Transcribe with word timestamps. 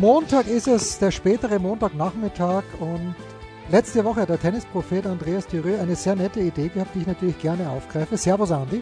Montag 0.00 0.46
ist 0.46 0.68
es, 0.68 1.00
der 1.00 1.10
spätere 1.10 1.58
Montagnachmittag 1.58 2.62
und 2.78 3.16
letzte 3.68 4.04
Woche 4.04 4.20
hat 4.20 4.28
der 4.28 4.38
Tennisprophet 4.38 5.04
Andreas 5.04 5.48
Thürö 5.48 5.76
eine 5.76 5.96
sehr 5.96 6.14
nette 6.14 6.38
Idee 6.38 6.68
gehabt, 6.68 6.94
die 6.94 7.00
ich 7.00 7.06
natürlich 7.08 7.36
gerne 7.40 7.68
aufgreife. 7.68 8.16
Servus 8.16 8.52
Andi. 8.52 8.80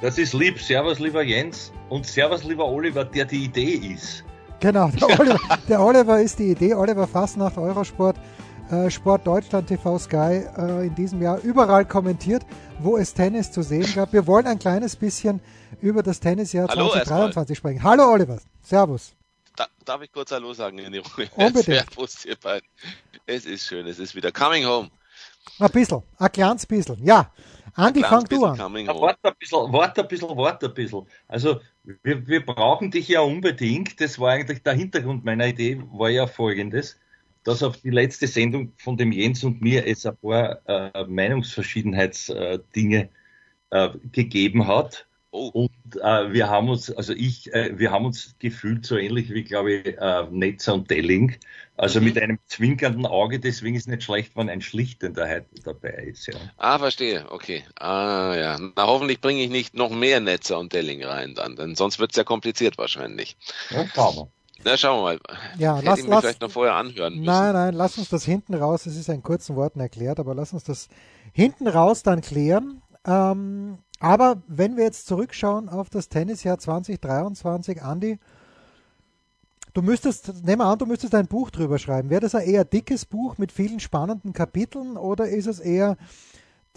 Das 0.00 0.16
ist 0.16 0.32
lieb. 0.32 0.58
Servus 0.58 1.00
lieber 1.00 1.22
Jens 1.22 1.70
und 1.90 2.06
Servus 2.06 2.44
lieber 2.44 2.66
Oliver, 2.66 3.04
der 3.04 3.26
die 3.26 3.44
Idee 3.44 3.74
ist. 3.94 4.24
Genau, 4.60 4.88
der 4.88 5.20
Oliver, 5.20 5.58
der 5.68 5.80
Oliver 5.82 6.18
ist 6.18 6.38
die 6.38 6.52
Idee. 6.52 6.72
Oliver 6.72 7.06
Fassnacht, 7.06 7.58
Eurosport, 7.58 8.16
äh, 8.70 8.88
Sport 8.88 9.26
Deutschland, 9.26 9.66
TV 9.66 9.98
Sky 9.98 10.46
äh, 10.56 10.86
in 10.86 10.94
diesem 10.94 11.20
Jahr 11.20 11.38
überall 11.42 11.84
kommentiert, 11.84 12.46
wo 12.78 12.96
es 12.96 13.12
Tennis 13.12 13.52
zu 13.52 13.60
sehen 13.60 13.92
gab. 13.94 14.14
Wir 14.14 14.26
wollen 14.26 14.46
ein 14.46 14.58
kleines 14.58 14.96
bisschen 14.96 15.42
über 15.82 16.02
das 16.02 16.20
Tennisjahr 16.20 16.68
Hallo 16.68 16.88
2023 16.88 17.58
sprechen. 17.58 17.82
Hallo 17.82 18.10
Oliver, 18.10 18.38
Servus. 18.62 19.14
Da, 19.56 19.68
darf 19.84 20.02
ich 20.02 20.10
kurz 20.10 20.32
Hallo 20.32 20.52
sagen 20.52 20.78
in 20.78 20.92
die 20.92 20.98
Runde? 20.98 21.30
Unbedingt. 21.36 21.64
Servus, 21.64 22.24
ihr 22.24 22.36
beiden. 22.36 22.68
Es 23.26 23.46
ist 23.46 23.66
schön, 23.66 23.86
es 23.86 23.98
ist 23.98 24.14
wieder 24.14 24.32
coming 24.32 24.64
home. 24.64 24.90
Ein 25.60 25.70
bisschen, 25.70 26.02
ein 26.18 26.32
kleines 26.32 26.66
bisschen. 26.66 27.04
Ja, 27.04 27.30
Andi, 27.74 28.02
fang 28.02 28.24
du 28.24 28.44
an. 28.44 28.56
Ja, 28.56 29.00
warte 29.00 29.28
ein 29.28 29.34
bisschen, 29.38 29.72
warte 29.72 30.02
ein 30.02 30.08
bisschen, 30.08 30.36
warte 30.36 30.66
ein 30.66 30.74
bisschen. 30.74 31.06
Also, 31.28 31.60
wir, 32.02 32.26
wir 32.26 32.44
brauchen 32.44 32.90
dich 32.90 33.06
ja 33.08 33.20
unbedingt. 33.20 34.00
Das 34.00 34.18
war 34.18 34.32
eigentlich 34.32 34.64
der 34.64 34.72
Hintergrund 34.72 35.24
meiner 35.24 35.46
Idee, 35.46 35.80
war 35.92 36.10
ja 36.10 36.26
folgendes, 36.26 36.98
dass 37.44 37.62
auf 37.62 37.76
die 37.76 37.90
letzte 37.90 38.26
Sendung 38.26 38.72
von 38.76 38.96
dem 38.96 39.12
Jens 39.12 39.44
und 39.44 39.60
mir 39.60 39.86
es 39.86 40.04
ein 40.04 40.16
paar 40.16 40.58
äh, 40.66 41.04
Meinungsverschiedenheitsdinge 41.04 43.08
äh, 43.70 43.88
gegeben 44.10 44.66
hat. 44.66 45.06
Oh, 45.36 45.48
Und 45.48 45.96
äh, 46.00 46.32
wir 46.32 46.48
haben 46.48 46.68
uns, 46.68 46.92
also 46.92 47.12
ich, 47.12 47.52
äh, 47.52 47.76
wir 47.76 47.90
haben 47.90 48.04
uns 48.06 48.36
gefühlt 48.38 48.86
so 48.86 48.96
ähnlich 48.96 49.30
wie, 49.34 49.42
glaube 49.42 49.72
ich, 49.72 49.98
äh, 49.98 50.26
Netzer 50.30 50.74
und 50.74 50.88
Delling. 50.88 51.34
Also 51.76 51.98
Mhm. 51.98 52.04
mit 52.06 52.18
einem 52.20 52.38
zwinkernden 52.46 53.04
Auge, 53.04 53.40
deswegen 53.40 53.74
ist 53.74 53.88
nicht 53.88 54.04
schlecht, 54.04 54.36
wenn 54.36 54.48
ein 54.48 54.60
Schlichtender 54.60 55.42
dabei 55.64 55.88
ist. 56.12 56.28
Ja. 56.28 56.34
ah, 56.56 56.78
verstehe. 56.78 57.26
Okay. 57.32 57.64
Ah, 57.80 58.32
ja. 58.36 58.58
Na, 58.76 58.86
hoffentlich 58.86 59.20
bringe 59.20 59.42
ich 59.42 59.50
nicht 59.50 59.74
noch 59.74 59.90
mehr 59.90 60.20
Netzer 60.20 60.56
und 60.60 60.72
Delling 60.72 61.02
rein 61.04 61.34
dann, 61.34 61.56
denn 61.56 61.74
sonst 61.74 61.98
wird 61.98 62.12
es 62.12 62.16
ja 62.16 62.22
kompliziert 62.22 62.78
wahrscheinlich. 62.78 63.36
Ja, 63.70 63.84
schauen 63.92 64.14
wir. 64.14 64.28
Na, 64.64 64.76
schauen 64.76 64.98
wir 65.00 65.02
mal. 65.02 65.20
Ja, 65.58 65.74
Hätte 65.78 65.86
lass- 65.86 65.98
ich 65.98 66.04
mir 66.04 66.10
lass- 66.12 66.20
vielleicht 66.20 66.40
noch 66.42 66.50
vorher 66.52 66.76
anhören 66.76 67.14
müssen. 67.14 67.24
Nein, 67.24 67.52
nein, 67.54 67.74
lass 67.74 67.98
uns 67.98 68.08
das 68.08 68.24
hinten 68.24 68.54
raus, 68.54 68.86
es 68.86 68.94
ist 68.96 69.08
in 69.08 69.24
kurzen 69.24 69.56
Worten 69.56 69.80
erklärt, 69.80 70.20
aber 70.20 70.32
lass 70.36 70.52
uns 70.52 70.62
das 70.62 70.88
hinten 71.32 71.66
raus 71.66 72.04
dann 72.04 72.20
klären. 72.20 72.82
Ähm, 73.04 73.78
aber 74.00 74.42
wenn 74.46 74.76
wir 74.76 74.84
jetzt 74.84 75.06
zurückschauen 75.06 75.68
auf 75.68 75.90
das 75.90 76.08
Tennisjahr 76.08 76.58
2023, 76.58 77.82
Andi, 77.82 78.18
du 79.72 79.82
müsstest, 79.82 80.44
nehmen 80.44 80.60
wir 80.60 80.66
an, 80.66 80.78
du 80.78 80.86
müsstest 80.86 81.14
ein 81.14 81.26
Buch 81.26 81.50
drüber 81.50 81.78
schreiben. 81.78 82.10
Wäre 82.10 82.20
das 82.20 82.34
ein 82.34 82.46
eher 82.46 82.64
dickes 82.64 83.04
Buch 83.04 83.38
mit 83.38 83.52
vielen 83.52 83.80
spannenden 83.80 84.32
Kapiteln 84.32 84.96
oder 84.96 85.28
ist 85.28 85.46
es 85.46 85.60
eher 85.60 85.96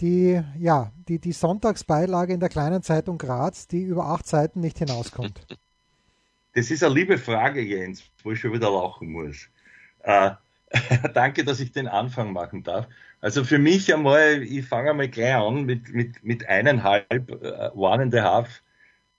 die, 0.00 0.42
ja, 0.58 0.92
die, 1.08 1.18
die 1.18 1.32
Sonntagsbeilage 1.32 2.32
in 2.32 2.40
der 2.40 2.48
kleinen 2.48 2.82
Zeitung 2.82 3.18
Graz, 3.18 3.66
die 3.66 3.82
über 3.82 4.06
acht 4.06 4.26
Seiten 4.26 4.60
nicht 4.60 4.78
hinauskommt? 4.78 5.46
Das 6.54 6.72
ist 6.72 6.82
eine 6.82 6.94
liebe 6.94 7.18
Frage, 7.18 7.60
Jens, 7.60 8.02
wo 8.24 8.32
ich 8.32 8.40
schon 8.40 8.52
wieder 8.52 8.68
lachen 8.68 9.12
muss. 9.12 9.48
Äh, 10.02 10.30
danke, 11.14 11.44
dass 11.44 11.60
ich 11.60 11.70
den 11.70 11.86
Anfang 11.86 12.32
machen 12.32 12.64
darf. 12.64 12.88
Also 13.20 13.42
für 13.44 13.58
mich 13.58 13.92
einmal, 13.92 14.42
ich 14.42 14.64
fange 14.66 14.90
einmal 14.90 15.08
gleich 15.08 15.34
an 15.34 15.64
mit, 15.64 15.88
mit, 15.92 16.22
mit 16.22 16.48
eineinhalb, 16.48 17.30
äh, 17.42 17.70
one 17.74 18.02
and 18.02 18.14
a 18.14 18.22
half 18.22 18.62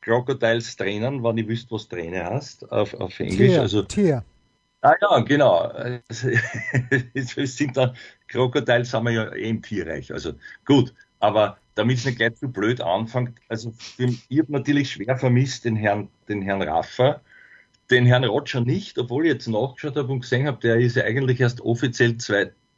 Crocodiles 0.02 0.76
Trainern, 0.78 1.24
wenn 1.24 1.38
ich 1.38 1.48
wüsste, 1.48 1.72
was 1.72 1.88
Trainer 1.88 2.26
hast, 2.26 2.72
auf, 2.72 2.94
auf 2.94 3.20
Englisch. 3.20 3.38
Tier, 3.38 3.62
Also, 3.62 3.82
Tier. 3.84 4.24
ah 4.82 4.94
ja, 5.02 5.20
genau. 5.20 5.58
Also, 5.58 6.30
es 7.14 7.58
sind 7.58 7.76
dann, 7.76 7.94
Crocodiles 8.30 8.94
haben 8.94 9.06
wir 9.06 9.12
ja 9.12 9.34
eh 9.34 9.50
im 9.50 9.62
Tierreich. 9.62 10.14
Also 10.14 10.34
gut, 10.66 10.94
aber 11.20 11.58
damit 11.76 11.98
es 11.98 12.06
nicht 12.06 12.18
gleich 12.18 12.36
zu 12.36 12.50
blöd 12.50 12.80
anfängt, 12.80 13.38
also 13.50 13.72
für, 13.72 14.06
ich 14.30 14.40
habe 14.40 14.52
natürlich 14.52 14.92
schwer 14.92 15.18
vermisst 15.18 15.66
den 15.66 15.76
Herrn, 15.76 16.10
den 16.30 16.42
Herrn 16.42 16.62
Raffer, 16.62 17.22
den 17.90 18.06
Herrn 18.06 18.24
Roger 18.24 18.62
nicht, 18.62 18.98
obwohl 18.98 19.26
ich 19.26 19.34
jetzt 19.34 19.48
nachgeschaut 19.48 19.98
habe 19.98 20.12
und 20.12 20.22
gesehen 20.22 20.48
habe, 20.48 20.60
der 20.62 20.78
ist 20.78 20.96
ja 20.96 21.04
eigentlich 21.04 21.42
erst 21.42 21.62
offiziell 21.62 22.18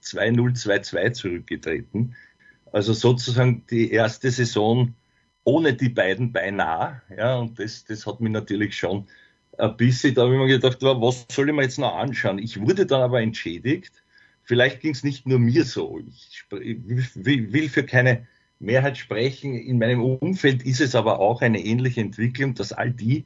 2-0-2-2 0.04 1.12
zurückgetreten. 1.14 2.16
Also 2.72 2.94
sozusagen 2.94 3.66
die 3.70 3.92
erste 3.92 4.32
Saison 4.32 4.94
ohne 5.44 5.74
die 5.74 5.90
beiden 5.90 6.32
beinahe. 6.32 7.02
Ja, 7.16 7.38
und 7.38 7.60
das, 7.60 7.86
das 7.86 8.06
hat 8.06 8.22
mich 8.22 8.32
natürlich 8.32 8.78
schon 8.78 9.08
ein 9.58 9.76
bisschen, 9.78 10.14
da 10.16 10.24
habe 10.24 10.34
ich 10.34 10.40
mir 10.40 10.48
gedacht, 10.48 10.78
was 10.82 11.26
soll 11.32 11.50
ich 11.50 11.56
mir 11.56 11.64
jetzt 11.64 11.80
noch 11.80 11.96
anschauen? 11.96 12.40
Ich 12.40 12.60
wurde 12.60 12.86
dann 12.86 13.02
aber 13.02 13.22
entschädigt. 13.22 13.92
Vielleicht 14.44 14.82
ging 14.82 14.92
es 14.92 15.04
nicht 15.04 15.28
nur 15.28 15.40
mir 15.40 15.66
so. 15.66 16.00
Ich 16.00 16.46
will 16.50 17.70
für 17.70 17.84
keine 17.84 18.28
Mehrheit 18.60 18.98
sprechen. 18.98 19.56
In 19.56 19.80
meinem 19.80 20.04
Umfeld 20.04 20.64
ist 20.64 20.82
es 20.82 20.96
aber 20.96 21.20
auch 21.20 21.42
eine 21.42 21.64
ähnliche 21.64 22.02
Entwicklung, 22.02 22.54
dass 22.54 22.74
all 22.74 22.92
die, 22.92 23.26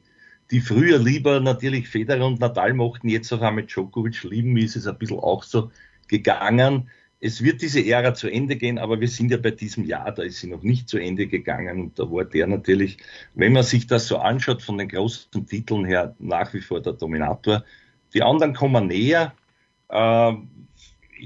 die 0.50 0.60
früher 0.60 0.98
lieber 0.98 1.40
natürlich 1.40 1.88
Federer 1.88 2.26
und 2.26 2.40
Nadal 2.40 2.74
mochten, 2.74 3.08
jetzt 3.08 3.32
auf 3.32 3.42
einmal 3.42 3.64
Djokovic 3.66 4.22
lieben, 4.24 4.56
ist 4.56 4.76
es 4.76 4.86
ein 4.86 4.98
bisschen 4.98 5.18
auch 5.18 5.42
so 5.42 5.70
gegangen. 6.08 6.90
Es 7.20 7.42
wird 7.42 7.62
diese 7.62 7.84
Ära 7.84 8.14
zu 8.14 8.28
Ende 8.28 8.56
gehen, 8.56 8.78
aber 8.78 9.00
wir 9.00 9.08
sind 9.08 9.30
ja 9.30 9.38
bei 9.38 9.50
diesem 9.50 9.84
Jahr, 9.84 10.12
da 10.12 10.22
ist 10.22 10.40
sie 10.40 10.48
noch 10.48 10.62
nicht 10.62 10.88
zu 10.88 10.98
Ende 10.98 11.26
gegangen 11.26 11.80
und 11.80 11.98
da 11.98 12.10
war 12.10 12.24
der 12.24 12.46
natürlich, 12.46 12.98
wenn 13.34 13.54
man 13.54 13.62
sich 13.62 13.86
das 13.86 14.06
so 14.06 14.18
anschaut, 14.18 14.62
von 14.62 14.78
den 14.78 14.88
großen 14.88 15.46
Titeln 15.46 15.84
her 15.86 16.14
nach 16.18 16.52
wie 16.52 16.60
vor 16.60 16.80
der 16.82 16.92
Dominator. 16.92 17.64
Die 18.12 18.22
anderen 18.22 18.52
kommen 18.52 18.88
näher. 18.88 19.34
Ähm, 19.90 20.48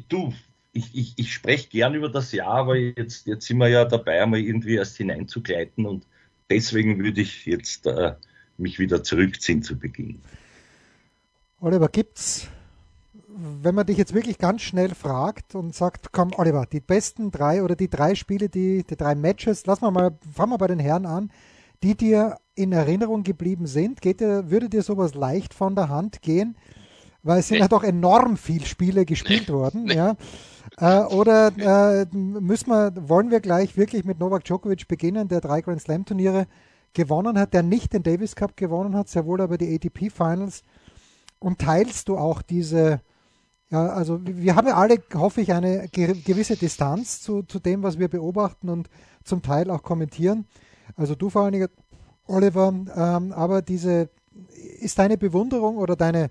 du, 0.08 0.32
ich, 0.72 0.94
ich, 0.94 1.14
ich 1.16 1.32
spreche 1.32 1.68
gern 1.68 1.94
über 1.94 2.08
das 2.08 2.32
Jahr, 2.32 2.54
aber 2.54 2.76
jetzt, 2.76 3.26
jetzt 3.26 3.47
sind 3.47 3.58
wir 3.58 3.68
ja 3.68 3.84
dabei, 3.84 4.22
einmal 4.22 4.41
irgendwie 4.41 4.76
erst 4.76 4.97
hineinzugleiten 4.97 5.86
und 5.86 6.06
deswegen 6.48 7.02
würde 7.02 7.20
ich 7.20 7.47
jetzt 7.47 7.86
äh, 7.86 8.14
mich 8.58 8.78
wieder 8.78 9.02
zurückziehen 9.02 9.62
zu 9.62 9.78
Beginn. 9.78 10.20
Oliver, 11.60 11.88
gibt's, 11.88 12.48
wenn 13.62 13.74
man 13.74 13.86
dich 13.86 13.96
jetzt 13.98 14.14
wirklich 14.14 14.38
ganz 14.38 14.62
schnell 14.62 14.94
fragt 14.94 15.54
und 15.54 15.74
sagt, 15.74 16.12
komm, 16.12 16.30
Oliver, 16.36 16.66
die 16.66 16.80
besten 16.80 17.30
drei 17.30 17.62
oder 17.62 17.76
die 17.76 17.88
drei 17.88 18.14
Spiele, 18.14 18.48
die, 18.48 18.84
die 18.84 18.96
drei 18.96 19.14
Matches, 19.14 19.66
lass 19.66 19.80
mal 19.80 19.90
mal, 19.90 20.18
fangen 20.34 20.52
wir 20.52 20.58
bei 20.58 20.66
den 20.66 20.78
Herren 20.78 21.06
an, 21.06 21.30
die 21.82 21.96
dir 21.96 22.36
in 22.54 22.72
Erinnerung 22.72 23.22
geblieben 23.22 23.66
sind, 23.66 24.00
geht 24.02 24.20
dir, 24.20 24.50
würde 24.50 24.68
dir 24.68 24.82
sowas 24.82 25.14
leicht 25.14 25.54
von 25.54 25.74
der 25.74 25.88
Hand 25.88 26.22
gehen? 26.22 26.56
Weil 27.22 27.40
es 27.40 27.48
sind 27.48 27.56
Nee. 27.56 27.62
ja 27.62 27.68
doch 27.68 27.82
enorm 27.84 28.36
viele 28.36 28.64
Spiele 28.66 29.04
gespielt 29.04 29.50
worden, 29.50 29.88
ja. 29.88 30.16
Äh, 30.78 31.00
oder 31.14 31.52
äh, 31.58 32.06
müssen 32.14 32.70
wir, 32.70 32.92
wollen 33.08 33.30
wir 33.30 33.40
gleich 33.40 33.76
wirklich 33.76 34.04
mit 34.04 34.18
Novak 34.18 34.44
Djokovic 34.44 34.88
beginnen, 34.88 35.28
der 35.28 35.41
drei 35.41 35.60
Grand 35.60 35.80
Slam 35.82 36.04
Turniere 36.04 36.47
gewonnen 36.94 37.38
hat, 37.38 37.54
der 37.54 37.62
nicht 37.62 37.92
den 37.92 38.03
Davis 38.03 38.34
Cup 38.36 38.56
gewonnen 38.56 38.97
hat, 38.97 39.09
sehr 39.09 39.26
wohl 39.26 39.41
aber 39.41 39.59
die 39.59 39.74
ATP 39.74 40.10
Finals. 40.10 40.62
Und 41.38 41.59
teilst 41.60 42.09
du 42.09 42.18
auch 42.18 42.42
diese, 42.42 43.00
ja, 43.70 43.86
also 43.86 44.20
wir 44.24 44.56
haben 44.56 44.66
ja 44.66 44.74
alle, 44.74 44.98
hoffe 45.14 45.40
ich, 45.40 45.52
eine 45.52 45.88
ge 45.88 46.20
gewisse 46.22 46.56
Distanz 46.56 47.22
zu, 47.22 47.42
zu 47.42 47.60
dem, 47.60 47.82
was 47.82 47.98
wir 47.98 48.08
beobachten 48.08 48.68
und 48.68 48.90
zum 49.22 49.42
Teil 49.42 49.70
auch 49.70 49.82
kommentieren. 49.82 50.46
Also 50.96 51.14
du 51.14 51.30
vor 51.30 51.42
allen 51.42 51.52
Dingen, 51.52 51.68
Oliver, 52.26 52.68
ähm, 52.68 53.32
aber 53.32 53.62
diese, 53.62 54.10
ist 54.80 54.98
deine 54.98 55.16
Bewunderung 55.16 55.76
oder 55.76 55.94
deine 55.94 56.30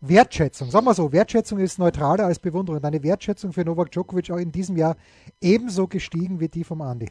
Wertschätzung, 0.00 0.70
sagen 0.70 0.86
wir 0.86 0.94
so, 0.94 1.12
Wertschätzung 1.12 1.58
ist 1.58 1.78
neutraler 1.78 2.26
als 2.26 2.38
Bewunderung, 2.38 2.80
deine 2.80 3.02
Wertschätzung 3.02 3.52
für 3.52 3.64
Novak 3.64 3.90
Djokovic 3.90 4.30
auch 4.30 4.38
in 4.38 4.52
diesem 4.52 4.76
Jahr 4.76 4.96
ebenso 5.40 5.86
gestiegen 5.86 6.40
wie 6.40 6.48
die 6.48 6.64
vom 6.64 6.80
Andi? 6.80 7.08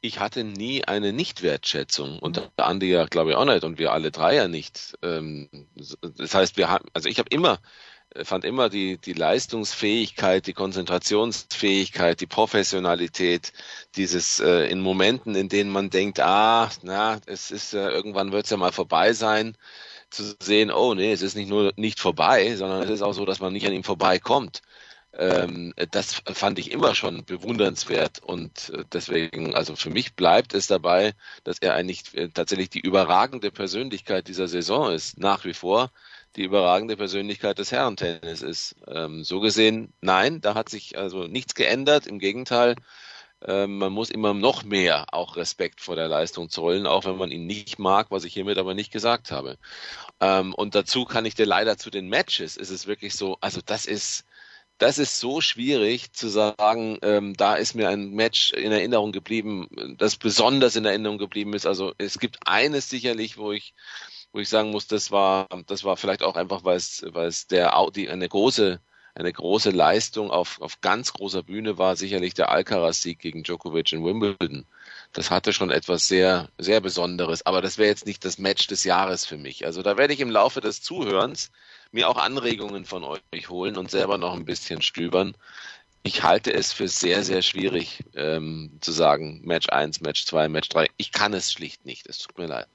Ich 0.00 0.20
hatte 0.20 0.44
nie 0.44 0.84
eine 0.84 1.12
Nichtwertschätzung 1.12 2.18
und 2.20 2.36
der 2.36 2.66
Andi 2.66 2.88
ja, 2.90 3.06
glaube 3.06 3.30
ich, 3.30 3.36
auch 3.36 3.44
nicht 3.44 3.64
und 3.64 3.78
wir 3.78 3.92
alle 3.92 4.10
drei 4.10 4.34
ja 4.36 4.48
nicht. 4.48 4.96
Ähm, 5.02 5.48
Das 6.16 6.34
heißt, 6.34 6.56
wir 6.56 6.68
haben, 6.68 6.86
also 6.94 7.08
ich 7.08 7.18
habe 7.18 7.28
immer 7.30 7.58
fand 8.24 8.44
immer 8.44 8.68
die, 8.68 8.98
die 8.98 9.12
Leistungsfähigkeit, 9.12 10.46
die 10.46 10.52
Konzentrationsfähigkeit, 10.52 12.20
die 12.20 12.26
Professionalität, 12.26 13.52
dieses 13.96 14.40
äh, 14.40 14.68
in 14.70 14.80
Momenten, 14.80 15.34
in 15.34 15.48
denen 15.48 15.70
man 15.70 15.90
denkt, 15.90 16.20
ah, 16.20 16.70
na, 16.82 17.20
es 17.26 17.50
ist 17.50 17.74
äh, 17.74 17.88
irgendwann 17.88 18.32
wird 18.32 18.44
es 18.44 18.50
ja 18.50 18.56
mal 18.56 18.72
vorbei 18.72 19.12
sein, 19.12 19.56
zu 20.10 20.34
sehen, 20.40 20.70
oh 20.70 20.94
nee, 20.94 21.12
es 21.12 21.22
ist 21.22 21.36
nicht 21.36 21.48
nur 21.48 21.72
nicht 21.76 21.98
vorbei, 22.00 22.54
sondern 22.56 22.82
es 22.82 22.90
ist 22.90 23.02
auch 23.02 23.12
so, 23.12 23.24
dass 23.24 23.40
man 23.40 23.52
nicht 23.52 23.66
an 23.66 23.72
ihm 23.72 23.84
vorbeikommt. 23.84 24.62
Ähm, 25.18 25.72
das 25.90 26.22
fand 26.32 26.58
ich 26.58 26.70
immer 26.70 26.94
schon 26.94 27.24
bewundernswert 27.24 28.18
und 28.22 28.70
äh, 28.70 28.84
deswegen, 28.92 29.54
also 29.54 29.74
für 29.74 29.88
mich 29.88 30.14
bleibt 30.14 30.52
es 30.52 30.66
dabei, 30.66 31.14
dass 31.42 31.58
er 31.58 31.74
eigentlich 31.74 32.14
äh, 32.14 32.28
tatsächlich 32.28 32.68
die 32.68 32.80
überragende 32.80 33.50
Persönlichkeit 33.50 34.28
dieser 34.28 34.48
Saison 34.48 34.92
ist, 34.92 35.18
nach 35.18 35.44
wie 35.44 35.54
vor 35.54 35.90
die 36.36 36.42
überragende 36.42 36.98
Persönlichkeit 36.98 37.58
des 37.58 37.72
Herrentennis 37.72 38.42
ist. 38.42 38.76
Ähm, 38.86 39.24
so 39.24 39.40
gesehen, 39.40 39.94
nein, 40.02 40.42
da 40.42 40.54
hat 40.54 40.68
sich 40.68 40.98
also 40.98 41.26
nichts 41.26 41.54
geändert. 41.54 42.06
Im 42.06 42.18
Gegenteil, 42.18 42.76
ähm, 43.42 43.78
man 43.78 43.92
muss 43.92 44.10
immer 44.10 44.34
noch 44.34 44.64
mehr 44.64 45.06
auch 45.12 45.36
Respekt 45.36 45.80
vor 45.80 45.96
der 45.96 46.08
Leistung 46.08 46.50
zollen, 46.50 46.86
auch 46.86 47.06
wenn 47.06 47.16
man 47.16 47.30
ihn 47.30 47.46
nicht 47.46 47.78
mag, 47.78 48.10
was 48.10 48.24
ich 48.24 48.34
hiermit 48.34 48.58
aber 48.58 48.74
nicht 48.74 48.92
gesagt 48.92 49.30
habe. 49.30 49.56
Ähm, 50.20 50.52
und 50.54 50.74
dazu 50.74 51.06
kann 51.06 51.24
ich 51.24 51.34
dir 51.34 51.46
leider 51.46 51.78
zu 51.78 51.88
den 51.88 52.08
Matches, 52.08 52.58
ist 52.58 52.70
es 52.70 52.86
wirklich 52.86 53.14
so, 53.14 53.38
also 53.40 53.60
das 53.64 53.86
ist, 53.86 54.25
das 54.78 54.98
ist 54.98 55.18
so 55.20 55.40
schwierig 55.40 56.12
zu 56.12 56.28
sagen, 56.28 56.98
ähm, 57.02 57.34
da 57.34 57.54
ist 57.54 57.74
mir 57.74 57.88
ein 57.88 58.10
Match 58.10 58.52
in 58.52 58.72
Erinnerung 58.72 59.12
geblieben, 59.12 59.68
das 59.98 60.16
besonders 60.16 60.76
in 60.76 60.84
Erinnerung 60.84 61.18
geblieben 61.18 61.54
ist. 61.54 61.66
Also 61.66 61.94
es 61.98 62.18
gibt 62.18 62.38
eines 62.46 62.90
sicherlich, 62.90 63.38
wo 63.38 63.52
ich 63.52 63.74
wo 64.36 64.40
ich 64.40 64.50
sagen 64.50 64.70
muss, 64.70 64.86
das 64.86 65.10
war, 65.10 65.48
das 65.66 65.82
war 65.84 65.96
vielleicht 65.96 66.22
auch 66.22 66.36
einfach, 66.36 66.62
weil 66.62 66.76
es, 66.76 67.02
weil 67.08 67.26
es 67.26 67.46
der 67.46 67.78
Audi 67.78 68.10
eine 68.10 68.28
große, 68.28 68.80
eine 69.14 69.32
große 69.32 69.70
Leistung 69.70 70.30
auf, 70.30 70.60
auf 70.60 70.82
ganz 70.82 71.14
großer 71.14 71.42
Bühne 71.42 71.78
war, 71.78 71.96
sicherlich 71.96 72.34
der 72.34 72.50
Alcaraz-Sieg 72.50 73.18
gegen 73.18 73.44
Djokovic 73.44 73.92
in 73.94 74.04
Wimbledon. 74.04 74.66
Das 75.12 75.30
hatte 75.30 75.52
schon 75.52 75.70
etwas 75.70 76.08
sehr, 76.08 76.48
sehr 76.58 76.80
Besonderes. 76.80 77.44
Aber 77.46 77.62
das 77.62 77.78
wäre 77.78 77.88
jetzt 77.88 78.06
nicht 78.06 78.24
das 78.24 78.38
Match 78.38 78.66
des 78.66 78.84
Jahres 78.84 79.24
für 79.24 79.38
mich. 79.38 79.64
Also 79.64 79.82
da 79.82 79.96
werde 79.96 80.14
ich 80.14 80.20
im 80.20 80.30
Laufe 80.30 80.60
des 80.60 80.82
Zuhörens 80.82 81.50
mir 81.92 82.08
auch 82.08 82.18
Anregungen 82.18 82.84
von 82.84 83.04
euch 83.04 83.48
holen 83.48 83.76
und 83.76 83.90
selber 83.90 84.18
noch 84.18 84.34
ein 84.34 84.44
bisschen 84.44 84.82
stöbern. 84.82 85.36
Ich 86.02 86.22
halte 86.22 86.52
es 86.52 86.72
für 86.72 86.86
sehr, 86.86 87.24
sehr 87.24 87.42
schwierig 87.42 88.04
ähm, 88.14 88.78
zu 88.80 88.92
sagen, 88.92 89.40
Match 89.44 89.68
1, 89.68 90.00
Match 90.02 90.24
2, 90.26 90.48
Match 90.48 90.68
3. 90.68 90.86
Ich 90.96 91.10
kann 91.10 91.34
es 91.34 91.50
schlicht 91.50 91.84
nicht. 91.84 92.06
Es 92.06 92.18
tut 92.18 92.38
mir 92.38 92.46
leid 92.46 92.68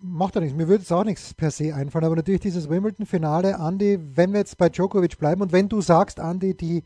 macht 0.00 0.34
ja 0.34 0.40
nichts. 0.40 0.56
Mir 0.56 0.68
würde 0.68 0.82
es 0.82 0.92
auch 0.92 1.04
nichts 1.04 1.34
per 1.34 1.50
se 1.50 1.74
einfallen, 1.74 2.04
aber 2.04 2.16
natürlich 2.16 2.40
dieses 2.40 2.68
Wimbledon-Finale, 2.68 3.58
Andy, 3.60 3.98
wenn 4.16 4.32
wir 4.32 4.40
jetzt 4.40 4.56
bei 4.58 4.68
Djokovic 4.68 5.18
bleiben 5.18 5.42
und 5.42 5.52
wenn 5.52 5.68
du 5.68 5.80
sagst, 5.80 6.18
Andy, 6.18 6.56
die 6.56 6.84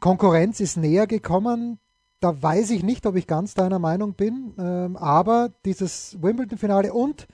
Konkurrenz 0.00 0.60
ist 0.60 0.76
näher 0.76 1.06
gekommen, 1.06 1.78
da 2.24 2.42
weiß 2.42 2.70
ich 2.70 2.82
nicht, 2.82 3.04
ob 3.04 3.16
ich 3.16 3.26
ganz 3.26 3.52
deiner 3.52 3.78
Meinung 3.78 4.14
bin, 4.14 4.54
ähm, 4.58 4.96
aber 4.96 5.50
dieses 5.66 6.16
Wimbledon-Finale 6.22 6.92
und 6.92 7.28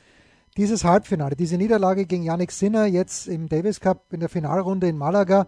dieses 0.57 0.83
Halbfinale, 0.83 1.37
diese 1.37 1.57
Niederlage 1.57 2.07
gegen 2.07 2.25
Yannick 2.25 2.51
Sinner 2.51 2.87
jetzt 2.87 3.29
im 3.29 3.49
Davis 3.49 3.79
Cup 3.79 4.13
in 4.13 4.19
der 4.19 4.29
Finalrunde 4.29 4.89
in 4.89 4.99
Malaga, 4.99 5.47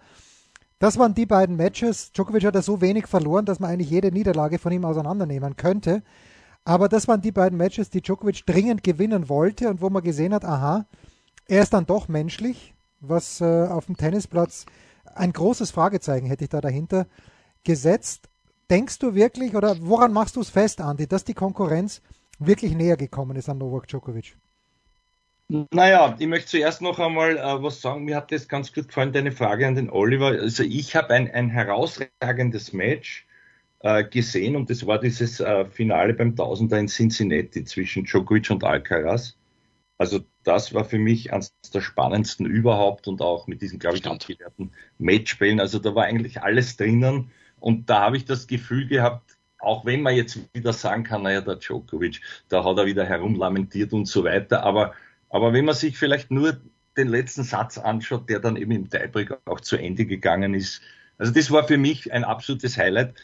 das 0.78 0.96
waren 0.96 1.14
die 1.14 1.26
beiden 1.26 1.56
Matches. 1.56 2.12
Djokovic 2.12 2.44
hat 2.44 2.54
ja 2.54 2.62
so 2.62 2.80
wenig 2.80 3.06
verloren, 3.06 3.44
dass 3.44 3.58
man 3.58 3.70
eigentlich 3.70 3.90
jede 3.90 4.12
Niederlage 4.12 4.58
von 4.58 4.72
ihm 4.72 4.84
auseinandernehmen 4.84 5.56
könnte. 5.56 6.02
Aber 6.64 6.88
das 6.88 7.08
waren 7.08 7.20
die 7.20 7.32
beiden 7.32 7.58
Matches, 7.58 7.90
die 7.90 8.00
Djokovic 8.00 8.46
dringend 8.46 8.84
gewinnen 8.84 9.28
wollte 9.28 9.68
und 9.68 9.80
wo 9.80 9.90
man 9.90 10.04
gesehen 10.04 10.34
hat, 10.34 10.44
aha, 10.44 10.86
er 11.48 11.62
ist 11.62 11.72
dann 11.72 11.86
doch 11.86 12.06
menschlich, 12.06 12.74
was 13.00 13.40
äh, 13.40 13.66
auf 13.66 13.86
dem 13.86 13.96
Tennisplatz 13.96 14.66
ein 15.04 15.32
großes 15.32 15.72
Fragezeichen 15.72 16.26
hätte 16.26 16.44
ich 16.44 16.50
da 16.50 16.60
dahinter 16.60 17.06
gesetzt. 17.64 18.28
Denkst 18.70 18.98
du 18.98 19.14
wirklich 19.14 19.54
oder 19.54 19.76
woran 19.80 20.12
machst 20.12 20.36
du 20.36 20.40
es 20.40 20.50
fest, 20.50 20.80
Andi, 20.80 21.06
dass 21.06 21.24
die 21.24 21.34
Konkurrenz 21.34 22.00
wirklich 22.38 22.74
näher 22.74 22.96
gekommen 22.96 23.36
ist 23.36 23.48
an 23.48 23.58
Novak 23.58 23.88
Djokovic? 23.88 24.36
Naja, 25.70 26.16
ich 26.18 26.26
möchte 26.26 26.48
zuerst 26.48 26.80
noch 26.80 26.98
einmal 26.98 27.36
äh, 27.36 27.62
was 27.62 27.82
sagen. 27.82 28.04
Mir 28.04 28.16
hat 28.16 28.32
das 28.32 28.48
ganz 28.48 28.72
gut 28.72 28.88
gefallen, 28.88 29.12
deine 29.12 29.32
Frage 29.32 29.66
an 29.66 29.74
den 29.74 29.90
Oliver. 29.90 30.28
Also 30.28 30.62
ich 30.62 30.96
habe 30.96 31.12
ein, 31.12 31.30
ein 31.30 31.50
herausragendes 31.50 32.72
Match 32.72 33.26
äh, 33.80 34.04
gesehen 34.04 34.56
und 34.56 34.70
das 34.70 34.86
war 34.86 34.98
dieses 34.98 35.40
äh, 35.40 35.66
Finale 35.66 36.14
beim 36.14 36.34
Tausender 36.36 36.78
in 36.78 36.88
Cincinnati 36.88 37.64
zwischen 37.64 38.04
Djokovic 38.04 38.50
und 38.50 38.64
Alcaraz. 38.64 39.36
Also 39.98 40.20
das 40.42 40.72
war 40.72 40.86
für 40.86 40.98
mich 40.98 41.32
eines 41.32 41.52
der 41.74 41.82
spannendsten 41.82 42.46
überhaupt 42.46 43.06
und 43.06 43.20
auch 43.20 43.46
mit 43.46 43.60
diesen, 43.60 43.78
glaube 43.78 43.98
ich, 43.98 44.06
abgewehrten 44.06 44.72
Matchbällen. 44.98 45.60
Also 45.60 45.78
da 45.78 45.94
war 45.94 46.04
eigentlich 46.04 46.42
alles 46.42 46.76
drinnen 46.76 47.30
und 47.62 47.88
da 47.88 48.00
habe 48.00 48.16
ich 48.16 48.24
das 48.24 48.48
Gefühl 48.48 48.88
gehabt, 48.88 49.38
auch 49.58 49.84
wenn 49.84 50.02
man 50.02 50.16
jetzt 50.16 50.40
wieder 50.52 50.72
sagen 50.72 51.04
kann, 51.04 51.22
naja, 51.22 51.40
der 51.40 51.56
Djokovic, 51.56 52.20
da 52.48 52.64
hat 52.64 52.76
er 52.76 52.86
wieder 52.86 53.04
herumlamentiert 53.04 53.92
und 53.92 54.06
so 54.06 54.24
weiter, 54.24 54.64
aber, 54.64 54.94
aber 55.30 55.52
wenn 55.52 55.64
man 55.64 55.76
sich 55.76 55.96
vielleicht 55.96 56.32
nur 56.32 56.60
den 56.96 57.08
letzten 57.08 57.44
Satz 57.44 57.78
anschaut, 57.78 58.28
der 58.28 58.40
dann 58.40 58.56
eben 58.56 58.72
im 58.72 58.90
Tiebreak 58.90 59.38
auch 59.46 59.60
zu 59.60 59.76
Ende 59.76 60.04
gegangen 60.04 60.54
ist, 60.54 60.82
also 61.18 61.32
das 61.32 61.52
war 61.52 61.66
für 61.68 61.78
mich 61.78 62.12
ein 62.12 62.24
absolutes 62.24 62.76
Highlight. 62.76 63.14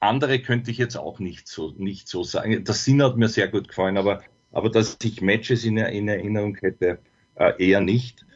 Andere 0.00 0.40
könnte 0.40 0.70
ich 0.70 0.76
jetzt 0.76 0.96
auch 0.96 1.18
nicht 1.18 1.48
so, 1.48 1.72
nicht 1.78 2.08
so 2.08 2.24
sagen. 2.24 2.64
Das 2.64 2.84
Sinn 2.84 3.02
hat 3.02 3.16
mir 3.16 3.28
sehr 3.28 3.48
gut 3.48 3.68
gefallen, 3.68 3.96
aber, 3.96 4.22
aber 4.50 4.68
dass 4.68 4.98
ich 5.02 5.22
Matches 5.22 5.64
in, 5.64 5.78
in 5.78 6.08
Erinnerung 6.08 6.56
hätte, 6.56 6.98
äh, 7.36 7.70
eher 7.70 7.80
nicht. 7.80 8.26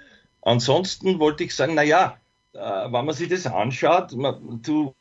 Ansonsten 0.40 1.18
wollte 1.18 1.44
ich 1.44 1.54
sagen, 1.54 1.74
na 1.74 1.82
ja, 1.82 2.16
äh, 2.56 2.58
wenn 2.58 3.04
man 3.04 3.14
sich 3.14 3.28
das 3.28 3.46
anschaut, 3.46 4.12
man, 4.12 4.62
du, 4.62 4.94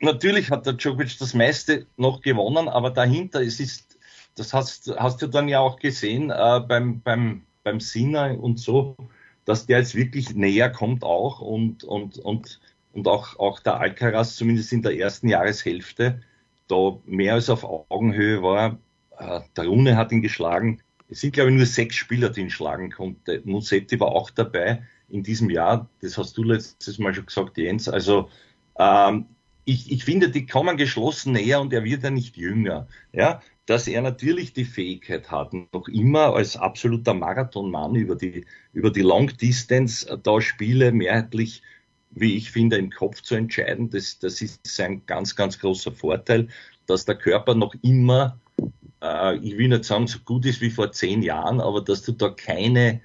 natürlich 0.00 0.50
hat 0.50 0.66
der 0.66 0.74
Djokovic 0.74 1.18
das 1.18 1.34
meiste 1.34 1.86
noch 1.96 2.20
gewonnen, 2.20 2.68
aber 2.68 2.90
dahinter 2.90 3.40
es 3.40 3.60
ist, 3.60 3.98
das 4.36 4.52
hast, 4.52 4.92
hast 4.96 5.22
du 5.22 5.26
dann 5.26 5.48
ja 5.48 5.60
auch 5.60 5.78
gesehen 5.78 6.30
äh, 6.30 6.60
beim, 6.60 7.00
beim, 7.02 7.42
beim 7.64 7.80
Sinner 7.80 8.38
und 8.40 8.58
so, 8.58 8.96
dass 9.44 9.66
der 9.66 9.78
jetzt 9.78 9.94
wirklich 9.94 10.34
näher 10.34 10.70
kommt 10.70 11.02
auch 11.02 11.40
und, 11.40 11.84
und, 11.84 12.18
und 12.18 12.60
und 12.92 13.06
auch, 13.06 13.38
auch 13.38 13.60
der 13.60 13.80
Alcaraz 13.80 14.36
zumindest 14.36 14.72
in 14.72 14.82
der 14.82 14.96
ersten 14.96 15.28
Jahreshälfte 15.28 16.20
da 16.66 16.98
mehr 17.06 17.34
als 17.34 17.48
auf 17.48 17.64
Augenhöhe 17.64 18.42
war. 18.42 18.78
Äh, 19.18 19.40
der 19.56 19.66
Rune 19.66 19.96
hat 19.96 20.12
ihn 20.12 20.22
geschlagen. 20.22 20.82
Es 21.08 21.20
sind, 21.20 21.32
glaube 21.32 21.50
ich, 21.50 21.56
nur 21.56 21.66
sechs 21.66 21.96
Spieler, 21.96 22.28
die 22.28 22.42
ihn 22.42 22.50
schlagen 22.50 22.90
konnte. 22.90 23.40
Musetti 23.44 23.98
war 24.00 24.08
auch 24.08 24.30
dabei 24.30 24.82
in 25.08 25.22
diesem 25.22 25.48
Jahr. 25.48 25.88
Das 26.02 26.18
hast 26.18 26.36
du 26.36 26.42
letztes 26.42 26.98
Mal 26.98 27.14
schon 27.14 27.26
gesagt, 27.26 27.56
Jens. 27.56 27.88
Also 27.88 28.28
ähm, 28.78 29.26
ich, 29.68 29.92
ich 29.92 30.04
finde, 30.04 30.30
die 30.30 30.46
kommen 30.46 30.76
geschlossen 30.78 31.32
näher 31.32 31.60
und 31.60 31.72
er 31.72 31.84
wird 31.84 32.02
ja 32.02 32.10
nicht 32.10 32.36
jünger. 32.36 32.88
Ja, 33.12 33.42
dass 33.66 33.86
er 33.86 34.00
natürlich 34.00 34.54
die 34.54 34.64
Fähigkeit 34.64 35.30
hat, 35.30 35.52
noch 35.52 35.88
immer 35.88 36.34
als 36.34 36.56
absoluter 36.56 37.12
Marathonmann 37.12 37.94
über 37.94 38.16
die, 38.16 38.46
über 38.72 38.90
die 38.90 39.02
Long 39.02 39.28
Distance 39.36 40.08
äh, 40.08 40.16
da 40.22 40.40
Spiele 40.40 40.92
mehrheitlich 40.92 41.62
wie 42.10 42.36
ich 42.36 42.50
finde, 42.50 42.78
im 42.78 42.90
Kopf 42.90 43.20
zu 43.20 43.34
entscheiden. 43.34 43.90
Das, 43.90 44.18
das 44.18 44.40
ist 44.40 44.80
ein 44.80 45.04
ganz, 45.04 45.36
ganz 45.36 45.58
großer 45.58 45.92
Vorteil, 45.92 46.48
dass 46.86 47.04
der 47.04 47.16
Körper 47.16 47.54
noch 47.54 47.74
immer, 47.82 48.40
äh, 49.02 49.36
ich 49.36 49.58
will 49.58 49.68
nicht 49.68 49.84
sagen, 49.84 50.06
so 50.06 50.18
gut 50.20 50.46
ist 50.46 50.62
wie 50.62 50.70
vor 50.70 50.90
zehn 50.92 51.22
Jahren, 51.22 51.60
aber 51.60 51.82
dass 51.82 52.02
du 52.02 52.12
da 52.12 52.30
keine, 52.30 53.02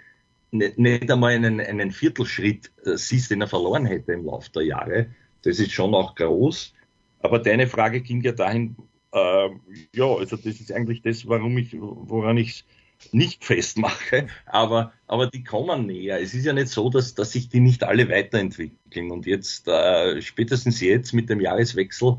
nicht, 0.51 0.77
nicht 0.77 1.11
einmal 1.11 1.33
einen, 1.33 1.59
einen 1.59 1.91
Viertelschritt 1.91 2.71
äh, 2.85 2.95
siehst, 2.95 3.31
den 3.31 3.41
er 3.41 3.47
verloren 3.47 3.85
hätte 3.85 4.13
im 4.13 4.25
Laufe 4.25 4.51
der 4.51 4.63
Jahre. 4.63 5.07
Das 5.43 5.59
ist 5.59 5.71
schon 5.71 5.93
auch 5.93 6.15
groß. 6.15 6.73
Aber 7.19 7.39
deine 7.39 7.67
Frage 7.67 8.01
ging 8.01 8.21
ja 8.21 8.31
dahin, 8.31 8.75
äh, 9.13 9.50
ja, 9.93 10.05
also 10.05 10.35
das 10.35 10.59
ist 10.59 10.71
eigentlich 10.71 11.01
das, 11.01 11.27
warum 11.27 11.57
ich, 11.57 11.75
woran 11.79 12.38
ich 12.38 12.65
nicht 13.12 13.43
festmache, 13.43 14.27
aber, 14.45 14.93
aber 15.07 15.27
die 15.27 15.43
kommen 15.43 15.85
näher. 15.85 16.19
Es 16.19 16.33
ist 16.33 16.45
ja 16.45 16.53
nicht 16.53 16.69
so, 16.69 16.89
dass, 16.89 17.13
dass 17.13 17.31
sich 17.31 17.50
die 17.50 17.59
nicht 17.59 17.83
alle 17.83 18.09
weiterentwickeln. 18.09 19.12
Und 19.12 19.25
jetzt, 19.25 19.67
äh, 19.67 20.21
spätestens 20.21 20.81
jetzt 20.81 21.13
mit 21.13 21.29
dem 21.29 21.41
Jahreswechsel, 21.41 22.17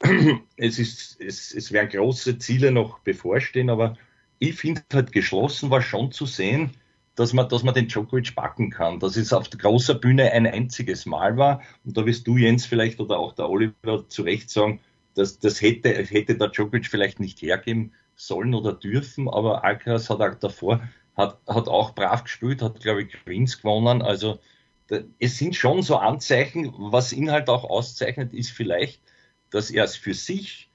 es, 0.56 0.78
ist, 0.78 1.20
es, 1.20 1.52
es 1.54 1.72
werden 1.72 1.90
große 1.90 2.38
Ziele 2.38 2.70
noch 2.70 3.00
bevorstehen, 3.00 3.70
aber 3.70 3.96
ich 4.38 4.54
finde 4.54 4.82
halt 4.92 5.10
geschlossen 5.12 5.70
war 5.70 5.82
schon 5.82 6.12
zu 6.12 6.26
sehen, 6.26 6.70
dass 7.18 7.32
man, 7.32 7.48
dass 7.48 7.64
man 7.64 7.74
den 7.74 7.88
Djokovic 7.88 8.36
backen 8.36 8.70
kann. 8.70 9.00
Dass 9.00 9.16
es 9.16 9.32
auf 9.32 9.48
der 9.48 9.58
großen 9.58 10.00
Bühne 10.00 10.30
ein 10.30 10.46
einziges 10.46 11.04
Mal 11.04 11.36
war. 11.36 11.62
Und 11.84 11.96
da 11.96 12.06
wirst 12.06 12.28
du, 12.28 12.36
Jens, 12.36 12.64
vielleicht 12.64 13.00
oder 13.00 13.18
auch 13.18 13.32
der 13.32 13.50
Oliver 13.50 14.08
zu 14.08 14.22
Recht 14.22 14.50
sagen, 14.50 14.80
dass 15.14 15.40
das 15.40 15.60
hätte, 15.60 15.90
hätte 15.90 16.36
der 16.36 16.48
Djokovic 16.48 16.86
vielleicht 16.86 17.18
nicht 17.18 17.42
hergeben 17.42 17.92
sollen 18.14 18.54
oder 18.54 18.72
dürfen, 18.72 19.28
aber 19.28 19.64
Alcaraz 19.64 20.10
hat 20.10 20.20
auch 20.20 20.34
davor, 20.36 20.80
hat, 21.16 21.38
hat 21.48 21.66
auch 21.66 21.94
brav 21.94 22.22
gespielt, 22.22 22.62
hat, 22.62 22.80
glaube 22.80 23.02
ich, 23.02 23.12
Queens 23.24 23.60
gewonnen. 23.60 24.00
Also 24.00 24.38
da, 24.86 25.00
es 25.18 25.38
sind 25.38 25.56
schon 25.56 25.82
so 25.82 25.96
Anzeichen, 25.96 26.72
was 26.76 27.12
ihn 27.12 27.32
halt 27.32 27.48
auch 27.48 27.64
auszeichnet, 27.64 28.32
ist 28.32 28.50
vielleicht, 28.50 29.02
dass 29.50 29.70
er 29.72 29.84
es 29.84 29.96
für 29.96 30.14
sich 30.14 30.70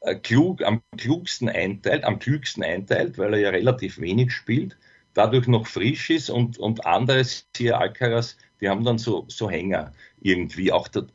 äh, 0.00 0.16
klug, 0.16 0.62
am 0.64 0.82
klugsten 0.96 1.48
einteilt, 1.48 2.02
am 2.02 2.18
klügsten 2.18 2.64
einteilt, 2.64 3.16
weil 3.16 3.34
er 3.34 3.40
ja 3.40 3.50
relativ 3.50 4.00
wenig 4.00 4.32
spielt, 4.32 4.76
dadurch 5.14 5.46
noch 5.46 5.66
frisch 5.66 6.10
ist 6.10 6.28
und, 6.28 6.58
und 6.58 6.84
anderes 6.84 7.48
hier 7.56 7.78
Alcaraz, 7.78 8.36
die 8.60 8.68
haben 8.68 8.84
dann 8.84 8.98
so, 8.98 9.24
so 9.28 9.48
Hänger 9.48 9.92
irgendwie. 10.20 10.72
Auch 10.72 10.88
der, 10.88 11.06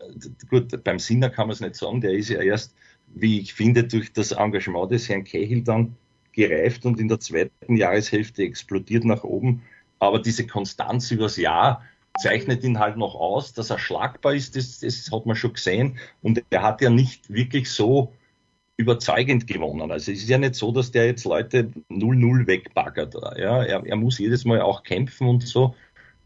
gut, 0.50 0.84
beim 0.84 1.00
Sinner 1.00 1.30
kann 1.30 1.48
man 1.48 1.54
es 1.54 1.62
nicht 1.62 1.76
sagen, 1.76 2.02
der 2.02 2.12
ist 2.12 2.30
ja 2.30 2.42
erst, 2.42 2.74
wie 3.08 3.40
ich 3.40 3.54
finde, 3.54 3.84
durch 3.84 4.12
das 4.14 4.32
Engagement 4.32 4.92
des 4.92 5.10
Herrn 5.10 5.24
Cahill 5.24 5.64
dann 5.64 5.96
gereift 6.32 6.86
und 6.86 7.00
in 7.00 7.08
der 7.08 7.20
zweiten 7.20 7.76
Jahreshälfte 7.76 8.44
explodiert 8.44 9.04
nach 9.04 9.24
oben. 9.24 9.62
Aber 10.00 10.20
diese 10.20 10.48
Konstanz 10.48 11.12
übers 11.12 11.38
Jahr 11.38 11.84
zeichnet 12.20 12.64
ihn 12.64 12.80
halt 12.80 12.98
noch 12.98 13.16
aus, 13.16 13.54
dass 13.54 13.70
er 13.70 13.80
schlagbar 13.80 14.34
ist, 14.34 14.56
das, 14.56 14.80
das 14.80 15.10
hat 15.12 15.26
man 15.26 15.36
schon 15.36 15.54
gesehen. 15.54 15.98
Und 16.22 16.44
er 16.50 16.62
hat 16.62 16.82
ja 16.82 16.90
nicht 16.90 17.32
wirklich 17.34 17.70
so 17.72 18.14
überzeugend 18.80 19.46
gewonnen. 19.46 19.92
Also 19.92 20.14
es 20.14 20.20
ist 20.20 20.30
ja 20.30 20.38
nicht 20.38 20.56
so, 20.56 20.72
dass 20.72 20.92
der 20.92 21.06
jetzt 21.06 21.26
Leute 21.26 21.70
0-0 21.90 22.48
wegbaggert. 22.48 23.14
Ja, 23.38 23.62
er, 23.62 23.86
er, 23.86 23.96
muss 23.98 24.20
jedes 24.20 24.46
Mal 24.46 24.62
auch 24.62 24.84
kämpfen 24.84 25.28
und 25.28 25.46
so. 25.46 25.76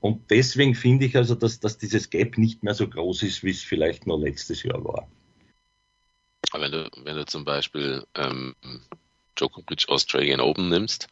Und 0.01 0.29
deswegen 0.29 0.75
finde 0.75 1.05
ich 1.07 1.17
also, 1.17 1.33
dass, 1.33 1.59
dass 1.59 1.79
dieses 1.79 2.11
Gap 2.11 2.37
nicht 2.37 2.61
mehr 2.61 2.75
so 2.75 2.87
groß 2.87 3.23
ist, 3.23 3.43
wie 3.43 3.49
es 3.49 3.63
vielleicht 3.63 4.05
noch 4.05 4.19
letztes 4.19 4.61
Jahr 4.61 4.83
war. 4.85 5.07
Wenn 6.53 6.71
du, 6.71 6.91
wenn 7.03 7.15
du 7.15 7.25
zum 7.25 7.43
Beispiel 7.43 8.05
ähm, 8.13 8.53
Djokovic 9.35 9.89
Australian 9.89 10.39
Open 10.39 10.69
nimmst, 10.69 11.07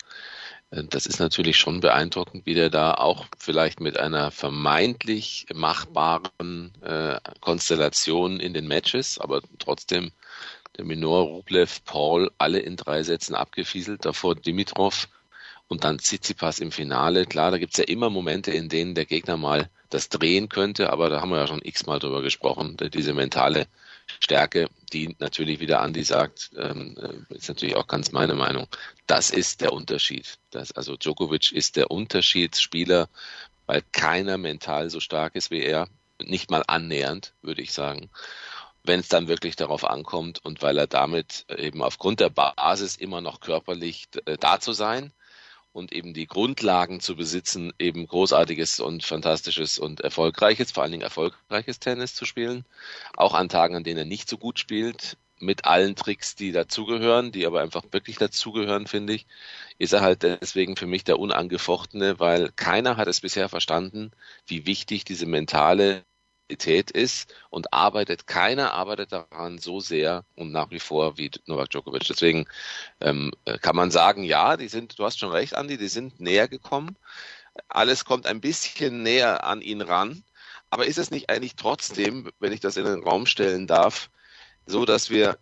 äh, 0.69 0.83
das 0.83 1.07
ist 1.07 1.19
natürlich 1.19 1.57
schon 1.57 1.79
beeindruckend, 1.79 2.45
wie 2.45 2.53
der 2.53 2.69
da 2.69 2.93
auch 2.93 3.25
vielleicht 3.36 3.79
mit 3.79 3.98
einer 3.98 4.29
vermeintlich 4.29 5.48
machbaren 5.51 6.71
äh, 6.83 7.19
Konstellation 7.39 8.39
in 8.39 8.53
den 8.53 8.67
Matches, 8.67 9.17
aber 9.17 9.41
trotzdem 9.57 10.12
der 10.81 10.88
Minor, 10.88 11.25
Rublev, 11.27 11.83
Paul, 11.85 12.31
alle 12.39 12.57
in 12.57 12.75
drei 12.75 13.03
Sätzen 13.03 13.35
abgefieselt, 13.35 14.03
davor 14.03 14.33
Dimitrov 14.33 15.09
und 15.67 15.83
dann 15.83 16.00
Tsitsipas 16.00 16.59
im 16.59 16.71
Finale. 16.71 17.27
Klar, 17.27 17.51
da 17.51 17.59
gibt's 17.59 17.77
ja 17.77 17.83
immer 17.83 18.09
Momente, 18.09 18.50
in 18.50 18.67
denen 18.67 18.95
der 18.95 19.05
Gegner 19.05 19.38
mal 19.38 19.69
das 19.91 20.09
drehen 20.09 20.50
könnte, 20.50 20.91
aber 20.91 21.11
da 21.11 21.21
haben 21.21 21.29
wir 21.29 21.38
ja 21.38 21.45
schon 21.45 21.61
x-mal 21.63 22.00
drüber 22.00 22.23
gesprochen, 22.23 22.77
diese 22.77 23.13
mentale 23.13 23.67
Stärke, 24.19 24.69
die 24.91 25.15
natürlich 25.19 25.59
wieder 25.59 25.81
Andi 25.81 26.03
sagt, 26.03 26.50
ähm, 26.57 26.97
äh, 27.00 27.35
ist 27.35 27.47
natürlich 27.47 27.75
auch 27.75 27.85
ganz 27.85 28.11
meine 28.11 28.33
Meinung. 28.33 28.67
Das 29.05 29.29
ist 29.29 29.61
der 29.61 29.73
Unterschied. 29.73 30.39
Das, 30.50 30.71
also 30.71 30.97
Djokovic 30.97 31.51
ist 31.51 31.75
der 31.75 31.91
Unterschiedsspieler, 31.91 33.07
weil 33.67 33.83
keiner 33.91 34.39
mental 34.39 34.89
so 34.89 35.00
stark 35.00 35.35
ist 35.35 35.51
wie 35.51 35.61
er. 35.61 35.88
Nicht 36.23 36.50
mal 36.50 36.63
annähernd, 36.67 37.33
würde 37.43 37.61
ich 37.61 37.71
sagen 37.71 38.09
wenn 38.83 39.00
es 39.00 39.07
dann 39.07 39.27
wirklich 39.27 39.55
darauf 39.55 39.83
ankommt 39.85 40.43
und 40.43 40.61
weil 40.61 40.77
er 40.77 40.88
damit 40.88 41.45
eben 41.55 41.81
aufgrund 41.83 42.19
der 42.19 42.29
Basis 42.29 42.95
immer 42.95 43.21
noch 43.21 43.39
körperlich 43.39 44.07
äh, 44.25 44.38
da 44.38 44.59
zu 44.59 44.73
sein 44.73 45.11
und 45.73 45.93
eben 45.93 46.13
die 46.13 46.27
Grundlagen 46.27 47.00
zu 47.00 47.15
besitzen, 47.15 47.73
eben 47.79 48.07
großartiges 48.07 48.79
und 48.79 49.03
fantastisches 49.03 49.77
und 49.77 50.01
erfolgreiches, 50.01 50.71
vor 50.71 50.83
allen 50.83 50.91
Dingen 50.91 51.03
erfolgreiches 51.03 51.79
Tennis 51.79 52.13
zu 52.15 52.25
spielen. 52.25 52.65
Auch 53.15 53.33
an 53.33 53.50
Tagen, 53.50 53.75
an 53.75 53.83
denen 53.83 54.00
er 54.00 54.05
nicht 54.05 54.29
so 54.29 54.38
gut 54.38 54.59
spielt, 54.59 55.17
mit 55.39 55.65
allen 55.65 55.95
Tricks, 55.95 56.35
die 56.35 56.51
dazugehören, 56.51 57.31
die 57.31 57.45
aber 57.45 57.61
einfach 57.61 57.83
wirklich 57.91 58.17
dazugehören, 58.17 58.88
finde 58.88 59.13
ich, 59.13 59.25
ist 59.79 59.93
er 59.93 60.01
halt 60.01 60.23
deswegen 60.23 60.75
für 60.75 60.85
mich 60.85 61.03
der 61.03 61.19
Unangefochtene, 61.19 62.19
weil 62.19 62.51
keiner 62.55 62.97
hat 62.97 63.07
es 63.07 63.21
bisher 63.21 63.50
verstanden, 63.50 64.11
wie 64.45 64.65
wichtig 64.65 65.03
diese 65.03 65.25
mentale 65.25 66.03
Qualität 66.51 66.91
ist 66.91 67.34
und 67.50 67.72
arbeitet, 67.72 68.27
keiner 68.27 68.74
arbeitet 68.74 69.13
daran 69.13 69.58
so 69.58 69.79
sehr 69.79 70.25
und 70.36 70.51
nach 70.51 70.70
wie 70.70 70.79
vor 70.79 71.17
wie 71.17 71.31
Novak 71.46 71.70
Djokovic. 71.70 72.03
Deswegen 72.10 72.46
ähm, 73.00 73.31
kann 73.62 73.75
man 73.75 73.89
sagen, 73.89 74.24
ja, 74.24 74.58
die 74.58 74.67
sind, 74.67 75.00
du 75.00 75.05
hast 75.05 75.20
schon 75.20 75.31
recht, 75.31 75.55
Andi, 75.55 75.77
die 75.77 75.88
sind 75.88 76.20
näher 76.20 76.50
gekommen. 76.50 76.98
Alles 77.70 78.03
kommt 78.03 78.27
ein 78.27 78.41
bisschen 78.41 79.01
näher 79.01 79.46
an 79.46 79.62
ihn 79.62 79.81
ran. 79.81 80.24
Aber 80.70 80.86
ist 80.86 80.98
es 80.98 81.10
nicht 81.10 81.29
eigentlich 81.29 81.55
trotzdem, 81.55 82.29
wenn 82.39 82.51
ich 82.51 82.60
das 82.60 82.75
in 82.75 82.84
den 82.84 83.03
Raum 83.03 83.25
stellen 83.25 83.65
darf, 83.65 84.10
so, 84.65 84.84
dass 84.84 85.10
wir 85.10 85.38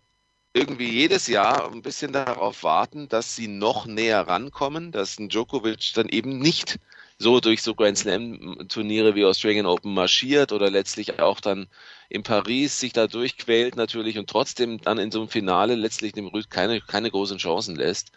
irgendwie 0.52 0.90
jedes 0.90 1.26
Jahr 1.26 1.72
ein 1.72 1.82
bisschen 1.82 2.12
darauf 2.12 2.62
warten, 2.62 3.08
dass 3.08 3.34
sie 3.34 3.48
noch 3.48 3.86
näher 3.86 4.28
rankommen, 4.28 4.92
dass 4.92 5.18
ein 5.18 5.28
Djokovic 5.28 5.92
dann 5.94 6.08
eben 6.08 6.38
nicht 6.38 6.78
so 7.20 7.38
durch 7.38 7.62
so 7.62 7.74
Grand 7.74 7.98
Slam 7.98 8.66
Turniere 8.68 9.14
wie 9.14 9.26
Australian 9.26 9.66
Open 9.66 9.92
marschiert 9.92 10.52
oder 10.52 10.70
letztlich 10.70 11.20
auch 11.20 11.40
dann 11.40 11.68
in 12.08 12.22
Paris 12.22 12.80
sich 12.80 12.94
da 12.94 13.06
durchquält 13.06 13.76
natürlich 13.76 14.16
und 14.16 14.30
trotzdem 14.30 14.80
dann 14.80 14.98
in 14.98 15.10
so 15.10 15.20
einem 15.20 15.28
Finale 15.28 15.74
letztlich 15.74 16.12
dem 16.12 16.28
Rüd 16.28 16.48
keine, 16.48 16.80
keine 16.80 17.10
großen 17.10 17.36
Chancen 17.36 17.76
lässt. 17.76 18.12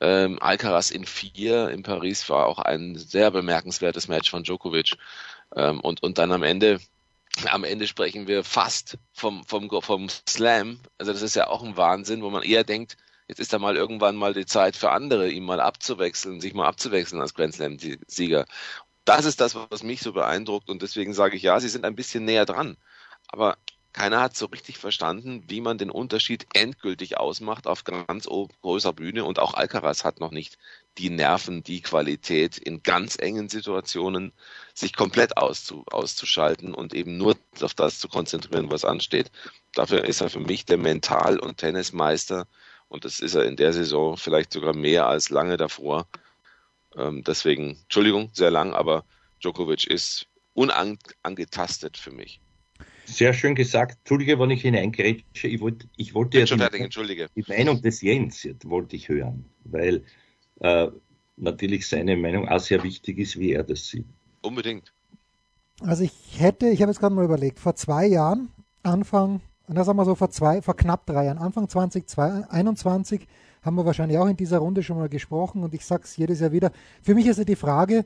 Ähm, 0.00 0.40
Alcaraz 0.40 0.92
in 0.92 1.04
vier 1.06 1.70
in 1.70 1.82
Paris 1.82 2.28
war 2.30 2.46
auch 2.46 2.60
ein 2.60 2.96
sehr 2.96 3.32
bemerkenswertes 3.32 4.06
Match 4.06 4.30
von 4.30 4.44
Djokovic. 4.44 4.92
Ähm, 5.56 5.80
und, 5.80 6.04
und 6.04 6.18
dann 6.18 6.30
am 6.30 6.44
Ende, 6.44 6.78
am 7.50 7.64
Ende 7.64 7.88
sprechen 7.88 8.28
wir 8.28 8.44
fast 8.44 8.96
vom, 9.12 9.44
vom, 9.44 9.68
vom 9.82 10.08
Slam. 10.28 10.78
Also 10.98 11.12
das 11.12 11.22
ist 11.22 11.34
ja 11.34 11.48
auch 11.48 11.64
ein 11.64 11.76
Wahnsinn, 11.76 12.22
wo 12.22 12.30
man 12.30 12.44
eher 12.44 12.62
denkt, 12.62 12.96
Jetzt 13.28 13.40
ist 13.40 13.52
da 13.52 13.58
mal 13.58 13.76
irgendwann 13.76 14.16
mal 14.16 14.34
die 14.34 14.46
Zeit 14.46 14.76
für 14.76 14.90
andere, 14.92 15.28
ihm 15.30 15.44
mal 15.44 15.60
abzuwechseln, 15.60 16.40
sich 16.40 16.54
mal 16.54 16.66
abzuwechseln 16.66 17.20
als 17.20 17.34
Grand 17.34 17.54
Slam-Sieger. 17.54 18.46
Das 19.04 19.24
ist 19.24 19.40
das, 19.40 19.54
was 19.54 19.82
mich 19.82 20.00
so 20.00 20.12
beeindruckt 20.12 20.68
und 20.68 20.82
deswegen 20.82 21.14
sage 21.14 21.36
ich 21.36 21.42
ja, 21.42 21.60
sie 21.60 21.68
sind 21.68 21.84
ein 21.84 21.96
bisschen 21.96 22.24
näher 22.24 22.46
dran. 22.46 22.76
Aber 23.28 23.56
keiner 23.96 24.20
hat 24.20 24.36
so 24.36 24.46
richtig 24.46 24.76
verstanden, 24.76 25.44
wie 25.48 25.62
man 25.62 25.78
den 25.78 25.90
Unterschied 25.90 26.46
endgültig 26.52 27.16
ausmacht 27.16 27.66
auf 27.66 27.84
ganz 27.84 28.26
großer 28.26 28.92
Bühne 28.92 29.24
und 29.24 29.38
auch 29.38 29.54
Alcaraz 29.54 30.04
hat 30.04 30.20
noch 30.20 30.32
nicht 30.32 30.58
die 30.98 31.08
Nerven, 31.08 31.62
die 31.62 31.80
Qualität 31.80 32.58
in 32.58 32.82
ganz 32.82 33.16
engen 33.18 33.48
Situationen 33.48 34.34
sich 34.74 34.94
komplett 34.94 35.38
auszu, 35.38 35.84
auszuschalten 35.90 36.74
und 36.74 36.92
eben 36.92 37.16
nur 37.16 37.36
auf 37.62 37.72
das 37.72 37.98
zu 37.98 38.08
konzentrieren, 38.08 38.70
was 38.70 38.84
ansteht. 38.84 39.30
Dafür 39.72 40.04
ist 40.04 40.20
er 40.20 40.28
für 40.28 40.40
mich 40.40 40.66
der 40.66 40.76
Mental- 40.76 41.38
und 41.38 41.56
Tennismeister 41.56 42.46
und 42.88 43.04
das 43.04 43.20
ist 43.20 43.34
er 43.34 43.44
in 43.44 43.56
der 43.56 43.72
Saison 43.72 44.16
vielleicht 44.16 44.52
sogar 44.52 44.74
mehr 44.74 45.06
als 45.06 45.30
lange 45.30 45.56
davor. 45.56 46.06
Ähm, 46.96 47.22
deswegen, 47.24 47.78
Entschuldigung, 47.82 48.30
sehr 48.32 48.50
lang, 48.50 48.72
aber 48.74 49.04
Djokovic 49.42 49.86
ist 49.86 50.26
unangetastet 50.54 51.96
für 51.96 52.10
mich. 52.10 52.40
Sehr 53.04 53.32
schön 53.32 53.54
gesagt. 53.54 53.98
Entschuldige, 53.98 54.38
wenn 54.38 54.50
ich 54.50 54.62
hineingrätsche. 54.62 55.48
Ich 55.48 55.60
wollte, 55.60 55.86
ich 55.96 56.14
wollte 56.14 56.38
ja 56.40 56.44
die, 56.44 56.78
Entschuldige. 56.80 57.28
die 57.36 57.44
Meinung 57.46 57.80
des 57.80 58.00
Jens 58.02 58.48
wollte 58.64 58.96
ich 58.96 59.08
hören, 59.08 59.44
weil 59.64 60.04
äh, 60.60 60.88
natürlich 61.36 61.86
seine 61.86 62.16
Meinung 62.16 62.48
auch 62.48 62.58
sehr 62.58 62.82
wichtig 62.82 63.18
ist, 63.18 63.38
wie 63.38 63.52
er 63.52 63.62
das 63.62 63.86
sieht. 63.86 64.06
Unbedingt. 64.42 64.92
Also 65.80 66.04
ich 66.04 66.12
hätte, 66.38 66.68
ich 66.68 66.80
habe 66.80 66.90
jetzt 66.90 67.00
gerade 67.00 67.14
mal 67.14 67.24
überlegt, 67.24 67.60
vor 67.60 67.76
zwei 67.76 68.06
Jahren, 68.06 68.48
Anfang 68.82 69.40
und 69.68 69.74
das 69.76 69.88
haben 69.88 69.96
wir 69.96 70.04
so 70.04 70.14
vor, 70.14 70.30
zwei, 70.30 70.62
vor 70.62 70.76
knapp 70.76 71.06
drei 71.06 71.26
Jahren, 71.26 71.38
Anfang 71.38 71.68
2021, 71.68 73.26
haben 73.62 73.76
wir 73.76 73.84
wahrscheinlich 73.84 74.18
auch 74.18 74.28
in 74.28 74.36
dieser 74.36 74.58
Runde 74.58 74.82
schon 74.82 74.98
mal 74.98 75.08
gesprochen 75.08 75.64
und 75.64 75.74
ich 75.74 75.84
sage 75.84 76.04
es 76.04 76.16
jedes 76.16 76.40
Jahr 76.40 76.52
wieder. 76.52 76.70
Für 77.02 77.14
mich 77.14 77.26
ist 77.26 77.38
ja 77.38 77.44
die 77.44 77.56
Frage, 77.56 78.04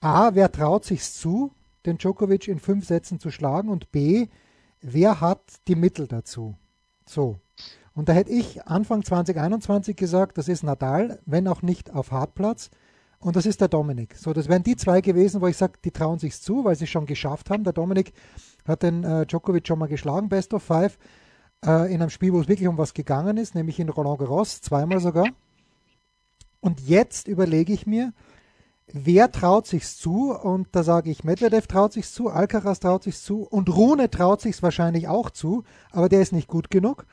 A, 0.00 0.34
wer 0.34 0.50
traut 0.50 0.84
sich 0.84 1.02
zu, 1.02 1.52
den 1.86 1.98
Djokovic 1.98 2.48
in 2.48 2.58
fünf 2.58 2.86
Sätzen 2.86 3.20
zu 3.20 3.30
schlagen 3.30 3.68
und 3.68 3.92
B, 3.92 4.26
wer 4.80 5.20
hat 5.20 5.40
die 5.68 5.76
Mittel 5.76 6.08
dazu? 6.08 6.56
So. 7.06 7.38
Und 7.94 8.08
da 8.08 8.12
hätte 8.12 8.32
ich 8.32 8.66
Anfang 8.66 9.04
2021 9.04 9.96
gesagt, 9.96 10.36
das 10.36 10.48
ist 10.48 10.64
Nadal, 10.64 11.20
wenn 11.24 11.48
auch 11.48 11.62
nicht 11.62 11.94
auf 11.94 12.10
Hartplatz. 12.10 12.70
Und 13.18 13.36
das 13.36 13.46
ist 13.46 13.62
der 13.62 13.68
Dominik. 13.68 14.14
So, 14.16 14.34
das 14.34 14.48
wären 14.48 14.62
die 14.62 14.76
zwei 14.76 15.00
gewesen, 15.00 15.40
wo 15.40 15.46
ich 15.46 15.56
sage, 15.56 15.78
die 15.82 15.90
trauen 15.90 16.18
sich 16.18 16.38
zu, 16.38 16.64
weil 16.64 16.76
sie 16.76 16.84
es 16.84 16.90
schon 16.90 17.06
geschafft 17.06 17.48
haben. 17.48 17.64
Der 17.64 17.72
Dominik 17.72 18.12
hat 18.68 18.82
den 18.82 19.04
äh, 19.04 19.26
Djokovic 19.26 19.66
schon 19.66 19.78
mal 19.78 19.88
geschlagen, 19.88 20.28
Best 20.28 20.54
of 20.54 20.62
Five, 20.62 20.98
äh, 21.64 21.92
in 21.92 22.00
einem 22.00 22.10
Spiel, 22.10 22.32
wo 22.32 22.40
es 22.40 22.48
wirklich 22.48 22.68
um 22.68 22.78
was 22.78 22.94
gegangen 22.94 23.36
ist, 23.36 23.54
nämlich 23.54 23.78
in 23.80 23.88
Roland 23.88 24.18
Garros, 24.18 24.60
zweimal 24.60 25.00
sogar. 25.00 25.26
Und 26.60 26.80
jetzt 26.80 27.28
überlege 27.28 27.72
ich 27.72 27.86
mir, 27.86 28.12
wer 28.92 29.30
traut 29.30 29.66
sich's 29.66 29.96
zu? 29.96 30.32
Und 30.32 30.68
da 30.72 30.82
sage 30.82 31.10
ich, 31.10 31.24
Medvedev 31.24 31.66
traut 31.66 31.92
sich's 31.92 32.12
zu, 32.12 32.28
Alcaraz 32.28 32.80
traut 32.80 33.02
sich's 33.02 33.22
zu 33.22 33.42
und 33.42 33.74
Rune 33.74 34.10
traut 34.10 34.40
sich's 34.40 34.62
wahrscheinlich 34.62 35.08
auch 35.08 35.30
zu, 35.30 35.64
aber 35.90 36.08
der 36.08 36.22
ist 36.22 36.32
nicht 36.32 36.48
gut 36.48 36.70
genug. 36.70 37.06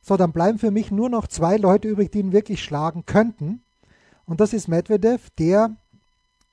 So, 0.00 0.16
dann 0.16 0.32
bleiben 0.32 0.58
für 0.58 0.70
mich 0.70 0.90
nur 0.90 1.08
noch 1.08 1.26
zwei 1.26 1.56
Leute 1.56 1.88
übrig, 1.88 2.10
die 2.10 2.20
ihn 2.20 2.32
wirklich 2.32 2.62
schlagen 2.62 3.04
könnten. 3.04 3.62
Und 4.26 4.40
das 4.40 4.52
ist 4.52 4.68
Medvedev, 4.68 5.30
der, 5.38 5.76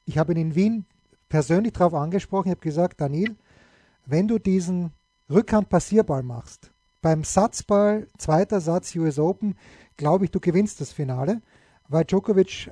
ich 0.06 0.18
habe 0.18 0.34
ihn 0.34 0.40
in 0.40 0.56
Wien 0.56 0.86
persönlich 1.30 1.74
darauf 1.74 1.94
angesprochen, 1.94 2.48
ich 2.48 2.52
habe 2.52 2.62
gesagt, 2.62 3.02
Daniel, 3.02 3.36
wenn 4.06 4.28
du 4.28 4.40
diesen 4.40 4.92
Rückhand-Passierball 5.30 6.24
machst, 6.24 6.72
beim 7.02 7.24
Satzball, 7.24 8.08
zweiter 8.18 8.62
Satz 8.62 8.96
US 8.96 9.20
Open, 9.20 9.56
glaube 9.98 10.26
ich, 10.26 10.32
du 10.32 10.40
gewinnst 10.40 10.82
das 10.82 10.92
Finale, 10.92 11.42
weil 11.88 12.06
Djokovic 12.06 12.72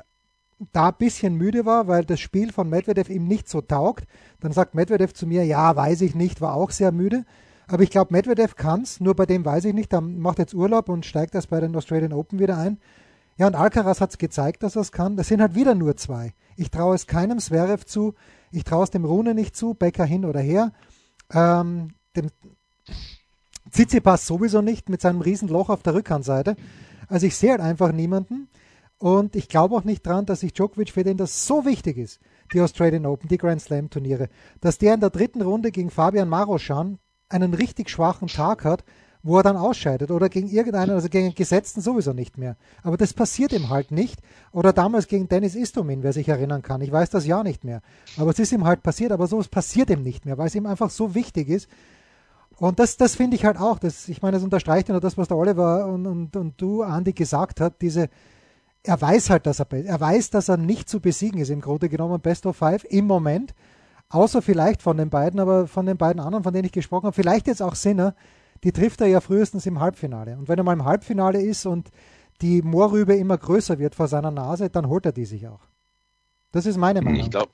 da 0.72 0.90
ein 0.90 0.96
bisschen 0.98 1.36
müde 1.36 1.66
war, 1.66 1.88
weil 1.88 2.06
das 2.06 2.20
Spiel 2.20 2.52
von 2.52 2.70
Medvedev 2.70 3.10
ihm 3.10 3.28
nicht 3.28 3.50
so 3.50 3.62
taugt. 3.62 4.06
Dann 4.40 4.52
sagt 4.52 4.75
Medvedev 4.75 5.13
zu 5.13 5.28
mir, 5.28 5.46
ja, 5.46 5.75
weiß 5.75 6.02
ich 6.02 6.16
nicht, 6.16 6.42
war 6.42 6.54
auch 6.54 6.72
sehr 6.72 6.92
müde. 6.92 7.25
Aber 7.68 7.84
ich 7.84 7.90
glaube, 7.90 8.13
Medvedev 8.13 8.56
kann 8.56 8.82
es, 8.82 9.00
nur 9.00 9.16
bei 9.16 9.25
dem 9.25 9.46
weiß 9.46 9.66
ich 9.66 9.74
nicht. 9.74 9.92
Der 9.92 10.02
macht 10.02 10.40
jetzt 10.40 10.54
Urlaub 10.54 10.90
und 10.90 11.06
steigt 11.06 11.36
erst 11.36 11.50
bei 11.50 11.60
den 11.60 11.75
Australian 11.75 12.13
Open 12.13 12.40
wieder 12.40 12.58
ein. 12.58 12.80
Ja, 13.38 13.48
und 13.48 13.56
Alcaraz 13.56 14.00
hat 14.00 14.12
es 14.12 14.18
gezeigt, 14.18 14.63
dass 14.63 14.75
er 14.75 14.84
es 14.84 14.92
kann. 14.92 15.18
Das 15.18 15.28
sind 15.28 15.42
halt 15.42 15.56
wieder 15.56 15.74
nur 15.74 15.98
zwei. 15.98 16.34
Ich 16.56 16.70
traue 16.70 16.96
es 16.96 17.08
keinem 17.08 17.40
Zverev 17.40 17.86
zu, 17.86 18.13
Ich 18.52 18.63
traue 18.63 18.84
es 18.84 18.92
dem 18.92 19.06
Rune 19.06 19.34
nicht 19.34 19.56
zu, 19.56 19.74
Becker 19.74 20.06
hin 20.06 20.25
oder 20.25 20.40
her. 20.40 20.72
Ähm, 21.34 21.90
dem 22.16 22.30
Tsitsipas 23.72 24.28
sowieso 24.28 24.62
nicht 24.62 24.90
mit 24.90 25.02
seinem 25.02 25.22
Riesenloch 25.22 25.70
auf 25.70 25.84
der 25.84 25.96
Rückhandseite. 25.96 26.56
Also 27.08 27.25
ich 27.25 27.36
sehe 27.36 27.52
halt 27.52 27.62
einfach 27.62 27.92
niemanden. 27.92 28.48
Und 29.00 29.36
ich 29.36 29.50
glaube 29.50 29.75
auch 29.75 29.84
nicht 29.84 30.06
dran, 30.06 30.25
dass 30.25 30.42
sich 30.42 30.54
Djokovic, 30.54 30.92
für 30.92 31.04
den 31.04 31.18
das 31.18 31.46
so 31.46 31.66
wichtig 31.66 31.98
ist, 31.98 32.20
die 32.54 32.62
Australian 32.62 33.06
Open, 33.06 33.28
die 33.28 33.38
Grand 33.38 33.62
Slam 33.62 33.90
Turniere, 33.90 34.30
dass 34.62 34.78
der 34.78 34.94
in 34.94 35.02
der 35.02 35.10
dritten 35.10 35.42
Runde 35.42 35.72
gegen 35.72 35.90
Fabian 35.90 36.30
Maroschan 36.30 37.00
einen 37.28 37.54
richtig 37.54 37.90
schwachen 37.90 38.30
Tag 38.30 38.63
hat, 38.63 38.86
wo 39.24 39.38
er 39.38 39.44
dann 39.44 39.56
ausscheidet 39.56 40.12
oder 40.12 40.27
gegen 40.27 40.50
irgendeinen, 40.50 40.92
also 40.92 41.08
gegen 41.08 41.34
Gesetzten 41.34 41.80
sowieso 41.80 42.12
nicht 42.12 42.38
mehr. 42.38 42.58
Aber 42.84 42.98
das 42.98 43.13
passiert 43.13 43.53
ihm 43.53 43.70
halt 43.70 43.89
nicht. 43.89 44.20
Oder 44.51 44.74
damals 44.74 45.08
gegen 45.08 45.30
Dennis 45.30 45.56
Istomin, 45.56 46.03
wer 46.03 46.12
sich 46.12 46.27
erinnern 46.27 46.62
kann. 46.62 46.82
Ich 46.82 46.92
weiß 46.92 47.10
das 47.10 47.25
ja 47.25 47.42
nicht 47.42 47.63
mehr. 47.63 47.82
Aber 48.18 48.32
es 48.32 48.39
ist 48.39 48.51
ihm 48.51 48.65
halt 48.65 48.84
passiert, 48.84 49.13
aber 49.13 49.27
sowas 49.27 49.48
passiert 49.48 49.89
ihm 49.89 50.03
nicht 50.03 50.25
mehr, 50.25 50.38
weil 50.38 50.48
es 50.48 50.56
ihm 50.56 50.65
einfach 50.65 50.89
so 50.89 51.15
wichtig 51.15 51.48
ist. 51.48 51.70
Und 52.58 52.80
das, 52.80 52.98
das 52.98 53.15
finde 53.15 53.38
ich 53.38 53.46
halt 53.46 53.58
auch, 53.58 53.80
das, 53.80 54.10
ich 54.10 54.22
meine, 54.22 54.36
das 54.36 54.44
unterstreicht 54.44 54.89
ja 54.89 54.94
nur 54.94 55.01
das, 55.01 55.18
was 55.18 55.30
der 55.30 55.38
Oliver 55.38 55.88
und, 55.88 56.06
und, 56.06 56.36
und 56.36 56.62
du, 56.62 56.84
Andi, 56.84 57.13
gesagt 57.13 57.62
hat, 57.62 57.82
diese, 57.82 58.10
er 58.84 59.01
weiß 59.01 59.30
halt, 59.30 59.46
dass 59.46 59.60
er, 59.60 59.72
er 59.72 60.00
weiß, 60.00 60.32
dass 60.32 60.50
er 60.50 60.58
nicht 60.58 60.89
zu 60.89 61.00
besiegen 61.00 61.39
ist, 61.39 61.50
im 61.50 61.62
Grunde 61.62 61.88
genommen 61.88 62.20
Best 62.20 62.46
of 62.46 62.58
Five 62.58 62.86
im 62.89 63.08
Moment. 63.08 63.56
Außer 64.10 64.42
vielleicht 64.42 64.82
von 64.82 64.98
den 64.98 65.10
beiden, 65.10 65.39
aber 65.39 65.65
von 65.65 65.86
den 65.86 65.98
beiden 65.98 66.22
anderen, 66.22 66.44
von 66.44 66.53
denen 66.53 66.65
ich 66.65 66.72
gesprochen 66.72 67.06
habe, 67.06 67.15
vielleicht 67.15 67.48
jetzt 67.48 67.63
auch 67.63 67.74
Sinner, 67.74 68.13
die 68.63 68.72
trifft 68.72 69.01
er 69.01 69.08
ja 69.08 69.22
frühestens 69.22 69.65
im 69.65 69.79
Halbfinale. 69.79 70.38
Und 70.38 70.48
wenn 70.48 70.58
er 70.58 70.63
mal 70.63 70.74
im 70.74 70.86
Halbfinale 70.86 71.41
ist 71.41 71.65
und 71.65 71.89
die 72.41 72.62
Moorrübe 72.62 73.15
immer 73.15 73.38
größer 73.38 73.79
wird 73.79 73.96
vor 73.96 74.08
seiner 74.08 74.32
Nase, 74.32 74.70
dann 74.70 74.88
holt 74.88 75.05
er 75.05 75.12
die 75.12 75.25
sich 75.25 75.48
auch. 75.48 75.62
Das 76.51 76.65
ist 76.65 76.77
meine 76.77 77.01
Meinung. 77.01 77.20
Ich 77.20 77.32
glaube, 77.32 77.51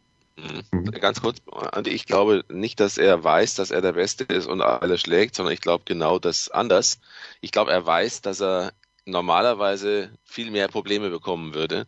mhm. 0.72 0.92
ganz 0.92 1.22
kurz, 1.22 1.38
Andi, 1.72 1.92
ich 1.92 2.06
glaube 2.06 2.44
nicht, 2.50 2.80
dass 2.80 2.98
er 2.98 3.24
weiß, 3.24 3.56
dass 3.56 3.72
er 3.72 3.82
der 3.82 3.94
Beste 3.94 4.24
ist 4.26 4.48
und 4.48 4.62
alle 4.62 4.98
schlägt, 4.98 5.36
sondern 5.36 5.54
ich 5.54 5.62
glaube 5.62 5.84
genau 5.86 6.20
das 6.20 6.50
anders. 6.50 7.00
Ich 7.42 7.52
glaube, 7.52 7.72
er 7.72 7.86
weiß, 7.86 8.22
dass 8.22 8.42
er 8.42 8.72
normalerweise 9.06 10.12
viel 10.24 10.52
mehr 10.52 10.68
Probleme 10.68 11.10
bekommen 11.10 11.54
würde, 11.54 11.88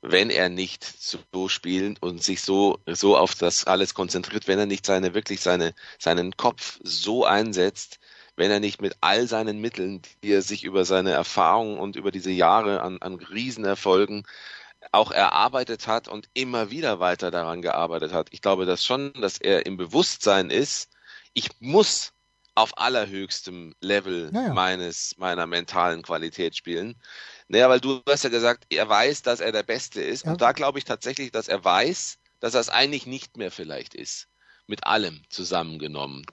wenn 0.00 0.30
er 0.30 0.48
nicht 0.48 0.84
so 0.84 1.48
spielt 1.48 2.02
und 2.02 2.22
sich 2.22 2.42
so, 2.42 2.78
so 2.86 3.16
auf 3.16 3.34
das 3.34 3.64
alles 3.64 3.94
konzentriert, 3.94 4.46
wenn 4.46 4.58
er 4.58 4.66
nicht 4.66 4.86
seine, 4.86 5.14
wirklich 5.14 5.40
seine, 5.40 5.74
seinen 5.98 6.36
Kopf 6.36 6.78
so 6.82 7.24
einsetzt, 7.24 7.98
wenn 8.38 8.50
er 8.50 8.60
nicht 8.60 8.80
mit 8.80 8.96
all 9.00 9.26
seinen 9.26 9.60
Mitteln, 9.60 10.00
die 10.22 10.32
er 10.32 10.42
sich 10.42 10.64
über 10.64 10.84
seine 10.84 11.10
Erfahrungen 11.10 11.78
und 11.78 11.96
über 11.96 12.10
diese 12.12 12.30
Jahre 12.30 12.82
an, 12.82 12.98
an 13.00 13.16
Riesenerfolgen 13.16 14.24
auch 14.92 15.10
erarbeitet 15.10 15.88
hat 15.88 16.06
und 16.06 16.28
immer 16.34 16.70
wieder 16.70 17.00
weiter 17.00 17.30
daran 17.30 17.62
gearbeitet 17.62 18.12
hat. 18.12 18.28
Ich 18.30 18.40
glaube 18.40 18.64
das 18.64 18.84
schon, 18.84 19.12
dass 19.14 19.38
er 19.38 19.66
im 19.66 19.76
Bewusstsein 19.76 20.50
ist, 20.50 20.88
ich 21.34 21.48
muss 21.60 22.12
auf 22.54 22.78
allerhöchstem 22.78 23.74
Level 23.80 24.30
ja, 24.32 24.52
meines, 24.52 25.16
meiner 25.18 25.46
mentalen 25.46 26.02
Qualität 26.02 26.56
spielen. 26.56 26.96
Naja, 27.48 27.68
weil 27.68 27.80
du 27.80 28.02
hast 28.08 28.24
ja 28.24 28.30
gesagt, 28.30 28.66
er 28.70 28.88
weiß, 28.88 29.22
dass 29.22 29.40
er 29.40 29.52
der 29.52 29.62
Beste 29.62 30.00
ist. 30.00 30.24
Ja. 30.24 30.32
Und 30.32 30.40
da 30.40 30.52
glaube 30.52 30.78
ich 30.78 30.84
tatsächlich, 30.84 31.30
dass 31.30 31.48
er 31.48 31.64
weiß, 31.64 32.18
dass 32.40 32.54
er 32.54 32.60
es 32.60 32.68
eigentlich 32.68 33.06
nicht 33.06 33.36
mehr 33.36 33.50
vielleicht 33.50 33.94
ist. 33.94 34.28
Mit 34.66 34.86
allem 34.86 35.22
zusammengenommen. 35.28 36.24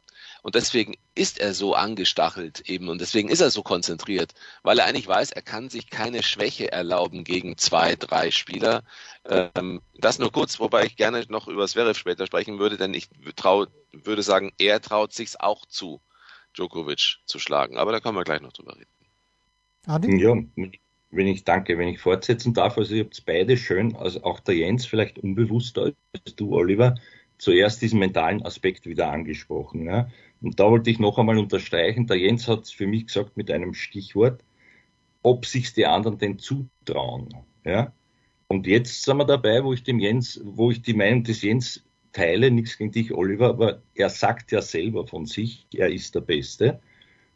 Und 0.45 0.53
deswegen 0.53 0.93
ist 1.15 1.39
er 1.39 1.55
so 1.55 1.73
angestachelt 1.73 2.69
eben 2.69 2.87
und 2.89 3.01
deswegen 3.01 3.29
ist 3.29 3.41
er 3.41 3.49
so 3.49 3.63
konzentriert, 3.63 4.35
weil 4.61 4.77
er 4.77 4.85
eigentlich 4.85 5.07
weiß, 5.07 5.31
er 5.31 5.41
kann 5.41 5.69
sich 5.69 5.89
keine 5.89 6.21
Schwäche 6.21 6.71
erlauben 6.71 7.23
gegen 7.23 7.57
zwei, 7.57 7.95
drei 7.95 8.29
Spieler. 8.29 8.83
Ähm, 9.27 9.81
das 9.97 10.19
nur 10.19 10.31
kurz, 10.31 10.59
wobei 10.59 10.85
ich 10.85 10.97
gerne 10.97 11.25
noch 11.29 11.47
über 11.47 11.67
Zverev 11.67 11.97
später 11.97 12.27
sprechen 12.27 12.59
würde, 12.59 12.77
denn 12.77 12.93
ich 12.93 13.09
trau, 13.35 13.65
würde 13.91 14.21
sagen, 14.21 14.51
er 14.59 14.79
traut 14.81 15.13
sich's 15.13 15.35
auch 15.35 15.65
zu, 15.65 15.99
Djokovic 16.53 17.17
zu 17.25 17.39
schlagen. 17.39 17.77
Aber 17.79 17.91
da 17.91 17.99
können 17.99 18.15
wir 18.15 18.23
gleich 18.23 18.41
noch 18.41 18.53
drüber 18.53 18.75
reden. 18.75 18.85
Adi? 19.87 20.21
Ja, 20.21 20.35
wenn 21.09 21.27
ich 21.27 21.43
danke, 21.43 21.79
wenn 21.79 21.87
ich 21.87 21.99
fortsetzen 21.99 22.53
darf, 22.53 22.77
also 22.77 22.93
ihr 22.93 23.05
habt 23.05 23.25
beide 23.25 23.57
schön, 23.57 23.95
also 23.95 24.23
auch 24.23 24.41
der 24.41 24.53
Jens 24.53 24.85
vielleicht 24.85 25.17
unbewusster 25.17 25.93
als 26.13 26.35
du, 26.35 26.53
Oliver, 26.53 26.93
zuerst 27.39 27.81
diesen 27.81 27.97
mentalen 27.97 28.45
Aspekt 28.45 28.85
wieder 28.85 29.11
angesprochen. 29.11 29.87
Ja. 29.87 30.07
Und 30.41 30.59
da 30.59 30.69
wollte 30.69 30.89
ich 30.89 30.99
noch 30.99 31.17
einmal 31.17 31.37
unterstreichen, 31.37 32.07
der 32.07 32.17
Jens 32.17 32.47
hat 32.47 32.63
es 32.63 32.71
für 32.71 32.87
mich 32.87 33.07
gesagt 33.07 33.37
mit 33.37 33.49
einem 33.49 33.73
Stichwort, 33.73 34.43
ob 35.23 35.45
sich 35.45 35.73
die 35.73 35.85
anderen 35.85 36.17
denn 36.17 36.39
zutrauen. 36.39 37.29
Ja? 37.63 37.93
Und 38.47 38.67
jetzt 38.67 39.03
sind 39.03 39.17
wir 39.17 39.25
dabei, 39.25 39.63
wo 39.63 39.73
ich 39.73 39.83
dem 39.83 39.99
Jens, 39.99 40.39
wo 40.43 40.71
ich 40.71 40.81
die 40.81 40.93
Meinung 40.93 41.23
des 41.23 41.41
Jens 41.41 41.83
teile, 42.13 42.51
nichts 42.51 42.77
gegen 42.77 42.91
dich, 42.91 43.13
Oliver, 43.13 43.49
aber 43.49 43.81
er 43.93 44.09
sagt 44.09 44.51
ja 44.51 44.61
selber 44.61 45.07
von 45.07 45.25
sich, 45.25 45.67
er 45.73 45.89
ist 45.89 46.15
der 46.15 46.21
Beste. 46.21 46.79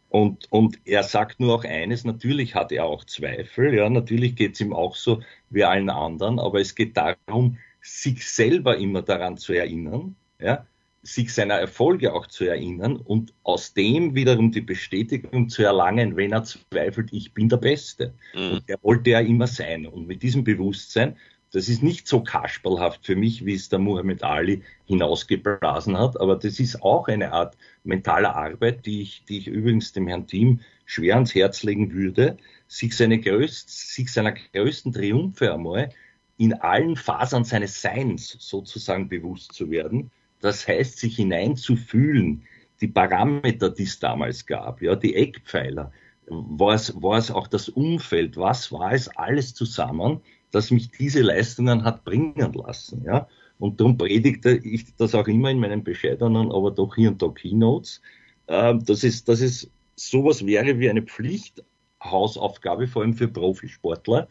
Und, 0.10 0.52
und 0.52 0.80
er 0.86 1.04
sagt 1.04 1.40
nur 1.40 1.56
auch 1.56 1.64
eines, 1.64 2.04
natürlich 2.04 2.56
hat 2.56 2.72
er 2.72 2.86
auch 2.86 3.06
Zweifel, 3.06 3.74
ja, 3.76 3.90
natürlich 3.90 4.36
geht 4.36 4.54
es 4.54 4.62
ihm 4.62 4.74
auch 4.74 4.96
so 4.96 5.22
wie 5.50 5.64
allen 5.64 5.90
anderen, 5.90 6.40
aber 6.40 6.60
es 6.60 6.74
geht 6.74 6.98
darum, 6.98 7.58
sich 7.82 8.28
selber 8.28 8.78
immer 8.78 9.02
daran 9.04 9.38
zu 9.38 9.54
erinnern, 9.54 10.16
ja, 10.40 10.66
sich 11.02 11.34
seiner 11.34 11.56
Erfolge 11.56 12.14
auch 12.14 12.28
zu 12.28 12.46
erinnern 12.46 12.98
und 12.98 13.34
aus 13.44 13.74
dem 13.74 14.16
wiederum 14.16 14.52
die 14.52 14.62
Bestätigung 14.62 15.50
zu 15.50 15.64
erlangen, 15.64 16.18
wenn 16.18 16.34
er 16.34 16.44
zweifelt, 16.44 17.14
ich 17.14 17.34
bin 17.34 17.48
der 17.48 17.58
Beste. 17.58 18.14
Mhm. 18.34 18.52
Und 18.52 18.70
der 18.70 18.78
wollte 18.82 19.12
er 19.12 19.22
immer 19.22 19.48
sein. 19.48 19.88
Und 19.88 20.08
mit 20.08 20.24
diesem 20.24 20.44
Bewusstsein, 20.44 21.16
das 21.52 21.70
ist 21.70 21.82
nicht 21.82 22.08
so 22.08 22.22
kasperlhaft 22.22 23.06
für 23.06 23.16
mich, 23.16 23.46
wie 23.46 23.54
es 23.54 23.70
der 23.70 23.80
Muhammad 23.80 24.24
Ali 24.24 24.62
hinausgeblasen 24.86 25.98
hat, 25.98 26.20
aber 26.20 26.36
das 26.36 26.60
ist 26.60 26.82
auch 26.84 27.08
eine 27.08 27.32
Art 27.32 27.58
mentaler 27.84 28.36
Arbeit, 28.36 28.86
die 28.86 29.02
ich, 29.02 29.24
die 29.28 29.40
ich 29.40 29.48
übrigens 29.48 29.94
dem 29.94 30.08
Herrn 30.08 30.28
Team 30.28 30.60
schwer 30.86 31.16
ans 31.16 31.34
Herz 31.34 31.64
legen 31.64 31.94
würde, 31.94 32.38
sich, 32.68 32.96
seine 32.96 33.20
größt, 33.20 33.96
sich 33.96 34.12
seiner 34.12 34.34
größten 34.34 34.94
Triumphe 34.94 35.54
einmal 35.54 35.90
in 36.38 36.54
allen 36.54 36.96
Fasern 36.96 37.44
seines 37.44 37.82
Seins 37.82 38.36
sozusagen 38.40 39.10
bewusst 39.10 39.54
zu 39.54 39.72
werden 39.72 40.12
das 40.42 40.68
heißt, 40.68 41.00
sich 41.00 41.16
hineinzufühlen, 41.18 42.44
die 42.82 42.88
Parameter, 42.88 43.70
die 43.70 43.84
es 43.84 44.00
damals 44.00 44.46
gab, 44.46 44.82
ja, 44.82 44.96
die 44.96 45.16
Eckpfeiler, 45.16 45.92
war 46.28 46.76
es, 46.76 46.94
war 47.02 47.18
es 47.18 47.32
auch 47.32 47.48
das 47.48 47.70
Umfeld, 47.70 48.38
was 48.38 48.72
war 48.72 48.94
es 48.94 49.08
alles 49.10 49.54
zusammen, 49.54 50.22
das 50.52 50.72
mich 50.72 50.92
diese 50.92 51.22
Leistungen 51.22 51.84
hat 51.84 52.04
bringen 52.04 52.54
lassen, 52.54 53.04
ja. 53.04 53.28
Und 53.60 53.82
darum 53.82 53.98
predigte 53.98 54.52
ich 54.52 54.96
das 54.96 55.14
auch 55.14 55.28
immer 55.28 55.52
in 55.52 55.60
meinen 55.60 55.84
bescheidenen, 55.84 56.52
aber 56.52 56.72
doch 56.72 56.96
hier 56.96 57.10
und 57.10 57.22
da 57.22 57.28
Keynotes, 57.28 58.02
dass 58.48 59.04
es, 59.04 59.26
dass 59.26 59.42
es 59.42 59.70
sowas 59.96 60.46
wäre 60.46 60.80
wie 60.80 60.90
eine 60.90 61.02
Pflichthausaufgabe, 61.02 62.88
vor 62.88 63.02
allem 63.02 63.16
für 63.16 63.28
Profisportler, 63.28 64.30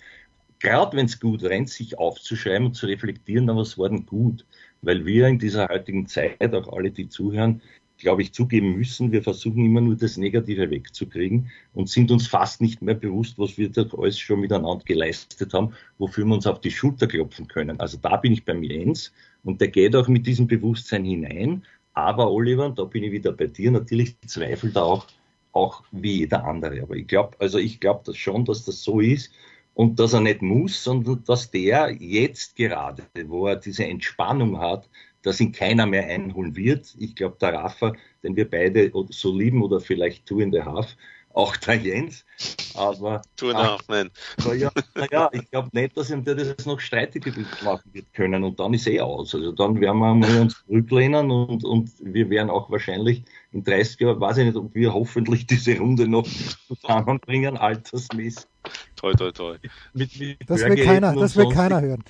gerade 0.60 0.96
wenn 0.96 1.06
es 1.06 1.20
gut 1.20 1.42
rennt, 1.42 1.68
sich 1.68 1.98
aufzuschreiben 1.98 2.68
und 2.68 2.74
zu 2.74 2.86
reflektieren, 2.86 3.44
na, 3.44 3.54
was 3.54 3.76
war 3.76 3.90
denn 3.90 4.06
gut? 4.06 4.46
Weil 4.82 5.04
wir 5.04 5.26
in 5.26 5.38
dieser 5.38 5.68
heutigen 5.68 6.06
Zeit, 6.06 6.54
auch 6.54 6.72
alle, 6.72 6.90
die 6.90 7.08
zuhören, 7.08 7.60
glaube 7.98 8.22
ich, 8.22 8.32
zugeben 8.32 8.76
müssen, 8.76 9.12
wir 9.12 9.22
versuchen 9.22 9.64
immer 9.64 9.80
nur 9.80 9.96
das 9.96 10.16
Negative 10.16 10.70
wegzukriegen 10.70 11.50
und 11.74 11.88
sind 11.88 12.10
uns 12.10 12.28
fast 12.28 12.60
nicht 12.60 12.80
mehr 12.80 12.94
bewusst, 12.94 13.38
was 13.38 13.58
wir 13.58 13.70
da 13.70 13.84
alles 13.96 14.18
schon 14.18 14.40
miteinander 14.40 14.84
geleistet 14.84 15.52
haben, 15.52 15.74
wofür 15.98 16.24
wir 16.24 16.34
uns 16.34 16.46
auf 16.46 16.60
die 16.60 16.70
Schulter 16.70 17.06
klopfen 17.06 17.48
können. 17.48 17.78
Also 17.80 17.98
da 18.00 18.16
bin 18.16 18.32
ich 18.32 18.44
beim 18.44 18.62
Jens 18.62 19.12
und 19.42 19.60
der 19.60 19.68
geht 19.68 19.96
auch 19.96 20.08
mit 20.08 20.26
diesem 20.26 20.46
Bewusstsein 20.46 21.04
hinein. 21.04 21.64
Aber 21.94 22.30
Oliver, 22.30 22.70
da 22.70 22.84
bin 22.84 23.02
ich 23.02 23.12
wieder 23.12 23.32
bei 23.32 23.46
dir, 23.46 23.72
natürlich 23.72 24.16
zweifelt 24.26 24.76
er 24.76 24.84
auch, 24.84 25.06
auch 25.52 25.82
wie 25.90 26.18
jeder 26.18 26.44
andere. 26.44 26.82
Aber 26.82 26.94
ich 26.94 27.08
glaube, 27.08 27.36
also 27.40 27.58
ich 27.58 27.80
glaube 27.80 28.02
das 28.06 28.16
schon, 28.16 28.44
dass 28.44 28.64
das 28.64 28.82
so 28.82 29.00
ist 29.00 29.32
und 29.78 30.00
dass 30.00 30.12
er 30.12 30.20
nicht 30.20 30.42
muss, 30.42 30.82
sondern 30.82 31.22
dass 31.24 31.52
der 31.52 31.92
jetzt 32.00 32.56
gerade, 32.56 33.04
wo 33.26 33.46
er 33.46 33.54
diese 33.54 33.84
Entspannung 33.84 34.58
hat, 34.58 34.90
dass 35.22 35.40
ihn 35.40 35.52
keiner 35.52 35.86
mehr 35.86 36.04
einholen 36.04 36.56
wird. 36.56 36.96
Ich 36.98 37.14
glaube, 37.14 37.36
der 37.40 37.54
Rafa, 37.54 37.92
den 38.24 38.34
wir 38.34 38.50
beide 38.50 38.90
so 39.10 39.32
lieben 39.32 39.62
oder 39.62 39.78
vielleicht 39.78 40.26
Two 40.26 40.40
in 40.40 40.50
the 40.50 40.62
Half, 40.62 40.96
auch 41.34 41.56
der 41.56 41.76
Jens. 41.76 42.24
Aber 42.74 43.22
in 43.40 43.48
the 43.48 43.54
Half, 43.54 43.82
nein. 43.88 44.10
Naja, 44.44 44.70
na 45.10 45.28
ich 45.32 45.50
glaube 45.50 45.68
nicht, 45.72 45.96
dass 45.96 46.10
ihm 46.10 46.24
der 46.24 46.34
das 46.34 46.66
noch 46.66 46.80
streitig 46.80 47.24
machen 47.62 47.90
wird 47.92 48.12
können 48.12 48.44
und 48.44 48.58
dann 48.60 48.74
ist 48.74 48.86
eh 48.86 49.00
aus. 49.00 49.34
Also 49.34 49.52
dann 49.52 49.80
werden 49.80 49.98
wir 50.00 50.40
uns 50.40 50.64
zurücklehnen 50.66 51.30
und, 51.30 51.64
und 51.64 51.90
wir 52.00 52.30
werden 52.30 52.50
auch 52.50 52.70
wahrscheinlich 52.70 53.24
in 53.52 53.64
30 53.64 54.00
Jahren, 54.00 54.20
weiß 54.20 54.38
ich 54.38 54.46
nicht, 54.46 54.56
ob 54.56 54.74
wir 54.74 54.92
hoffentlich 54.92 55.46
diese 55.46 55.78
Runde 55.78 56.06
noch 56.06 56.26
zusammenbringen, 56.68 57.56
altersmäßig 57.56 58.46
Toi, 58.96 59.12
toi, 59.14 59.32
toi. 59.32 59.56
Mit, 59.94 60.18
mit 60.18 60.38
das 60.46 60.62
will 60.62 60.84
keiner, 60.84 61.14
das 61.14 61.36
will 61.36 61.48
keiner 61.48 61.80
hören. 61.80 62.04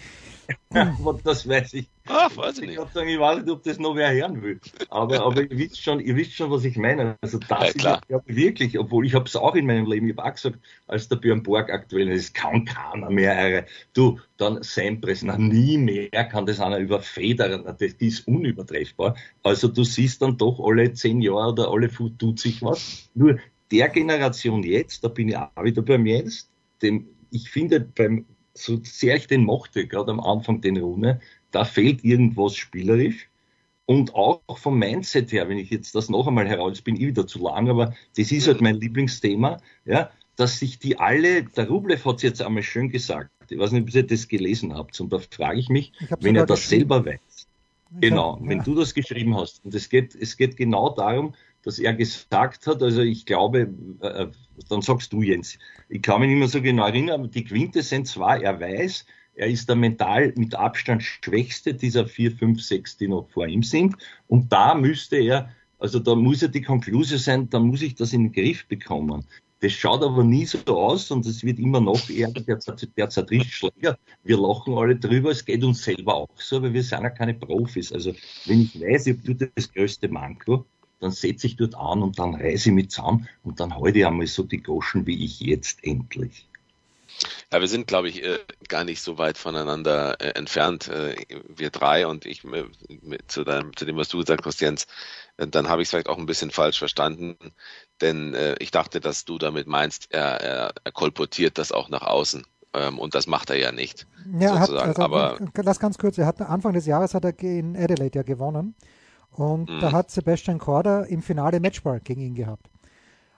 das 1.25 1.49
weiß 1.49 1.75
ich. 1.75 1.89
Ach, 2.07 2.35
weiß 2.37 2.59
ich 2.59 2.69
nicht. 2.69 2.79
Ich, 2.79 2.93
sagen, 2.93 3.09
ich 3.09 3.19
weiß 3.19 3.41
nicht, 3.41 3.51
ob 3.51 3.63
das 3.63 3.79
noch 3.79 3.95
wer 3.95 4.13
hören 4.13 4.43
will. 4.43 4.61
Aber, 4.89 5.21
aber 5.21 5.43
ihr, 5.43 5.59
wisst 5.59 5.83
schon, 5.83 6.01
ihr 6.01 6.17
wisst 6.17 6.33
schon, 6.33 6.51
was 6.51 6.65
ich 6.65 6.77
meine. 6.77 7.17
Also 7.21 7.39
das 7.39 7.75
ja, 7.75 7.95
ist 7.97 8.05
ja 8.09 8.21
wirklich, 8.27 8.79
obwohl 8.79 9.05
ich 9.05 9.15
habe 9.15 9.27
es 9.27 9.37
auch 9.37 9.55
in 9.55 9.67
meinem 9.67 9.87
Leben, 9.87 10.09
ich 10.09 10.17
habe 10.17 10.29
auch 10.29 10.35
gesagt, 10.35 10.59
als 10.87 11.09
der 11.09 11.17
Björn 11.17 11.43
Borg 11.43 11.71
aktuell 11.71 12.09
ist, 12.09 12.35
kann 12.35 12.65
keiner 12.65 13.11
mehr. 13.11 13.67
Du, 13.93 14.19
dann 14.39 14.63
Sampras, 14.63 15.23
na 15.23 15.37
nie 15.37 15.77
mehr 15.77 16.25
kann 16.25 16.47
das 16.47 16.61
einer 16.61 16.79
über 16.79 17.01
Federer, 17.01 17.59
das 17.59 17.93
ist 17.99 18.27
unübertreffbar. 18.27 19.17
Also 19.43 19.69
du 19.69 19.85
siehst 19.85 20.23
dann 20.23 20.39
doch 20.39 20.61
alle 20.61 20.93
zehn 20.95 21.21
Jahre 21.21 21.53
oder 21.53 21.71
alle 21.71 21.91
tut 21.91 22.41
sich 22.41 22.63
was. 22.63 23.11
Nur 23.15 23.39
der 23.71 23.89
Generation 23.91 24.63
jetzt, 24.63 25.05
da 25.05 25.09
bin 25.09 25.29
ich 25.29 25.37
auch 25.37 25.51
wieder 25.63 25.83
beim 25.83 26.07
Jens, 26.07 26.49
dem, 26.81 27.09
ich 27.31 27.51
finde 27.51 27.81
beim 27.81 28.25
so 28.63 28.79
sehr 28.83 29.17
ich 29.17 29.27
den 29.27 29.45
mochte, 29.45 29.87
gerade 29.87 30.11
am 30.11 30.21
Anfang 30.21 30.61
den 30.61 30.77
Rune, 30.77 31.21
da 31.51 31.65
fehlt 31.65 32.05
irgendwas 32.05 32.57
spielerisch. 32.57 33.29
Und 33.87 34.15
auch 34.15 34.43
vom 34.57 34.79
Mindset 34.79 35.33
her, 35.33 35.49
wenn 35.49 35.57
ich 35.57 35.71
jetzt 35.71 35.95
das 35.95 36.11
noch 36.11 36.27
einmal 36.27 36.47
heraus, 36.47 36.83
bin 36.83 36.97
ich 36.97 37.07
wieder 37.07 37.27
zu 37.27 37.39
lang, 37.39 37.71
aber 37.71 37.95
das 38.17 38.31
ist 38.31 38.47
halt 38.47 38.61
mein 38.61 38.75
Lieblingsthema, 38.75 39.63
ja, 39.87 40.11
dass 40.37 40.59
sich 40.59 40.79
die 40.79 40.99
alle, 40.99 41.43
der 41.43 41.69
Rublev 41.69 42.05
hat 42.05 42.17
es 42.17 42.23
jetzt 42.23 42.43
einmal 42.43 42.63
schön 42.63 42.91
gesagt, 42.91 43.31
ich 43.49 43.59
weiß 43.59 43.73
nicht, 43.73 43.89
ob 43.89 43.95
ihr 43.95 44.03
das 44.03 44.29
gelesen 44.29 44.75
habt, 44.75 45.01
und 45.01 45.11
da 45.11 45.19
frage 45.19 45.59
ich 45.59 45.71
mich, 45.71 45.93
ich 46.01 46.11
wenn 46.21 46.37
er 46.37 46.45
das 46.45 46.69
selber 46.69 47.07
weiß, 47.07 47.49
genau, 47.99 48.35
hab, 48.35 48.43
ja. 48.43 48.49
wenn 48.49 48.63
du 48.63 48.75
das 48.75 48.93
geschrieben 48.93 49.35
hast, 49.35 49.65
und 49.65 49.75
es 49.75 49.89
geht, 49.89 50.15
es 50.15 50.37
geht 50.37 50.59
genau 50.59 50.91
darum, 50.91 51.35
dass 51.69 51.79
er 51.79 51.93
gesagt 51.93 52.67
hat, 52.67 52.83
also 52.83 53.03
ich 53.03 53.27
glaube, 53.27 53.69
äh, 54.01 54.29
dann 54.71 54.81
sagst 54.81 55.13
du 55.13 55.21
Jens, 55.21 55.59
ich 55.91 56.01
kann 56.01 56.23
mich 56.23 56.31
nicht 56.31 56.39
mehr 56.39 56.49
so 56.49 56.63
genau 56.63 56.87
erinnern, 56.87 57.21
aber 57.21 57.29
die 57.29 57.45
Quintessenz 57.45 58.17
war, 58.17 58.41
er 58.41 58.59
weiß, 58.59 59.05
er 59.35 59.49
ist 59.49 59.69
der 59.69 59.77
mental 59.77 60.33
mit 60.37 60.55
Abstand 60.55 61.03
schwächste 61.03 61.75
dieser 61.75 62.07
vier, 62.07 62.33
fünf, 62.33 62.63
sechs, 62.63 62.97
die 62.97 63.07
noch 63.07 63.29
vor 63.29 63.47
ihm 63.47 63.63
sind. 63.63 63.97
Und 64.29 64.51
da 64.51 64.75
müsste 64.75 65.17
er, 65.17 65.51
also 65.79 65.99
da 65.99 66.15
muss 66.15 66.41
ja 66.41 66.49
die 66.49 66.63
Konklusion 66.63 67.19
sein, 67.19 67.51
da 67.51 67.61
muss 67.61 67.83
ich 67.83 67.95
das 67.95 68.15
in 68.15 68.23
den 68.23 68.33
Griff 68.33 68.67
bekommen. 68.67 69.27
Das 69.61 69.73
schaut 69.73 70.03
aber 70.03 70.25
nie 70.25 70.47
so 70.47 70.61
aus 70.75 71.11
und 71.11 71.27
es 71.27 71.45
wird 71.45 71.59
immer 71.59 71.83
noch 71.83 72.09
eher 72.09 72.31
der, 72.31 72.61
der 72.97 73.11
Zertrittschläger. 73.11 73.99
Wir 74.25 74.41
lachen 74.41 74.73
alle 74.73 74.97
drüber, 74.97 75.33
es 75.33 75.45
geht 75.45 75.63
uns 75.63 75.85
selber 75.85 76.15
auch 76.15 76.29
so, 76.37 76.57
aber 76.57 76.73
wir 76.73 76.83
sind 76.83 77.03
ja 77.03 77.11
keine 77.11 77.35
Profis. 77.35 77.93
Also 77.93 78.15
wenn 78.47 78.63
ich 78.63 78.81
weiß, 78.81 79.09
ich 79.09 79.19
habe 79.19 79.51
das 79.55 79.71
größte 79.71 80.09
Manko, 80.09 80.65
dann 81.01 81.11
setze 81.11 81.47
ich 81.47 81.57
dort 81.57 81.75
an 81.75 82.03
und 82.03 82.19
dann 82.19 82.35
reise 82.35 82.71
ich 82.71 82.75
mit 82.75 82.93
zusammen 82.93 83.29
und 83.45 83.61
dann 83.61 83.75
halte 83.75 83.99
ich 83.99 84.07
einmal 84.07 84.27
so 84.27 84.43
die 84.43 84.63
Goschen 84.63 85.07
wie 85.07 85.25
ich 85.25 85.41
jetzt 85.41 85.85
endlich. 85.85 86.49
Ja, 87.53 87.61
wir 87.61 87.69
sind, 87.69 87.87
glaube 87.87 88.09
ich, 88.09 88.23
äh, 88.23 88.39
gar 88.69 88.85
nicht 88.85 89.01
so 89.01 89.19
weit 89.19 89.39
voneinander 89.39 90.21
äh, 90.21 90.39
entfernt, 90.39 90.89
äh, 90.89 91.17
wir 91.49 91.71
drei 91.71 92.07
und 92.07 92.27
ich 92.27 92.43
zu, 93.27 93.45
deinem, 93.45 93.77
zu 93.77 93.87
dem, 93.87 93.97
was 93.97 94.09
du 94.09 94.19
gesagt 94.19 94.47
hast, 94.47 94.61
Jens. 94.61 94.87
Dann 95.37 95.69
habe 95.69 95.83
ich 95.83 95.87
es 95.87 95.91
vielleicht 95.91 96.09
auch 96.09 96.19
ein 96.19 96.27
bisschen 96.27 96.51
falsch 96.51 96.79
verstanden, 96.79 97.37
denn 98.01 98.37
ich 98.59 98.73
dachte, 98.73 99.01
dass 99.01 99.25
du 99.25 99.39
damit 99.39 99.69
meinst, 99.69 100.09
er, 100.11 100.41
er, 100.41 100.73
er 100.83 100.93
kolportiert 100.93 101.59
das 101.59 101.71
auch 101.71 101.89
nach 101.91 102.03
außen. 102.03 102.45
Ähm, 102.75 102.99
und 102.99 103.15
das 103.15 103.29
macht 103.29 103.51
er 103.51 103.57
ja 103.57 103.71
nicht. 103.71 104.09
Ja, 104.41 104.59
hat, 104.59 104.71
also, 104.71 105.01
aber 105.03 105.39
lass 105.55 105.79
ganz 105.79 105.97
kurz, 105.97 106.19
er 106.19 106.27
hat 106.27 106.41
Anfang 106.41 106.73
des 106.73 106.87
Jahres 106.87 107.15
hat 107.15 107.25
er 107.25 107.39
in 107.41 107.77
Adelaide 107.77 108.19
ja 108.19 108.23
gewonnen 108.25 108.75
und 109.33 109.71
mhm. 109.71 109.81
da 109.81 109.93
hat 109.93 110.11
Sebastian 110.11 110.59
Korda 110.59 111.03
im 111.03 111.23
Finale 111.23 111.61
Matchball 111.61 112.01
gegen 112.01 112.21
ihn 112.21 112.35
gehabt. 112.35 112.69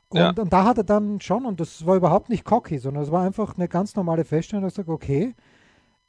Und, 0.08 0.18
ja. 0.18 0.30
und, 0.30 0.52
da 0.52 0.64
hat 0.64 0.78
er 0.78 0.84
dann 0.84 1.20
schon, 1.20 1.44
und 1.44 1.60
das 1.60 1.86
war 1.86 1.96
überhaupt 1.96 2.30
nicht 2.30 2.44
cocky, 2.44 2.78
sondern 2.78 3.04
es 3.04 3.12
war 3.12 3.24
einfach 3.24 3.56
eine 3.56 3.68
ganz 3.68 3.94
normale 3.94 4.24
Feststellung, 4.24 4.64
dass 4.64 4.74
er 4.74 4.84
sagt, 4.84 4.88
okay, 4.88 5.34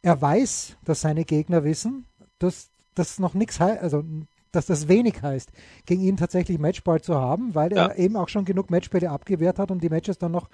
er 0.02 0.20
weiß, 0.20 0.78
dass 0.84 1.02
seine 1.02 1.24
Gegner 1.24 1.64
wissen, 1.64 2.06
dass 2.40 2.72
das 2.96 3.20
noch 3.20 3.36
nichts 3.36 3.60
heißt, 3.60 3.82
also 3.82 4.04
dass 4.52 4.66
das 4.66 4.88
wenig 4.88 5.22
heißt, 5.22 5.52
gegen 5.86 6.02
ihn 6.02 6.18
tatsächlich 6.18 6.60
Matchball 6.60 7.00
zu 7.00 7.16
haben, 7.16 7.56
weil 7.56 7.72
ja. 7.74 7.88
er 7.88 7.98
eben 7.98 8.18
auch 8.18 8.28
schon 8.28 8.44
genug 8.44 8.70
Matchbälle 8.70 9.10
abgewehrt 9.10 9.60
hat 9.60 9.72
und 9.72 9.82
die 9.82 9.90
Matches 9.90 10.18
dann 10.18 10.32
noch 10.32 10.50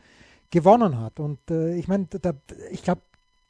gewonnen 0.52 1.00
hat. 1.00 1.20
Und 1.20 1.40
äh, 1.50 1.76
ich 1.76 1.88
meine, 1.88 2.08
ich 2.72 2.84
glaube, 2.84 3.02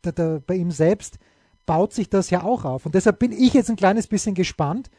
bei 0.01 0.55
ihm 0.55 0.71
selbst 0.71 1.17
baut 1.65 1.91
sich 1.91 2.09
das 2.09 2.29
ja 2.29 2.43
auch 2.43 2.63
auf. 2.63 2.85
Und 2.85 2.95
deshalb 2.95 3.19
bin 3.19 3.31
ich 3.31 3.53
jetzt 3.53 3.69
ein 3.69 3.75
kleines 3.75 4.07
bisschen 4.07 4.35
gespannt, 4.35 4.89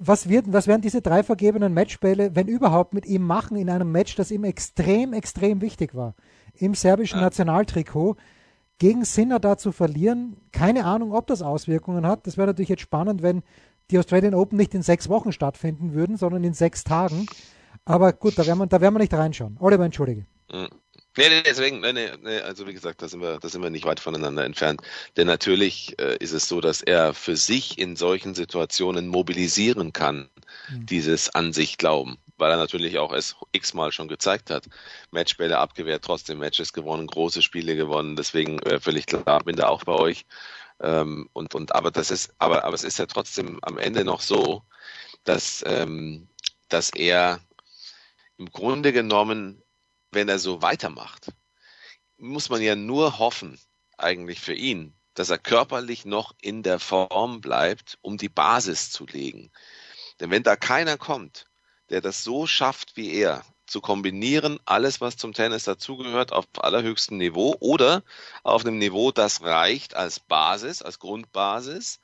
was, 0.00 0.28
wird, 0.28 0.50
was 0.50 0.66
werden 0.66 0.80
diese 0.80 1.02
drei 1.02 1.22
vergebenen 1.22 1.74
Matchbälle, 1.74 2.34
wenn 2.34 2.48
überhaupt, 2.48 2.94
mit 2.94 3.04
ihm 3.04 3.22
machen 3.22 3.56
in 3.56 3.68
einem 3.68 3.92
Match, 3.92 4.16
das 4.16 4.30
ihm 4.30 4.44
extrem, 4.44 5.12
extrem 5.12 5.60
wichtig 5.60 5.94
war? 5.94 6.14
Im 6.54 6.74
serbischen 6.74 7.18
ja. 7.18 7.26
Nationaltrikot 7.26 8.16
gegen 8.78 9.04
Sinner 9.04 9.38
da 9.38 9.58
zu 9.58 9.72
verlieren. 9.72 10.38
Keine 10.52 10.86
Ahnung, 10.86 11.12
ob 11.12 11.26
das 11.26 11.42
Auswirkungen 11.42 12.06
hat. 12.06 12.26
Das 12.26 12.38
wäre 12.38 12.46
natürlich 12.46 12.70
jetzt 12.70 12.80
spannend, 12.80 13.22
wenn 13.22 13.42
die 13.90 13.98
Australian 13.98 14.34
Open 14.34 14.56
nicht 14.56 14.74
in 14.74 14.82
sechs 14.82 15.10
Wochen 15.10 15.32
stattfinden 15.32 15.92
würden, 15.92 16.16
sondern 16.16 16.44
in 16.44 16.54
sechs 16.54 16.82
Tagen. 16.82 17.26
Aber 17.84 18.14
gut, 18.14 18.38
da 18.38 18.46
werden 18.46 18.58
wir, 18.58 18.66
da 18.66 18.80
werden 18.80 18.94
wir 18.94 19.00
nicht 19.00 19.12
reinschauen. 19.12 19.58
Oliver, 19.60 19.84
entschuldige. 19.84 20.26
Nee, 21.20 21.28
nee, 21.28 21.42
deswegen, 21.42 21.80
nee, 21.80 21.92
nee, 21.92 22.40
also 22.40 22.66
wie 22.66 22.72
gesagt, 22.72 23.02
da 23.02 23.08
sind 23.08 23.20
wir, 23.20 23.38
da 23.38 23.48
sind 23.50 23.62
wir 23.62 23.68
nicht 23.68 23.84
weit 23.84 24.00
voneinander 24.00 24.42
entfernt. 24.42 24.80
Denn 25.18 25.26
natürlich 25.26 25.98
äh, 26.00 26.16
ist 26.16 26.32
es 26.32 26.48
so, 26.48 26.62
dass 26.62 26.80
er 26.80 27.12
für 27.12 27.36
sich 27.36 27.78
in 27.78 27.94
solchen 27.94 28.34
Situationen 28.34 29.06
mobilisieren 29.06 29.92
kann, 29.92 30.30
mhm. 30.70 30.86
dieses 30.86 31.28
an 31.34 31.52
sich 31.52 31.76
glauben, 31.76 32.16
weil 32.38 32.50
er 32.50 32.56
natürlich 32.56 32.98
auch 32.98 33.12
es 33.12 33.36
x-mal 33.52 33.92
schon 33.92 34.08
gezeigt 34.08 34.48
hat. 34.48 34.64
Matchbälle 35.10 35.58
abgewehrt, 35.58 36.02
trotzdem 36.06 36.38
Matches 36.38 36.72
gewonnen, 36.72 37.06
große 37.06 37.42
Spiele 37.42 37.76
gewonnen, 37.76 38.16
deswegen 38.16 38.58
äh, 38.60 38.80
völlig 38.80 39.04
klar, 39.04 39.44
bin 39.44 39.56
da 39.56 39.68
auch 39.68 39.84
bei 39.84 39.92
euch. 39.92 40.24
Ähm, 40.80 41.28
und, 41.34 41.54
und, 41.54 41.74
aber 41.74 41.90
das 41.90 42.10
ist, 42.10 42.32
aber, 42.38 42.64
aber 42.64 42.74
es 42.74 42.82
ist 42.84 42.98
ja 42.98 43.04
trotzdem 43.04 43.58
am 43.60 43.76
Ende 43.76 44.06
noch 44.06 44.22
so, 44.22 44.62
dass, 45.24 45.62
ähm, 45.66 46.28
dass 46.70 46.88
er 46.88 47.40
im 48.38 48.50
Grunde 48.50 48.94
genommen 48.94 49.62
wenn 50.12 50.28
er 50.28 50.38
so 50.38 50.62
weitermacht, 50.62 51.32
muss 52.16 52.48
man 52.50 52.62
ja 52.62 52.76
nur 52.76 53.18
hoffen, 53.18 53.58
eigentlich 53.96 54.40
für 54.40 54.54
ihn, 54.54 54.94
dass 55.14 55.30
er 55.30 55.38
körperlich 55.38 56.04
noch 56.04 56.34
in 56.40 56.62
der 56.62 56.78
Form 56.78 57.40
bleibt, 57.40 57.98
um 58.02 58.16
die 58.16 58.28
Basis 58.28 58.90
zu 58.90 59.06
legen. 59.06 59.50
Denn 60.18 60.30
wenn 60.30 60.42
da 60.42 60.56
keiner 60.56 60.96
kommt, 60.98 61.46
der 61.88 62.00
das 62.00 62.22
so 62.22 62.46
schafft 62.46 62.96
wie 62.96 63.12
er, 63.12 63.44
zu 63.66 63.80
kombinieren, 63.80 64.58
alles, 64.64 65.00
was 65.00 65.16
zum 65.16 65.32
Tennis 65.32 65.64
dazugehört, 65.64 66.32
auf 66.32 66.46
allerhöchstem 66.58 67.18
Niveau 67.18 67.56
oder 67.60 68.02
auf 68.42 68.64
einem 68.64 68.78
Niveau, 68.78 69.12
das 69.12 69.42
reicht 69.42 69.94
als 69.94 70.18
Basis, 70.18 70.82
als 70.82 70.98
Grundbasis, 70.98 72.00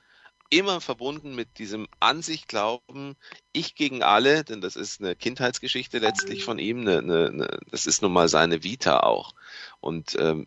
immer 0.50 0.80
verbunden 0.80 1.35
mit 1.35 1.59
diesem 1.59 1.87
an 2.00 2.22
sich 2.22 2.46
glauben, 2.46 3.16
ich 3.52 3.74
gegen 3.74 4.02
alle, 4.02 4.44
denn 4.44 4.61
das 4.61 4.76
ist 4.76 5.00
eine 5.00 5.16
Kindheitsgeschichte 5.16 5.98
letztlich 5.98 6.44
von 6.44 6.59
ihm, 6.59 6.80
eine, 6.80 6.98
eine, 6.98 7.26
eine, 7.28 7.59
das 7.70 7.87
ist 7.87 8.02
nun 8.02 8.12
mal 8.12 8.28
seine 8.28 8.62
Vita 8.62 9.00
auch. 9.00 9.35
Und 9.80 10.16
ähm, 10.18 10.46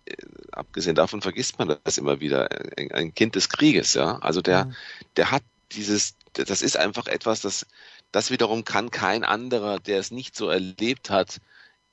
abgesehen 0.51 0.95
davon 0.95 1.21
vergisst 1.21 1.59
man 1.59 1.77
das 1.83 1.97
immer 1.97 2.19
wieder. 2.19 2.49
Ein, 2.77 2.91
ein 2.91 3.13
Kind 3.13 3.35
des 3.35 3.49
Krieges, 3.49 3.93
ja. 3.93 4.19
Also 4.19 4.41
der, 4.41 4.65
mhm. 4.65 4.75
der 5.17 5.31
hat 5.31 5.43
dieses, 5.71 6.15
das 6.33 6.61
ist 6.61 6.77
einfach 6.77 7.07
etwas, 7.07 7.41
das, 7.41 7.65
das 8.11 8.31
wiederum 8.31 8.65
kann 8.65 8.91
kein 8.91 9.23
anderer, 9.23 9.79
der 9.79 9.99
es 9.99 10.11
nicht 10.11 10.35
so 10.35 10.49
erlebt 10.49 11.09
hat, 11.09 11.39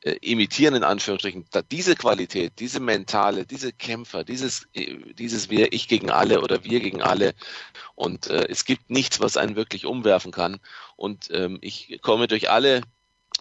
äh, 0.07 0.19
imitieren 0.21 0.77
in 0.77 0.85
Anführungsstrichen, 0.85 1.47
diese 1.73 1.97
Qualität, 1.97 2.53
diese 2.61 2.79
mentale, 2.79 3.45
diese 3.45 3.73
Kämpfer, 3.73 4.23
dieses, 4.23 4.69
äh, 4.73 4.99
dieses 5.14 5.51
wir, 5.51 5.73
ich 5.73 5.88
gegen 5.88 6.11
alle 6.11 6.42
oder 6.42 6.62
wir 6.62 6.79
gegen 6.79 7.03
alle. 7.03 7.35
Und 7.97 8.29
äh, 8.29 8.47
es 8.49 8.64
gibt 8.64 8.88
nichts, 8.88 9.19
was 9.19 9.37
einen 9.37 9.57
wirklich 9.57 9.85
umwerfen 9.85 10.31
kann. 10.31 10.61
Und 10.95 11.29
ähm, 11.33 11.59
ich 11.61 11.99
komme 12.03 12.29
durch 12.29 12.51
alle 12.51 12.83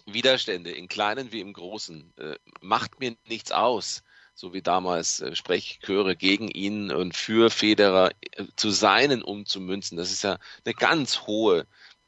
Widerstände, 0.08 0.71
in 0.71 0.88
kleinen 0.88 1.32
wie 1.32 1.39
im 1.39 1.54
großen, 1.54 2.12
äh, 2.17 2.36
macht 2.62 2.99
mir 2.99 3.15
nichts 3.28 3.51
aus 3.51 4.01
so 4.34 4.54
wie 4.54 4.62
damals 4.62 5.21
äh, 5.21 5.36
Sprechchöre 5.36 6.15
gegen 6.15 6.49
ihn 6.49 6.91
und 6.91 7.15
für 7.15 7.49
Federer 7.51 8.12
äh, 8.32 8.43
zu 8.56 8.71
seinen 8.71 9.21
umzumünzen. 9.21 9.97
Das 9.97 10.12
ist 10.12 10.23
ja 10.23 10.39
eine 10.65 10.73
ganz 10.73 11.21
hohe 11.21 11.67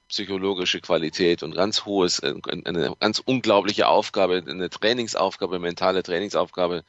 psychologische 0.10 0.82
Qualität 0.82 1.43
und 1.43 1.54
ganz 1.54 1.86
hohes, 1.86 2.20
äh, 2.20 2.34
eine 2.65 2.96
ganz 3.00 3.20
unglaubliche 3.20 3.88
Aufgabe, 3.88 4.43
eine 4.48 4.70
Trainingsaufgabe, 4.70 5.60
mentale 5.60 6.04
Trainingsaufgabe, 6.04 6.84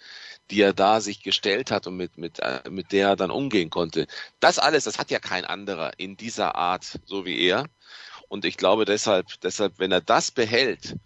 die 0.50 0.60
er 0.62 0.72
da 0.72 1.00
sich 1.00 1.22
gestellt 1.22 1.70
hat 1.70 1.86
und 1.86 1.96
mit, 1.96 2.16
mit, 2.18 2.38
äh, 2.40 2.60
mit 2.70 2.92
der 2.92 3.08
er 3.08 3.16
dann 3.16 3.30
umgehen 3.30 3.70
konnte. 3.70 4.06
Das 4.40 4.58
alles, 4.58 4.84
das 4.84 4.98
hat 4.98 5.10
ja 5.10 5.18
kein 5.18 5.44
anderer 5.44 5.92
in 5.98 6.16
dieser 6.16 6.54
Art, 6.54 6.98
so 7.04 7.24
wie 7.24 7.40
er. 7.40 7.66
Und 8.28 8.44
ich 8.44 8.56
glaube 8.56 8.84
deshalb, 8.84 9.40
deshalb, 9.42 9.78
wenn 9.78 9.92
er 9.92 10.00
das 10.00 10.30
behält 10.30 10.96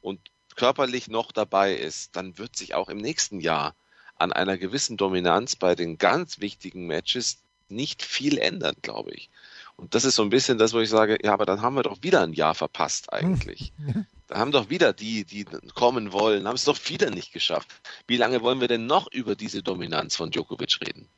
und 0.00 0.20
körperlich 0.56 1.08
noch 1.08 1.32
dabei 1.32 1.74
ist, 1.74 2.16
dann 2.16 2.38
wird 2.38 2.56
sich 2.56 2.74
auch 2.74 2.88
im 2.88 2.98
nächsten 2.98 3.40
Jahr 3.40 3.74
an 4.16 4.32
einer 4.32 4.58
gewissen 4.58 4.96
Dominanz 4.96 5.56
bei 5.56 5.74
den 5.74 5.98
ganz 5.98 6.40
wichtigen 6.40 6.86
Matches 6.86 7.38
nicht 7.68 8.02
viel 8.02 8.38
ändern, 8.38 8.76
glaube 8.82 9.12
ich. 9.12 9.30
Und 9.76 9.94
das 9.94 10.04
ist 10.04 10.14
so 10.14 10.22
ein 10.22 10.30
bisschen 10.30 10.58
das, 10.58 10.72
wo 10.72 10.80
ich 10.80 10.88
sage, 10.88 11.18
ja, 11.22 11.32
aber 11.32 11.46
dann 11.46 11.62
haben 11.62 11.74
wir 11.74 11.82
doch 11.82 11.98
wieder 12.02 12.22
ein 12.22 12.32
Jahr 12.32 12.54
verpasst 12.54 13.12
eigentlich. 13.12 13.72
Da 14.26 14.38
haben 14.38 14.52
doch 14.52 14.70
wieder 14.70 14.94
die, 14.94 15.26
die 15.26 15.44
kommen 15.74 16.10
wollen, 16.10 16.48
haben 16.48 16.54
es 16.54 16.64
doch 16.64 16.78
wieder 16.88 17.10
nicht 17.10 17.34
geschafft. 17.34 17.68
Wie 18.06 18.16
lange 18.16 18.40
wollen 18.40 18.58
wir 18.58 18.68
denn 18.68 18.86
noch 18.86 19.06
über 19.12 19.36
diese 19.36 19.62
Dominanz 19.62 20.16
von 20.16 20.30
Djokovic 20.30 20.78
reden? 20.80 21.10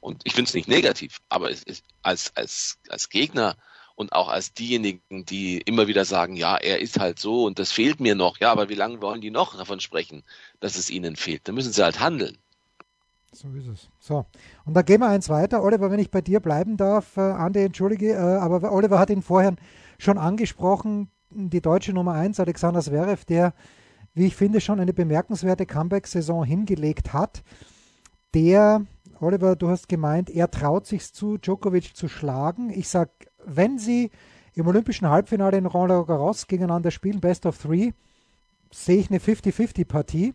Und 0.00 0.20
ich 0.24 0.34
finde 0.34 0.48
es 0.48 0.54
nicht 0.54 0.68
negativ, 0.68 1.20
aber 1.30 1.50
es 1.50 1.62
ist 1.62 1.84
als, 2.02 2.36
als, 2.36 2.78
als 2.90 3.08
Gegner 3.08 3.56
und 3.94 4.12
auch 4.12 4.28
als 4.28 4.52
diejenigen, 4.52 5.24
die 5.24 5.58
immer 5.58 5.86
wieder 5.86 6.04
sagen, 6.04 6.36
ja, 6.36 6.56
er 6.56 6.80
ist 6.80 6.98
halt 6.98 7.18
so 7.18 7.44
und 7.44 7.58
das 7.58 7.72
fehlt 7.72 8.00
mir 8.00 8.14
noch. 8.14 8.38
Ja, 8.40 8.50
aber 8.52 8.68
wie 8.68 8.74
lange 8.74 9.00
wollen 9.00 9.20
die 9.20 9.30
noch 9.30 9.56
davon 9.56 9.80
sprechen, 9.80 10.22
dass 10.58 10.76
es 10.76 10.90
ihnen 10.90 11.16
fehlt? 11.16 11.46
Da 11.48 11.52
müssen 11.52 11.72
sie 11.72 11.82
halt 11.82 12.00
handeln. 12.00 12.38
So 13.32 13.48
ist 13.54 13.68
es. 13.68 13.88
So, 13.98 14.26
und 14.64 14.74
dann 14.74 14.84
gehen 14.84 15.00
wir 15.00 15.08
eins 15.08 15.28
weiter. 15.28 15.62
Oliver, 15.62 15.90
wenn 15.90 16.00
ich 16.00 16.10
bei 16.10 16.20
dir 16.20 16.40
bleiben 16.40 16.76
darf, 16.76 17.16
äh, 17.16 17.20
Andi, 17.20 17.62
entschuldige, 17.64 18.14
äh, 18.14 18.16
aber 18.16 18.72
Oliver 18.72 18.98
hat 18.98 19.10
ihn 19.10 19.22
vorher 19.22 19.54
schon 19.98 20.18
angesprochen, 20.18 21.10
die 21.30 21.60
deutsche 21.60 21.92
Nummer 21.92 22.14
1, 22.14 22.40
Alexander 22.40 22.80
Zverev, 22.80 23.24
der, 23.24 23.54
wie 24.14 24.26
ich 24.26 24.34
finde, 24.34 24.60
schon 24.60 24.80
eine 24.80 24.92
bemerkenswerte 24.92 25.64
Comeback-Saison 25.64 26.44
hingelegt 26.44 27.12
hat, 27.12 27.44
der, 28.34 28.84
Oliver, 29.20 29.54
du 29.54 29.68
hast 29.68 29.88
gemeint, 29.88 30.28
er 30.28 30.50
traut 30.50 30.86
sich 30.86 31.12
zu, 31.12 31.38
Djokovic 31.38 31.96
zu 31.96 32.08
schlagen. 32.08 32.70
Ich 32.70 32.88
sage, 32.88 33.10
wenn 33.44 33.78
sie 33.78 34.10
im 34.54 34.66
olympischen 34.66 35.08
Halbfinale 35.08 35.56
in 35.56 35.66
Roland 35.66 36.06
Garros 36.08 36.46
gegeneinander 36.48 36.90
spielen, 36.90 37.20
Best 37.20 37.46
of 37.46 37.58
Three, 37.58 37.92
sehe 38.72 38.98
ich 38.98 39.10
eine 39.10 39.18
50-50-Partie. 39.18 40.34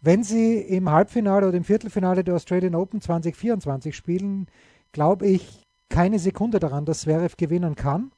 Wenn 0.00 0.22
sie 0.22 0.58
im 0.58 0.90
Halbfinale 0.90 1.48
oder 1.48 1.56
im 1.56 1.64
Viertelfinale 1.64 2.22
der 2.22 2.34
Australian 2.34 2.74
Open 2.74 3.00
2024 3.00 3.96
spielen, 3.96 4.46
glaube 4.92 5.26
ich 5.26 5.62
keine 5.88 6.18
Sekunde 6.18 6.60
daran, 6.60 6.84
dass 6.84 7.00
Zverev 7.00 7.36
gewinnen 7.36 7.74
kann. 7.74 8.10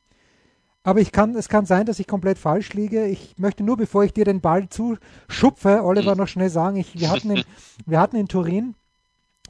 Aber 0.83 1.01
ich 1.01 1.13
kann, 1.13 1.35
es 1.35 1.49
kann 1.49 1.67
sein, 1.67 1.87
dass 1.87 1.99
ich 1.99 2.07
komplett 2.07 2.39
falsch 2.39 2.73
liege. 2.73 3.07
Ich 3.07 3.35
möchte 3.37 3.63
nur, 3.63 3.77
bevor 3.77 4.05
ich 4.05 4.13
dir 4.13 4.25
den 4.25 4.41
Ball 4.41 4.69
zuschupfe, 4.69 5.85
Oliver, 5.85 6.15
noch 6.15 6.29
schnell 6.29 6.51
sagen, 6.51 6.77
ich, 6.77 6.99
wir, 6.99 7.11
hatten 7.11 7.31
in, 7.31 7.45
wir 7.87 8.01
hatten 8.01 8.17
in 8.17 8.29
Turin 8.29 8.75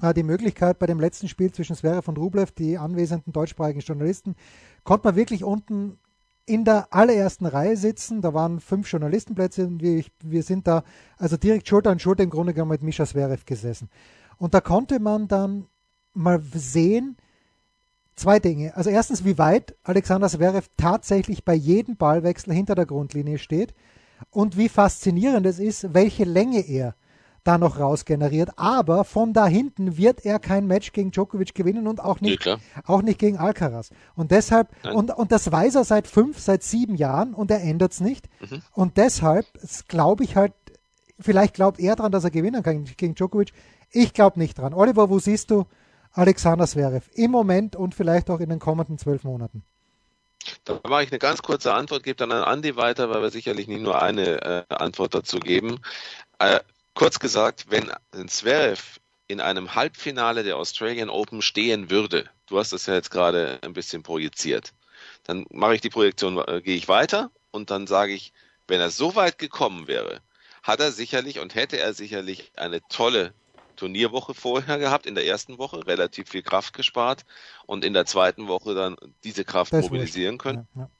äh, 0.03 0.15
die 0.15 0.23
Möglichkeit 0.23 0.79
bei 0.79 0.87
dem 0.87 0.99
letzten 0.99 1.29
Spiel 1.29 1.53
zwischen 1.53 1.77
Zverev 1.77 2.09
und 2.09 2.19
Rublev, 2.19 2.51
die 2.53 2.79
anwesenden 2.79 3.33
deutschsprachigen 3.33 3.81
Journalisten, 3.81 4.35
konnte 4.85 5.07
man 5.07 5.17
wirklich 5.17 5.45
unten 5.45 5.99
in 6.49 6.65
der 6.65 6.89
allerersten 6.93 7.47
Reihe 7.47 7.77
sitzen. 7.77 8.23
Da 8.23 8.35
waren 8.35 8.61
fünf 8.61 8.91
Journalistenplätze 8.91 9.67
und 9.67 9.83
wir, 9.83 10.05
wir 10.23 10.43
sind 10.43 10.67
da 10.67 10.83
also 11.17 11.37
direkt 11.37 11.69
Schulter 11.69 11.91
an 11.91 11.99
Schulter 11.99 12.25
im 12.25 12.31
Grunde 12.31 12.55
genommen 12.55 12.73
mit 12.73 12.83
Mischa 12.83 13.07
Zverev 13.07 13.45
gesessen. 13.45 13.89
Und 14.39 14.55
da 14.55 14.61
konnte 14.61 15.01
man 15.01 15.29
dann 15.29 15.67
mal 16.15 16.41
sehen, 16.55 17.17
zwei 18.17 18.39
Dinge. 18.39 18.77
Also 18.77 18.91
erstens, 18.91 19.25
wie 19.25 19.39
weit 19.39 19.77
Alexander 19.85 20.29
Zverev 20.29 20.69
tatsächlich 20.77 21.45
bei 21.45 21.55
jedem 21.55 21.97
Ballwechsel 21.97 22.53
hinter 22.53 22.75
der 22.75 22.87
Grundlinie 22.87 23.39
steht 23.39 23.75
und 24.31 24.57
wie 24.57 24.69
faszinierend 24.69 25.47
es 25.47 25.59
ist, 25.59 25.95
welche 25.95 26.25
Länge 26.25 26.61
er 26.61 26.95
da 27.49 27.59
noch 27.59 27.81
rausgeneriert. 27.81 28.51
Aber 28.57 29.05
von 29.05 29.33
da 29.33 29.47
hinten 29.47 29.97
wird 29.97 30.25
er 30.25 30.39
kein 30.39 30.67
Match 30.67 30.93
gegen 30.93 31.11
Djokovic 31.11 31.55
gewinnen 31.55 31.87
und 31.87 32.01
auch 32.01 32.21
nicht, 32.21 32.45
ja, 32.45 32.59
auch 32.85 33.03
nicht 33.03 33.19
gegen 33.19 33.39
Alcaraz. 33.39 33.91
Und 34.15 34.31
deshalb, 34.31 34.69
und, 34.93 35.11
und 35.11 35.33
das 35.33 35.51
weiß 35.51 35.77
er 35.77 35.85
seit 35.85 36.07
fünf, 36.07 36.39
seit 36.39 36.63
sieben 36.63 36.95
Jahren 36.95 37.35
und 37.35 37.51
er 37.51 37.63
ändert 37.63 37.93
es 37.93 38.01
nicht. 38.01 38.29
Mhm. 38.41 38.63
Und 38.73 38.97
deshalb 38.99 39.47
glaube 39.89 40.25
ich 40.25 40.37
halt, 40.37 40.53
vielleicht 41.19 41.55
glaubt 41.55 41.81
er 41.81 41.97
dran, 41.97 42.13
dass 42.13 42.25
er 42.25 42.31
gewinnen 42.31 42.63
kann 42.63 42.85
gegen 42.85 43.15
Djokovic. 43.15 43.53
Ich 43.91 44.13
glaube 44.13 44.39
nicht 44.39 44.59
dran. 44.59 44.75
Oliver, 44.75 45.09
wo 45.09 45.19
siehst 45.19 45.51
du 45.51 45.65
Alexander 46.13 46.67
Zverev 46.67 47.09
im 47.15 47.31
Moment 47.31 47.77
und 47.77 47.95
vielleicht 47.95 48.29
auch 48.29 48.41
in 48.41 48.51
den 48.51 48.59
kommenden 48.59 48.99
zwölf 48.99 49.25
Monaten? 49.25 49.65
Da 50.65 50.81
mache 50.87 51.05
ich 51.05 51.11
eine 51.11 51.19
ganz 51.19 51.43
kurze 51.43 51.73
Antwort, 51.73 52.03
gebe 52.03 52.17
dann 52.17 52.33
an 52.33 52.45
Andi 52.45 52.77
weiter, 52.77 53.11
weil 53.11 53.23
wir 53.23 53.31
sicherlich 53.31 53.69
nicht 53.69 53.83
nur 53.83 54.01
eine 54.01 54.43
äh, 54.43 54.75
Antwort 54.75 55.15
dazu 55.15 55.41
geben. 55.41 55.81
Äh, 56.39 56.61
kurz 56.99 57.21
gesagt, 57.21 57.67
wenn 57.69 57.93
Zverev 58.29 58.99
in 59.29 59.41
einem 59.41 59.77
Halbfinale 59.77 60.43
der 60.43 60.57
Australian 60.57 61.11
Open 61.11 61.43
stehen 61.43 61.91
würde, 61.91 62.29
du 62.47 62.59
hast 62.59 62.73
das 62.73 62.87
ja 62.87 62.95
jetzt 62.95 63.13
gerade 63.13 63.61
ein 63.63 63.73
bisschen 63.73 64.03
projiziert, 64.03 64.73
dann 65.23 65.47
mache 65.51 65.77
ich 65.77 65.81
die 65.81 65.91
Projektion, 65.91 66.39
äh, 66.39 66.61
gehe 66.61 66.77
ich 66.77 66.89
weiter 66.89 67.31
und 67.53 67.71
dann 67.71 67.87
sage 67.87 68.15
ich, 68.15 68.33
wenn 68.67 68.81
er 68.81 68.91
so 68.91 69.15
weit 69.15 69.39
gekommen 69.39 69.87
wäre, 69.87 70.21
hat 70.65 70.81
er 70.81 70.91
sicherlich 70.91 71.39
und 71.39 71.55
hätte 71.55 71.79
er 71.79 71.95
sicherlich 71.95 72.51
eine 72.57 72.81
tolle 72.89 73.33
Turnierwoche 73.77 74.35
vorher 74.35 74.79
gehabt, 74.79 75.07
in 75.07 75.15
der 75.15 75.25
ersten 75.25 75.57
Woche 75.59 75.87
relativ 75.87 76.29
viel 76.29 76.43
Kraft 76.43 76.75
gespart 76.75 77.25
und 77.67 77.85
in 77.85 77.93
der 77.93 78.07
zweiten 78.07 78.49
Woche 78.49 78.75
dann 78.75 78.97
diese 79.23 79.45
Kraft 79.45 79.73
das 79.73 79.85
mobilisieren 79.85 80.37
können. 80.37 80.67
Ja, 80.75 80.83
ja. 80.83 80.91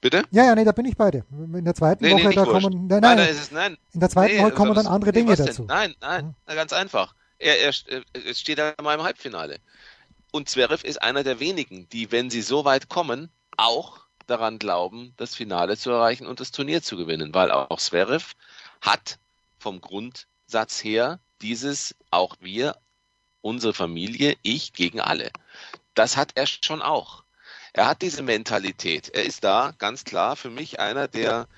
Bitte? 0.00 0.22
Ja, 0.30 0.44
ja, 0.44 0.54
nee, 0.54 0.64
da 0.64 0.72
bin 0.72 0.86
ich 0.86 0.96
bei 0.96 1.10
dir. 1.10 1.24
In 1.30 1.64
der 1.64 1.74
zweiten 1.74 2.04
nee, 2.04 2.12
Woche, 2.12 2.28
nee, 2.28 2.34
da 2.34 2.44
kommen, 2.44 2.86
nein, 2.86 3.00
nein, 3.00 3.16
nein, 3.16 3.28
es, 3.28 3.50
nein, 3.50 3.76
in 3.92 4.00
der 4.00 4.08
zweiten 4.08 4.36
nee, 4.36 4.42
Woche 4.42 4.52
kommen 4.52 4.74
dann 4.74 4.86
andere 4.86 5.12
Dinge 5.12 5.34
dazu. 5.34 5.64
Nein, 5.64 5.94
nein, 6.00 6.36
ja. 6.46 6.54
ganz 6.54 6.72
einfach. 6.72 7.14
Er, 7.38 7.58
er, 7.60 7.72
er 8.12 8.34
steht 8.34 8.58
da 8.58 8.74
mal 8.82 8.94
im 8.94 9.02
Halbfinale. 9.02 9.58
Und 10.30 10.48
Zverev 10.48 10.86
ist 10.86 11.02
einer 11.02 11.24
der 11.24 11.40
wenigen, 11.40 11.88
die, 11.88 12.12
wenn 12.12 12.30
sie 12.30 12.42
so 12.42 12.64
weit 12.64 12.88
kommen, 12.88 13.30
auch 13.56 14.00
daran 14.26 14.58
glauben, 14.58 15.14
das 15.16 15.34
Finale 15.34 15.76
zu 15.76 15.90
erreichen 15.90 16.26
und 16.26 16.38
das 16.40 16.52
Turnier 16.52 16.82
zu 16.82 16.96
gewinnen, 16.96 17.34
weil 17.34 17.50
auch 17.50 17.78
Zverev 17.78 18.34
hat 18.80 19.18
vom 19.58 19.80
Grundsatz 19.80 20.84
her 20.84 21.18
dieses 21.40 21.94
auch 22.10 22.36
wir, 22.40 22.76
unsere 23.40 23.74
Familie, 23.74 24.36
ich 24.42 24.72
gegen 24.72 25.00
alle. 25.00 25.30
Das 25.94 26.16
hat 26.16 26.32
er 26.34 26.46
schon 26.46 26.82
auch. 26.82 27.24
Er 27.72 27.86
hat 27.86 28.02
diese 28.02 28.22
Mentalität. 28.22 29.10
Er 29.10 29.24
ist 29.24 29.44
da 29.44 29.72
ganz 29.78 30.04
klar 30.04 30.36
für 30.36 30.50
mich 30.50 30.80
einer, 30.80 31.08
der, 31.08 31.48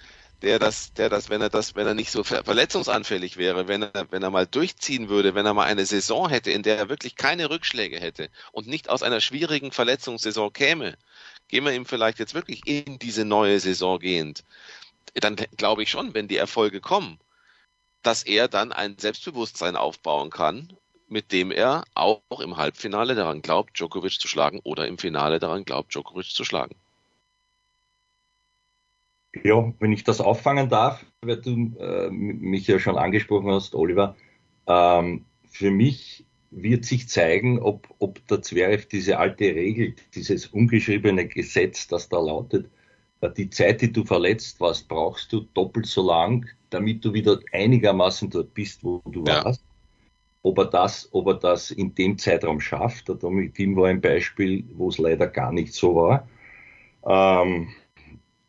der 0.42 0.58
das, 0.58 0.92
der 0.94 1.08
das, 1.08 1.28
wenn 1.28 1.40
er 1.40 1.50
das, 1.50 1.74
wenn 1.74 1.86
er 1.86 1.94
nicht 1.94 2.10
so 2.10 2.24
verletzungsanfällig 2.24 3.36
wäre, 3.36 3.68
wenn 3.68 3.82
er, 3.82 4.06
wenn 4.10 4.22
er 4.22 4.30
mal 4.30 4.46
durchziehen 4.46 5.08
würde, 5.08 5.34
wenn 5.34 5.46
er 5.46 5.54
mal 5.54 5.66
eine 5.66 5.86
Saison 5.86 6.28
hätte, 6.28 6.50
in 6.50 6.62
der 6.62 6.78
er 6.78 6.88
wirklich 6.88 7.16
keine 7.16 7.50
Rückschläge 7.50 8.00
hätte 8.00 8.30
und 8.52 8.66
nicht 8.66 8.88
aus 8.88 9.02
einer 9.02 9.20
schwierigen 9.20 9.72
Verletzungssaison 9.72 10.52
käme, 10.52 10.96
gehen 11.48 11.64
wir 11.64 11.72
ihm 11.72 11.86
vielleicht 11.86 12.18
jetzt 12.18 12.34
wirklich 12.34 12.66
in 12.66 12.98
diese 12.98 13.24
neue 13.24 13.60
Saison 13.60 13.98
gehend, 13.98 14.44
dann 15.14 15.36
glaube 15.56 15.82
ich 15.82 15.90
schon, 15.90 16.14
wenn 16.14 16.28
die 16.28 16.36
Erfolge 16.36 16.80
kommen, 16.80 17.18
dass 18.02 18.22
er 18.22 18.48
dann 18.48 18.72
ein 18.72 18.98
Selbstbewusstsein 18.98 19.76
aufbauen 19.76 20.30
kann, 20.30 20.76
mit 21.10 21.32
dem 21.32 21.50
er 21.50 21.84
auch 21.94 22.22
im 22.42 22.56
Halbfinale 22.56 23.14
daran 23.14 23.42
glaubt, 23.42 23.78
Djokovic 23.78 24.20
zu 24.20 24.28
schlagen 24.28 24.60
oder 24.64 24.86
im 24.86 24.98
Finale 24.98 25.38
daran 25.38 25.64
glaubt, 25.64 25.92
Djokovic 25.92 26.26
zu 26.26 26.44
schlagen. 26.44 26.76
Ja, 29.44 29.72
wenn 29.78 29.92
ich 29.92 30.04
das 30.04 30.20
auffangen 30.20 30.68
darf, 30.68 31.04
weil 31.22 31.40
du 31.40 31.76
äh, 31.78 32.10
mich 32.10 32.66
ja 32.66 32.78
schon 32.78 32.96
angesprochen 32.96 33.50
hast, 33.50 33.74
Oliver, 33.74 34.16
ähm, 34.66 35.24
für 35.48 35.70
mich 35.70 36.24
wird 36.50 36.84
sich 36.84 37.08
zeigen, 37.08 37.60
ob, 37.60 37.88
ob 37.98 38.26
der 38.26 38.42
Zverev 38.42 38.86
diese 38.86 39.18
alte 39.18 39.44
Regel, 39.44 39.94
dieses 40.14 40.46
ungeschriebene 40.46 41.28
Gesetz, 41.28 41.86
das 41.86 42.08
da 42.08 42.18
lautet, 42.18 42.70
die 43.36 43.50
Zeit, 43.50 43.82
die 43.82 43.92
du 43.92 44.04
verletzt 44.04 44.60
warst, 44.60 44.88
brauchst 44.88 45.32
du 45.32 45.40
doppelt 45.54 45.86
so 45.86 46.06
lang, 46.06 46.46
damit 46.70 47.04
du 47.04 47.12
wieder 47.12 47.38
einigermaßen 47.52 48.30
dort 48.30 48.54
bist, 48.54 48.82
wo 48.82 49.02
du 49.06 49.24
ja. 49.24 49.44
warst. 49.44 49.64
Ob 50.42 50.58
er, 50.58 50.66
das, 50.66 51.08
ob 51.12 51.26
er 51.26 51.34
das 51.34 51.70
in 51.70 51.94
dem 51.94 52.16
Zeitraum 52.16 52.60
schafft, 52.60 53.08
der 53.08 53.16
Dominik 53.16 53.54
Thiem 53.54 53.76
war 53.76 53.88
ein 53.88 54.00
Beispiel, 54.00 54.64
wo 54.74 54.88
es 54.88 54.98
leider 54.98 55.26
gar 55.26 55.52
nicht 55.52 55.74
so 55.74 55.94
war 55.94 56.28
ähm, 57.04 57.68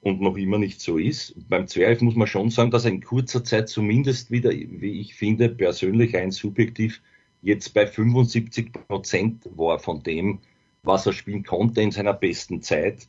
und 0.02 0.22
noch 0.22 0.38
immer 0.38 0.58
nicht 0.58 0.80
so 0.80 0.98
ist. 0.98 1.36
Beim 1.50 1.68
Zwerg 1.68 2.02
muss 2.02 2.16
man 2.16 2.28
schon 2.28 2.50
sagen, 2.50 2.72
dass 2.72 2.86
er 2.86 2.92
in 2.92 3.04
kurzer 3.04 3.44
Zeit 3.44 3.68
zumindest 3.68 4.32
wieder, 4.32 4.52
wie 4.52 5.02
ich 5.02 5.16
finde, 5.16 5.50
persönlich 5.50 6.16
ein 6.16 6.32
subjektiv 6.32 7.02
jetzt 7.42 7.74
bei 7.74 7.86
75 7.86 8.72
Prozent 8.88 9.50
war 9.56 9.80
von 9.80 10.02
dem, 10.02 10.40
was 10.84 11.06
er 11.06 11.14
spielen 11.14 11.44
konnte 11.44 11.82
in 11.82 11.92
seiner 11.92 12.14
besten 12.14 12.62
Zeit 12.62 13.08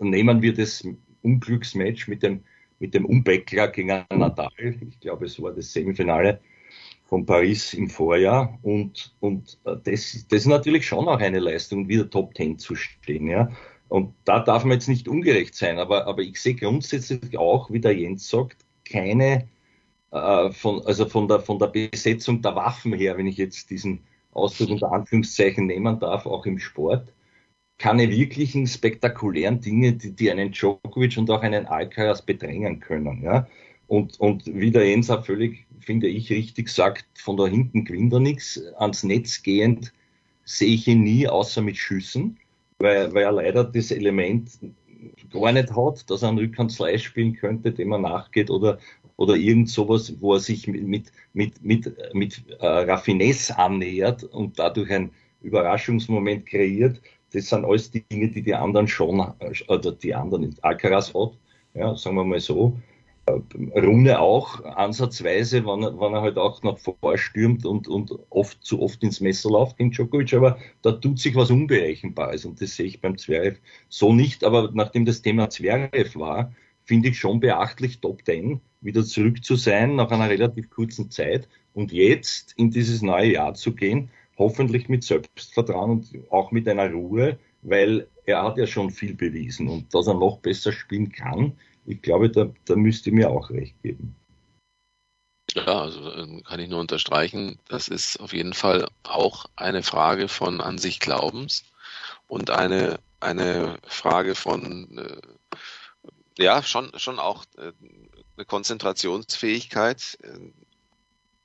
nehmen 0.00 0.42
wir 0.42 0.54
das 0.54 0.86
Unglücksmatch 1.22 2.08
mit 2.08 2.22
dem, 2.22 2.42
mit 2.78 2.94
dem 2.94 3.04
Umbeckler 3.04 3.68
gegen 3.68 3.88
Nadal. 3.88 4.50
Ich 4.58 5.00
glaube, 5.00 5.26
es 5.26 5.40
war 5.40 5.52
das 5.52 5.72
Semifinale 5.72 6.40
von 7.10 7.26
Paris 7.26 7.74
im 7.74 7.90
Vorjahr. 7.90 8.56
Und, 8.62 9.14
und 9.18 9.58
das, 9.64 9.84
das 9.84 10.24
ist 10.30 10.46
natürlich 10.46 10.86
schon 10.86 11.08
auch 11.08 11.18
eine 11.18 11.40
Leistung, 11.40 11.88
wieder 11.88 12.08
Top 12.08 12.34
Ten 12.34 12.56
zu 12.56 12.76
stehen. 12.76 13.26
Ja. 13.26 13.50
Und 13.88 14.14
da 14.24 14.38
darf 14.38 14.64
man 14.64 14.74
jetzt 14.74 14.88
nicht 14.88 15.08
ungerecht 15.08 15.56
sein. 15.56 15.80
Aber, 15.80 16.06
aber 16.06 16.22
ich 16.22 16.40
sehe 16.40 16.54
grundsätzlich 16.54 17.36
auch, 17.36 17.68
wie 17.72 17.80
der 17.80 17.98
Jens 17.98 18.28
sagt, 18.28 18.64
keine, 18.88 19.48
äh, 20.12 20.50
von, 20.52 20.86
also 20.86 21.04
von 21.06 21.26
der, 21.26 21.40
von 21.40 21.58
der 21.58 21.66
Besetzung 21.66 22.42
der 22.42 22.54
Waffen 22.54 22.92
her, 22.92 23.18
wenn 23.18 23.26
ich 23.26 23.36
jetzt 23.36 23.70
diesen 23.70 24.04
Ausdruck 24.30 24.70
unter 24.70 24.92
Anführungszeichen 24.92 25.66
nehmen 25.66 25.98
darf, 25.98 26.26
auch 26.26 26.46
im 26.46 26.60
Sport, 26.60 27.12
keine 27.78 28.08
wirklichen 28.08 28.68
spektakulären 28.68 29.60
Dinge, 29.60 29.94
die, 29.94 30.14
die 30.14 30.30
einen 30.30 30.52
Djokovic 30.52 31.18
und 31.18 31.28
auch 31.28 31.42
einen 31.42 31.66
Alcaraz 31.66 32.22
bedrängen 32.22 32.78
können. 32.78 33.20
Ja? 33.24 33.48
Und, 33.90 34.20
und 34.20 34.46
wie 34.46 34.70
der 34.70 34.88
Jens 34.88 35.10
auch 35.10 35.26
völlig, 35.26 35.66
finde 35.80 36.06
ich, 36.06 36.30
richtig 36.30 36.68
sagt, 36.68 37.06
von 37.18 37.36
da 37.36 37.48
hinten 37.48 37.84
gewinnt 37.84 38.12
er 38.12 38.20
nichts. 38.20 38.62
Ans 38.78 39.02
Netz 39.02 39.42
gehend 39.42 39.92
sehe 40.44 40.74
ich 40.74 40.86
ihn 40.86 41.02
nie, 41.02 41.26
außer 41.26 41.60
mit 41.60 41.76
Schüssen, 41.76 42.38
weil, 42.78 43.12
weil 43.12 43.24
er 43.24 43.32
leider 43.32 43.64
das 43.64 43.90
Element 43.90 44.48
gar 45.32 45.50
nicht 45.50 45.74
hat, 45.74 46.08
dass 46.08 46.22
er 46.22 46.28
einen 46.28 46.38
Rückhand 46.38 46.70
Slice 46.70 47.02
spielen 47.02 47.34
könnte, 47.34 47.72
dem 47.72 47.90
er 47.90 47.98
nachgeht 47.98 48.48
oder, 48.48 48.78
oder 49.16 49.34
irgend 49.34 49.68
sowas, 49.68 50.14
wo 50.20 50.34
er 50.34 50.40
sich 50.40 50.68
mit, 50.68 50.84
mit, 50.84 51.10
mit, 51.32 51.60
mit, 51.60 52.14
mit 52.14 52.44
äh, 52.60 52.66
Raffinesse 52.66 53.58
annähert 53.58 54.22
und 54.22 54.56
dadurch 54.56 54.92
ein 54.92 55.10
Überraschungsmoment 55.42 56.46
kreiert. 56.46 57.02
Das 57.32 57.48
sind 57.48 57.64
alles 57.64 57.90
Dinge, 57.90 58.28
die 58.28 58.42
die 58.42 58.54
anderen 58.54 58.86
schon, 58.86 59.18
äh, 59.40 59.52
oder 59.66 59.90
die 59.90 60.14
anderen, 60.14 60.54
Alcaraz 60.62 61.12
hat, 61.12 61.32
ja, 61.74 61.96
sagen 61.96 62.14
wir 62.14 62.24
mal 62.24 62.38
so. 62.38 62.78
Rune 63.74 64.20
auch 64.20 64.64
ansatzweise, 64.64 65.64
wenn 65.64 65.82
er, 65.82 66.00
wenn 66.00 66.14
er 66.14 66.22
halt 66.22 66.38
auch 66.38 66.62
noch 66.62 66.78
vorstürmt 66.78 67.66
und, 67.66 67.88
und 67.88 68.12
oft 68.30 68.62
zu 68.64 68.80
oft 68.82 69.02
ins 69.02 69.20
Messer 69.20 69.50
läuft 69.50 69.78
gegen 69.78 69.90
Djokovic, 69.90 70.34
aber 70.34 70.58
da 70.82 70.92
tut 70.92 71.18
sich 71.18 71.34
was 71.34 71.50
Unberechenbares 71.50 72.44
und 72.44 72.60
das 72.60 72.76
sehe 72.76 72.86
ich 72.86 73.00
beim 73.00 73.18
Zverev 73.18 73.58
so 73.88 74.12
nicht, 74.12 74.44
aber 74.44 74.70
nachdem 74.72 75.04
das 75.04 75.22
Thema 75.22 75.50
Zverev 75.50 76.18
war, 76.18 76.52
finde 76.84 77.10
ich 77.10 77.18
schon 77.18 77.40
beachtlich, 77.40 78.00
Top 78.00 78.24
Ten 78.24 78.60
wieder 78.80 79.04
zurück 79.04 79.44
zu 79.44 79.56
sein 79.56 79.96
nach 79.96 80.10
einer 80.10 80.28
relativ 80.28 80.70
kurzen 80.70 81.10
Zeit 81.10 81.48
und 81.74 81.92
jetzt 81.92 82.54
in 82.56 82.70
dieses 82.70 83.02
neue 83.02 83.34
Jahr 83.34 83.54
zu 83.54 83.74
gehen, 83.74 84.10
hoffentlich 84.38 84.88
mit 84.88 85.04
Selbstvertrauen 85.04 85.90
und 85.90 86.08
auch 86.30 86.50
mit 86.50 86.66
einer 86.66 86.90
Ruhe, 86.90 87.38
weil 87.62 88.08
er 88.24 88.42
hat 88.42 88.56
ja 88.56 88.66
schon 88.66 88.90
viel 88.90 89.14
bewiesen 89.14 89.68
und 89.68 89.94
dass 89.94 90.06
er 90.06 90.14
noch 90.14 90.38
besser 90.38 90.72
spielen 90.72 91.12
kann, 91.12 91.52
ich 91.86 92.02
glaube, 92.02 92.30
da, 92.30 92.52
da 92.66 92.76
müsste 92.76 93.10
mir 93.10 93.30
auch 93.30 93.50
recht 93.50 93.80
geben. 93.82 94.14
Ja, 95.54 95.82
also 95.82 96.12
ähm, 96.14 96.42
kann 96.44 96.60
ich 96.60 96.68
nur 96.68 96.80
unterstreichen, 96.80 97.58
das 97.68 97.88
ist 97.88 98.20
auf 98.20 98.32
jeden 98.32 98.54
Fall 98.54 98.88
auch 99.02 99.46
eine 99.56 99.82
Frage 99.82 100.28
von 100.28 100.60
an 100.60 100.78
sich 100.78 101.00
Glaubens 101.00 101.64
und 102.28 102.50
eine, 102.50 103.00
eine 103.18 103.78
Frage 103.86 104.34
von, 104.36 104.96
äh, 104.96 106.42
ja, 106.42 106.62
schon, 106.62 106.92
schon 106.96 107.18
auch 107.18 107.44
äh, 107.56 107.72
eine 108.36 108.44
Konzentrationsfähigkeit, 108.46 110.18
äh, 110.22 110.52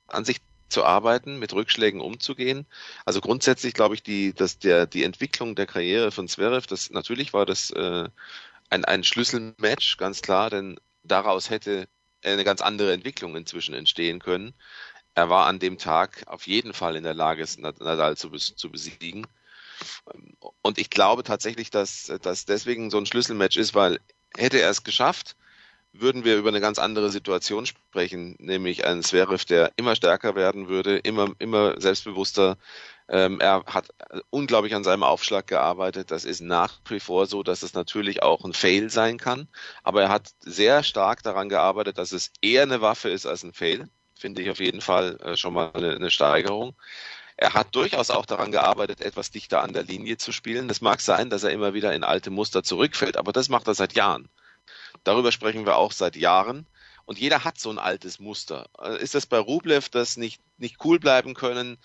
an 0.06 0.24
sich 0.24 0.40
zu 0.68 0.84
arbeiten, 0.84 1.38
mit 1.38 1.52
Rückschlägen 1.52 2.00
umzugehen. 2.00 2.66
Also 3.04 3.20
grundsätzlich 3.20 3.74
glaube 3.74 3.94
ich, 3.94 4.02
die, 4.02 4.32
dass 4.32 4.58
der, 4.58 4.86
die 4.86 5.04
Entwicklung 5.04 5.54
der 5.54 5.66
Karriere 5.66 6.10
von 6.10 6.28
Zverev, 6.28 6.66
das 6.66 6.90
natürlich 6.90 7.32
war 7.32 7.46
das 7.46 7.70
äh, 7.70 8.08
ein, 8.70 8.84
ein 8.84 9.04
Schlüsselmatch, 9.04 9.96
ganz 9.96 10.22
klar, 10.22 10.50
denn 10.50 10.78
daraus 11.02 11.50
hätte 11.50 11.88
eine 12.24 12.44
ganz 12.44 12.60
andere 12.60 12.92
Entwicklung 12.92 13.36
inzwischen 13.36 13.74
entstehen 13.74 14.18
können. 14.18 14.54
Er 15.14 15.30
war 15.30 15.46
an 15.46 15.58
dem 15.58 15.78
Tag 15.78 16.24
auf 16.26 16.46
jeden 16.46 16.74
Fall 16.74 16.96
in 16.96 17.04
der 17.04 17.14
Lage, 17.14 17.46
Nadal 17.58 18.16
zu, 18.16 18.30
zu 18.30 18.70
besiegen. 18.70 19.26
Und 20.62 20.78
ich 20.78 20.90
glaube 20.90 21.22
tatsächlich, 21.22 21.70
dass 21.70 22.12
das 22.22 22.44
deswegen 22.44 22.90
so 22.90 22.98
ein 22.98 23.06
Schlüsselmatch 23.06 23.56
ist, 23.56 23.74
weil 23.74 24.00
hätte 24.36 24.60
er 24.60 24.70
es 24.70 24.84
geschafft, 24.84 25.36
würden 26.00 26.24
wir 26.24 26.36
über 26.36 26.48
eine 26.48 26.60
ganz 26.60 26.78
andere 26.78 27.10
Situation 27.10 27.66
sprechen, 27.66 28.36
nämlich 28.38 28.84
einen 28.84 29.02
Zverev, 29.02 29.44
der 29.44 29.72
immer 29.76 29.96
stärker 29.96 30.34
werden 30.34 30.68
würde, 30.68 30.98
immer, 30.98 31.32
immer 31.38 31.80
selbstbewusster, 31.80 32.56
ähm, 33.08 33.40
er 33.40 33.64
hat 33.66 33.88
unglaublich 34.30 34.74
an 34.74 34.82
seinem 34.84 35.04
Aufschlag 35.04 35.46
gearbeitet. 35.46 36.10
Das 36.10 36.24
ist 36.24 36.40
nach 36.40 36.80
wie 36.88 37.00
vor 37.00 37.26
so, 37.26 37.42
dass 37.42 37.62
es 37.62 37.74
natürlich 37.74 38.22
auch 38.22 38.44
ein 38.44 38.52
Fail 38.52 38.90
sein 38.90 39.18
kann. 39.18 39.48
Aber 39.84 40.02
er 40.02 40.08
hat 40.08 40.30
sehr 40.40 40.82
stark 40.82 41.22
daran 41.22 41.48
gearbeitet, 41.48 41.98
dass 41.98 42.12
es 42.12 42.32
eher 42.42 42.62
eine 42.62 42.80
Waffe 42.80 43.08
ist 43.08 43.26
als 43.26 43.44
ein 43.44 43.52
Fail. 43.52 43.88
Finde 44.18 44.42
ich 44.42 44.50
auf 44.50 44.60
jeden 44.60 44.80
Fall 44.80 45.18
äh, 45.22 45.36
schon 45.36 45.54
mal 45.54 45.70
eine, 45.74 45.94
eine 45.94 46.10
Steigerung. 46.10 46.74
Er 47.36 47.54
hat 47.54 47.74
durchaus 47.74 48.10
auch 48.10 48.26
daran 48.26 48.50
gearbeitet, 48.50 49.02
etwas 49.02 49.30
dichter 49.30 49.62
an 49.62 49.74
der 49.74 49.82
Linie 49.82 50.16
zu 50.16 50.32
spielen. 50.32 50.68
Das 50.68 50.80
mag 50.80 51.00
sein, 51.00 51.30
dass 51.30 51.44
er 51.44 51.50
immer 51.50 51.74
wieder 51.74 51.94
in 51.94 52.02
alte 52.02 52.30
Muster 52.30 52.62
zurückfällt, 52.62 53.18
aber 53.18 53.32
das 53.32 53.50
macht 53.50 53.68
er 53.68 53.74
seit 53.74 53.92
Jahren. 53.92 54.28
Darüber 55.04 55.32
sprechen 55.32 55.66
wir 55.66 55.76
auch 55.76 55.92
seit 55.92 56.16
Jahren. 56.16 56.66
Und 57.06 57.20
jeder 57.20 57.44
hat 57.44 57.58
so 57.58 57.70
ein 57.70 57.78
altes 57.78 58.18
Muster. 58.18 58.68
Äh, 58.82 59.00
ist 59.00 59.14
das 59.14 59.26
bei 59.26 59.38
Rublev, 59.38 59.88
das 59.88 60.16
nicht, 60.16 60.40
nicht 60.58 60.84
cool 60.84 60.98
bleiben 60.98 61.34
können, 61.34 61.78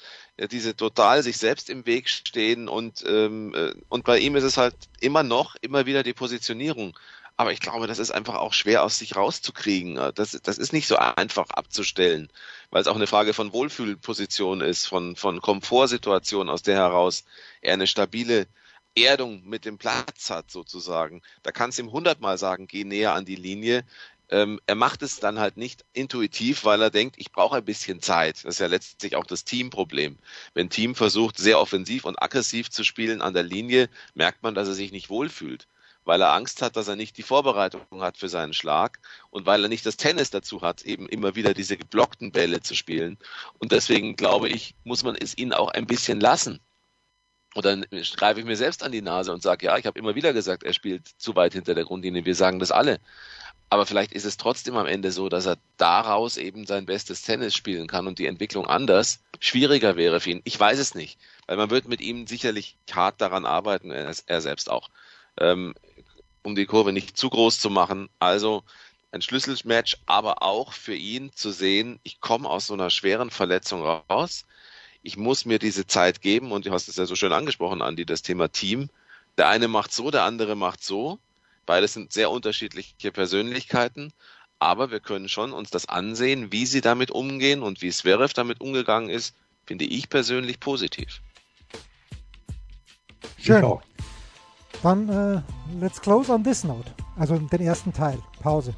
diese 0.49 0.75
total 0.75 1.21
sich 1.21 1.37
selbst 1.37 1.69
im 1.69 1.85
Weg 1.85 2.09
stehen 2.09 2.67
und, 2.67 3.03
ähm, 3.07 3.53
äh, 3.53 3.73
und 3.89 4.03
bei 4.03 4.17
ihm 4.17 4.35
ist 4.35 4.43
es 4.43 4.57
halt 4.57 4.75
immer 4.99 5.21
noch, 5.21 5.55
immer 5.61 5.85
wieder 5.85 6.01
die 6.01 6.13
Positionierung. 6.13 6.97
Aber 7.37 7.51
ich 7.51 7.59
glaube, 7.59 7.87
das 7.87 7.99
ist 7.99 8.11
einfach 8.11 8.35
auch 8.35 8.53
schwer 8.53 8.83
aus 8.83 8.97
sich 8.97 9.15
rauszukriegen. 9.15 9.97
Äh, 9.97 10.13
das, 10.13 10.39
das 10.43 10.57
ist 10.57 10.73
nicht 10.73 10.87
so 10.87 10.97
einfach 10.97 11.49
abzustellen, 11.51 12.29
weil 12.71 12.81
es 12.81 12.87
auch 12.87 12.95
eine 12.95 13.07
Frage 13.07 13.33
von 13.33 13.53
Wohlfühlposition 13.53 14.61
ist, 14.61 14.87
von, 14.87 15.15
von 15.15 15.41
Komfortsituation, 15.41 16.49
aus 16.49 16.63
der 16.63 16.75
heraus 16.75 17.25
er 17.61 17.73
eine 17.73 17.87
stabile 17.87 18.47
Erdung 18.95 19.43
mit 19.45 19.65
dem 19.65 19.77
Platz 19.77 20.29
hat, 20.29 20.51
sozusagen. 20.51 21.21
Da 21.43 21.51
kannst 21.51 21.77
du 21.77 21.83
ihm 21.83 21.91
hundertmal 21.91 22.37
sagen, 22.37 22.67
geh 22.67 22.83
näher 22.83 23.13
an 23.13 23.25
die 23.25 23.35
Linie. 23.35 23.83
Ähm, 24.29 24.59
er 24.65 24.75
macht 24.75 25.01
es 25.01 25.19
dann 25.19 25.39
halt 25.39 25.57
nicht 25.57 25.83
intuitiv, 25.93 26.63
weil 26.63 26.81
er 26.81 26.89
denkt, 26.89 27.15
ich 27.17 27.31
brauche 27.31 27.57
ein 27.57 27.65
bisschen 27.65 28.01
Zeit. 28.01 28.37
Das 28.37 28.55
ist 28.55 28.59
ja 28.59 28.67
letztlich 28.67 29.15
auch 29.15 29.25
das 29.25 29.43
Teamproblem. 29.43 30.17
Wenn 30.53 30.67
ein 30.67 30.69
Team 30.69 30.95
versucht, 30.95 31.37
sehr 31.37 31.59
offensiv 31.59 32.05
und 32.05 32.21
aggressiv 32.21 32.69
zu 32.69 32.83
spielen 32.83 33.21
an 33.21 33.33
der 33.33 33.43
Linie, 33.43 33.89
merkt 34.13 34.43
man, 34.43 34.55
dass 34.55 34.67
er 34.67 34.73
sich 34.73 34.91
nicht 34.91 35.09
wohlfühlt 35.09 35.67
weil 36.05 36.21
er 36.21 36.33
Angst 36.33 36.61
hat, 36.61 36.75
dass 36.75 36.87
er 36.87 36.95
nicht 36.95 37.17
die 37.17 37.23
Vorbereitung 37.23 38.01
hat 38.01 38.17
für 38.17 38.29
seinen 38.29 38.53
Schlag 38.53 38.99
und 39.29 39.45
weil 39.45 39.63
er 39.63 39.69
nicht 39.69 39.85
das 39.85 39.97
Tennis 39.97 40.29
dazu 40.29 40.61
hat, 40.61 40.81
eben 40.83 41.07
immer 41.07 41.35
wieder 41.35 41.53
diese 41.53 41.77
geblockten 41.77 42.31
Bälle 42.31 42.61
zu 42.61 42.75
spielen. 42.75 43.17
Und 43.59 43.71
deswegen 43.71 44.15
glaube 44.15 44.49
ich, 44.49 44.75
muss 44.83 45.03
man 45.03 45.15
es 45.15 45.37
ihn 45.37 45.53
auch 45.53 45.69
ein 45.69 45.85
bisschen 45.85 46.19
lassen. 46.19 46.59
Und 47.53 47.65
dann 47.65 47.85
greife 48.15 48.39
ich 48.39 48.45
mir 48.45 48.55
selbst 48.55 48.83
an 48.83 48.91
die 48.91 49.01
Nase 49.01 49.33
und 49.33 49.43
sage, 49.43 49.65
ja, 49.65 49.77
ich 49.77 49.85
habe 49.85 49.99
immer 49.99 50.15
wieder 50.15 50.31
gesagt, 50.31 50.63
er 50.63 50.73
spielt 50.73 51.07
zu 51.17 51.35
weit 51.35 51.53
hinter 51.53 51.75
der 51.75 51.83
Grundlinie. 51.83 52.25
Wir 52.25 52.35
sagen 52.35 52.59
das 52.59 52.71
alle. 52.71 52.99
Aber 53.69 53.85
vielleicht 53.85 54.11
ist 54.11 54.25
es 54.25 54.35
trotzdem 54.35 54.75
am 54.75 54.85
Ende 54.85 55.13
so, 55.13 55.29
dass 55.29 55.45
er 55.45 55.57
daraus 55.77 56.35
eben 56.35 56.65
sein 56.65 56.85
bestes 56.85 57.21
Tennis 57.21 57.55
spielen 57.55 57.87
kann 57.87 58.05
und 58.05 58.19
die 58.19 58.25
Entwicklung 58.25 58.67
anders 58.67 59.19
schwieriger 59.39 59.95
wäre 59.95 60.19
für 60.19 60.31
ihn. 60.31 60.41
Ich 60.43 60.59
weiß 60.59 60.77
es 60.77 60.93
nicht, 60.93 61.17
weil 61.47 61.55
man 61.55 61.69
wird 61.69 61.87
mit 61.87 62.01
ihm 62.01 62.27
sicherlich 62.27 62.75
hart 62.91 63.21
daran 63.21 63.45
arbeiten, 63.45 63.91
er, 63.91 64.41
selbst 64.41 64.69
auch, 64.69 64.89
ähm, 65.37 65.73
um 66.43 66.55
die 66.55 66.65
Kurve 66.65 66.91
nicht 66.91 67.17
zu 67.17 67.29
groß 67.29 67.59
zu 67.59 67.69
machen. 67.69 68.09
Also 68.19 68.63
ein 69.13 69.21
Schlüsselmatch, 69.21 69.97
aber 70.05 70.41
auch 70.41 70.73
für 70.73 70.95
ihn 70.95 71.31
zu 71.33 71.51
sehen, 71.51 71.99
ich 72.03 72.19
komme 72.19 72.49
aus 72.49 72.67
so 72.67 72.73
einer 72.73 72.89
schweren 72.89 73.29
Verletzung 73.29 73.83
raus. 73.83 74.45
Ich 75.03 75.17
muss 75.17 75.45
mir 75.45 75.59
diese 75.59 75.87
Zeit 75.87 76.21
geben 76.21 76.51
und 76.51 76.65
du 76.65 76.71
hast 76.71 76.87
es 76.87 76.95
ja 76.95 77.05
so 77.05 77.15
schön 77.15 77.33
angesprochen, 77.33 77.81
Andi, 77.81 78.05
das 78.05 78.21
Thema 78.21 78.51
Team. 78.51 78.89
Der 79.37 79.47
eine 79.47 79.67
macht 79.67 79.93
so, 79.93 80.11
der 80.11 80.23
andere 80.23 80.55
macht 80.55 80.83
so 80.83 81.19
Beides 81.65 81.93
sind 81.93 82.11
sehr 82.11 82.31
unterschiedliche 82.31 83.11
Persönlichkeiten, 83.11 84.11
aber 84.59 84.91
wir 84.91 84.99
können 84.99 85.29
schon 85.29 85.53
uns 85.53 85.69
das 85.69 85.87
ansehen, 85.87 86.51
wie 86.51 86.65
sie 86.65 86.81
damit 86.81 87.11
umgehen 87.11 87.61
und 87.61 87.81
wie 87.81 87.91
Zverev 87.91 88.33
damit 88.33 88.61
umgegangen 88.61 89.09
ist, 89.09 89.35
finde 89.65 89.85
ich 89.85 90.09
persönlich 90.09 90.59
positiv. 90.59 91.21
Schön. 93.37 93.79
Dann 94.83 95.09
uh, 95.09 95.41
let's 95.79 96.01
close 96.01 96.31
on 96.31 96.43
this 96.43 96.63
note. 96.63 96.91
Also 97.15 97.37
den 97.37 97.61
ersten 97.61 97.93
Teil. 97.93 98.19
Pause. 98.41 98.75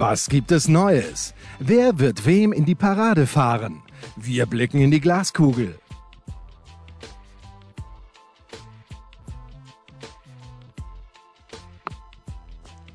Was 0.00 0.30
gibt 0.30 0.50
es 0.50 0.66
Neues? 0.66 1.34
Wer 1.58 1.98
wird 1.98 2.24
wem 2.24 2.54
in 2.54 2.64
die 2.64 2.74
Parade 2.74 3.26
fahren? 3.26 3.82
Wir 4.16 4.46
blicken 4.46 4.80
in 4.80 4.90
die 4.90 4.98
Glaskugel. 4.98 5.78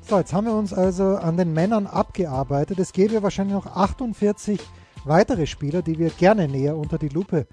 So, 0.00 0.18
jetzt 0.18 0.32
haben 0.32 0.48
wir 0.48 0.54
uns 0.54 0.72
also 0.72 1.16
an 1.16 1.36
den 1.36 1.52
Männern 1.52 1.86
abgearbeitet. 1.86 2.80
Es 2.80 2.92
gäbe 2.92 3.22
wahrscheinlich 3.22 3.54
noch 3.54 3.66
48 3.66 4.58
weitere 5.04 5.46
Spieler, 5.46 5.82
die 5.82 6.00
wir 6.00 6.10
gerne 6.10 6.48
näher 6.48 6.76
unter 6.76 6.98
die 6.98 7.08
Lupe 7.08 7.46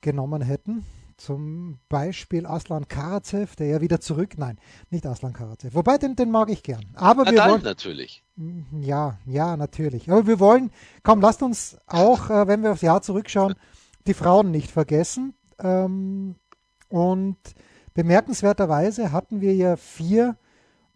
genommen 0.00 0.42
hätten. 0.42 0.86
Zum 1.16 1.78
Beispiel 1.88 2.46
Aslan 2.46 2.88
Karacev, 2.88 3.56
der 3.56 3.66
ja 3.66 3.80
wieder 3.80 4.00
zurück. 4.00 4.34
Nein, 4.36 4.58
nicht 4.90 5.06
Aslan 5.06 5.32
Karacev. 5.32 5.74
Wobei, 5.74 5.98
den, 5.98 6.16
den 6.16 6.30
mag 6.30 6.50
ich 6.50 6.62
gern. 6.62 6.84
Aber 6.94 7.24
wir 7.26 7.38
wollen. 7.44 7.62
natürlich. 7.62 8.24
Ja, 8.80 9.18
ja, 9.26 9.56
natürlich. 9.56 10.10
Aber 10.10 10.26
wir 10.26 10.40
wollen, 10.40 10.70
komm, 11.02 11.20
lasst 11.20 11.42
uns 11.42 11.76
auch, 11.86 12.30
äh, 12.30 12.46
wenn 12.48 12.62
wir 12.62 12.72
aufs 12.72 12.82
Jahr 12.82 13.02
zurückschauen, 13.02 13.54
die 14.06 14.14
Frauen 14.14 14.50
nicht 14.50 14.70
vergessen. 14.70 15.34
Ähm, 15.58 16.36
und 16.88 17.36
bemerkenswerterweise 17.94 19.12
hatten 19.12 19.40
wir 19.40 19.54
ja 19.54 19.76
vier 19.76 20.36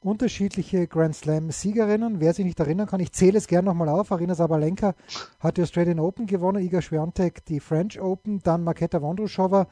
unterschiedliche 0.01 0.87
Grand 0.87 1.17
Slam-Siegerinnen. 1.17 2.21
Wer 2.21 2.33
sich 2.33 2.45
nicht 2.45 2.61
erinnern 2.61 2.87
kann, 2.87 3.01
ich 3.01 3.13
zähle 3.13 3.39
es 3.39 3.49
gerne 3.49 3.67
nochmal 3.67 3.89
auf. 3.89 4.13
Arina 4.13 4.35
Sabalenka 4.35 4.95
hat 5.41 5.57
die 5.57 5.63
Australian 5.63 5.99
Open 5.99 6.27
gewonnen, 6.27 6.63
Iga 6.63 6.81
Swiatek 6.81 7.45
die 7.45 7.61
French 7.61 8.01
Open, 8.01 8.41
dann 8.43 8.63
Marketa 8.63 9.01
Vondrousova 9.01 9.67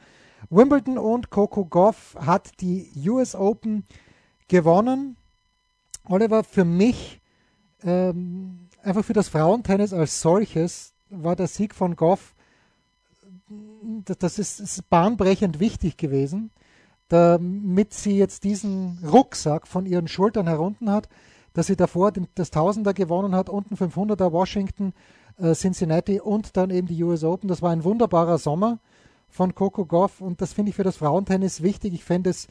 Wimbledon 0.49 0.97
und 0.97 1.29
Coco 1.29 1.65
Goff 1.65 2.15
hat 2.19 2.61
die 2.61 2.91
US 3.07 3.35
Open 3.35 3.85
gewonnen. 4.47 5.17
Oliver, 6.05 6.43
für 6.43 6.65
mich, 6.65 7.21
ähm, 7.83 8.67
einfach 8.83 9.03
für 9.03 9.13
das 9.13 9.29
Frauentennis 9.29 9.93
als 9.93 10.21
solches, 10.21 10.93
war 11.09 11.35
der 11.35 11.47
Sieg 11.47 11.73
von 11.73 11.95
Goff 11.95 12.35
das 14.19 14.39
ist, 14.39 14.59
ist 14.59 14.89
bahnbrechend 14.89 15.59
wichtig 15.59 15.97
gewesen, 15.97 16.51
damit 17.09 17.93
sie 17.93 18.17
jetzt 18.17 18.43
diesen 18.43 18.99
Rucksack 19.05 19.67
von 19.67 19.85
ihren 19.85 20.07
Schultern 20.07 20.47
herunter 20.47 20.91
hat, 20.91 21.09
dass 21.53 21.67
sie 21.67 21.75
davor 21.75 22.11
das 22.33 22.51
Tausender 22.51 22.93
gewonnen 22.93 23.35
hat, 23.35 23.49
unten 23.49 23.75
500er 23.75 24.31
Washington, 24.31 24.93
äh, 25.37 25.53
Cincinnati 25.53 26.19
und 26.19 26.57
dann 26.57 26.69
eben 26.69 26.87
die 26.87 27.01
US 27.03 27.23
Open. 27.23 27.47
Das 27.47 27.61
war 27.61 27.71
ein 27.71 27.83
wunderbarer 27.83 28.37
Sommer 28.37 28.79
von 29.35 29.53
Coco 29.53 29.85
Goff 29.85 30.21
und 30.21 30.41
das 30.41 30.53
finde 30.53 30.69
ich 30.69 30.75
für 30.75 30.83
das 30.83 30.97
Frauentennis 30.97 31.61
wichtig. 31.61 31.93
Ich 31.93 32.05
fände 32.05 32.29
es, 32.29 32.47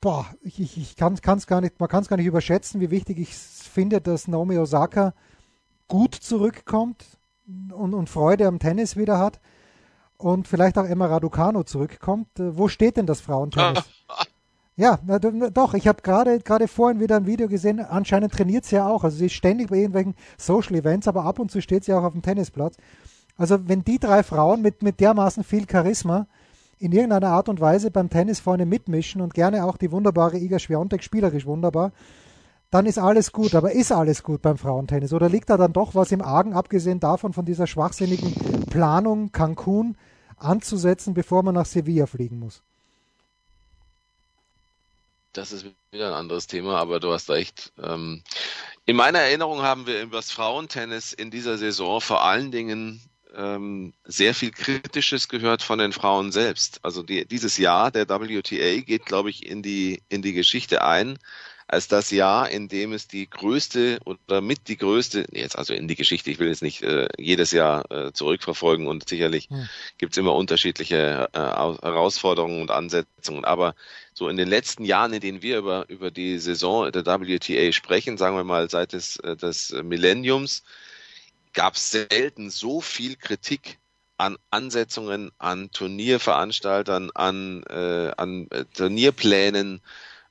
boah, 0.00 0.26
ich, 0.40 0.58
ich, 0.58 0.78
ich 0.78 0.96
kann 0.96 1.12
es 1.12 1.46
gar 1.46 1.60
nicht, 1.60 1.78
man 1.78 1.88
kann 1.88 2.02
es 2.02 2.08
gar 2.08 2.16
nicht 2.16 2.26
überschätzen, 2.26 2.80
wie 2.80 2.90
wichtig 2.90 3.18
ich 3.18 3.34
finde, 3.34 4.00
dass 4.00 4.26
Naomi 4.26 4.58
Osaka 4.58 5.12
gut 5.88 6.14
zurückkommt 6.14 7.04
und, 7.46 7.92
und 7.92 8.08
Freude 8.08 8.46
am 8.46 8.58
Tennis 8.58 8.96
wieder 8.96 9.18
hat 9.18 9.40
und 10.16 10.48
vielleicht 10.48 10.78
auch 10.78 10.84
Emma 10.86 11.06
Raducano 11.06 11.62
zurückkommt. 11.64 12.40
Äh, 12.40 12.56
wo 12.56 12.68
steht 12.68 12.96
denn 12.96 13.06
das 13.06 13.20
Frauentennis? 13.20 13.84
ja, 14.76 14.98
na, 15.04 15.18
doch, 15.18 15.74
ich 15.74 15.86
habe 15.86 16.00
gerade 16.00 16.40
gerade 16.40 16.68
vorhin 16.68 17.00
wieder 17.00 17.16
ein 17.16 17.26
Video 17.26 17.48
gesehen, 17.48 17.80
anscheinend 17.80 18.32
trainiert 18.32 18.64
sie 18.64 18.76
ja 18.76 18.88
auch. 18.88 19.04
Also 19.04 19.18
sie 19.18 19.26
ist 19.26 19.34
ständig 19.34 19.68
bei 19.68 19.76
irgendwelchen 19.76 20.14
Social 20.38 20.74
Events, 20.74 21.06
aber 21.06 21.24
ab 21.24 21.38
und 21.38 21.50
zu 21.50 21.60
steht 21.60 21.84
sie 21.84 21.92
auch 21.92 22.02
auf 22.02 22.12
dem 22.12 22.22
Tennisplatz. 22.22 22.76
Also 23.42 23.66
wenn 23.66 23.82
die 23.82 23.98
drei 23.98 24.22
Frauen 24.22 24.62
mit, 24.62 24.84
mit 24.84 25.00
dermaßen 25.00 25.42
viel 25.42 25.68
Charisma 25.68 26.28
in 26.78 26.92
irgendeiner 26.92 27.30
Art 27.30 27.48
und 27.48 27.60
Weise 27.60 27.90
beim 27.90 28.08
Tennis 28.08 28.38
vorne 28.38 28.66
mitmischen 28.66 29.20
und 29.20 29.34
gerne 29.34 29.64
auch 29.64 29.76
die 29.76 29.90
wunderbare 29.90 30.38
Iga 30.38 30.60
Swiatek 30.60 31.02
spielerisch 31.02 31.44
wunderbar, 31.44 31.90
dann 32.70 32.86
ist 32.86 32.98
alles 32.98 33.32
gut. 33.32 33.56
Aber 33.56 33.72
ist 33.72 33.90
alles 33.90 34.22
gut 34.22 34.42
beim 34.42 34.58
Frauentennis? 34.58 35.12
Oder 35.12 35.28
liegt 35.28 35.50
da 35.50 35.56
dann 35.56 35.72
doch 35.72 35.96
was 35.96 36.12
im 36.12 36.22
Argen, 36.22 36.52
abgesehen 36.52 37.00
davon 37.00 37.32
von 37.32 37.44
dieser 37.44 37.66
schwachsinnigen 37.66 38.66
Planung 38.66 39.32
Cancun 39.32 39.96
anzusetzen, 40.36 41.12
bevor 41.12 41.42
man 41.42 41.56
nach 41.56 41.66
Sevilla 41.66 42.06
fliegen 42.06 42.38
muss? 42.38 42.62
Das 45.32 45.50
ist 45.50 45.66
wieder 45.90 46.06
ein 46.06 46.14
anderes 46.14 46.46
Thema, 46.46 46.78
aber 46.78 47.00
du 47.00 47.12
hast 47.12 47.28
recht. 47.28 47.72
Ähm, 47.82 48.22
in 48.86 48.94
meiner 48.94 49.18
Erinnerung 49.18 49.62
haben 49.62 49.88
wir 49.88 50.00
über 50.00 50.18
das 50.18 50.30
Frauentennis 50.30 51.12
in 51.12 51.32
dieser 51.32 51.58
Saison 51.58 52.00
vor 52.00 52.22
allen 52.22 52.52
Dingen 52.52 53.00
ähm, 53.36 53.92
sehr 54.04 54.34
viel 54.34 54.50
Kritisches 54.50 55.28
gehört 55.28 55.62
von 55.62 55.78
den 55.78 55.92
Frauen 55.92 56.32
selbst. 56.32 56.80
Also 56.82 57.02
die, 57.02 57.26
dieses 57.26 57.58
Jahr 57.58 57.90
der 57.90 58.08
WTA 58.08 58.80
geht, 58.80 59.06
glaube 59.06 59.30
ich, 59.30 59.46
in 59.46 59.62
die, 59.62 60.02
in 60.08 60.22
die 60.22 60.32
Geschichte 60.32 60.84
ein 60.84 61.18
als 61.72 61.88
das 61.88 62.10
Jahr, 62.10 62.50
in 62.50 62.68
dem 62.68 62.92
es 62.92 63.08
die 63.08 63.28
größte 63.30 63.98
oder 64.04 64.42
mit 64.42 64.68
die 64.68 64.76
größte, 64.76 65.24
jetzt 65.32 65.56
also 65.56 65.72
in 65.72 65.88
die 65.88 65.94
Geschichte, 65.94 66.30
ich 66.30 66.38
will 66.38 66.48
jetzt 66.48 66.62
nicht 66.62 66.82
äh, 66.82 67.08
jedes 67.16 67.50
Jahr 67.50 67.90
äh, 67.90 68.12
zurückverfolgen 68.12 68.86
und 68.86 69.08
sicherlich 69.08 69.48
hm. 69.48 69.68
gibt 69.96 70.12
es 70.12 70.18
immer 70.18 70.34
unterschiedliche 70.34 71.30
äh, 71.32 71.38
Herausforderungen 71.38 72.60
und 72.60 72.70
Ansetzungen, 72.70 73.46
aber 73.46 73.74
so 74.12 74.28
in 74.28 74.36
den 74.36 74.48
letzten 74.48 74.84
Jahren, 74.84 75.14
in 75.14 75.20
denen 75.20 75.40
wir 75.40 75.56
über, 75.56 75.88
über 75.88 76.10
die 76.10 76.38
Saison 76.38 76.92
der 76.92 77.06
WTA 77.06 77.72
sprechen, 77.72 78.18
sagen 78.18 78.36
wir 78.36 78.44
mal 78.44 78.68
seit 78.68 78.92
des, 78.92 79.16
äh, 79.16 79.34
des 79.34 79.74
Millenniums, 79.82 80.64
gab 81.52 81.74
es 81.74 81.90
selten 81.90 82.50
so 82.50 82.80
viel 82.80 83.16
Kritik 83.16 83.78
an 84.18 84.36
Ansetzungen, 84.50 85.32
an 85.38 85.70
Turnierveranstaltern, 85.70 87.10
an, 87.14 87.62
äh, 87.64 88.12
an 88.16 88.46
äh, 88.50 88.64
Turnierplänen, 88.66 89.80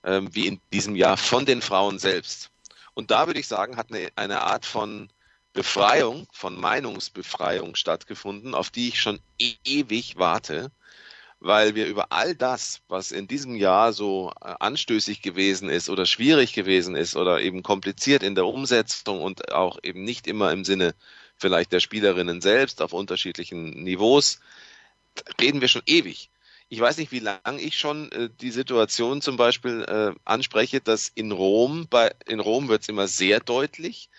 ähm, 0.04 0.34
wie 0.34 0.48
in 0.48 0.62
diesem 0.72 0.96
Jahr 0.96 1.18
von 1.18 1.46
den 1.46 1.62
Frauen 1.62 2.00
selbst. 2.00 2.52
Und 2.94 3.12
da 3.12 3.28
würde 3.28 3.40
ich 3.40 3.48
sagen, 3.48 3.78
hat 3.78 3.92
eine, 3.92 4.10
eine 4.16 4.42
Art 4.42 4.66
von 4.66 5.10
Befreiung, 5.54 6.28
von 6.32 6.60
Meinungsbefreiung 6.60 7.76
stattgefunden, 7.76 8.54
auf 8.54 8.70
die 8.70 8.88
ich 8.88 9.02
schon 9.02 9.20
ewig 9.66 10.18
warte, 10.18 10.72
weil 11.42 11.74
wir 11.74 11.88
über 11.88 12.12
all 12.12 12.36
das, 12.36 12.82
was 12.88 13.12
in 13.12 13.28
diesem 13.28 13.56
Jahr 13.56 13.94
so 13.94 14.32
äh, 14.42 14.54
anstößig 14.60 15.24
gewesen 15.24 15.70
ist 15.70 15.90
oder 15.90 16.06
schwierig 16.06 16.54
gewesen 16.54 16.96
ist 16.96 17.16
oder 17.16 17.42
eben 17.42 17.64
kompliziert 17.64 18.22
in 18.22 18.36
der 18.36 18.46
Umsetzung 18.46 19.22
und 19.22 19.52
auch 19.52 19.80
eben 19.82 20.04
nicht 20.04 20.28
immer 20.28 20.52
im 20.52 20.64
Sinne 20.64 20.94
vielleicht 21.38 21.72
der 21.74 21.80
Spielerinnen 21.80 22.42
selbst 22.42 22.80
auf 22.82 22.94
unterschiedlichen 22.94 23.72
Niveaus, 23.84 24.40
reden 25.42 25.62
wir 25.62 25.68
schon 25.68 25.82
ewig. 25.88 26.30
Ich 26.70 26.80
weiß 26.80 26.98
nicht, 26.98 27.12
wie 27.12 27.20
lange 27.20 27.60
ich 27.60 27.78
schon 27.78 28.12
äh, 28.12 28.30
die 28.40 28.52
Situation 28.52 29.22
zum 29.24 29.36
Beispiel 29.36 29.82
äh, 29.82 30.14
anspreche, 30.24 30.80
dass 30.80 31.10
in 31.10 31.32
Rom, 31.32 31.88
bei, 31.90 32.14
in 32.28 32.40
Rom 32.40 32.70
wird 32.70 32.84
es 32.84 32.90
immer 32.90 33.08
sehr 33.08 33.40
deutlich, 33.40 34.10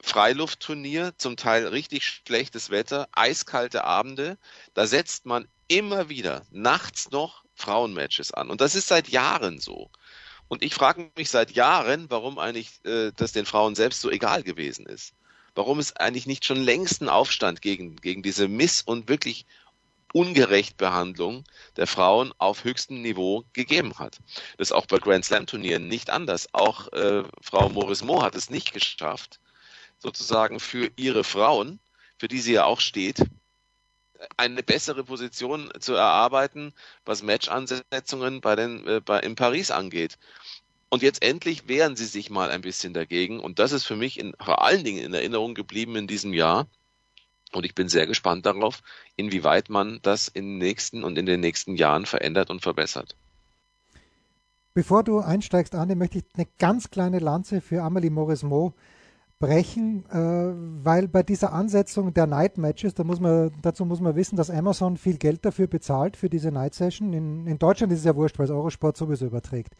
Freiluftturnier, 0.00 1.12
zum 1.18 1.36
Teil 1.36 1.66
richtig 1.66 2.04
schlechtes 2.04 2.70
Wetter, 2.70 3.08
eiskalte 3.12 3.84
Abende, 3.84 4.38
da 4.74 4.86
setzt 4.86 5.26
man 5.26 5.48
immer 5.66 6.08
wieder 6.08 6.46
nachts 6.50 7.10
noch 7.10 7.44
Frauenmatches 7.54 8.32
an. 8.32 8.50
Und 8.50 8.60
das 8.60 8.74
ist 8.74 8.88
seit 8.88 9.08
Jahren 9.08 9.60
so. 9.60 9.90
Und 10.48 10.62
ich 10.62 10.74
frage 10.74 11.10
mich 11.16 11.30
seit 11.30 11.50
Jahren, 11.52 12.10
warum 12.10 12.38
eigentlich 12.38 12.84
äh, 12.84 13.12
das 13.16 13.32
den 13.32 13.44
Frauen 13.44 13.74
selbst 13.74 14.00
so 14.00 14.10
egal 14.10 14.42
gewesen 14.42 14.86
ist. 14.86 15.12
Warum 15.54 15.78
es 15.78 15.94
eigentlich 15.96 16.26
nicht 16.26 16.44
schon 16.44 16.62
längst 16.62 17.02
einen 17.02 17.10
Aufstand 17.10 17.60
gegen, 17.60 17.96
gegen 17.96 18.22
diese 18.22 18.48
Miss- 18.48 18.82
und 18.82 19.08
wirklich 19.08 19.44
Ungerechtbehandlung 20.14 21.44
der 21.76 21.86
Frauen 21.86 22.32
auf 22.38 22.64
höchstem 22.64 23.02
Niveau 23.02 23.44
gegeben 23.52 23.98
hat. 23.98 24.18
Das 24.56 24.68
ist 24.68 24.72
auch 24.72 24.86
bei 24.86 24.98
Grand 24.98 25.24
Slam 25.24 25.46
Turnieren 25.46 25.88
nicht 25.88 26.08
anders. 26.08 26.48
Auch 26.52 26.90
äh, 26.92 27.24
Frau 27.42 27.68
Morismo 27.68 28.22
hat 28.22 28.34
es 28.34 28.48
nicht 28.48 28.72
geschafft, 28.72 29.38
sozusagen 29.98 30.60
für 30.60 30.90
ihre 30.96 31.24
Frauen, 31.24 31.80
für 32.18 32.28
die 32.28 32.40
sie 32.40 32.52
ja 32.52 32.64
auch 32.64 32.80
steht, 32.80 33.24
eine 34.36 34.62
bessere 34.62 35.04
Position 35.04 35.70
zu 35.78 35.94
erarbeiten, 35.94 36.72
was 37.04 37.22
Matchansetzungen 37.22 38.40
bei 38.40 38.56
den, 38.56 38.86
äh, 38.86 39.00
bei, 39.04 39.20
in 39.20 39.36
Paris 39.36 39.70
angeht. 39.70 40.18
Und 40.88 41.02
jetzt 41.02 41.22
endlich 41.22 41.68
wehren 41.68 41.96
sie 41.96 42.06
sich 42.06 42.30
mal 42.30 42.50
ein 42.50 42.62
bisschen 42.62 42.94
dagegen. 42.94 43.40
Und 43.40 43.58
das 43.58 43.72
ist 43.72 43.84
für 43.84 43.96
mich 43.96 44.18
in, 44.18 44.34
vor 44.40 44.62
allen 44.64 44.84
Dingen 44.84 45.04
in 45.04 45.14
Erinnerung 45.14 45.54
geblieben 45.54 45.96
in 45.96 46.06
diesem 46.06 46.32
Jahr, 46.32 46.66
und 47.52 47.64
ich 47.64 47.74
bin 47.74 47.88
sehr 47.88 48.06
gespannt 48.06 48.44
darauf, 48.44 48.82
inwieweit 49.16 49.70
man 49.70 50.00
das 50.02 50.28
in 50.28 50.44
den 50.44 50.58
nächsten 50.58 51.02
und 51.02 51.16
in 51.16 51.24
den 51.24 51.40
nächsten 51.40 51.76
Jahren 51.76 52.04
verändert 52.04 52.50
und 52.50 52.60
verbessert. 52.60 53.16
Bevor 54.74 55.02
du 55.02 55.20
einsteigst, 55.20 55.74
Andi, 55.74 55.94
möchte 55.94 56.18
ich 56.18 56.24
eine 56.34 56.46
ganz 56.58 56.90
kleine 56.90 57.18
Lanze 57.18 57.60
für 57.60 57.82
Amelie 57.82 58.10
Morismo 58.10 58.74
brechen, 59.38 60.04
äh, 60.10 60.84
weil 60.84 61.08
bei 61.08 61.22
dieser 61.22 61.52
Ansetzung 61.52 62.12
der 62.12 62.26
Night 62.26 62.58
Matches, 62.58 62.94
da 62.94 63.04
muss 63.04 63.20
man, 63.20 63.52
dazu 63.62 63.84
muss 63.84 64.00
man 64.00 64.16
wissen, 64.16 64.36
dass 64.36 64.50
Amazon 64.50 64.96
viel 64.96 65.16
Geld 65.16 65.44
dafür 65.44 65.68
bezahlt 65.68 66.16
für 66.16 66.28
diese 66.28 66.50
Night 66.50 66.74
Session. 66.74 67.12
In, 67.12 67.46
in 67.46 67.58
Deutschland 67.58 67.92
ist 67.92 68.00
es 68.00 68.04
ja 68.04 68.16
wurscht, 68.16 68.38
weil 68.38 68.46
es 68.46 68.50
Eurosport 68.50 68.96
sowieso 68.96 69.26
überträgt. 69.26 69.74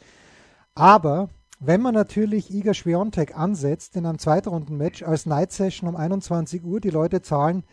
Aber 0.74 1.30
wenn 1.60 1.82
man 1.82 1.94
natürlich 1.94 2.54
Iga 2.54 2.72
Schwiontek 2.72 3.36
ansetzt 3.36 3.96
in 3.96 4.06
einem 4.06 4.18
Zweitrunden-Match 4.18 5.02
als 5.02 5.26
Night 5.26 5.50
Session 5.50 5.88
um 5.88 5.96
21 5.96 6.64
Uhr, 6.64 6.80
die 6.80 6.90
Leute 6.90 7.20
zahlen 7.20 7.64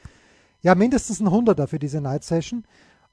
ja 0.61 0.73
mindestens 0.73 1.19
ein 1.19 1.29
Hunderter 1.29 1.67
für 1.67 1.77
diese 1.77 2.01
Night 2.01 2.23
Session 2.23 2.65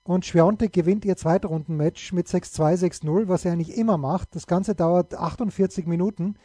und 0.04 0.24
Schwiontek 0.24 0.72
gewinnt 0.72 1.04
ihr 1.04 1.16
Zweitrunden-Match 1.16 2.12
mit 2.12 2.26
6-2, 2.26 3.04
6-0, 3.04 3.28
was 3.28 3.44
er 3.44 3.52
eigentlich 3.52 3.76
immer 3.76 3.98
macht. 3.98 4.34
Das 4.34 4.46
Ganze 4.46 4.74
dauert 4.74 5.14
48 5.14 5.86
Minuten. 5.86 6.36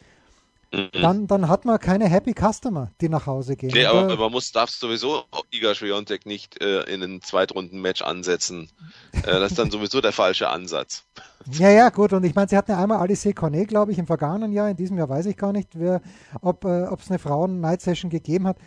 Mhm. 0.72 0.90
Dann, 0.92 1.26
dann 1.26 1.48
hat 1.48 1.64
man 1.64 1.78
keine 1.78 2.08
Happy 2.08 2.34
Customer, 2.34 2.90
die 3.00 3.08
nach 3.08 3.26
Hause 3.26 3.56
gehen. 3.56 3.70
Nee, 3.72 3.86
aber 3.86 4.16
man 4.16 4.30
muss, 4.30 4.52
darf 4.52 4.68
sowieso 4.68 5.24
Iga 5.50 5.74
Schwiontek 5.74 6.26
nicht 6.26 6.60
äh, 6.60 6.82
in 6.82 7.02
ein 7.02 7.22
Zweitrunden-Match 7.22 8.02
ansetzen. 8.02 8.70
Äh, 9.12 9.22
das 9.22 9.52
ist 9.52 9.58
dann 9.58 9.70
sowieso 9.70 10.00
der 10.00 10.12
falsche 10.12 10.48
Ansatz. 10.48 11.04
Ja, 11.52 11.70
ja, 11.70 11.88
gut. 11.88 12.12
Und 12.12 12.24
ich 12.24 12.34
meine, 12.34 12.48
sie 12.48 12.58
hatten 12.58 12.72
ja 12.72 12.78
einmal 12.78 12.98
Alice 12.98 13.26
Cornet, 13.34 13.68
glaube 13.68 13.92
ich, 13.92 13.98
im 13.98 14.06
vergangenen 14.06 14.52
Jahr. 14.52 14.68
In 14.68 14.76
diesem 14.76 14.98
Jahr 14.98 15.08
weiß 15.08 15.24
ich 15.24 15.36
gar 15.36 15.52
nicht, 15.52 15.70
wer, 15.72 16.02
ob 16.42 16.66
äh, 16.66 16.82
es 16.82 17.08
eine 17.08 17.18
Frauen-Night-Session 17.18 18.10
gegeben 18.10 18.48
hat. 18.48 18.58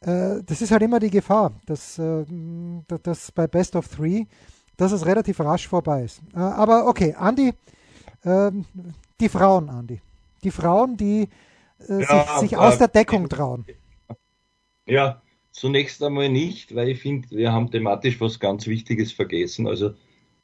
Äh, 0.00 0.42
das 0.46 0.62
ist 0.62 0.70
halt 0.70 0.80
immer 0.80 1.00
die 1.00 1.10
Gefahr, 1.10 1.52
dass, 1.66 1.98
äh, 1.98 2.24
dass 3.02 3.32
bei 3.32 3.46
Best 3.46 3.76
of 3.76 3.88
Three, 3.88 4.24
dass 4.78 4.92
es 4.92 5.04
relativ 5.04 5.40
rasch 5.40 5.68
vorbei 5.68 6.04
ist. 6.04 6.22
Äh, 6.34 6.38
aber 6.38 6.86
okay, 6.86 7.14
Andi, 7.18 7.52
ähm, 8.24 8.64
die 9.20 9.28
Frauen, 9.28 9.68
Andi. 9.68 10.00
Die 10.42 10.50
Frauen, 10.50 10.96
die 10.96 11.28
äh, 11.88 12.02
ja, 12.02 12.38
sich, 12.38 12.50
sich 12.50 12.56
aus 12.56 12.78
der 12.78 12.88
Deckung 12.88 13.28
trauen. 13.28 13.66
Ja, 14.86 15.22
zunächst 15.52 16.02
einmal 16.02 16.28
nicht, 16.28 16.74
weil 16.74 16.88
ich 16.88 17.00
finde, 17.00 17.30
wir 17.30 17.52
haben 17.52 17.70
thematisch 17.70 18.20
was 18.20 18.40
ganz 18.40 18.66
Wichtiges 18.66 19.12
vergessen. 19.12 19.66
Also, 19.66 19.94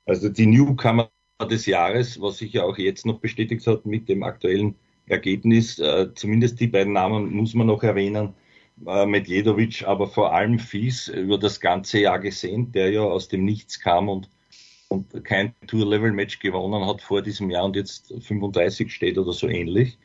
also 0.04 0.28
die 0.28 0.46
Newcomer 0.46 1.10
des 1.50 1.66
Jahres, 1.66 2.20
was 2.20 2.38
sich 2.38 2.52
ja 2.52 2.64
auch 2.64 2.78
jetzt 2.78 3.06
noch 3.06 3.18
bestätigt 3.18 3.66
hat 3.66 3.86
mit 3.86 4.08
dem 4.08 4.22
aktuellen 4.22 4.76
Ergebnis. 5.06 5.78
Äh, 5.78 6.14
zumindest 6.14 6.60
die 6.60 6.66
beiden 6.66 6.92
Namen 6.92 7.34
muss 7.34 7.54
man 7.54 7.66
noch 7.66 7.82
erwähnen. 7.82 8.34
Äh, 8.86 9.06
Medjedovic, 9.06 9.84
aber 9.86 10.06
vor 10.06 10.32
allem 10.34 10.58
Fies 10.58 11.08
über 11.08 11.38
das 11.38 11.60
ganze 11.60 12.00
Jahr 12.00 12.18
gesehen, 12.18 12.72
der 12.72 12.90
ja 12.90 13.02
aus 13.02 13.28
dem 13.28 13.44
Nichts 13.44 13.80
kam 13.80 14.08
und, 14.08 14.28
und 14.88 15.24
kein 15.24 15.54
Tour-Level-Match 15.66 16.40
gewonnen 16.40 16.86
hat 16.86 17.00
vor 17.00 17.22
diesem 17.22 17.50
Jahr 17.50 17.64
und 17.64 17.76
jetzt 17.76 18.12
35 18.20 18.92
steht 18.92 19.18
oder 19.18 19.32
so 19.32 19.48
ähnlich. 19.48 19.98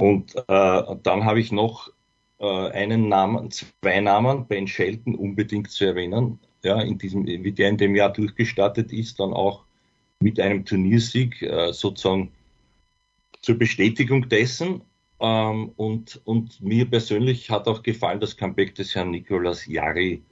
Und 0.00 0.36
äh, 0.36 0.42
dann 0.46 1.24
habe 1.24 1.40
ich 1.40 1.52
noch 1.52 1.90
äh, 2.38 2.68
einen 2.70 3.08
Namen, 3.08 3.50
zwei 3.50 4.00
Namen, 4.00 4.46
Ben 4.46 4.66
Shelton 4.66 5.14
unbedingt 5.14 5.70
zu 5.70 5.84
erwähnen. 5.86 6.38
ja, 6.62 6.80
in 6.80 6.98
diesem, 6.98 7.26
wie 7.26 7.52
der 7.52 7.68
in 7.68 7.78
dem 7.78 7.94
Jahr 7.94 8.12
durchgestartet 8.12 8.92
ist, 8.92 9.20
dann 9.20 9.32
auch 9.32 9.64
mit 10.20 10.40
einem 10.40 10.64
Turniersieg 10.64 11.42
äh, 11.42 11.72
sozusagen 11.72 12.32
zur 13.40 13.56
Bestätigung 13.56 14.28
dessen. 14.28 14.82
Ähm, 15.20 15.72
und, 15.76 16.20
und 16.24 16.60
mir 16.60 16.84
persönlich 16.84 17.50
hat 17.50 17.68
auch 17.68 17.82
gefallen 17.82 18.20
das 18.20 18.36
Comeback 18.36 18.74
des 18.74 18.94
Herrn 18.94 19.10
Nicolas 19.10 19.66
Jari. 19.66 20.22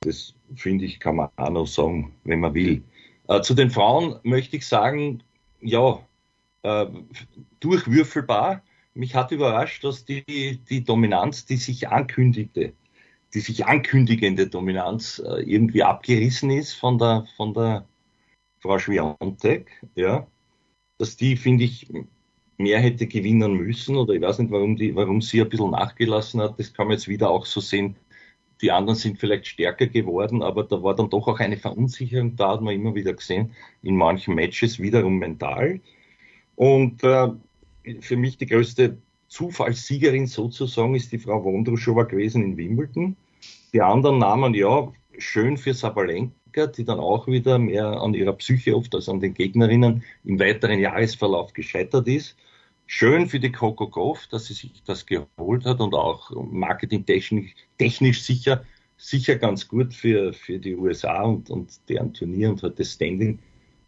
Das 0.00 0.34
finde 0.54 0.84
ich, 0.84 1.00
kann 1.00 1.16
man 1.16 1.28
auch 1.36 1.50
noch 1.50 1.66
sagen, 1.66 2.12
wenn 2.24 2.40
man 2.40 2.54
will. 2.54 2.82
Äh, 3.28 3.40
zu 3.40 3.54
den 3.54 3.70
Frauen 3.70 4.18
möchte 4.24 4.56
ich 4.56 4.66
sagen, 4.66 5.22
ja, 5.60 6.00
äh, 6.62 6.86
durchwürfelbar. 7.60 8.62
Mich 8.96 9.14
hat 9.14 9.30
überrascht, 9.30 9.84
dass 9.84 10.06
die, 10.06 10.58
die 10.68 10.82
Dominanz, 10.82 11.44
die 11.44 11.56
sich 11.56 11.88
ankündigte, 11.88 12.72
die 13.34 13.40
sich 13.40 13.66
ankündigende 13.66 14.46
Dominanz 14.46 15.22
äh, 15.24 15.42
irgendwie 15.42 15.82
abgerissen 15.82 16.50
ist 16.50 16.72
von 16.72 16.96
der, 16.98 17.26
von 17.36 17.52
der 17.52 17.86
Frau 18.60 18.78
Schwiontek, 18.78 19.70
ja, 19.96 20.26
dass 20.96 21.16
die, 21.16 21.36
finde 21.36 21.64
ich, 21.64 21.92
mehr 22.56 22.80
hätte 22.80 23.06
gewinnen 23.06 23.54
müssen 23.54 23.96
oder 23.96 24.14
ich 24.14 24.22
weiß 24.22 24.38
nicht, 24.38 24.50
warum, 24.50 24.76
die, 24.76 24.96
warum 24.96 25.20
sie 25.20 25.42
ein 25.42 25.48
bisschen 25.50 25.72
nachgelassen 25.72 26.40
hat. 26.40 26.58
Das 26.58 26.72
kann 26.72 26.86
man 26.86 26.96
jetzt 26.96 27.08
wieder 27.08 27.28
auch 27.28 27.44
so 27.44 27.60
sehen. 27.60 27.96
Die 28.62 28.72
anderen 28.72 28.96
sind 28.96 29.18
vielleicht 29.18 29.46
stärker 29.46 29.88
geworden, 29.88 30.42
aber 30.42 30.64
da 30.64 30.82
war 30.82 30.96
dann 30.96 31.10
doch 31.10 31.28
auch 31.28 31.38
eine 31.38 31.58
Verunsicherung 31.58 32.34
da, 32.36 32.52
hat 32.52 32.62
man 32.62 32.74
immer 32.74 32.94
wieder 32.94 33.12
gesehen, 33.12 33.52
in 33.82 33.96
manchen 33.96 34.34
Matches 34.34 34.80
wiederum 34.80 35.18
mental. 35.18 35.80
Und 36.54 37.04
äh, 37.04 37.28
für 38.00 38.16
mich 38.16 38.36
die 38.38 38.46
größte 38.46 38.98
Zufallssiegerin 39.28 40.26
sozusagen 40.26 40.94
ist 40.94 41.12
die 41.12 41.18
Frau 41.18 41.42
Wondruschowa 41.44 42.04
gewesen 42.04 42.42
in 42.44 42.56
Wimbledon. 42.56 43.16
Die 43.72 43.82
anderen 43.82 44.18
Namen, 44.18 44.54
ja, 44.54 44.92
schön 45.18 45.56
für 45.56 45.74
Sabalenka, 45.74 46.66
die 46.66 46.84
dann 46.84 47.00
auch 47.00 47.26
wieder 47.26 47.58
mehr 47.58 47.86
an 47.86 48.14
ihrer 48.14 48.32
Psyche 48.34 48.76
oft 48.76 48.94
als 48.94 49.08
an 49.08 49.20
den 49.20 49.34
Gegnerinnen 49.34 50.02
im 50.24 50.38
weiteren 50.38 50.78
Jahresverlauf 50.78 51.52
gescheitert 51.52 52.06
ist. 52.08 52.36
Schön 52.86 53.28
für 53.28 53.40
die 53.40 53.50
Coco 53.50 53.88
Goff, 53.88 54.28
dass 54.28 54.46
sie 54.46 54.54
sich 54.54 54.82
das 54.84 55.06
geholt 55.06 55.64
hat 55.64 55.80
und 55.80 55.94
auch 55.94 56.30
marketingtechnisch 56.30 57.54
technisch 57.78 58.22
sicher, 58.22 58.64
sicher 58.96 59.36
ganz 59.36 59.66
gut 59.66 59.92
für, 59.92 60.32
für 60.32 60.58
die 60.58 60.76
USA 60.76 61.22
und, 61.22 61.50
und 61.50 61.80
deren 61.88 62.14
Turnier 62.14 62.50
und 62.50 62.62
halt 62.62 62.78
das 62.78 62.92
Standing 62.92 63.40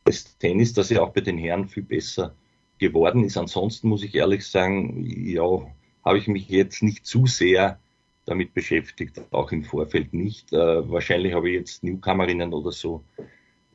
des 0.04 0.36
Tennis, 0.38 0.72
dass 0.72 0.88
sie 0.88 0.98
auch 0.98 1.10
bei 1.10 1.20
den 1.20 1.38
Herren 1.38 1.68
viel 1.68 1.84
besser 1.84 2.34
geworden 2.78 3.24
ist. 3.24 3.36
Ansonsten 3.36 3.88
muss 3.88 4.02
ich 4.02 4.14
ehrlich 4.14 4.46
sagen, 4.46 5.04
ja, 5.06 5.66
habe 6.04 6.18
ich 6.18 6.28
mich 6.28 6.48
jetzt 6.48 6.82
nicht 6.82 7.06
zu 7.06 7.26
sehr 7.26 7.78
damit 8.24 8.52
beschäftigt, 8.52 9.20
auch 9.30 9.52
im 9.52 9.64
Vorfeld 9.64 10.12
nicht. 10.12 10.52
Äh, 10.52 10.90
wahrscheinlich 10.90 11.32
habe 11.32 11.48
ich 11.48 11.56
jetzt 11.56 11.82
Newcomerinnen 11.82 12.52
oder 12.52 12.72
so 12.72 13.02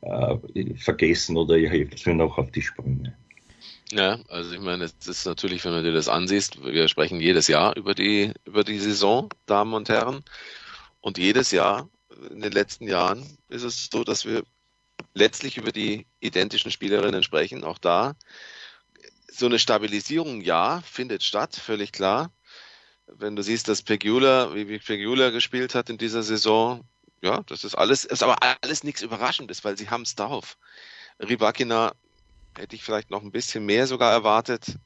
äh, 0.01 0.38
vergessen 0.76 1.38
oder 1.38 1.58
ihr 1.58 1.70
helft 1.70 2.06
mir 2.06 2.14
noch 2.14 2.38
auf 2.38 2.51
die 2.51 2.62
Sprünge. 2.62 3.16
Ja, 3.91 4.20
also 4.30 4.54
ich 4.54 4.62
meine, 4.62 4.86
es 4.86 5.08
ist 5.08 5.26
natürlich, 5.26 5.66
wenn 5.66 5.74
du 5.74 5.84
dir 5.84 5.91
das 5.91 6.08
ansiehst, 6.08 6.64
wir 6.64 6.88
sprechen 6.88 7.20
jedes 7.20 7.47
Jahr 7.47 7.76
über 7.78 7.93
die, 7.93 8.32
über 8.45 8.64
die 8.64 8.80
Saison, 8.80 9.30
Damen 9.45 9.74
und 9.74 9.89
Herren. 9.89 10.24
Und 11.01 11.18
jedes 11.18 11.51
Jahr, 11.51 11.89
in 12.32 12.41
den 12.41 12.51
letzten 12.51 12.88
Jahren, 12.88 13.24
ist 13.49 13.64
es 13.64 13.89
so, 13.91 14.04
dass 14.04 14.26
wir 14.26 14.43
letztlich 15.14 15.58
über 15.58 15.72
die 15.72 16.06
identischen 16.22 16.72
Spielerinnen 16.72 17.24
sprechen. 17.24 17.64
Auch 17.64 17.78
da 17.78 18.16
so 19.32 19.45
eine 19.45 19.59
Stabilisierung, 19.59 20.41
ja, 20.41 20.82
findet 20.82 21.24
statt, 21.24 21.55
völlig 21.55 21.91
klar. 21.91 22.32
Wenn 23.07 23.36
du 23.36 23.43
siehst, 23.43 23.67
dass 23.67 23.82
Pegula, 23.82 24.53
wie 24.55 24.80
Pegula 24.80 25.30
gespielt 25.30 25.76
hat 25.76 25.89
in 25.89 25.97
dieser 25.97 26.24
Saison, 26.24 26.84
ja, 27.21 27.41
das 27.47 27.63
ist 27.63 27.76
alles, 27.76 28.05
ist 28.05 28.24
aber 28.24 28.38
alles 28.61 28.84
nichts 28.84 29.01
Überraschendes, 29.01 29.63
weil 29.63 29.78
sie 29.78 29.89
haben 29.89 30.03
es 30.03 30.15
drauf. 30.15 30.57
Ribakina 31.19 31.93
hätte 32.55 32.76
ich 32.76 32.84
vielleicht 32.84 33.09
noch 33.09 33.21
ein 33.21 33.32
bisschen 33.32 33.65
mehr 33.65 33.88
sogar 33.88 34.11
erwartet, 34.11 34.78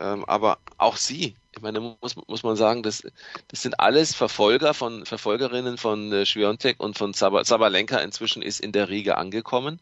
ähm, 0.00 0.24
aber 0.24 0.58
auch 0.78 0.96
sie, 0.96 1.36
ich 1.54 1.62
meine, 1.62 1.80
muss, 1.80 2.16
muss 2.26 2.42
man 2.42 2.56
sagen, 2.56 2.82
das, 2.82 3.04
das 3.48 3.62
sind 3.62 3.78
alles 3.78 4.14
Verfolger 4.14 4.74
von 4.74 5.06
Verfolgerinnen 5.06 5.78
von 5.78 6.12
äh, 6.12 6.26
Schwiontek 6.26 6.80
und 6.80 6.98
von 6.98 7.14
Zabalenka 7.14 7.98
inzwischen 7.98 8.42
ist 8.42 8.60
in 8.60 8.72
der 8.72 8.88
Riege 8.88 9.16
angekommen. 9.16 9.78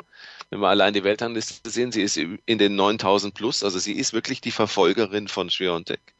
Wenn 0.50 0.60
wir 0.60 0.68
allein 0.68 0.92
die 0.92 1.04
Weltrangliste 1.04 1.70
sehen, 1.70 1.92
sie 1.92 2.02
ist 2.02 2.18
in 2.18 2.58
den 2.58 2.76
9000 2.76 3.32
plus, 3.32 3.64
also 3.64 3.78
sie 3.78 3.94
ist 3.94 4.12
wirklich 4.12 4.42
die 4.42 4.50
Verfolgerin 4.50 5.28
von 5.28 5.48
Schwiontek. 5.48 6.14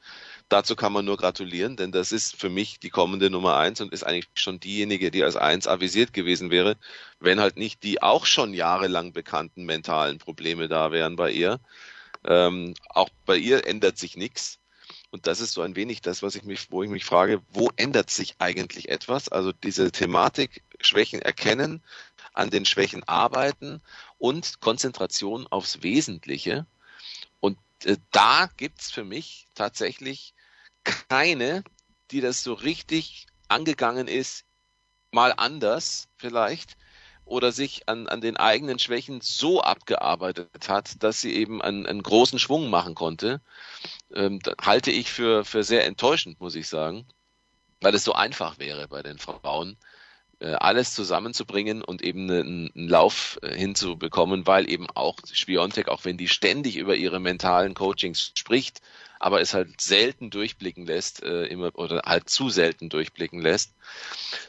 Dazu 0.49 0.76
kann 0.76 0.93
man 0.93 1.05
nur 1.05 1.16
gratulieren, 1.16 1.76
denn 1.76 1.93
das 1.93 2.12
ist 2.12 2.36
für 2.36 2.51
mich 2.51 2.78
die 2.78 2.90
kommende 2.90 3.30
Nummer 3.30 3.57
eins 3.57 3.80
und 3.80 3.93
ist 3.93 4.05
eigentlich 4.05 4.28
schon 4.34 4.61
diejenige, 4.61 5.11
die 5.11 5.24
als 5.24 5.36
eins 5.36 5.66
avisiert 5.66 6.12
gewesen 6.12 6.51
wäre, 6.51 6.76
wenn 7.20 7.40
halt 7.40 7.57
nicht 7.57 7.82
die 7.82 8.03
auch 8.03 8.26
schon 8.26 8.53
jahrelang 8.53 9.12
bekannten 9.12 9.64
mentalen 9.64 10.18
Probleme 10.18 10.68
da 10.68 10.93
wären 10.93 11.16
bei 11.16 11.30
ihr. 11.30 11.59
Ähm, 12.24 12.74
auch 12.88 13.08
bei 13.26 13.36
ihr 13.36 13.66
ändert 13.66 13.98
sich 13.98 14.16
nichts. 14.16 14.58
Und 15.10 15.26
das 15.26 15.40
ist 15.40 15.52
so 15.52 15.62
ein 15.62 15.76
wenig 15.76 16.00
das, 16.00 16.22
was 16.22 16.34
ich 16.34 16.42
mich, 16.44 16.70
wo 16.70 16.82
ich 16.82 16.90
mich 16.90 17.04
frage, 17.04 17.42
wo 17.50 17.70
ändert 17.76 18.10
sich 18.10 18.36
eigentlich 18.38 18.88
etwas? 18.88 19.28
Also 19.28 19.52
diese 19.52 19.92
Thematik, 19.92 20.62
Schwächen 20.80 21.20
erkennen, 21.20 21.82
an 22.32 22.50
den 22.50 22.64
Schwächen 22.64 23.06
arbeiten 23.06 23.82
und 24.18 24.60
Konzentration 24.60 25.46
aufs 25.46 25.82
Wesentliche. 25.82 26.66
Und 27.40 27.58
äh, 27.84 27.98
da 28.10 28.48
gibt's 28.56 28.90
für 28.90 29.04
mich 29.04 29.46
tatsächlich 29.54 30.34
keine, 30.84 31.62
die 32.10 32.20
das 32.20 32.42
so 32.42 32.54
richtig 32.54 33.26
angegangen 33.48 34.08
ist, 34.08 34.44
mal 35.10 35.34
anders 35.36 36.08
vielleicht, 36.16 36.76
oder 37.32 37.50
sich 37.50 37.88
an, 37.88 38.08
an 38.08 38.20
den 38.20 38.36
eigenen 38.36 38.78
Schwächen 38.78 39.22
so 39.22 39.62
abgearbeitet 39.62 40.68
hat, 40.68 41.02
dass 41.02 41.22
sie 41.22 41.34
eben 41.34 41.62
einen, 41.62 41.86
einen 41.86 42.02
großen 42.02 42.38
Schwung 42.38 42.68
machen 42.68 42.94
konnte, 42.94 43.40
ähm, 44.14 44.38
halte 44.60 44.90
ich 44.90 45.10
für, 45.10 45.44
für 45.44 45.64
sehr 45.64 45.86
enttäuschend, 45.86 46.40
muss 46.40 46.54
ich 46.54 46.68
sagen, 46.68 47.06
weil 47.80 47.94
es 47.94 48.04
so 48.04 48.12
einfach 48.12 48.58
wäre 48.58 48.86
bei 48.86 49.02
den 49.02 49.18
Frauen, 49.18 49.78
alles 50.47 50.95
zusammenzubringen 50.95 51.82
und 51.82 52.03
eben 52.03 52.30
einen, 52.30 52.72
einen 52.74 52.88
Lauf 52.88 53.38
äh, 53.43 53.55
hinzubekommen, 53.57 54.47
weil 54.47 54.68
eben 54.68 54.88
auch 54.90 55.18
Spiontek, 55.32 55.88
auch 55.88 56.05
wenn 56.05 56.16
die 56.16 56.28
ständig 56.28 56.76
über 56.76 56.97
ihre 56.97 57.20
mentalen 57.20 57.74
Coachings 57.74 58.32
spricht, 58.36 58.80
aber 59.20 59.40
es 59.40 59.55
halt 59.55 59.80
selten 59.80 60.30
durchblicken 60.30 60.84
lässt, 60.84 61.22
äh, 61.22 61.45
immer 61.45 61.70
oder 61.78 62.03
halt 62.05 62.28
zu 62.28 62.51
selten 62.51 62.88
durchblicken 62.88 63.40
lässt. 63.40 63.72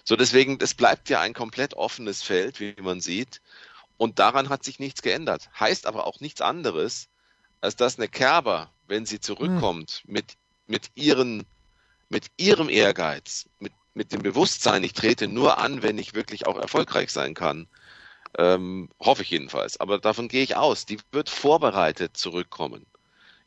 So 0.04 0.16
deswegen, 0.16 0.58
es 0.60 0.74
bleibt 0.74 1.10
ja 1.10 1.22
ein 1.22 1.34
komplett 1.34 1.76
offenes 1.76 2.24
Feld, 2.24 2.60
wie 2.60 2.74
man 2.82 3.00
sieht. 3.00 3.42
Und 3.98 4.18
daran 4.18 4.50
hat 4.50 4.64
sich 4.64 4.80
nichts 4.80 5.04
geändert. 5.04 5.50
Heißt 5.60 5.86
aber 5.86 6.08
auch 6.08 6.20
nichts 6.20 6.42
anderes, 6.42 7.08
als 7.62 7.76
dass 7.76 8.00
eine 8.00 8.08
Kerber, 8.08 8.72
wenn 8.88 9.06
sie 9.06 9.20
zurückkommt, 9.20 10.02
hm. 10.06 10.14
mit, 10.14 10.26
mit 10.66 10.90
ihren, 10.96 11.46
mit 12.10 12.32
ihrem 12.38 12.68
Ehrgeiz, 12.68 13.46
mit, 13.60 13.74
mit 13.94 14.12
dem 14.12 14.22
Bewusstsein, 14.22 14.84
ich 14.84 14.94
trete 14.94 15.28
nur 15.28 15.58
an, 15.60 15.84
wenn 15.84 15.98
ich 15.98 16.14
wirklich 16.14 16.48
auch 16.48 16.58
erfolgreich 16.58 17.12
sein 17.12 17.34
kann, 17.34 17.68
ähm, 18.38 18.90
hoffe 19.00 19.22
ich 19.22 19.30
jedenfalls. 19.30 19.80
Aber 19.80 20.00
davon 20.00 20.28
gehe 20.28 20.44
ich 20.44 20.56
aus. 20.56 20.86
Die 20.86 20.98
wird 21.12 21.30
vorbereitet 21.30 22.18
zurückkommen 22.18 22.86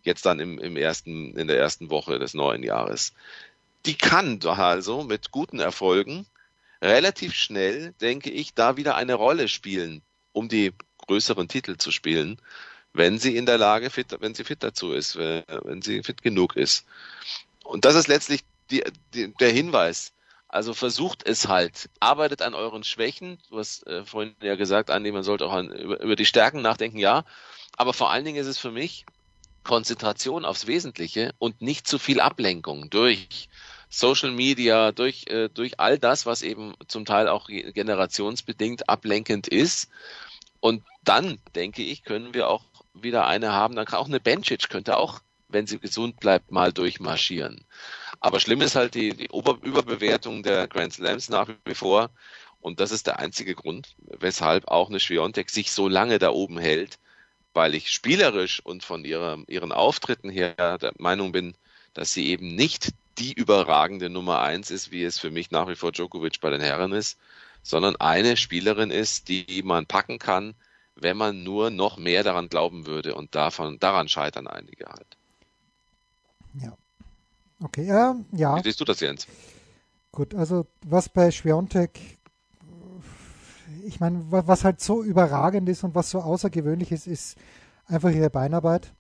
jetzt 0.07 0.25
dann 0.25 0.41
im, 0.41 0.59
im 0.59 0.77
ersten, 0.77 1.37
in 1.37 1.49
der 1.49 1.59
ersten 1.59 1.91
Woche 1.91 2.19
des 2.19 2.33
neuen 2.33 2.63
Jahres. 2.63 3.13
Die 3.85 3.97
kann 3.97 4.41
also 4.43 5.05
mit 5.05 5.31
guten 5.31 5.59
Erfolgen 5.59 6.27
relativ 6.81 7.35
schnell, 7.35 7.93
denke 8.01 8.31
ich, 8.31 8.55
da 8.55 8.77
wieder 8.77 8.97
eine 8.97 9.15
Rolle 9.15 9.49
spielen, 9.49 10.03
um 10.33 10.49
die 10.49 10.73
größeren 11.07 11.49
Titel 11.49 11.77
zu 11.77 11.91
spielen, 11.91 12.41
wenn 12.93 13.19
sie 13.19 13.37
in 13.37 13.47
der 13.47 13.59
Lage 13.59 13.91
fit, 13.91 14.17
wenn 14.21 14.35
sie 14.35 14.45
fit 14.45 14.63
dazu 14.63 14.93
ist, 14.93 15.17
wenn 15.17 15.83
sie 15.83 16.03
fit 16.03 16.23
genug 16.23 16.57
ist. 16.57 16.87
Und 17.65 17.85
das 17.85 17.95
ist 17.95 18.09
letztlich 18.09 18.43
die, 18.71 18.83
die, 19.13 19.35
der 19.35 19.51
Hinweis. 19.51 20.13
Also 20.49 20.75
versucht 20.75 21.27
es 21.27 21.49
halt. 21.49 21.91
Arbeitet 22.01 22.43
an 22.43 22.55
euren 22.55 22.85
Schwächen. 22.85 23.39
Du 23.51 23.59
hast 23.59 23.87
äh, 23.87 24.05
vorhin 24.05 24.35
ja 24.43 24.55
gesagt, 24.55 24.91
Andi, 24.91 25.11
man 25.13 25.23
sollte 25.23 25.47
auch 25.47 25.53
an, 25.53 25.73
über, 25.73 26.01
über 26.01 26.17
die 26.17 26.27
Stärken 26.27 26.63
nachdenken, 26.63 26.99
ja. 26.99 27.25
Aber 27.77 27.93
vor 27.93 28.11
allen 28.11 28.25
Dingen 28.25 28.41
ist 28.41 28.47
es 28.47 28.59
für 28.59 28.71
mich 28.71 29.05
Konzentration 29.65 30.45
aufs 30.45 30.67
Wesentliche 30.67 31.35
und 31.39 31.61
nicht 31.61 31.89
zu 31.89 31.99
viel 31.99 32.21
Ablenkung 32.21 32.89
durch 32.89 33.49
Social 33.89 34.31
Media, 34.31 34.93
durch, 34.93 35.27
äh, 35.29 35.49
durch 35.49 35.81
all 35.81 35.99
das, 35.99 36.27
was 36.27 36.43
eben 36.43 36.75
zum 36.87 37.05
Teil 37.05 37.29
auch 37.29 37.49
generationsbedingt 37.49 38.89
ablenkend 38.89 39.49
ist. 39.49 39.91
Und 40.61 40.85
dann, 41.05 41.39
denke 41.55 41.83
ich, 41.83 42.05
können 42.05 42.35
wir 42.35 42.49
auch 42.49 42.65
wieder 42.95 43.27
eine 43.27 43.53
haben. 43.53 43.77
Dann 43.77 43.87
kann 43.87 43.99
auch 43.99 44.09
eine 44.09 44.21
Benchic 44.21 44.69
könnte 44.69 44.97
auch, 44.97 45.21
wenn 45.49 45.67
sie 45.67 45.79
gesund 45.79 46.19
bleibt, 46.21 46.51
mal 46.51 46.73
durchmarschieren. 46.73 47.65
Aber 48.21 48.41
schlimm 48.41 48.61
ist 48.61 48.77
halt 48.77 48.95
die, 48.95 49.15
die 49.15 49.29
Ober 49.31 49.59
Überbewertung 49.63 50.43
der 50.43 50.67
Grand 50.69 50.93
Slams 50.93 51.29
nach 51.29 51.49
wie 51.65 51.75
vor. 51.75 52.11
Und 52.61 52.81
das 52.81 52.91
ist 52.91 53.07
der 53.07 53.19
einzige 53.19 53.55
Grund, 53.55 53.95
weshalb 53.99 54.69
auch 54.69 54.89
eine 54.89 55.01
Schwiontek 55.01 55.51
sich 55.51 55.71
so 55.71 55.89
lange 55.89 56.19
da 56.19 56.31
oben 56.31 56.59
hält, 56.59 56.99
weil 57.55 57.75
ich 57.75 57.91
spielerisch 57.91 58.61
und 58.65 58.85
von 58.85 59.05
ihrer, 59.05 59.39
ihren 59.47 59.73
Auftritten 59.73 60.31
her 60.31 60.79
der 60.79 60.93
Meinung 60.99 61.33
bin, 61.33 61.55
dass 61.95 62.13
sie 62.13 62.29
eben 62.29 62.55
nicht 62.55 62.93
die 63.19 63.33
überragende 63.33 64.11
Nummer 64.11 64.41
eins 64.41 64.71
ist, 64.71 64.91
wie 64.91 65.05
es 65.05 65.19
für 65.19 65.31
mich 65.31 65.51
nach 65.51 65.69
wie 65.69 65.77
vor 65.77 65.93
Djokovic 65.93 66.41
bei 66.41 66.51
den 66.51 66.61
Herren 66.61 66.93
ist, 66.93 67.19
sondern 67.63 67.97
eine 67.97 68.37
Spielerin 68.37 68.91
ist, 68.91 69.29
die 69.29 69.63
man 69.65 69.87
packen 69.87 70.19
kann, 70.19 70.55
wenn 70.95 71.17
man 71.17 71.43
nur 71.43 71.71
noch 71.71 71.97
mehr 71.97 72.23
daran 72.23 72.49
glauben 72.49 72.87
würde. 72.87 73.15
Und 73.15 73.35
davon, 73.35 73.79
daran 73.79 74.09
scheitern 74.09 74.47
einige 74.47 74.87
halt. 74.87 75.17
Ja. 76.61 76.77
Okay, 77.63 77.89
äh, 77.89 78.15
ja. 78.33 78.57
Wie 78.57 78.63
siehst 78.63 78.81
du 78.81 78.85
das, 78.85 79.01
Jens? 79.01 79.27
Gut, 80.13 80.35
also 80.35 80.67
was 80.85 81.09
bei 81.09 81.31
Schwiontek, 81.31 82.19
ich 83.85 84.01
meine, 84.01 84.25
was 84.31 84.65
halt 84.65 84.81
so 84.81 85.03
überragend 85.03 85.69
ist 85.69 85.85
und 85.85 85.95
was 85.95 86.11
so 86.11 86.21
außergewöhnlich 86.21 86.93
ist, 86.93 87.07
ist 87.07 87.37
einfach 87.87 88.11
ihre 88.11 88.31
Beinarbeit. 88.31 88.95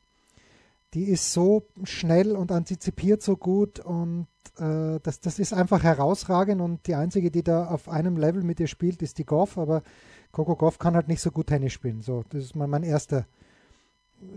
Die 0.94 1.04
ist 1.04 1.32
so 1.32 1.66
schnell 1.84 2.36
und 2.36 2.52
antizipiert 2.52 3.22
so 3.22 3.36
gut 3.36 3.80
und 3.80 4.28
äh, 4.58 5.00
das, 5.02 5.20
das 5.20 5.38
ist 5.38 5.52
einfach 5.52 5.82
herausragend 5.82 6.60
und 6.60 6.86
die 6.86 6.94
einzige, 6.94 7.30
die 7.30 7.42
da 7.42 7.66
auf 7.66 7.88
einem 7.88 8.16
Level 8.16 8.42
mit 8.42 8.60
ihr 8.60 8.68
spielt, 8.68 9.02
ist 9.02 9.18
die 9.18 9.26
Goff, 9.26 9.58
aber 9.58 9.82
Coco 10.32 10.56
Goff 10.56 10.78
kann 10.78 10.94
halt 10.94 11.08
nicht 11.08 11.20
so 11.20 11.30
gut 11.30 11.48
Tennis 11.48 11.72
spielen. 11.72 12.02
So, 12.02 12.24
das 12.30 12.44
ist 12.44 12.56
mal 12.56 12.68
mein 12.68 12.82
erster. 12.82 13.26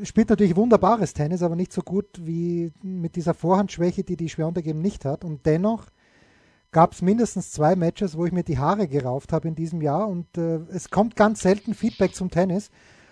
Spielt 0.04 0.30
natürlich 0.30 0.56
wunderbares 0.56 1.14
Tennis, 1.14 1.42
aber 1.42 1.56
nicht 1.56 1.74
so 1.74 1.82
gut 1.82 2.08
wie 2.20 2.72
mit 2.82 3.16
dieser 3.16 3.34
Vorhandschwäche, 3.34 4.04
die 4.04 4.18
die 4.18 4.30
Schwerunter 4.30 4.66
eben 4.66 4.82
nicht 4.82 5.06
hat. 5.06 5.24
Und 5.24 5.46
dennoch 5.46 5.86
gab 6.72 6.94
es 6.94 7.02
mindestens 7.02 7.52
zwei 7.52 7.76
Matches, 7.76 8.18
wo 8.18 8.26
ich 8.26 8.32
mir 8.32 8.44
die 8.44 8.58
Haare 8.58 8.88
gerauft 8.88 9.34
habe 9.34 9.48
in 9.48 9.56
diesem 9.56 9.82
Jahr. 9.82 10.08
Und 10.08 10.38
äh, 10.38 10.60
es 10.70 10.90
kommt 10.90 11.16
ganz 11.16 11.42
selten 11.42 11.74
Feedback 11.74 12.14
zum 12.14 12.30
Tennis. 12.30 12.70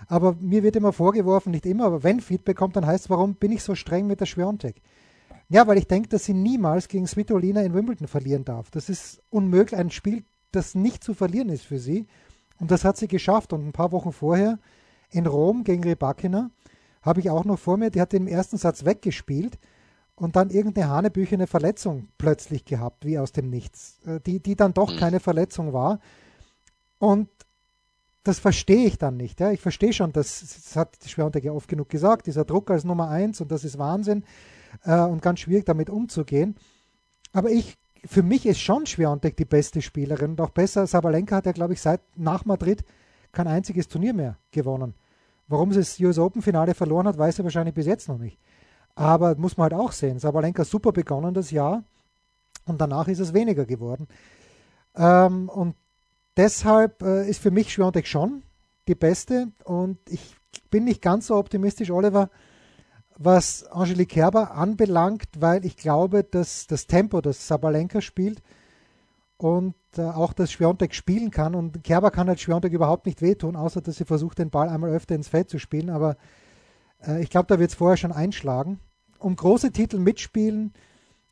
Aber 0.07 0.35
mir 0.39 0.63
wird 0.63 0.75
immer 0.75 0.93
vorgeworfen, 0.93 1.51
nicht 1.51 1.65
immer, 1.65 1.85
aber 1.85 2.03
wenn 2.03 2.21
Feedback 2.21 2.57
kommt, 2.57 2.75
dann 2.75 2.85
heißt 2.85 3.05
es, 3.05 3.09
warum 3.09 3.35
bin 3.35 3.51
ich 3.51 3.63
so 3.63 3.75
streng 3.75 4.07
mit 4.07 4.21
der 4.21 4.25
Schwerontek? 4.25 4.81
Ja, 5.49 5.65
weil 5.65 5.77
ich 5.77 5.87
denke, 5.87 6.09
dass 6.09 6.25
sie 6.25 6.33
niemals 6.33 6.87
gegen 6.87 7.07
Svitolina 7.07 7.61
in 7.61 7.73
Wimbledon 7.73 8.07
verlieren 8.07 8.45
darf. 8.45 8.69
Das 8.69 8.89
ist 8.89 9.21
unmöglich, 9.29 9.79
ein 9.79 9.89
Spiel, 9.89 10.23
das 10.51 10.75
nicht 10.75 11.03
zu 11.03 11.13
verlieren 11.13 11.49
ist 11.49 11.65
für 11.65 11.79
sie. 11.79 12.07
Und 12.59 12.71
das 12.71 12.83
hat 12.83 12.97
sie 12.97 13.07
geschafft. 13.07 13.53
Und 13.53 13.65
ein 13.65 13.71
paar 13.71 13.91
Wochen 13.91 14.11
vorher 14.11 14.59
in 15.09 15.25
Rom 15.25 15.63
gegen 15.63 15.83
Rebakina 15.83 16.49
habe 17.01 17.19
ich 17.19 17.29
auch 17.29 17.45
noch 17.45 17.59
vor 17.59 17.77
mir, 17.77 17.89
die 17.89 18.01
hat 18.01 18.13
den 18.13 18.27
ersten 18.27 18.57
Satz 18.57 18.83
weggespielt 18.85 19.57
und 20.15 20.35
dann 20.35 20.49
irgendeine 20.49 20.89
hanebüchene 20.89 21.47
Verletzung 21.47 22.09
plötzlich 22.17 22.65
gehabt, 22.65 23.05
wie 23.05 23.19
aus 23.19 23.31
dem 23.31 23.49
Nichts, 23.49 23.99
äh, 24.05 24.19
die, 24.19 24.39
die 24.39 24.55
dann 24.55 24.73
doch 24.73 24.93
mhm. 24.93 24.99
keine 24.99 25.19
Verletzung 25.19 25.73
war. 25.73 25.99
Und 26.99 27.29
das 28.23 28.39
verstehe 28.39 28.85
ich 28.85 28.97
dann 28.97 29.15
nicht. 29.15 29.39
Ja. 29.39 29.51
Ich 29.51 29.61
verstehe 29.61 29.93
schon, 29.93 30.11
das, 30.11 30.41
das 30.41 30.75
hat 30.75 30.97
ja 31.43 31.51
oft 31.51 31.69
genug 31.69 31.89
gesagt, 31.89 32.27
dieser 32.27 32.43
Druck 32.43 32.69
als 32.71 32.83
Nummer 32.83 33.09
eins 33.09 33.39
und 33.39 33.51
das 33.51 33.63
ist 33.63 33.77
Wahnsinn 33.77 34.25
äh, 34.83 34.99
und 34.99 35.21
ganz 35.21 35.39
schwierig 35.39 35.65
damit 35.65 35.89
umzugehen. 35.89 36.55
Aber 37.31 37.49
ich 37.49 37.77
für 38.05 38.23
mich 38.23 38.45
ist 38.45 38.59
schon 38.59 38.85
Schwiontek 38.85 39.35
die 39.37 39.45
beste 39.45 39.81
Spielerin 39.81 40.31
und 40.31 40.41
auch 40.41 40.51
besser. 40.51 40.87
Sabalenka 40.87 41.37
hat 41.37 41.45
ja, 41.45 41.51
glaube 41.51 41.73
ich, 41.73 41.81
seit 41.81 42.01
nach 42.15 42.45
Madrid 42.45 42.83
kein 43.31 43.47
einziges 43.47 43.87
Turnier 43.87 44.13
mehr 44.13 44.37
gewonnen. 44.51 44.93
Warum 45.47 45.71
sie 45.71 45.79
das 45.79 45.99
US 45.99 46.17
Open 46.17 46.41
Finale 46.41 46.73
verloren 46.73 47.07
hat, 47.07 47.17
weiß 47.17 47.39
er 47.39 47.45
wahrscheinlich 47.45 47.75
bis 47.75 47.85
jetzt 47.85 48.09
noch 48.09 48.17
nicht. 48.17 48.37
Aber 48.95 49.35
muss 49.35 49.57
man 49.57 49.71
halt 49.71 49.79
auch 49.79 49.91
sehen. 49.91 50.19
Sabalenka 50.19 50.65
super 50.65 50.91
begonnen 50.91 51.33
das 51.33 51.51
Jahr 51.51 51.83
und 52.65 52.81
danach 52.81 53.07
ist 53.07 53.19
es 53.19 53.33
weniger 53.33 53.65
geworden. 53.65 54.07
Ähm, 54.95 55.49
und 55.49 55.75
deshalb 56.35 57.01
äh, 57.01 57.29
ist 57.29 57.41
für 57.41 57.51
mich 57.51 57.71
Schwiontek 57.71 58.07
schon 58.07 58.43
die 58.87 58.95
beste 58.95 59.51
und 59.63 59.97
ich 60.09 60.35
bin 60.69 60.85
nicht 60.85 61.01
ganz 61.01 61.27
so 61.27 61.35
optimistisch, 61.35 61.91
Oliver, 61.91 62.29
was 63.17 63.65
Angelique 63.65 64.09
Kerber 64.09 64.51
anbelangt, 64.51 65.27
weil 65.37 65.65
ich 65.65 65.77
glaube, 65.77 66.23
dass 66.23 66.67
das 66.67 66.87
Tempo, 66.87 67.21
das 67.21 67.47
Sabalenka 67.47 68.01
spielt 68.01 68.41
und 69.37 69.75
äh, 69.97 70.01
auch 70.01 70.33
das 70.33 70.51
Schwiontek 70.51 70.93
spielen 70.93 71.31
kann. 71.31 71.55
Und 71.55 71.83
Kerber 71.83 72.11
kann 72.11 72.27
halt 72.27 72.39
Schwiontek 72.39 72.73
überhaupt 72.73 73.05
nicht 73.05 73.21
wehtun, 73.21 73.55
außer 73.55 73.81
dass 73.81 73.97
sie 73.97 74.05
versucht, 74.05 74.39
den 74.39 74.49
Ball 74.49 74.69
einmal 74.69 74.91
öfter 74.91 75.15
ins 75.15 75.27
Feld 75.27 75.49
zu 75.49 75.59
spielen. 75.59 75.89
Aber 75.89 76.17
äh, 77.05 77.21
ich 77.21 77.29
glaube, 77.29 77.47
da 77.47 77.59
wird 77.59 77.69
es 77.69 77.75
vorher 77.75 77.97
schon 77.97 78.11
einschlagen. 78.11 78.79
Um 79.19 79.35
große 79.35 79.71
Titel 79.71 79.97
mitspielen, 79.97 80.73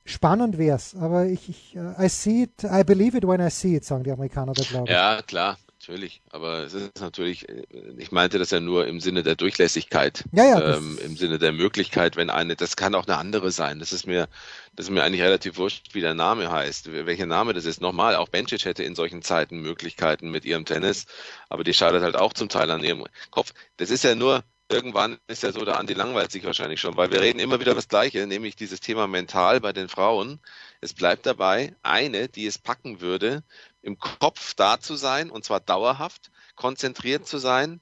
spannend 0.05 0.57
wäre 0.57 0.75
es. 0.75 0.95
Aber 0.95 1.25
ich, 1.25 1.49
ich 1.49 1.77
uh, 1.77 2.01
I 2.01 2.09
see 2.09 2.43
it, 2.43 2.63
I 2.63 2.83
believe 2.83 3.17
it 3.17 3.27
when 3.27 3.41
I 3.41 3.49
see 3.49 3.75
it, 3.75 3.85
sagen 3.85 4.03
die 4.03 4.11
Amerikaner 4.11 4.53
da, 4.53 4.63
glaube 4.63 4.85
ich. 4.85 4.91
Ja, 4.91 5.21
klar 5.21 5.57
natürlich. 5.87 6.21
Aber 6.31 6.63
es 6.63 6.73
ist 6.73 6.99
natürlich, 6.99 7.47
äh, 7.47 7.63
ich 7.97 8.11
meinte 8.11 8.39
das 8.39 8.51
ja 8.51 8.59
nur 8.59 8.87
im 8.87 8.99
Sinne 8.99 9.23
der 9.23 9.35
Durchlässigkeit, 9.35 10.23
ja, 10.31 10.45
ja, 10.45 10.77
ähm, 10.77 10.97
im 11.03 11.15
Sinne 11.15 11.37
der 11.37 11.51
Möglichkeit, 11.51 12.15
wenn 12.15 12.29
eine, 12.29 12.55
das 12.55 12.75
kann 12.75 12.95
auch 12.95 13.05
eine 13.07 13.17
andere 13.17 13.51
sein. 13.51 13.79
Das 13.79 13.93
ist 13.93 14.07
mir, 14.07 14.27
das 14.75 14.87
ist 14.87 14.91
mir 14.91 15.03
eigentlich 15.03 15.21
relativ 15.21 15.57
wurscht, 15.57 15.93
wie 15.93 16.01
der 16.01 16.13
Name 16.13 16.51
heißt, 16.51 16.91
welcher 16.91 17.27
Name 17.27 17.53
das 17.53 17.65
ist. 17.65 17.81
Nochmal, 17.81 18.15
auch 18.15 18.29
Bencic 18.29 18.65
hätte 18.65 18.83
in 18.83 18.95
solchen 18.95 19.21
Zeiten 19.21 19.59
Möglichkeiten 19.59 20.31
mit 20.31 20.45
ihrem 20.45 20.65
Tennis, 20.65 21.05
aber 21.49 21.63
die 21.63 21.73
scheitert 21.73 22.03
halt 22.03 22.15
auch 22.15 22.33
zum 22.33 22.49
Teil 22.49 22.71
an 22.71 22.83
ihrem 22.83 23.05
Kopf. 23.29 23.53
Das 23.77 23.89
ist 23.89 24.03
ja 24.03 24.15
nur, 24.15 24.43
irgendwann 24.69 25.17
ist 25.27 25.43
ja 25.43 25.51
so, 25.51 25.63
der 25.63 25.77
Andi 25.77 25.93
langweilt 25.93 26.31
sich 26.31 26.43
wahrscheinlich 26.43 26.79
schon, 26.79 26.97
weil 26.97 27.11
wir 27.11 27.21
reden 27.21 27.39
immer 27.39 27.59
wieder 27.59 27.75
das 27.75 27.87
Gleiche, 27.87 28.25
nämlich 28.25 28.55
dieses 28.55 28.79
Thema 28.79 29.07
mental 29.07 29.61
bei 29.61 29.73
den 29.73 29.89
Frauen. 29.89 30.39
Es 30.81 30.93
bleibt 30.93 31.25
dabei, 31.25 31.75
eine, 31.83 32.27
die 32.27 32.47
es 32.47 32.57
packen 32.57 33.01
würde, 33.01 33.43
im 33.85 33.99
Kopf 33.99 34.55
da 34.55 34.79
zu 34.79 34.95
sein, 34.95 35.29
und 35.29 35.45
zwar 35.45 35.59
dauerhaft, 35.59 36.31
konzentriert 36.55 37.27
zu 37.27 37.37
sein, 37.37 37.81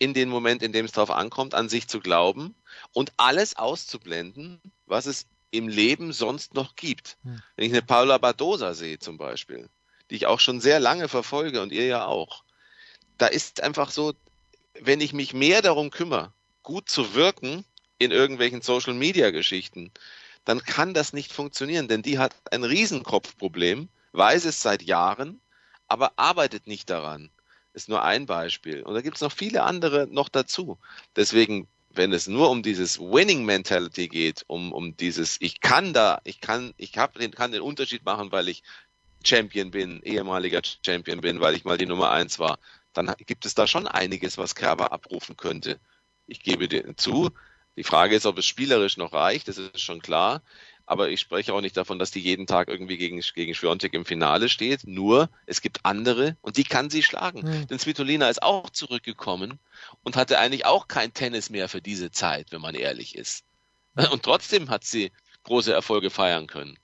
in 0.00 0.12
den 0.12 0.28
Moment, 0.28 0.62
in 0.64 0.72
dem 0.72 0.84
es 0.84 0.92
darauf 0.92 1.12
ankommt, 1.12 1.54
an 1.54 1.68
sich 1.68 1.86
zu 1.86 2.00
glauben 2.00 2.56
und 2.92 3.12
alles 3.16 3.56
auszublenden, 3.56 4.60
was 4.86 5.06
es 5.06 5.26
im 5.52 5.68
Leben 5.68 6.12
sonst 6.12 6.54
noch 6.54 6.74
gibt. 6.74 7.18
Hm. 7.22 7.40
Wenn 7.54 7.66
ich 7.66 7.72
eine 7.72 7.82
Paula 7.82 8.18
Badosa 8.18 8.74
sehe 8.74 8.98
zum 8.98 9.16
Beispiel, 9.16 9.68
die 10.10 10.16
ich 10.16 10.26
auch 10.26 10.40
schon 10.40 10.60
sehr 10.60 10.80
lange 10.80 11.08
verfolge 11.08 11.62
und 11.62 11.72
ihr 11.72 11.86
ja 11.86 12.04
auch, 12.04 12.42
da 13.16 13.28
ist 13.28 13.62
einfach 13.62 13.90
so, 13.90 14.14
wenn 14.80 15.00
ich 15.00 15.12
mich 15.12 15.34
mehr 15.34 15.62
darum 15.62 15.90
kümmere, 15.90 16.32
gut 16.64 16.88
zu 16.88 17.14
wirken 17.14 17.64
in 17.98 18.10
irgendwelchen 18.10 18.60
Social-Media-Geschichten, 18.60 19.92
dann 20.44 20.62
kann 20.64 20.94
das 20.94 21.12
nicht 21.12 21.32
funktionieren, 21.32 21.86
denn 21.86 22.02
die 22.02 22.18
hat 22.18 22.34
ein 22.50 22.64
Riesenkopfproblem 22.64 23.88
weiß 24.18 24.44
es 24.44 24.60
seit 24.60 24.82
Jahren, 24.82 25.40
aber 25.86 26.12
arbeitet 26.16 26.66
nicht 26.66 26.90
daran. 26.90 27.30
Ist 27.72 27.88
nur 27.88 28.02
ein 28.02 28.26
Beispiel. 28.26 28.82
Und 28.82 28.94
da 28.94 29.00
gibt 29.00 29.16
es 29.16 29.22
noch 29.22 29.32
viele 29.32 29.62
andere 29.62 30.08
noch 30.10 30.28
dazu. 30.28 30.78
Deswegen, 31.16 31.68
wenn 31.90 32.12
es 32.12 32.26
nur 32.26 32.50
um 32.50 32.62
dieses 32.62 32.98
Winning 32.98 33.44
Mentality 33.44 34.08
geht, 34.08 34.44
um, 34.48 34.72
um 34.72 34.96
dieses, 34.96 35.36
ich 35.40 35.60
kann 35.60 35.92
da, 35.92 36.20
ich 36.24 36.40
kann, 36.40 36.74
ich 36.76 36.98
hab 36.98 37.14
den, 37.14 37.30
kann 37.30 37.52
den 37.52 37.62
Unterschied 37.62 38.04
machen, 38.04 38.32
weil 38.32 38.48
ich 38.48 38.62
Champion 39.24 39.70
bin, 39.70 40.02
ehemaliger 40.02 40.60
Champion 40.84 41.20
bin, 41.20 41.40
weil 41.40 41.54
ich 41.54 41.64
mal 41.64 41.78
die 41.78 41.86
Nummer 41.86 42.10
eins 42.10 42.38
war, 42.38 42.58
dann 42.92 43.14
gibt 43.26 43.46
es 43.46 43.54
da 43.54 43.66
schon 43.66 43.86
einiges, 43.86 44.38
was 44.38 44.54
Kerber 44.54 44.92
abrufen 44.92 45.36
könnte. 45.36 45.78
Ich 46.26 46.42
gebe 46.42 46.68
dir 46.68 46.96
zu. 46.96 47.30
Die 47.76 47.84
Frage 47.84 48.16
ist, 48.16 48.26
ob 48.26 48.38
es 48.38 48.46
spielerisch 48.46 48.96
noch 48.96 49.12
reicht, 49.12 49.46
das 49.48 49.58
ist 49.58 49.80
schon 49.80 50.02
klar 50.02 50.42
aber 50.88 51.10
ich 51.10 51.20
spreche 51.20 51.52
auch 51.52 51.60
nicht 51.60 51.76
davon, 51.76 51.98
dass 51.98 52.10
die 52.10 52.20
jeden 52.20 52.46
Tag 52.46 52.68
irgendwie 52.68 52.96
gegen, 52.96 53.20
gegen 53.34 53.54
Schwiontek 53.54 53.92
im 53.94 54.04
Finale 54.04 54.48
steht. 54.48 54.86
Nur, 54.86 55.28
es 55.46 55.60
gibt 55.60 55.84
andere 55.84 56.36
und 56.40 56.56
die 56.56 56.64
kann 56.64 56.88
sie 56.90 57.02
schlagen. 57.02 57.40
Mhm. 57.40 57.66
Denn 57.68 57.78
Svitolina 57.78 58.28
ist 58.28 58.42
auch 58.42 58.70
zurückgekommen 58.70 59.58
und 60.02 60.16
hatte 60.16 60.38
eigentlich 60.38 60.64
auch 60.64 60.88
kein 60.88 61.12
Tennis 61.12 61.50
mehr 61.50 61.68
für 61.68 61.82
diese 61.82 62.10
Zeit, 62.10 62.52
wenn 62.52 62.62
man 62.62 62.74
ehrlich 62.74 63.14
ist. 63.16 63.44
Und 64.10 64.22
trotzdem 64.22 64.70
hat 64.70 64.84
sie 64.84 65.12
große 65.44 65.72
Erfolge 65.72 66.10
feiern 66.10 66.46
können 66.46 66.78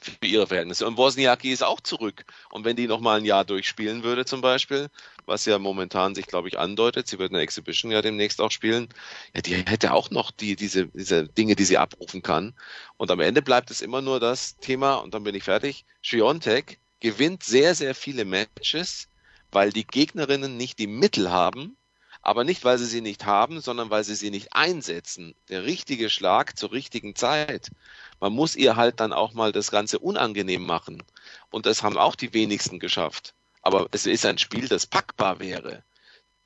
für 0.00 0.26
ihre 0.26 0.46
Verhältnisse. 0.46 0.86
Und 0.86 0.96
Wozniacki 0.96 1.50
ist 1.50 1.62
auch 1.62 1.80
zurück. 1.80 2.24
Und 2.50 2.64
wenn 2.64 2.76
die 2.76 2.86
noch 2.86 3.00
mal 3.00 3.18
ein 3.18 3.24
Jahr 3.24 3.44
durchspielen 3.44 4.02
würde 4.02 4.24
zum 4.24 4.40
Beispiel, 4.40 4.88
was 5.26 5.44
ja 5.46 5.58
momentan 5.58 6.14
sich, 6.14 6.26
glaube 6.26 6.48
ich, 6.48 6.58
andeutet, 6.58 7.08
sie 7.08 7.18
wird 7.18 7.32
eine 7.32 7.40
Exhibition 7.40 7.90
ja 7.90 8.02
demnächst 8.02 8.40
auch 8.40 8.50
spielen, 8.50 8.88
ja, 9.34 9.40
die 9.40 9.54
hätte 9.54 9.92
auch 9.92 10.10
noch 10.10 10.30
die, 10.30 10.56
diese, 10.56 10.86
diese 10.88 11.26
Dinge, 11.28 11.56
die 11.56 11.64
sie 11.64 11.78
abrufen 11.78 12.22
kann. 12.22 12.54
Und 12.96 13.10
am 13.10 13.20
Ende 13.20 13.42
bleibt 13.42 13.70
es 13.70 13.80
immer 13.80 14.02
nur 14.02 14.20
das 14.20 14.56
Thema, 14.58 14.96
und 14.96 15.14
dann 15.14 15.24
bin 15.24 15.34
ich 15.34 15.44
fertig, 15.44 15.84
Schiontek 16.02 16.78
gewinnt 17.00 17.42
sehr, 17.42 17.74
sehr 17.74 17.94
viele 17.94 18.24
Matches, 18.24 19.08
weil 19.50 19.72
die 19.72 19.86
Gegnerinnen 19.86 20.56
nicht 20.56 20.78
die 20.78 20.86
Mittel 20.86 21.30
haben, 21.30 21.76
aber 22.24 22.42
nicht, 22.42 22.64
weil 22.64 22.78
sie 22.78 22.86
sie 22.86 23.02
nicht 23.02 23.26
haben, 23.26 23.60
sondern 23.60 23.90
weil 23.90 24.02
sie 24.02 24.14
sie 24.14 24.30
nicht 24.30 24.54
einsetzen. 24.54 25.34
Der 25.50 25.64
richtige 25.64 26.08
Schlag 26.08 26.58
zur 26.58 26.72
richtigen 26.72 27.14
Zeit. 27.14 27.70
Man 28.18 28.32
muss 28.32 28.56
ihr 28.56 28.76
halt 28.76 28.98
dann 28.98 29.12
auch 29.12 29.34
mal 29.34 29.52
das 29.52 29.70
Ganze 29.70 29.98
unangenehm 29.98 30.64
machen. 30.64 31.02
Und 31.50 31.66
das 31.66 31.82
haben 31.82 31.98
auch 31.98 32.14
die 32.14 32.32
wenigsten 32.32 32.78
geschafft. 32.78 33.34
Aber 33.60 33.88
es 33.92 34.06
ist 34.06 34.24
ein 34.24 34.38
Spiel, 34.38 34.68
das 34.68 34.86
packbar 34.86 35.38
wäre. 35.38 35.82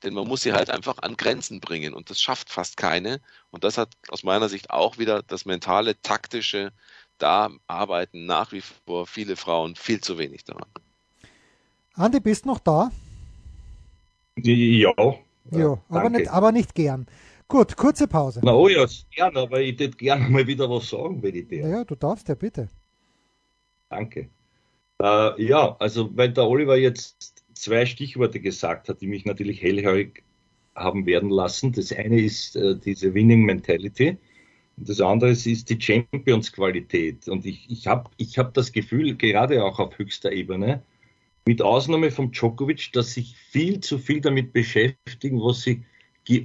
Denn 0.03 0.13
man 0.13 0.27
muss 0.27 0.41
sie 0.41 0.51
halt 0.51 0.69
einfach 0.69 0.97
an 0.97 1.15
Grenzen 1.15 1.61
bringen 1.61 1.93
und 1.93 2.09
das 2.09 2.21
schafft 2.21 2.49
fast 2.49 2.75
keine. 2.75 3.21
Und 3.49 3.63
das 3.63 3.77
hat 3.77 3.89
aus 4.09 4.23
meiner 4.23 4.49
Sicht 4.49 4.71
auch 4.71 4.97
wieder 4.97 5.23
das 5.23 5.45
mentale, 5.45 5.99
taktische, 6.01 6.73
da 7.19 7.51
arbeiten 7.67 8.25
nach 8.25 8.51
wie 8.51 8.61
vor 8.85 9.07
viele 9.07 9.37
Frauen 9.37 9.77
viel 9.77 10.01
zu 10.01 10.17
wenig 10.17 10.43
daran. 10.43 10.67
Andi, 11.93 12.19
bist 12.19 12.45
noch 12.45 12.59
da? 12.59 12.91
Ja. 14.35 14.93
Ja, 15.51 15.81
aber 15.89 16.09
nicht, 16.09 16.29
aber 16.29 16.51
nicht 16.51 16.75
gern. 16.75 17.07
Gut, 17.47 17.75
kurze 17.75 18.07
Pause. 18.07 18.41
Na, 18.43 18.53
oh 18.53 18.67
ja, 18.67 18.85
gern, 19.15 19.35
aber 19.35 19.59
ich 19.59 19.79
würde 19.79 19.97
gerne 19.97 20.29
mal 20.29 20.45
wieder 20.45 20.69
was 20.69 20.89
sagen, 20.89 21.21
wenn 21.23 21.35
ich 21.35 21.47
dir. 21.47 21.67
Ja, 21.67 21.83
du 21.83 21.95
darfst 21.95 22.27
ja 22.27 22.35
bitte. 22.35 22.67
Danke. 23.89 24.29
Äh, 25.01 25.43
ja, 25.43 25.75
also 25.79 26.15
weil 26.15 26.31
der 26.31 26.47
Oliver 26.47 26.77
jetzt 26.77 27.43
zwei 27.53 27.85
Stichworte 27.85 28.39
gesagt 28.39 28.89
hat, 28.89 29.01
die 29.01 29.07
mich 29.07 29.25
natürlich 29.25 29.61
hellhörig 29.61 30.23
haben 30.75 31.05
werden 31.05 31.29
lassen. 31.29 31.71
Das 31.71 31.91
eine 31.91 32.21
ist 32.21 32.55
äh, 32.55 32.75
diese 32.77 33.13
Winning 33.13 33.43
Mentality. 33.43 34.17
Und 34.77 34.87
das 34.87 35.01
andere 35.01 35.31
ist 35.31 35.45
die 35.45 35.81
Champions-Qualität. 35.81 37.27
Und 37.27 37.45
ich, 37.45 37.69
ich 37.69 37.87
habe 37.87 38.09
ich 38.17 38.37
hab 38.37 38.53
das 38.53 38.71
Gefühl, 38.71 39.15
gerade 39.15 39.63
auch 39.63 39.79
auf 39.79 39.97
höchster 39.97 40.31
Ebene, 40.31 40.83
mit 41.45 41.61
Ausnahme 41.61 42.11
von 42.11 42.31
Djokovic, 42.31 42.91
dass 42.93 43.13
sich 43.13 43.35
viel 43.35 43.79
zu 43.79 43.97
viel 43.97 44.21
damit 44.21 44.53
beschäftigen, 44.53 45.41
was 45.41 45.61
sie, 45.61 45.83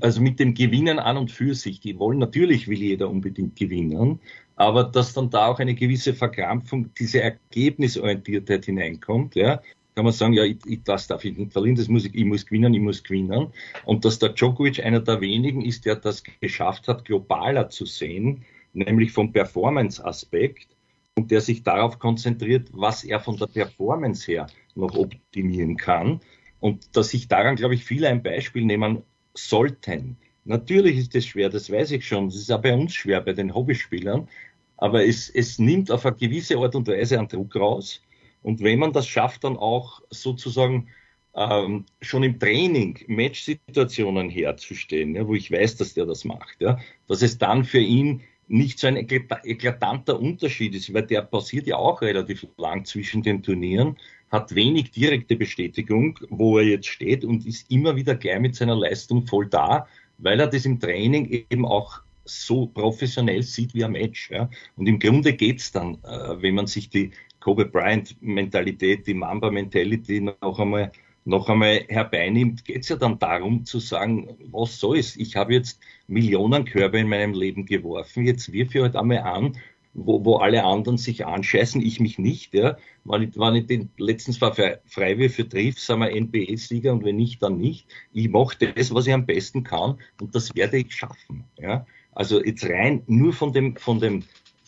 also 0.01 0.21
mit 0.21 0.41
dem 0.41 0.55
Gewinnen 0.55 0.99
an 0.99 1.17
und 1.17 1.31
für 1.31 1.55
sich. 1.55 1.81
Die 1.81 1.99
wollen, 1.99 2.19
natürlich 2.19 2.69
will 2.69 2.79
jeder 2.79 3.11
unbedingt 3.11 3.57
gewinnen, 3.57 4.21
aber 4.57 4.85
dass 4.85 5.13
dann 5.13 5.31
da 5.31 5.49
auch 5.49 5.59
eine 5.59 5.75
gewisse 5.75 6.15
Verkrampfung, 6.15 6.91
diese 6.99 7.21
Ergebnisorientiertheit 7.23 8.65
hineinkommt, 8.65 9.35
ja, 9.35 9.61
kann 9.95 10.05
man 10.05 10.13
sagen, 10.13 10.33
ja, 10.33 10.45
ich, 10.45 10.59
ich, 10.67 10.83
das 10.83 11.07
darf 11.07 11.25
ich 11.25 11.37
nicht 11.37 11.53
verlieren, 11.53 11.77
das 11.77 11.89
muss 11.89 12.05
ich, 12.05 12.15
ich 12.15 12.25
muss 12.25 12.47
gewinnen, 12.47 12.75
ich 12.75 12.81
muss 12.81 13.03
gewinnen. 13.03 13.53
Und 13.85 14.05
dass 14.05 14.19
der 14.19 14.31
Djokovic 14.31 14.85
einer 14.85 15.01
der 15.01 15.21
wenigen 15.21 15.65
ist, 15.65 15.85
der 15.85 15.97
das 15.97 16.23
geschafft 16.41 16.89
hat, 16.89 17.05
globaler 17.05 17.69
zu 17.69 17.87
sehen, 17.87 18.45
nämlich 18.73 19.13
vom 19.13 19.33
Performance-Aspekt 19.33 20.69
und 21.17 21.31
der 21.31 21.41
sich 21.41 21.63
darauf 21.63 21.99
konzentriert, 21.99 22.69
was 22.73 23.05
er 23.05 23.21
von 23.21 23.37
der 23.37 23.47
Performance 23.47 24.27
her 24.31 24.47
noch 24.75 24.97
optimieren 24.97 25.77
kann. 25.77 26.21
Und 26.61 26.97
dass 26.97 27.11
sich 27.11 27.29
daran, 27.29 27.57
glaube 27.57 27.75
ich, 27.75 27.85
viele 27.85 28.09
ein 28.09 28.23
Beispiel 28.23 28.65
nehmen 28.65 29.03
sollten. 29.35 30.17
Natürlich 30.45 30.99
ist 30.99 31.15
es 31.15 31.27
schwer, 31.27 31.49
das 31.49 31.71
weiß 31.71 31.91
ich 31.93 32.07
schon. 32.07 32.29
Das 32.29 32.37
ist 32.37 32.51
auch 32.51 32.61
bei 32.61 32.75
uns 32.75 32.95
schwer, 32.95 33.21
bei 33.21 33.33
den 33.33 33.55
Hobbyspielern. 33.55 34.29
Aber 34.77 35.05
es, 35.05 35.29
es 35.29 35.59
nimmt 35.59 35.91
auf 35.91 36.05
eine 36.05 36.17
gewisse 36.17 36.59
Art 36.59 36.75
und 36.75 36.89
Weise 36.89 37.19
einen 37.19 37.29
Druck 37.29 37.55
raus. 37.57 38.03
Und 38.43 38.63
wenn 38.63 38.79
man 38.79 38.93
das 38.93 39.09
schafft, 39.09 39.45
dann 39.45 39.57
auch 39.57 40.03
sozusagen 40.11 40.89
ähm, 41.35 41.87
schon 42.01 42.23
im 42.23 42.39
Training 42.39 42.99
Matchsituationen 43.09 44.29
herzustellen, 44.29 45.15
ja, 45.15 45.27
wo 45.27 45.35
ich 45.35 45.51
weiß, 45.51 45.77
dass 45.77 45.95
der 45.95 46.07
das 46.07 46.25
macht, 46.25 46.61
ja, 46.61 46.79
dass 47.09 47.23
es 47.23 47.39
dann 47.39 47.65
für 47.65 47.81
ihn 47.81 48.23
nicht 48.49 48.79
so 48.79 48.87
ein 48.87 48.97
eklatanter 48.97 50.21
Unterschied 50.21 50.75
ist, 50.75 50.93
weil 50.93 51.07
der 51.07 51.23
passiert 51.23 51.67
ja 51.67 51.77
auch 51.77 52.03
relativ 52.03 52.47
lang 52.57 52.85
zwischen 52.85 53.23
den 53.23 53.43
Turnieren, 53.43 53.97
hat 54.31 54.55
wenig 54.55 54.91
direkte 54.91 55.37
Bestätigung, 55.37 56.19
wo 56.29 56.59
er 56.59 56.65
jetzt 56.65 56.89
steht 56.89 57.25
und 57.25 57.47
ist 57.47 57.71
immer 57.71 57.97
wieder 57.97 58.15
gleich 58.15 58.41
mit 58.41 58.55
seiner 58.55 58.77
Leistung 58.77 59.27
voll 59.27 59.47
da, 59.47 59.87
weil 60.19 60.41
er 60.41 60.47
das 60.47 60.65
im 60.65 60.81
Training 60.81 61.47
eben 61.51 61.65
auch 61.65 62.01
so 62.25 62.67
professionell 62.67 63.43
sieht 63.43 63.75
wie 63.75 63.85
ein 63.85 63.93
Match. 63.93 64.31
Ja. 64.31 64.49
Und 64.77 64.87
im 64.87 64.99
Grunde 64.99 65.35
geht's 65.35 65.73
dann, 65.73 65.99
äh, 66.05 66.43
wenn 66.43 66.55
man 66.55 66.67
sich 66.67 66.89
die 66.89 67.11
Kobe 67.41 67.67
Bryant-Mentalität, 67.67 69.07
die 69.07 69.15
Mamba-Mentality 69.15 70.21
noch 70.21 70.59
einmal 70.59 70.91
noch 71.25 71.49
einmal 71.49 71.85
herbeinimmt, 71.89 72.65
geht 72.65 72.83
es 72.83 72.89
ja 72.89 72.97
dann 72.97 73.19
darum 73.19 73.65
zu 73.65 73.79
sagen, 73.79 74.37
was 74.51 74.79
soll's? 74.79 75.17
Ich 75.17 75.37
habe 75.37 75.55
jetzt 75.55 75.81
Millionen 76.07 76.65
Körbe 76.65 76.99
in 76.99 77.09
meinem 77.09 77.33
Leben 77.33 77.65
geworfen, 77.67 78.25
jetzt 78.25 78.53
wirf 78.53 78.75
ich 78.75 78.83
halt 78.83 78.97
einmal 78.97 79.21
an, 79.21 79.57
wo, 79.95 80.25
wo 80.25 80.37
alle 80.37 80.65
anderen 80.65 80.99
sich 80.99 81.25
anscheißen, 81.25 81.81
ich 81.81 82.01
mich 82.01 82.19
nicht. 82.19 82.53
Ja. 82.53 82.77
Wenn, 83.05 83.23
ich, 83.23 83.39
wenn 83.39 83.55
ich 83.55 83.67
den 83.67 83.91
letzten 83.97 84.33
zwei 84.33 84.79
Freiwürfe 84.85 85.49
triff, 85.49 85.79
sind 85.79 86.01
wir 86.01 86.21
NBA-Sieger 86.21 86.93
und 86.93 87.05
wenn 87.05 87.17
nicht, 87.17 87.43
dann 87.43 87.59
nicht. 87.59 87.87
Ich 88.13 88.29
mache 88.29 88.73
das, 88.75 88.93
was 88.93 89.07
ich 89.07 89.15
am 89.15 89.25
besten 89.25 89.63
kann 89.63 89.99
und 90.21 90.35
das 90.35 90.55
werde 90.55 90.79
ich 90.79 90.95
schaffen. 90.95 91.45
Ja. 91.59 91.87
Also 92.13 92.45
jetzt 92.45 92.65
rein 92.65 93.03
nur 93.07 93.33
von 93.33 93.53
dem, 93.53 93.77
von 93.77 94.01
dem, 94.01 94.25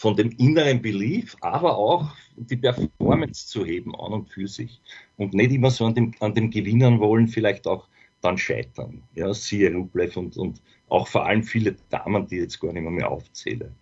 von 0.07 0.15
dem 0.15 0.31
inneren 0.39 0.81
Belief, 0.81 1.37
aber 1.41 1.77
auch 1.77 2.09
die 2.37 2.57
Performance 2.57 3.49
zu 3.49 3.67
heben 3.67 3.93
an 3.97 4.13
und 4.13 4.29
für 4.29 4.47
sich 4.47 4.81
und 5.17 5.35
nicht 5.35 5.51
immer 5.51 5.73
so 5.73 5.85
an 5.85 5.97
dem, 5.97 6.15
an 6.21 6.33
dem 6.33 6.49
Gewinnern 6.49 7.01
wollen, 7.01 7.27
vielleicht 7.27 7.67
auch 7.67 7.89
dann 8.21 8.39
scheitern. 8.39 9.03
Ja, 9.17 9.35
siehe 9.35 9.75
Rublev 9.75 10.17
und, 10.17 10.37
und 10.37 10.63
auch 10.91 11.09
vor 11.09 11.27
allem 11.27 11.43
viele 11.43 11.75
Damen, 11.91 12.25
die 12.29 12.37
jetzt 12.37 12.61
gar 12.61 12.73
nicht 12.73 12.83
mehr, 12.83 12.93
mehr 12.93 13.11
aufzähle. 13.11 13.73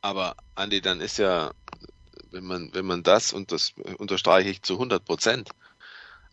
Aber 0.00 0.36
Andi, 0.54 0.80
dann 0.80 1.02
ist 1.02 1.18
ja, 1.18 1.52
wenn 2.30 2.44
man, 2.44 2.70
wenn 2.72 2.86
man 2.86 3.02
das, 3.02 3.34
und 3.34 3.52
das 3.52 3.74
unterstreiche 3.98 4.48
ich 4.48 4.62
zu 4.62 4.72
100 4.72 5.04
Prozent, 5.04 5.50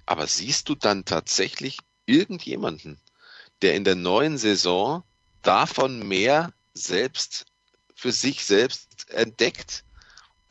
aber 0.05 0.27
siehst 0.27 0.69
du 0.69 0.75
dann 0.75 1.03
tatsächlich 1.03 1.79
irgendjemanden, 2.05 2.97
der 3.63 3.75
in 3.75 3.83
der 3.83 3.95
neuen 3.95 4.37
Saison 4.37 5.03
davon 5.41 6.07
mehr 6.07 6.53
selbst 6.73 7.50
für 8.01 8.11
sich 8.11 8.43
selbst 8.43 9.11
entdeckt, 9.11 9.83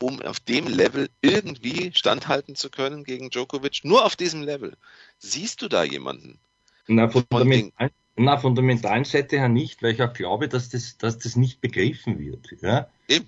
um 0.01 0.21
auf 0.21 0.39
dem 0.39 0.67
Level 0.67 1.09
irgendwie 1.21 1.91
standhalten 1.93 2.55
zu 2.55 2.69
können 2.69 3.03
gegen 3.03 3.29
Djokovic? 3.29 3.81
Nur 3.83 4.05
auf 4.05 4.15
diesem 4.15 4.41
Level. 4.41 4.77
Siehst 5.19 5.61
du 5.61 5.67
da 5.67 5.83
jemanden? 5.83 6.39
Na, 6.87 7.09
fundamental, 7.09 7.91
na, 8.15 8.37
von 8.37 8.55
der 8.55 8.63
mentalen 8.63 9.03
Seite 9.03 9.37
her 9.37 9.49
nicht, 9.49 9.83
weil 9.83 9.93
ich 9.93 10.01
auch 10.01 10.13
glaube, 10.13 10.47
dass 10.47 10.69
das, 10.69 10.97
dass 10.97 11.19
das 11.19 11.35
nicht 11.35 11.59
begriffen 11.59 12.19
wird. 12.19 12.55
Ja? 12.61 12.87
Eben. 13.09 13.27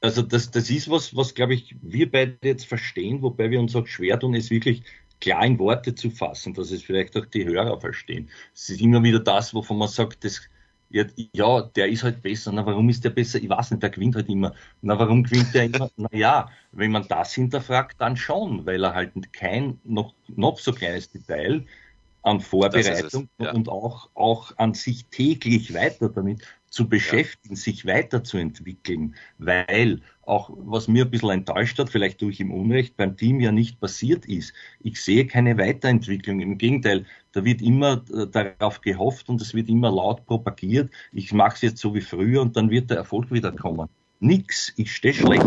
Also 0.00 0.22
das, 0.22 0.50
das 0.50 0.68
ist 0.68 0.90
was, 0.90 1.14
was, 1.14 1.34
glaube 1.34 1.54
ich, 1.54 1.76
wir 1.80 2.10
beide 2.10 2.38
jetzt 2.42 2.66
verstehen, 2.66 3.22
wobei 3.22 3.50
wir 3.50 3.60
uns 3.60 3.76
auch 3.76 3.86
schwer 3.86 4.18
tun, 4.18 4.34
es 4.34 4.50
wirklich 4.50 4.82
klar 5.20 5.44
in 5.46 5.60
Worte 5.60 5.94
zu 5.94 6.10
fassen, 6.10 6.54
dass 6.54 6.72
es 6.72 6.82
vielleicht 6.82 7.16
auch 7.16 7.26
die 7.26 7.44
Hörer 7.44 7.80
verstehen. 7.80 8.30
Es 8.52 8.68
ist 8.68 8.80
immer 8.80 9.02
wieder 9.04 9.20
das, 9.20 9.54
wovon 9.54 9.78
man 9.78 9.88
sagt, 9.88 10.24
das, 10.24 10.40
ja, 10.90 11.04
ja, 11.32 11.62
der 11.62 11.88
ist 11.88 12.02
halt 12.04 12.22
besser. 12.22 12.52
Na, 12.52 12.66
warum 12.66 12.88
ist 12.88 13.04
der 13.04 13.10
besser? 13.10 13.38
Ich 13.42 13.48
weiß 13.48 13.70
nicht, 13.70 13.82
der 13.82 13.90
gewinnt 13.90 14.16
halt 14.16 14.28
immer. 14.28 14.54
Na, 14.82 14.98
warum 14.98 15.22
gewinnt 15.22 15.54
der 15.54 15.64
immer? 15.64 15.90
Na 15.96 16.08
ja, 16.12 16.50
wenn 16.72 16.90
man 16.90 17.06
das 17.08 17.34
hinterfragt, 17.34 18.00
dann 18.00 18.16
schon, 18.16 18.66
weil 18.66 18.84
er 18.84 18.94
halt 18.94 19.32
kein 19.32 19.80
noch, 19.84 20.14
noch 20.28 20.58
so 20.58 20.72
kleines 20.72 21.10
Detail 21.10 21.64
an 22.22 22.40
Vorbereitung 22.40 23.28
ja. 23.38 23.52
und 23.52 23.68
auch, 23.68 24.10
auch 24.14 24.52
an 24.56 24.74
sich 24.74 25.06
täglich 25.06 25.74
weiter 25.74 26.08
damit 26.08 26.42
zu 26.68 26.88
beschäftigen, 26.88 27.54
ja. 27.54 27.60
sich 27.60 27.84
weiterzuentwickeln, 27.84 29.16
weil 29.38 30.02
auch 30.22 30.50
was 30.56 30.86
mir 30.86 31.04
ein 31.04 31.10
bisschen 31.10 31.30
enttäuscht 31.30 31.78
hat, 31.78 31.90
vielleicht 31.90 32.22
durch 32.22 32.38
im 32.38 32.52
Unrecht, 32.52 32.96
beim 32.96 33.16
Team 33.16 33.40
ja 33.40 33.50
nicht 33.50 33.80
passiert 33.80 34.26
ist. 34.26 34.54
Ich 34.78 35.02
sehe 35.02 35.26
keine 35.26 35.58
Weiterentwicklung. 35.58 36.40
Im 36.40 36.56
Gegenteil, 36.56 37.04
da 37.32 37.44
wird 37.44 37.60
immer 37.60 38.04
äh, 38.14 38.28
darauf 38.28 38.80
gehofft 38.80 39.28
und 39.28 39.40
es 39.40 39.54
wird 39.54 39.68
immer 39.68 39.90
laut 39.90 40.24
propagiert. 40.26 40.90
Ich 41.12 41.32
mache 41.32 41.56
es 41.56 41.62
jetzt 41.62 41.80
so 41.80 41.94
wie 41.94 42.00
früher 42.00 42.42
und 42.42 42.56
dann 42.56 42.70
wird 42.70 42.90
der 42.90 42.98
Erfolg 42.98 43.32
wieder 43.32 43.50
kommen. 43.50 43.88
Nix. 44.20 44.72
Ich 44.76 44.94
stehe 44.94 45.14
schlecht 45.14 45.46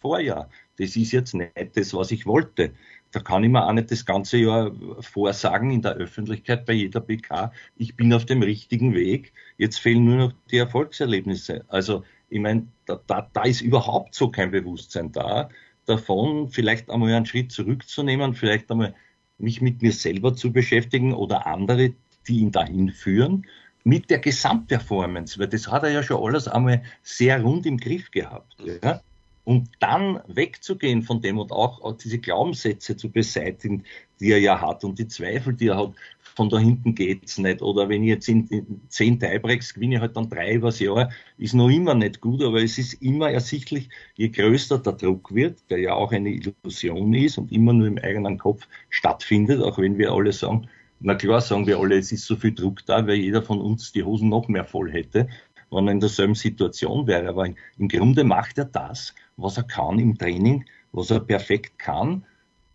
vorher. 0.00 0.48
Das 0.78 0.96
ist 0.96 1.12
jetzt 1.12 1.34
nicht 1.34 1.76
das, 1.76 1.94
was 1.94 2.10
ich 2.10 2.26
wollte 2.26 2.72
da 3.14 3.20
kann 3.20 3.44
ich 3.44 3.50
mir 3.50 3.66
auch 3.66 3.72
nicht 3.72 3.90
das 3.90 4.04
ganze 4.04 4.38
Jahr 4.38 4.72
vorsagen 5.00 5.70
in 5.70 5.82
der 5.82 5.92
Öffentlichkeit 5.92 6.66
bei 6.66 6.72
jeder 6.72 7.00
PK, 7.00 7.52
ich 7.76 7.96
bin 7.96 8.12
auf 8.12 8.26
dem 8.26 8.42
richtigen 8.42 8.94
Weg, 8.94 9.32
jetzt 9.56 9.78
fehlen 9.78 10.04
nur 10.04 10.16
noch 10.16 10.32
die 10.50 10.58
Erfolgserlebnisse. 10.58 11.64
Also 11.68 12.02
ich 12.28 12.40
meine, 12.40 12.66
da, 12.86 13.00
da, 13.06 13.28
da 13.32 13.42
ist 13.44 13.60
überhaupt 13.60 14.14
so 14.14 14.28
kein 14.30 14.50
Bewusstsein 14.50 15.12
da, 15.12 15.48
davon 15.86 16.48
vielleicht 16.48 16.90
einmal 16.90 17.12
einen 17.12 17.26
Schritt 17.26 17.52
zurückzunehmen, 17.52 18.34
vielleicht 18.34 18.70
einmal 18.70 18.94
mich 19.38 19.60
mit 19.60 19.82
mir 19.82 19.92
selber 19.92 20.34
zu 20.34 20.52
beschäftigen 20.52 21.12
oder 21.12 21.46
andere, 21.46 21.94
die 22.26 22.38
ihn 22.40 22.50
dahin 22.50 22.90
führen, 22.90 23.46
mit 23.84 24.10
der 24.10 24.18
Gesamtperformance, 24.18 25.38
weil 25.38 25.48
das 25.48 25.70
hat 25.70 25.82
er 25.82 25.90
ja 25.90 26.02
schon 26.02 26.22
alles 26.24 26.48
einmal 26.48 26.82
sehr 27.02 27.42
rund 27.42 27.66
im 27.66 27.76
Griff 27.76 28.10
gehabt. 28.10 28.56
Ja? 28.82 29.00
Und 29.44 29.68
dann 29.78 30.20
wegzugehen 30.26 31.02
von 31.02 31.20
dem 31.20 31.38
und 31.38 31.52
auch, 31.52 31.82
auch 31.82 31.96
diese 31.96 32.18
Glaubenssätze 32.18 32.96
zu 32.96 33.10
beseitigen, 33.10 33.84
die 34.20 34.32
er 34.32 34.38
ja 34.38 34.60
hat 34.60 34.84
und 34.84 34.98
die 34.98 35.06
Zweifel, 35.06 35.54
die 35.54 35.68
er 35.68 35.76
hat, 35.76 35.92
von 36.34 36.48
da 36.48 36.58
hinten 36.58 36.94
geht's 36.94 37.38
nicht. 37.38 37.62
Oder 37.62 37.88
wenn 37.88 38.02
ich 38.02 38.08
jetzt 38.08 38.28
in, 38.28 38.46
in 38.48 38.80
zehn 38.88 39.20
Tiebreaks 39.20 39.74
gewinne, 39.74 40.00
halt 40.00 40.16
dann 40.16 40.30
drei 40.30 40.54
übers 40.54 40.80
Jahr, 40.80 41.10
ist 41.38 41.54
noch 41.54 41.68
immer 41.68 41.94
nicht 41.94 42.20
gut, 42.20 42.42
aber 42.42 42.62
es 42.62 42.78
ist 42.78 42.94
immer 42.94 43.30
ersichtlich, 43.30 43.88
je 44.16 44.30
größer 44.30 44.78
der 44.78 44.94
Druck 44.94 45.34
wird, 45.34 45.58
der 45.70 45.78
ja 45.78 45.94
auch 45.94 46.10
eine 46.10 46.30
Illusion 46.30 47.12
ist 47.14 47.38
und 47.38 47.52
immer 47.52 47.72
nur 47.72 47.86
im 47.86 47.98
eigenen 47.98 48.38
Kopf 48.38 48.66
stattfindet, 48.88 49.62
auch 49.62 49.78
wenn 49.78 49.98
wir 49.98 50.10
alle 50.12 50.32
sagen, 50.32 50.68
na 51.00 51.14
klar 51.14 51.40
sagen 51.40 51.66
wir 51.66 51.78
alle, 51.78 51.98
es 51.98 52.10
ist 52.12 52.24
so 52.24 52.34
viel 52.34 52.54
Druck 52.54 52.84
da, 52.86 53.06
weil 53.06 53.16
jeder 53.16 53.42
von 53.42 53.60
uns 53.60 53.92
die 53.92 54.02
Hosen 54.02 54.30
noch 54.30 54.48
mehr 54.48 54.64
voll 54.64 54.90
hätte 54.90 55.28
wenn 55.74 55.88
er 55.88 55.92
in 55.92 56.00
derselben 56.00 56.34
Situation 56.34 57.06
wäre. 57.06 57.28
Aber 57.28 57.46
im 57.46 57.88
Grunde 57.88 58.24
macht 58.24 58.58
er 58.58 58.66
das, 58.66 59.14
was 59.36 59.56
er 59.56 59.64
kann 59.64 59.98
im 59.98 60.16
Training, 60.16 60.64
was 60.92 61.10
er 61.10 61.20
perfekt 61.20 61.78
kann. 61.78 62.24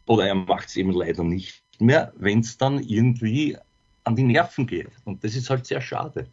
Oder 0.06 0.28
er 0.28 0.36
macht 0.36 0.70
es 0.70 0.76
eben 0.76 0.92
leider 0.92 1.24
nicht 1.24 1.64
mehr, 1.80 2.14
wenn 2.18 2.40
es 2.40 2.58
dann 2.58 2.80
irgendwie 2.80 3.58
an 4.04 4.16
die 4.16 4.24
Nerven 4.24 4.66
geht. 4.66 4.92
Und 5.06 5.24
das 5.24 5.36
ist 5.36 5.50
halt 5.50 5.66
sehr 5.66 5.82
schade. 5.82 6.28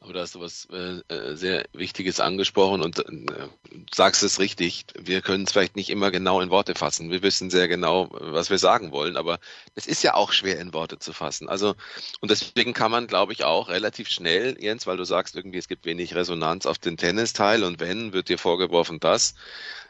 Aber 0.00 0.12
da 0.12 0.20
hast 0.20 0.34
du 0.34 0.40
was 0.40 0.66
äh, 0.72 1.00
äh, 1.12 1.36
sehr 1.36 1.66
Wichtiges 1.72 2.20
angesprochen 2.20 2.82
und 2.82 2.98
äh, 2.98 3.48
sagst 3.94 4.22
es 4.22 4.38
richtig. 4.38 4.86
Wir 4.98 5.22
können 5.22 5.44
es 5.44 5.52
vielleicht 5.52 5.76
nicht 5.76 5.90
immer 5.90 6.10
genau 6.10 6.40
in 6.40 6.50
Worte 6.50 6.74
fassen. 6.74 7.10
Wir 7.10 7.22
wissen 7.22 7.50
sehr 7.50 7.68
genau, 7.68 8.08
was 8.10 8.50
wir 8.50 8.58
sagen 8.58 8.92
wollen, 8.92 9.16
aber 9.16 9.38
es 9.74 9.86
ist 9.86 10.02
ja 10.02 10.14
auch 10.14 10.32
schwer 10.32 10.58
in 10.58 10.74
Worte 10.74 10.98
zu 10.98 11.12
fassen. 11.12 11.48
Also, 11.48 11.74
und 12.20 12.30
deswegen 12.30 12.72
kann 12.72 12.90
man, 12.90 13.06
glaube 13.06 13.32
ich, 13.32 13.44
auch 13.44 13.68
relativ 13.68 14.08
schnell, 14.08 14.56
Jens, 14.60 14.86
weil 14.86 14.96
du 14.96 15.04
sagst 15.04 15.36
irgendwie, 15.36 15.58
es 15.58 15.68
gibt 15.68 15.86
wenig 15.86 16.14
Resonanz 16.14 16.66
auf 16.66 16.78
den 16.78 16.96
Tennisteil 16.96 17.64
und 17.64 17.80
wenn, 17.80 18.12
wird 18.12 18.28
dir 18.28 18.38
vorgeworfen 18.38 19.00
das. 19.00 19.34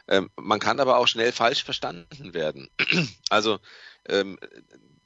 Ähm, 0.07 0.29
man 0.35 0.59
kann 0.59 0.79
aber 0.79 0.97
auch 0.97 1.07
schnell 1.07 1.31
falsch 1.31 1.63
verstanden 1.63 2.33
werden. 2.33 2.69
Also, 3.29 3.59
ähm, 4.09 4.37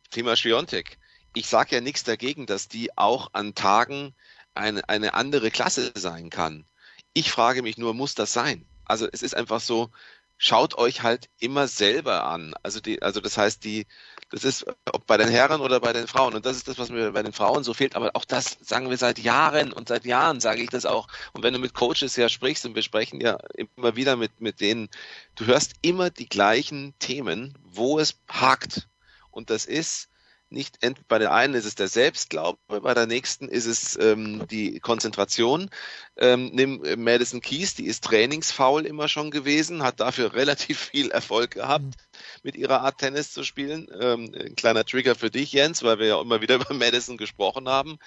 Thema 0.10 0.36
Schwiontek. 0.36 0.98
Ich 1.36 1.48
sage 1.48 1.76
ja 1.76 1.82
nichts 1.82 2.04
dagegen, 2.04 2.46
dass 2.46 2.68
die 2.68 2.98
auch 2.98 3.30
an 3.34 3.54
Tagen 3.54 4.16
eine, 4.56 4.88
eine 4.90 5.14
andere 5.14 5.52
Klasse 5.52 5.92
sein 5.96 6.30
kann. 6.30 6.66
Ich 7.14 7.32
frage 7.32 7.62
mich 7.62 7.78
nur, 7.78 7.94
muss 7.94 8.16
das 8.16 8.34
sein? 8.34 8.66
Also 8.86 9.08
es 9.12 9.24
ist 9.24 9.36
einfach 9.36 9.62
so, 9.62 9.90
schaut 10.38 10.78
euch 10.78 11.02
halt 11.04 11.30
immer 11.40 11.68
selber 11.68 12.26
an. 12.26 12.54
Also 12.62 12.80
die, 12.80 13.02
also 13.02 13.22
das 13.22 13.38
heißt, 13.38 13.64
die, 13.64 13.86
das 14.32 14.44
ist 14.44 14.66
ob 14.92 15.06
bei 15.06 15.18
den 15.18 15.30
Herren 15.30 15.62
oder 15.62 15.80
bei 15.80 15.94
den 15.94 16.08
Frauen. 16.08 16.34
Und 16.34 16.46
das 16.46 16.58
ist 16.58 16.68
das, 16.68 16.78
was 16.78 16.90
mir 16.90 17.12
bei 17.12 17.24
den 17.24 17.34
Frauen 17.34 17.64
so 17.64 17.74
fehlt. 17.74 17.96
Aber 17.96 18.12
auch 18.16 18.26
das 18.26 18.58
sagen 18.62 18.90
wir 18.90 18.98
seit 18.98 19.20
Jahren 19.20 19.72
und 19.72 19.88
seit 19.88 20.06
Jahren 20.06 20.40
sage 20.40 20.62
ich 20.62 20.70
das 20.70 20.86
auch. 20.86 21.08
Und 21.34 21.44
wenn 21.44 21.54
du 21.54 21.60
mit 21.60 21.74
Coaches 21.74 22.16
ja 22.16 22.30
sprichst 22.30 22.66
und 22.66 22.76
wir 22.76 22.84
sprechen 22.84 23.22
ja 23.22 23.38
immer 23.76 23.96
wieder 23.96 24.16
mit, 24.16 24.42
mit 24.42 24.60
denen, 24.60 24.90
du 25.36 25.46
hörst 25.46 25.74
immer 25.82 26.10
die 26.10 26.28
gleichen 26.28 26.94
Themen, 27.00 27.58
wo 27.64 28.00
es 28.00 28.20
hakt. 28.30 28.88
Und 29.32 29.50
das 29.50 29.66
ist, 29.66 30.10
nicht 30.56 30.80
bei 31.08 31.20
der 31.20 31.34
einen 31.34 31.54
ist 31.54 31.66
es 31.66 31.76
der 31.76 31.90
Selbstglaube, 31.90 32.58
bei 32.68 32.94
der 32.94 33.06
nächsten 33.06 33.48
ist 33.48 33.66
es 33.66 33.96
ähm, 34.00 34.48
die 34.48 34.80
Konzentration. 34.80 35.70
Ähm, 36.18 36.50
nimm 36.54 36.84
äh, 36.84 36.96
Madison 36.96 37.42
Keys, 37.42 37.76
die 37.76 37.86
ist 37.86 38.06
trainingsfaul 38.06 38.86
immer 38.86 39.10
schon 39.10 39.32
gewesen, 39.32 39.84
hat 39.84 40.00
dafür 40.00 40.34
relativ 40.34 40.80
viel 40.80 41.12
Erfolg 41.12 41.52
gehabt, 41.52 41.84
mhm. 41.84 41.92
mit 42.42 42.56
ihrer 42.56 42.82
Art 42.82 42.98
Tennis 42.98 43.32
zu 43.34 43.44
spielen. 43.44 43.88
Ähm, 44.00 44.34
ein 44.34 44.56
kleiner 44.56 44.86
Trigger 44.86 45.16
für 45.16 45.30
dich, 45.30 45.52
Jens, 45.52 45.84
weil 45.84 46.00
wir 46.00 46.08
ja 46.08 46.22
immer 46.22 46.42
wieder 46.42 46.56
über 46.62 46.74
Madison 46.74 47.18
gesprochen 47.18 47.68
haben. 47.68 48.00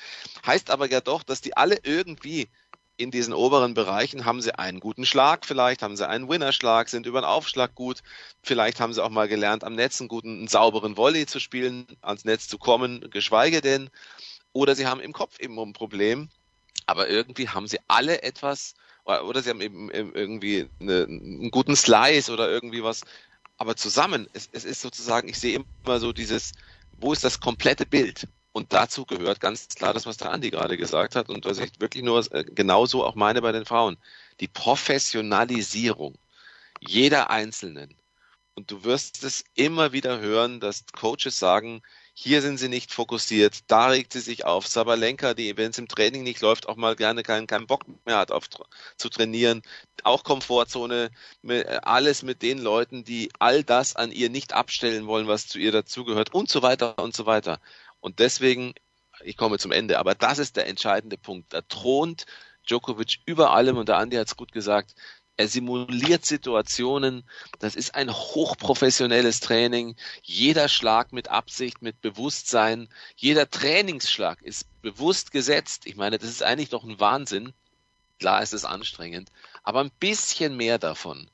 Heißt 0.45 0.71
aber 0.71 0.91
ja 0.91 1.01
doch, 1.01 1.23
dass 1.23 1.43
die 1.43 1.57
alle 1.57 1.77
irgendwie 1.83 2.49
in 2.99 3.11
diesen 3.13 3.33
oberen 3.33 3.75
Bereichen 3.75 4.25
haben 4.25 4.43
sie 4.43 4.59
einen 4.59 4.81
guten 4.81 5.07
Schlag, 5.07 5.47
vielleicht 5.47 5.83
haben 5.83 5.97
sie 5.97 6.07
einen 6.07 6.29
Winnerschlag, 6.29 6.89
sind 6.89 7.07
über 7.07 7.21
den 7.21 7.27
Aufschlag 7.27 7.75
gut, 7.75 8.03
vielleicht 8.43 8.81
haben 8.81 8.93
sie 8.93 9.03
auch 9.03 9.09
mal 9.09 9.29
gelernt, 9.29 9.65
am 9.65 9.77
Netz 9.77 10.01
einen 10.01 10.09
guten, 10.09 10.39
einen 10.39 10.49
sauberen 10.49 10.97
Volley 10.97 11.25
zu 11.25 11.39
spielen, 11.39 11.87
ans 12.03 12.25
Netz 12.25 12.49
zu 12.49 12.59
kommen, 12.59 13.09
geschweige 13.11 13.61
denn, 13.61 13.89
oder 14.53 14.75
sie 14.75 14.87
haben 14.87 15.01
im 15.01 15.13
Kopf 15.13 15.39
eben 15.39 15.59
ein 15.59 15.73
Problem, 15.73 16.29
aber 16.87 17.09
irgendwie 17.09 17.49
haben 17.49 17.69
sie 17.69 17.79
alle 17.87 18.23
etwas, 18.23 18.75
oder 19.05 19.43
sie 19.43 19.51
haben 19.51 19.61
eben 19.61 19.91
irgendwie 19.91 20.69
eine, 20.81 21.05
einen 21.05 21.51
guten 21.53 21.77
Slice 21.77 22.31
oder 22.33 22.51
irgendwie 22.51 22.83
was, 22.83 23.03
aber 23.59 23.77
zusammen, 23.77 24.29
es, 24.33 24.49
es 24.53 24.65
ist 24.65 24.83
sozusagen, 24.83 25.29
ich 25.29 25.39
sehe 25.39 25.65
immer 25.85 26.01
so 26.01 26.13
dieses, 26.13 26.53
wo 27.01 27.13
ist 27.13 27.23
das 27.23 27.39
komplette 27.39 27.87
Bild? 27.87 28.27
Und 28.59 28.73
dazu 28.73 29.07
gehört 29.07 29.39
ganz 29.39 29.69
klar 29.69 29.95
das, 29.95 30.05
was 30.05 30.17
der 30.17 30.33
Andi 30.33 30.51
gerade 30.51 30.77
gesagt 30.77 31.15
hat 31.15 31.29
und 31.29 31.45
was 31.45 31.61
ich 31.61 31.79
wirklich 31.79 32.03
nur 32.03 32.27
äh, 32.33 32.43
genauso 32.43 33.05
auch 33.05 33.15
meine 33.15 33.41
bei 33.41 33.53
den 33.53 33.65
Frauen. 33.65 33.97
Die 34.41 34.49
Professionalisierung 34.49 36.19
jeder 36.81 37.31
Einzelnen. 37.31 37.95
Und 38.55 38.73
du 38.73 38.83
wirst 38.83 39.23
es 39.23 39.45
immer 39.55 39.93
wieder 39.93 40.19
hören, 40.19 40.59
dass 40.59 40.87
Coaches 40.87 41.39
sagen, 41.39 41.83
hier 42.15 42.43
sind 42.43 42.59
sie 42.59 42.69
nicht 42.69 42.93
fokussiert, 42.93 43.61
da 43.69 43.87
regt 43.91 44.13
sie 44.13 44.19
sich 44.19 44.45
auf. 44.45 44.67
Sabalenka, 44.67 45.35
die, 45.35 45.57
wenn 45.57 45.71
es 45.71 45.79
im 45.79 45.87
Training 45.87 46.25
nicht 46.25 46.41
läuft, 46.41 46.69
auch 46.69 46.75
mal 46.75 46.97
gerne 46.97 47.23
keinen, 47.23 47.47
keinen 47.47 47.69
Bock 47.69 47.85
mehr 48.05 48.19
hat, 48.19 48.33
auf, 48.33 48.49
zu 48.97 49.09
trainieren. 49.09 49.63
Auch 50.03 50.25
Komfortzone, 50.25 51.13
alles 51.83 52.25
mit 52.25 52.43
den 52.43 52.59
Leuten, 52.59 53.05
die 53.05 53.31
all 53.39 53.63
das 53.63 53.95
an 53.95 54.11
ihr 54.11 54.31
nicht 54.31 54.53
abstellen 54.53 55.07
wollen, 55.07 55.29
was 55.29 55.47
zu 55.47 55.61
ihr 55.61 55.71
dazugehört 55.71 56.35
und 56.35 56.51
so 56.51 56.61
weiter 56.63 56.99
und 56.99 57.15
so 57.15 57.25
weiter. 57.27 57.61
Und 58.01 58.19
deswegen, 58.19 58.75
ich 59.23 59.37
komme 59.37 59.59
zum 59.59 59.73
Ende, 59.73 59.99
aber 59.99 60.15
das 60.15 60.39
ist 60.39 60.57
der 60.57 60.67
entscheidende 60.67 61.19
Punkt. 61.19 61.53
Da 61.53 61.63
thront 61.63 62.27
Djokovic 62.69 63.21
über 63.27 63.53
allem 63.53 63.77
und 63.77 63.89
der 63.89 63.97
Andi 63.99 64.17
hat 64.17 64.29
es 64.29 64.37
gut 64.37 64.53
gesagt. 64.53 64.95
Er 65.37 65.47
simuliert 65.47 66.27
Situationen. 66.27 67.23
Das 67.61 67.77
ist 67.77 67.95
ein 67.95 68.13
hochprofessionelles 68.13 69.41
Training. 69.41 69.97
Jeder 70.23 70.69
Schlag 70.69 71.13
mit 71.13 71.29
Absicht, 71.29 71.81
mit 71.81 72.01
Bewusstsein. 72.01 72.89
Jeder 73.17 73.49
Trainingsschlag 73.49 74.43
ist 74.43 74.67
bewusst 74.83 75.31
gesetzt. 75.31 75.87
Ich 75.87 75.97
meine, 75.97 76.19
das 76.19 76.29
ist 76.29 76.43
eigentlich 76.43 76.71
doch 76.71 76.83
ein 76.83 76.99
Wahnsinn. 76.99 77.53
Klar 78.19 78.43
ist 78.43 78.53
es 78.53 78.65
anstrengend, 78.65 79.31
aber 79.63 79.81
ein 79.81 79.93
bisschen 80.01 80.57
mehr 80.57 80.79
davon 80.79 81.31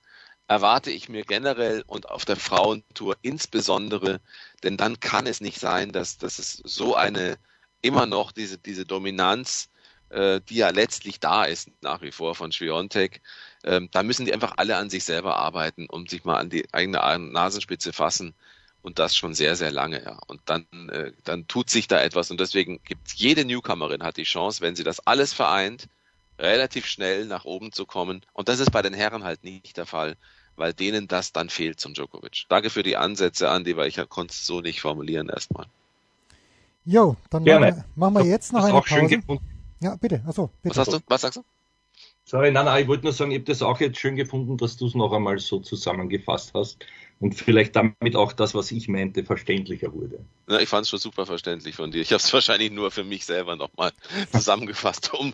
erwarte 0.47 0.91
ich 0.91 1.09
mir 1.09 1.25
generell 1.25 1.83
und 1.87 2.11
auf 2.11 2.25
der 2.25 2.37
Frauentour 2.37 3.17
insbesondere, 3.23 4.21
denn 4.65 4.77
dann 4.77 4.99
kann 5.01 5.27
es 5.27 5.41
nicht 5.41 5.61
sein, 5.61 5.93
dass, 5.93 6.19
dass 6.19 6.39
es 6.39 6.61
so 6.65 6.97
eine 6.97 7.39
immer 7.83 8.07
noch 8.07 8.33
diese, 8.33 8.59
diese 8.59 8.87
Dominanz, 8.87 9.69
äh, 10.09 10.41
die 10.49 10.57
ja 10.57 10.71
letztlich 10.71 11.21
da 11.21 11.45
ist, 11.45 11.71
nach 11.83 12.01
wie 12.03 12.13
vor 12.13 12.35
von 12.35 12.51
Schwiontek, 12.51 13.21
ähm, 13.63 13.89
da 13.93 14.03
müssen 14.03 14.25
die 14.25 14.33
einfach 14.33 14.55
alle 14.57 14.77
an 14.77 14.91
sich 14.91 15.05
selber 15.05 15.37
arbeiten 15.37 15.87
und 15.87 16.11
sich 16.11 16.25
mal 16.25 16.39
an 16.39 16.51
die 16.51 16.67
eigene 16.73 16.99
Nasenspitze 16.99 17.93
fassen 17.93 18.35
und 18.83 18.99
das 18.99 19.17
schon 19.17 19.35
sehr, 19.35 19.57
sehr 19.57 19.71
lange, 19.71 20.03
ja. 20.03 20.19
Und 20.27 20.41
dann, 20.47 20.67
äh, 20.91 21.13
dann 21.25 21.47
tut 21.47 21.71
sich 21.71 21.89
da 21.89 22.01
etwas 22.01 22.31
und 22.31 22.41
deswegen 22.41 22.81
gibt 22.85 23.13
jede 23.13 23.45
Newcomerin 23.45 24.03
hat 24.03 24.17
die 24.17 24.25
Chance, 24.25 24.61
wenn 24.61 24.77
sie 24.77 24.85
das 24.85 25.07
alles 25.07 25.33
vereint, 25.33 25.89
relativ 26.39 26.87
schnell 26.87 27.27
nach 27.27 27.45
oben 27.45 27.73
zu 27.73 27.87
kommen. 27.87 28.25
Und 28.33 28.49
das 28.49 28.61
ist 28.61 28.73
bei 28.73 28.83
den 28.83 28.95
Herren 28.95 29.25
halt 29.25 29.45
nicht 29.45 29.77
der 29.77 29.87
Fall, 29.87 30.17
weil 30.57 30.73
denen 30.73 31.09
das 31.09 31.33
dann 31.33 31.49
fehlt 31.49 31.81
zum 31.81 31.95
Djokovic. 31.95 32.45
Danke 32.49 32.71
für 32.71 32.83
die 32.83 32.97
Ansätze, 32.97 33.51
Andi, 33.51 33.77
weil 33.77 33.89
ich 33.89 33.97
konnte 34.09 34.33
es 34.33 34.47
so 34.47 34.61
nicht 34.61 34.81
formulieren 34.81 35.29
erstmal. 35.29 35.67
Jo, 36.85 37.17
dann 37.31 37.45
machen 37.45 37.63
wir, 37.63 37.85
machen 37.97 38.15
wir, 38.15 38.25
jetzt 38.25 38.53
noch 38.53 38.65
eine 38.65 38.81
Pause. 38.81 39.23
Ja, 39.81 39.97
bitte. 39.97 40.23
Achso, 40.27 40.51
bitte. 40.63 40.77
Was 40.77 40.87
hast 40.87 40.93
du? 40.93 41.01
Was 41.09 41.21
sagst 41.23 41.37
du? 41.39 41.45
Sorry, 42.27 42.51
nein, 42.51 42.65
nein, 42.65 42.83
ich 42.83 42.89
wollte 42.89 43.05
nur 43.05 43.13
sagen, 43.13 43.31
ich 43.33 43.39
habe 43.39 43.45
das 43.45 43.63
auch 43.63 43.81
jetzt 43.81 43.99
schön 43.99 44.17
gefunden, 44.17 44.57
dass 44.57 44.77
du 44.79 44.87
es 44.87 44.95
noch 44.95 45.13
einmal 45.13 45.39
so 45.39 45.61
zusammengefasst 45.61 46.53
hast 46.55 46.87
und 47.21 47.35
vielleicht 47.35 47.77
damit 47.77 48.17
auch 48.17 48.33
das, 48.33 48.55
was 48.55 48.71
ich 48.71 48.89
meinte, 48.89 49.25
verständlicher 49.25 49.93
wurde. 49.93 50.25
Ja, 50.49 50.59
ich 50.59 50.69
fand 50.69 50.85
es 50.85 50.91
schon 50.91 50.99
super 50.99 51.27
verständlich 51.27 51.75
von 51.75 51.91
dir. 51.91 52.03
Ich 52.03 52.13
habe 52.13 52.21
es 52.21 52.33
wahrscheinlich 52.33 52.71
nur 52.71 52.91
für 52.91 53.05
mich 53.05 53.25
selber 53.25 53.57
nochmal 53.57 53.93
zusammengefasst, 54.33 55.13
um, 55.15 55.33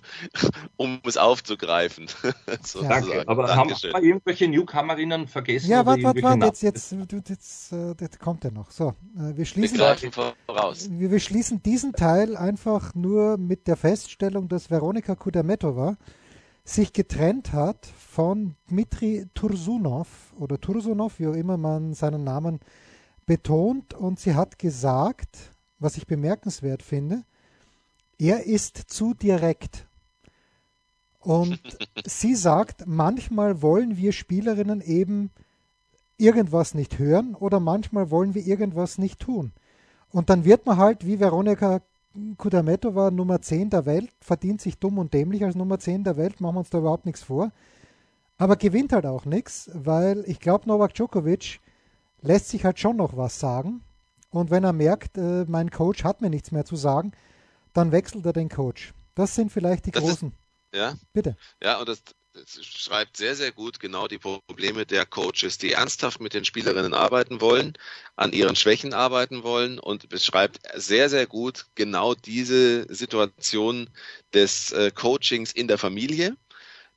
um 0.76 1.01
es 1.05 1.16
aufzugreifen. 1.16 2.07
so 2.62 2.83
Danke. 2.83 3.26
Aber 3.26 3.47
Dankeschön. 3.47 3.93
haben 3.93 4.03
wir 4.03 4.09
irgendwelche 4.11 4.49
Newcomerinnen 4.49 5.26
vergessen? 5.26 5.70
Ja, 5.70 5.85
warte, 5.85 6.03
warte, 6.03 6.22
warte, 6.22 6.47
jetzt, 6.47 6.62
jetzt, 6.62 6.95
jetzt, 7.28 7.74
jetzt 8.01 8.18
kommt 8.20 8.45
er 8.45 8.53
noch. 8.53 8.70
So, 8.70 8.95
äh, 9.16 9.37
wir 9.37 9.45
schließen, 9.45 9.78
wir, 9.78 9.97
wir, 9.97 11.11
wir 11.11 11.20
schließen 11.20 11.62
diesen 11.62 11.93
Teil 11.93 12.37
einfach 12.37 12.95
nur 12.95 13.39
mit 13.39 13.66
der 13.66 13.76
Feststellung, 13.76 14.49
dass 14.49 14.70
Veronika 14.70 15.14
Kudametova 15.14 15.97
sich 16.71 16.93
getrennt 16.93 17.53
hat 17.53 17.87
von 17.87 18.55
Dmitri 18.71 19.27
Tursunov 19.35 20.33
oder 20.39 20.61
Tursunov, 20.61 21.18
wie 21.18 21.27
auch 21.27 21.35
immer 21.35 21.57
man 21.57 21.95
seinen 21.95 22.25
Namen 22.25 22.61
betont. 23.27 23.95
Und 23.95 24.21
sie 24.21 24.35
hat 24.35 24.59
gesagt, 24.59 25.37
was 25.79 25.97
ich 25.97 26.07
bemerkenswert 26.07 26.83
finde, 26.83 27.25
er 28.18 28.45
ist 28.45 28.77
zu 28.77 29.14
direkt. 29.14 29.87
Und 31.18 31.61
sie 32.07 32.35
sagt, 32.35 32.87
manchmal 32.87 33.62
wollen 33.62 33.97
wir 33.97 34.12
Spielerinnen 34.12 34.81
eben 34.81 35.31
irgendwas 36.18 36.75
nicht 36.75 36.99
hören 36.99 37.35
oder 37.35 37.61
manchmal 37.61 38.11
wollen 38.11 38.35
wir 38.35 38.47
irgendwas 38.47 38.99
nicht 38.99 39.21
tun. 39.21 39.53
Und 40.11 40.29
dann 40.29 40.45
wird 40.45 40.66
man 40.66 40.77
halt, 40.77 41.07
wie 41.07 41.21
Veronika 41.21 41.81
Kudametova 42.36 43.11
Nummer 43.11 43.40
10 43.40 43.70
der 43.70 43.86
Welt, 43.86 44.11
verdient 44.20 44.61
sich 44.61 44.78
dumm 44.78 44.98
und 44.98 45.14
dämlich 45.14 45.44
als 45.44 45.54
Nummer 45.54 45.78
10 45.78 46.04
der 46.04 46.16
Welt, 46.16 46.40
machen 46.40 46.56
wir 46.56 46.61
uns 46.61 46.70
da 46.70 46.78
überhaupt 46.78 47.06
nichts 47.06 47.22
vor. 47.22 47.52
Aber 48.36 48.56
gewinnt 48.56 48.92
halt 48.92 49.06
auch 49.06 49.24
nichts, 49.26 49.70
weil 49.74 50.24
ich 50.26 50.40
glaube, 50.40 50.66
Novak 50.66 50.94
Djokovic 50.94 51.61
lässt 52.22 52.48
sich 52.48 52.64
halt 52.64 52.78
schon 52.78 52.96
noch 52.96 53.16
was 53.16 53.38
sagen. 53.38 53.82
Und 54.30 54.50
wenn 54.50 54.64
er 54.64 54.72
merkt, 54.72 55.18
äh, 55.18 55.44
mein 55.46 55.70
Coach 55.70 56.04
hat 56.04 56.20
mir 56.20 56.30
nichts 56.30 56.52
mehr 56.52 56.64
zu 56.64 56.76
sagen, 56.76 57.12
dann 57.72 57.92
wechselt 57.92 58.26
er 58.26 58.32
den 58.32 58.48
Coach. 58.48 58.94
Das 59.14 59.34
sind 59.34 59.52
vielleicht 59.52 59.86
die 59.86 59.90
das 59.90 60.02
großen. 60.02 60.28
Ist, 60.28 60.78
ja. 60.78 60.94
Bitte. 61.12 61.36
Ja, 61.62 61.78
und 61.80 61.88
das 61.88 62.02
schreibt 62.47 63.16
sehr, 63.16 63.36
sehr 63.36 63.53
gut 63.53 63.80
genau 63.80 64.09
die 64.09 64.18
Probleme 64.18 64.86
der 64.86 65.07
Coaches, 65.07 65.59
die 65.59 65.72
ernsthaft 65.72 66.20
mit 66.20 66.34
den 66.34 66.45
Spielerinnen 66.45 66.95
arbeiten 66.95 67.41
wollen, 67.41 67.74
an 68.16 68.32
ihren 68.32 68.57
Schwächen 68.57 68.95
arbeiten 68.95 69.43
wollen. 69.43 69.78
Und 69.78 70.09
beschreibt 70.09 70.61
sehr, 70.74 71.09
sehr 71.09 71.26
gut 71.26 71.66
genau 71.74 72.14
diese 72.14 72.93
Situation 72.93 73.91
des 74.34 74.72
äh, 74.72 74.91
Coachings 74.91 75.53
in 75.53 75.68
der 75.68 75.78
Familie. 75.78 76.36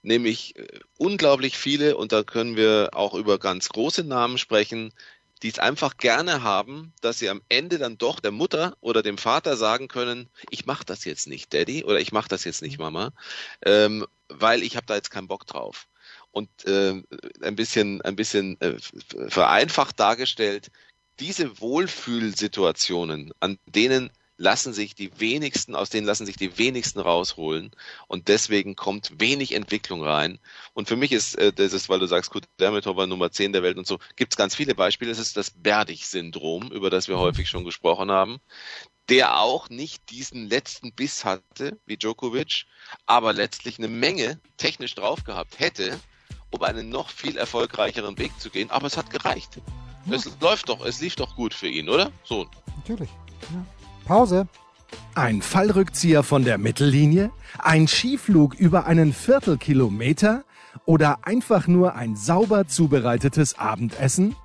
Nämlich 0.02 0.56
äh, 0.58 0.80
unglaublich 0.98 1.58
viele, 1.58 1.98
und 1.98 2.12
da 2.12 2.24
können 2.24 2.58
wir 2.58 2.89
auch 2.94 3.14
über 3.14 3.39
ganz 3.39 3.70
große 3.70 4.04
Namen 4.04 4.38
sprechen, 4.38 4.94
die 5.44 5.50
es 5.50 5.60
einfach 5.60 5.98
gerne 5.98 6.41
haben, 6.41 6.94
dass 7.02 7.20
sie 7.20 7.30
am 7.30 7.41
Ende 7.50 7.78
dann 7.78 7.98
doch 7.98 8.22
der 8.22 8.32
Mutter 8.32 8.78
oder 8.80 9.04
dem 9.04 9.18
Vater 9.18 9.58
sagen 9.58 9.89
können, 9.89 10.30
ich 10.50 10.66
mache 10.66 10.86
das 10.86 11.04
jetzt 11.04 11.28
nicht, 11.28 11.54
Daddy, 11.54 11.84
oder 11.84 12.00
ich 12.00 12.14
mache 12.14 12.30
das 12.30 12.46
jetzt 12.46 12.62
nicht, 12.62 12.80
Mama, 12.80 13.12
ähm, 13.66 14.08
weil 14.40 14.64
ich 14.64 14.76
habe 14.76 14.86
da 14.86 14.96
jetzt 14.96 15.12
keinen 15.12 15.28
Bock 15.28 15.46
drauf. 15.48 15.88
Und 16.32 16.50
äh, 16.66 17.02
ein 17.42 17.56
bisschen, 17.56 18.02
ein 18.02 18.16
bisschen 18.16 18.60
äh, 18.62 18.78
vereinfacht 19.30 20.00
dargestellt, 20.00 20.72
diese 21.20 21.60
Wohlfühlsituationen, 21.60 23.32
an 23.40 23.60
denen 23.68 24.10
lassen 24.38 24.74
sich 24.74 24.96
die 24.96 25.20
wenigsten, 25.20 25.76
aus 25.76 25.90
denen 25.90 26.08
lassen 26.08 26.26
sich 26.26 26.38
die 26.38 26.58
wenigsten 26.58 27.00
rausholen 27.00 27.72
und 28.08 28.28
deswegen 28.28 28.76
kommt 28.76 29.20
wenig 29.20 29.54
Entwicklung 29.54 30.04
rein. 30.04 30.40
Und 30.74 30.88
für 30.88 30.96
mich 30.96 31.12
ist, 31.12 31.36
äh, 31.36 31.54
das 31.54 31.74
ist, 31.74 31.88
weil 31.88 32.00
du 32.00 32.08
sagst, 32.08 32.32
gut, 32.32 32.46
Dermitov 32.60 32.98
war 32.98 33.08
Nummer 33.08 33.32
10 33.32 33.54
der 33.54 33.64
Welt 33.64 33.78
und 33.78 33.86
so, 33.88 34.00
gibt 34.16 34.34
es 34.34 34.38
ganz 34.38 34.56
viele 34.56 34.76
Beispiele. 34.76 35.12
Es 35.12 35.20
ist 35.20 35.38
das 35.38 35.52
Berdig-Syndrom, 35.52 36.72
über 36.72 36.90
das 36.90 37.08
wir 37.08 37.20
häufig 37.20 37.48
schon 37.48 37.64
gesprochen 37.64 38.12
haben, 38.12 38.40
der 39.10 39.39
auch 39.39 39.70
nicht 39.70 40.10
diesen 40.10 40.47
letzten 40.47 40.93
Biss 40.93 41.26
hatte 41.26 41.80
wie 41.86 41.97
Djokovic, 41.97 42.66
aber 43.06 43.34
letztlich 43.34 43.78
eine 43.78 43.88
Menge 43.88 44.39
technisch 44.58 44.95
drauf 44.95 45.24
gehabt 45.24 45.60
hätte, 45.60 45.99
um 46.51 46.62
einen 46.64 46.89
noch 46.89 47.10
viel 47.10 47.38
erfolgreicheren 47.38 48.18
Weg 48.18 48.32
zu 48.39 48.49
gehen. 48.49 48.72
Aber 48.72 48.88
es 48.88 48.97
hat 48.97 49.10
gereicht. 49.10 49.60
Ja. 50.06 50.16
Es 50.16 50.30
läuft 50.39 50.70
doch, 50.70 50.86
es 50.86 51.01
lief 51.01 51.16
doch 51.16 51.36
gut 51.36 51.54
für 51.54 51.68
ihn, 51.68 51.89
oder? 51.89 52.12
So. 52.24 52.47
Natürlich. 52.78 53.10
Ja. 53.51 53.66
Pause. 54.06 54.47
Ein 55.16 55.41
Fallrückzieher 55.41 56.24
von 56.24 56.43
der 56.43 56.58
Mittellinie? 56.58 57.32
Ein 57.58 57.88
Skiflug 57.88 58.54
über 58.56 58.86
einen 58.86 59.14
Viertelkilometer? 59.14 60.43
Oder 60.86 61.26
einfach 61.26 61.68
nur 61.68 61.95
ein 61.95 62.16
sauber 62.16 62.68
zubereitetes 62.68 63.58
Abendessen? 63.58 64.36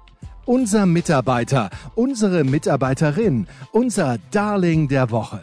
Unser 0.49 0.87
Mitarbeiter, 0.87 1.69
unsere 1.95 2.43
Mitarbeiterin, 2.43 3.47
unser 3.71 4.17
Darling 4.31 4.89
der 4.89 5.11
Woche. 5.11 5.43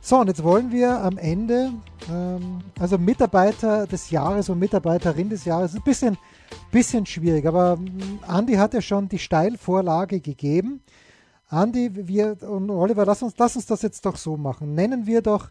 So, 0.00 0.20
und 0.20 0.28
jetzt 0.28 0.42
wollen 0.42 0.72
wir 0.72 1.02
am 1.02 1.18
Ende, 1.18 1.70
ähm, 2.10 2.60
also 2.80 2.96
Mitarbeiter 2.96 3.86
des 3.86 4.08
Jahres 4.08 4.48
und 4.48 4.58
Mitarbeiterin 4.58 5.28
des 5.28 5.44
Jahres, 5.44 5.74
ein 5.74 5.82
bisschen 5.82 6.16
Bisschen 6.70 7.04
schwierig, 7.04 7.44
aber 7.44 7.76
hm, 7.76 8.20
Andi 8.26 8.54
hat 8.54 8.72
ja 8.72 8.80
schon 8.80 9.06
die 9.06 9.18
Steilvorlage 9.18 10.20
gegeben. 10.20 10.80
Andi, 11.50 11.90
wir 12.08 12.42
und 12.48 12.70
Oliver, 12.70 13.04
lass 13.04 13.22
uns, 13.22 13.34
lass 13.36 13.56
uns 13.56 13.66
das 13.66 13.82
jetzt 13.82 14.06
doch 14.06 14.16
so 14.16 14.38
machen. 14.38 14.74
Nennen 14.74 15.06
wir 15.06 15.20
doch 15.20 15.50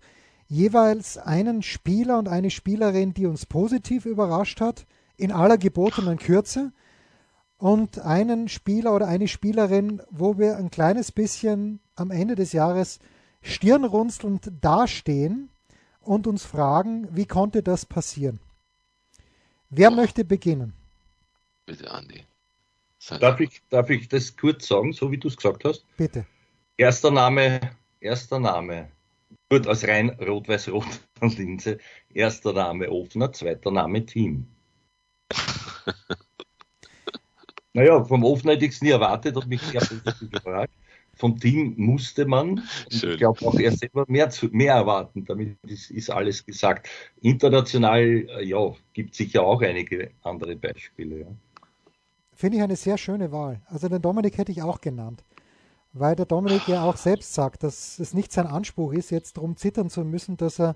jeweils 0.52 1.18
einen 1.18 1.64
Spieler 1.64 2.20
und 2.20 2.28
eine 2.28 2.50
Spielerin, 2.50 3.14
die 3.14 3.26
uns 3.26 3.46
positiv 3.46 4.06
überrascht 4.06 4.60
hat, 4.60 4.86
in 5.16 5.32
aller 5.32 5.58
gebotenen 5.58 6.20
Kürze. 6.20 6.74
Und 7.58 8.00
einen 8.00 8.50
Spieler 8.50 8.94
oder 8.94 9.08
eine 9.08 9.30
Spielerin, 9.30 10.02
wo 10.10 10.38
wir 10.38 10.58
ein 10.58 10.70
kleines 10.70 11.14
bisschen 11.14 11.80
am 11.96 12.12
Ende 12.12 12.36
des 12.36 12.52
Jahres 12.52 13.00
stirnrunzelnd 13.42 14.52
dastehen 14.60 15.50
und 16.02 16.28
uns 16.28 16.44
fragen, 16.44 17.08
wie 17.16 17.26
konnte 17.26 17.64
das 17.64 17.86
passieren? 17.86 18.40
Wer 19.70 19.90
möchte 19.90 20.26
beginnen? 20.26 20.74
Bitte, 21.66 21.90
Andi. 21.90 22.26
Darf 23.22 23.40
ich, 23.40 23.62
darf 23.70 23.90
ich 23.90 24.10
das 24.10 24.36
kurz 24.36 24.68
sagen, 24.68 24.92
so 24.92 25.12
wie 25.12 25.18
du 25.18 25.30
es 25.30 25.38
gesagt 25.38 25.64
hast? 25.64 25.86
Bitte. 25.96 26.26
Erster 26.76 27.10
Name, 27.10 27.62
erster 28.02 28.40
Name. 28.40 28.90
Gut, 29.52 29.68
als 29.68 29.86
rein 29.86 30.12
rot-weiß-rot 30.12 31.02
und 31.20 31.38
Linse. 31.38 31.78
Erster 32.14 32.54
Name 32.54 32.90
Ofner, 32.90 33.34
zweiter 33.34 33.70
Name 33.70 34.06
Team. 34.06 34.48
naja, 37.74 38.02
vom 38.06 38.24
Ofner 38.24 38.54
hätte 38.54 38.64
ich 38.64 38.72
es 38.72 38.82
nie 38.82 38.92
erwartet, 38.92 39.36
hat 39.36 39.48
mich 39.48 39.60
sehr 39.60 39.82
positiv 39.82 40.32
gefragt. 40.32 40.72
Vom 41.16 41.38
Team 41.38 41.74
musste 41.76 42.26
man, 42.26 42.64
ich 42.90 43.02
glaube 43.18 43.46
auch 43.46 43.60
er 43.60 43.74
selber 43.74 44.06
mehr, 44.08 44.30
zu, 44.30 44.48
mehr 44.54 44.76
erwarten, 44.76 45.26
damit 45.26 45.58
ist, 45.68 45.92
ist 45.92 46.10
alles 46.10 46.46
gesagt. 46.46 46.88
International, 47.20 48.00
äh, 48.00 48.46
ja, 48.46 48.74
gibt 48.94 49.16
sicher 49.16 49.44
auch 49.44 49.62
einige 49.62 50.12
andere 50.22 50.56
Beispiele. 50.56 51.20
Ja. 51.20 51.28
Finde 52.34 52.56
ich 52.56 52.64
eine 52.64 52.78
sehr 52.78 52.98
schöne 52.98 53.34
Wahl. 53.34 53.60
Also 53.66 53.90
den 53.90 54.02
Dominik 54.02 54.38
hätte 54.38 54.54
ich 54.54 54.62
auch 54.62 54.80
genannt. 54.80 55.26
Weil 55.94 56.16
der 56.16 56.26
Dominik 56.26 56.68
ja 56.68 56.84
auch 56.84 56.96
selbst 56.96 57.34
sagt, 57.34 57.64
dass 57.64 58.00
es 58.00 58.14
nicht 58.14 58.32
sein 58.32 58.48
Anspruch 58.48 58.94
ist, 58.94 59.10
jetzt 59.10 59.38
darum 59.38 59.58
zittern 59.58 59.90
zu 59.90 60.06
müssen, 60.06 60.38
dass 60.38 60.60
er 60.60 60.76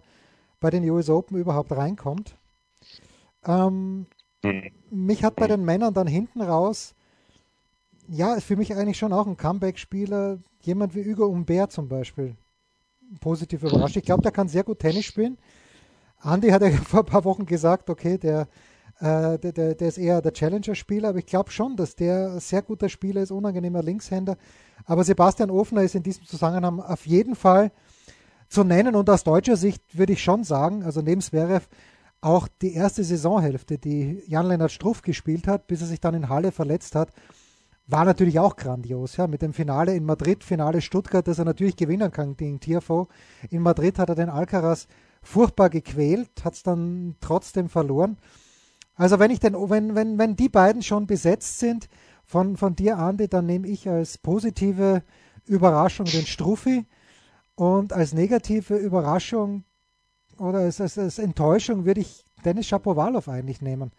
bei 0.60 0.70
den 0.70 0.90
US 0.90 1.10
Open 1.10 1.38
überhaupt 1.38 1.72
reinkommt. 1.72 2.36
Ähm. 3.46 4.08
Mich 4.92 5.24
hat 5.24 5.36
bei 5.36 5.48
den 5.48 5.66
Männern 5.66 5.94
dann 5.94 6.06
hinten 6.06 6.42
raus, 6.42 6.94
ja, 8.08 8.36
ist 8.36 8.46
für 8.46 8.56
mich 8.56 8.76
eigentlich 8.76 8.98
schon 8.98 9.14
auch 9.14 9.26
ein 9.26 9.38
Comeback-Spieler, 9.38 10.38
jemand 10.62 10.96
wie 10.96 11.04
Hugo 11.04 11.28
Humbert 11.28 11.72
zum 11.72 11.88
Beispiel, 11.88 12.36
positiv 13.22 13.64
überrascht. 13.64 13.96
Ich 13.96 14.06
glaube, 14.06 14.22
der 14.22 14.32
kann 14.32 14.48
sehr 14.48 14.64
gut 14.64 14.80
Tennis 14.80 15.06
spielen. 15.06 15.38
Andy 16.24 16.50
hat 16.50 16.62
ja 16.62 16.72
vor 16.86 17.02
ein 17.02 17.06
paar 17.06 17.26
Wochen 17.26 17.46
gesagt, 17.46 17.90
okay, 17.90 18.18
der 18.18 18.48
äh, 19.00 19.38
der, 19.40 19.52
der, 19.52 19.76
der, 19.76 19.88
ist 19.88 19.98
eher 19.98 20.22
der 20.22 20.34
Challenger-Spieler, 20.34 21.10
aber 21.10 21.20
ich 21.20 21.26
glaube 21.26 21.52
schon, 21.52 21.76
dass 21.76 21.96
der 21.96 22.40
sehr 22.40 22.62
guter 22.62 22.90
Spieler 22.90 23.22
ist, 23.22 23.32
unangenehmer 23.32 23.84
Linkshänder. 23.84 24.38
Aber 24.86 25.04
Sebastian 25.04 25.50
Ofner 25.50 25.84
ist 25.84 25.96
in 25.96 26.04
diesem 26.04 26.26
Zusammenhang 26.26 26.80
auf 26.80 27.06
jeden 27.06 27.36
Fall 27.36 27.72
zu 28.48 28.64
nennen 28.64 28.96
und 28.96 29.10
aus 29.10 29.24
deutscher 29.24 29.58
Sicht 29.58 29.98
würde 29.98 30.14
ich 30.14 30.24
schon 30.24 30.44
sagen, 30.44 30.84
also 30.84 31.02
neben 31.02 31.22
Zverev 31.22 31.68
auch 32.22 32.48
die 32.62 32.74
erste 32.74 33.04
Saisonhälfte, 33.04 33.78
die 33.78 34.24
Jan-Lennart 34.28 34.72
Struff 34.72 35.02
gespielt 35.02 35.48
hat, 35.48 35.68
bis 35.68 35.82
er 35.82 35.88
sich 35.88 36.00
dann 36.00 36.16
in 36.16 36.30
Halle 36.30 36.52
verletzt 36.52 36.96
hat, 36.96 37.10
war 37.88 38.06
natürlich 38.06 38.40
auch 38.40 38.56
grandios. 38.56 39.18
Ja, 39.18 39.28
mit 39.28 39.42
dem 39.42 39.54
Finale 39.54 39.96
in 39.96 40.06
Madrid, 40.06 40.44
Finale 40.44 40.82
Stuttgart, 40.82 41.28
das 41.28 41.38
er 41.38 41.46
natürlich 41.46 41.76
gewinnen 41.76 42.12
kann 42.12 42.36
gegen 42.36 42.60
TFO. 42.60 43.08
In 43.50 43.62
Madrid 43.62 44.00
hat 44.00 44.10
er 44.10 44.16
den 44.16 44.30
Alcaraz 44.30 44.88
furchtbar 45.22 45.70
gequält, 45.70 46.44
hat 46.44 46.56
es 46.56 46.64
dann 46.64 47.16
trotzdem 47.20 47.70
verloren. 47.70 48.18
Also 48.96 49.20
wenn 49.20 49.32
ich 49.32 49.40
denn, 49.40 49.54
wenn, 49.54 49.96
wenn, 49.96 50.18
wenn 50.18 50.36
die 50.36 50.50
beiden 50.50 50.82
schon 50.82 51.06
besetzt 51.06 51.60
sind 51.60 51.90
von, 52.24 52.58
von 52.58 52.76
dir, 52.76 52.98
Andi, 52.98 53.28
dann 53.28 53.46
nehme 53.46 53.68
ich 53.68 53.90
als 53.90 54.18
positive 54.18 55.04
Überraschung 55.46 56.06
den 56.06 56.26
Struffi 56.26 56.86
und 57.56 57.94
als 57.94 58.14
negative 58.14 58.76
Überraschung 58.76 59.64
oder 60.38 60.60
als, 60.60 60.82
als, 60.82 60.98
als 60.98 61.20
Enttäuschung 61.20 61.86
würde 61.86 62.02
ich 62.02 62.26
Dennis 62.44 62.68
Shapovalov 62.68 63.28
eigentlich 63.28 63.62
nehmen. 63.62 63.92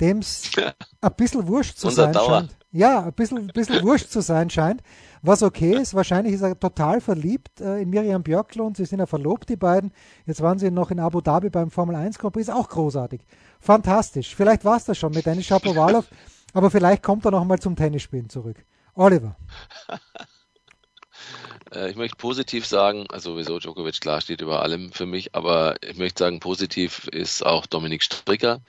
Dem 0.00 0.18
es 0.18 0.50
ein 1.00 1.14
bisschen 1.16 1.46
wurscht 1.46 1.78
zu 1.78 1.90
sein 1.90 2.14
scheint. 2.14 2.56
Ja, 2.72 3.04
ein 3.04 3.12
bisschen, 3.12 3.46
bisschen 3.48 3.82
wurscht 3.84 4.10
zu 4.10 4.20
sein 4.20 4.50
scheint. 4.50 4.82
Was 5.22 5.42
okay 5.42 5.76
ist, 5.80 5.94
wahrscheinlich 5.94 6.34
ist 6.34 6.42
er 6.42 6.58
total 6.58 7.00
verliebt 7.00 7.60
äh, 7.60 7.80
in 7.80 7.90
Miriam 7.90 8.22
Björklund. 8.22 8.76
Sie 8.76 8.84
sind 8.84 8.98
ja 8.98 9.06
verlobt, 9.06 9.48
die 9.48 9.56
beiden. 9.56 9.92
Jetzt 10.26 10.42
waren 10.42 10.58
sie 10.58 10.70
noch 10.70 10.90
in 10.90 10.98
Abu 10.98 11.20
Dhabi 11.20 11.50
beim 11.50 11.70
Formel 11.70 11.94
1 11.94 12.18
Grand 12.18 12.34
Prix. 12.34 12.48
Ist 12.48 12.54
auch 12.54 12.68
großartig. 12.68 13.22
Fantastisch. 13.60 14.34
Vielleicht 14.34 14.64
war 14.64 14.76
es 14.76 14.84
das 14.84 14.98
schon 14.98 15.12
mit 15.12 15.24
Dennis 15.24 15.46
Shapovalov, 15.46 16.06
aber 16.52 16.70
vielleicht 16.70 17.02
kommt 17.02 17.24
er 17.24 17.30
noch 17.30 17.44
mal 17.44 17.58
zum 17.60 17.76
Tennisspielen 17.76 18.28
zurück. 18.28 18.64
Oliver. 18.94 19.36
Äh, 21.74 21.90
ich 21.90 21.96
möchte 21.96 22.16
positiv 22.16 22.66
sagen, 22.66 23.06
also 23.10 23.32
sowieso 23.32 23.58
Djokovic 23.58 24.00
klar 24.00 24.20
steht 24.20 24.40
über 24.40 24.62
allem 24.62 24.92
für 24.92 25.06
mich, 25.06 25.34
aber 25.34 25.76
ich 25.82 25.96
möchte 25.96 26.24
sagen, 26.24 26.40
positiv 26.40 27.08
ist 27.08 27.44
auch 27.44 27.66
Dominik 27.66 28.02
Stricker. 28.02 28.60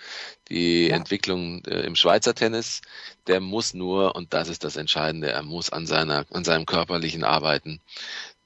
Die 0.49 0.87
ja. 0.87 0.95
Entwicklung 0.95 1.63
äh, 1.65 1.81
im 1.81 1.95
Schweizer 1.95 2.35
Tennis, 2.35 2.81
der 3.27 3.39
muss 3.39 3.73
nur, 3.73 4.15
und 4.15 4.33
das 4.33 4.49
ist 4.49 4.63
das 4.63 4.75
Entscheidende, 4.75 5.31
er 5.31 5.43
muss 5.43 5.69
an 5.69 5.87
seiner, 5.87 6.25
an 6.31 6.43
seinem 6.43 6.65
körperlichen 6.65 7.23
Arbeiten. 7.23 7.81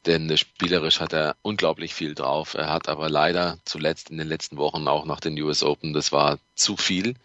Denn 0.06 0.36
spielerisch 0.38 1.02
hat 1.02 1.12
er 1.12 1.36
unglaublich 1.42 1.94
viel 1.94 2.16
drauf. 2.16 2.54
Er 2.54 2.72
hat 2.72 2.88
aber 2.88 3.10
leider 3.10 3.60
zuletzt 3.66 4.10
in 4.10 4.18
den 4.18 4.30
letzten 4.30 4.56
Wochen 4.56 4.88
auch 4.88 5.06
nach 5.06 5.20
den 5.20 5.40
US 5.42 5.62
Open, 5.62 5.92
das 5.92 6.14
war 6.14 6.40
zu 6.56 6.78
viel. 6.78 7.16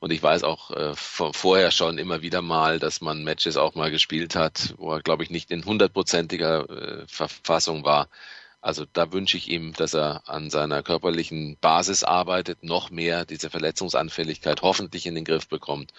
Und 0.00 0.12
ich 0.12 0.22
weiß 0.22 0.44
auch 0.44 0.70
äh, 0.70 0.94
vorher 0.96 1.70
schon 1.70 1.98
immer 1.98 2.22
wieder 2.22 2.40
mal, 2.40 2.78
dass 2.78 3.02
man 3.02 3.22
Matches 3.22 3.58
auch 3.58 3.74
mal 3.74 3.90
gespielt 3.90 4.34
hat, 4.34 4.74
wo 4.78 4.92
er, 4.92 5.02
glaube 5.02 5.22
ich, 5.22 5.30
nicht 5.30 5.50
in 5.50 5.64
hundertprozentiger 5.64 6.68
äh, 6.70 7.06
Verfassung 7.06 7.84
war. 7.84 8.08
Also 8.62 8.84
da 8.92 9.12
wünsche 9.12 9.38
ich 9.38 9.48
ihm, 9.48 9.72
dass 9.72 9.94
er 9.94 10.28
an 10.28 10.50
seiner 10.50 10.82
körperlichen 10.82 11.56
Basis 11.60 12.04
arbeitet, 12.04 12.62
noch 12.62 12.90
mehr 12.90 13.24
diese 13.24 13.48
Verletzungsanfälligkeit 13.48 14.60
hoffentlich 14.62 15.06
in 15.06 15.14
den 15.14 15.24
Griff 15.24 15.48
bekommt. 15.48 15.92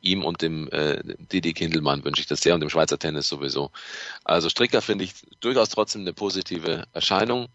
Ihm 0.00 0.24
und 0.24 0.40
dem 0.40 0.70
äh, 0.70 1.02
Didi 1.18 1.52
Kindelmann 1.52 2.04
wünsche 2.04 2.20
ich 2.20 2.26
das 2.26 2.40
sehr 2.40 2.54
und 2.54 2.60
dem 2.60 2.70
Schweizer 2.70 2.98
Tennis 2.98 3.28
sowieso. 3.28 3.70
Also 4.24 4.48
Stricker 4.48 4.80
finde 4.80 5.04
ich 5.04 5.14
durchaus 5.40 5.68
trotzdem 5.68 6.02
eine 6.02 6.14
positive 6.14 6.84
Erscheinung 6.92 7.48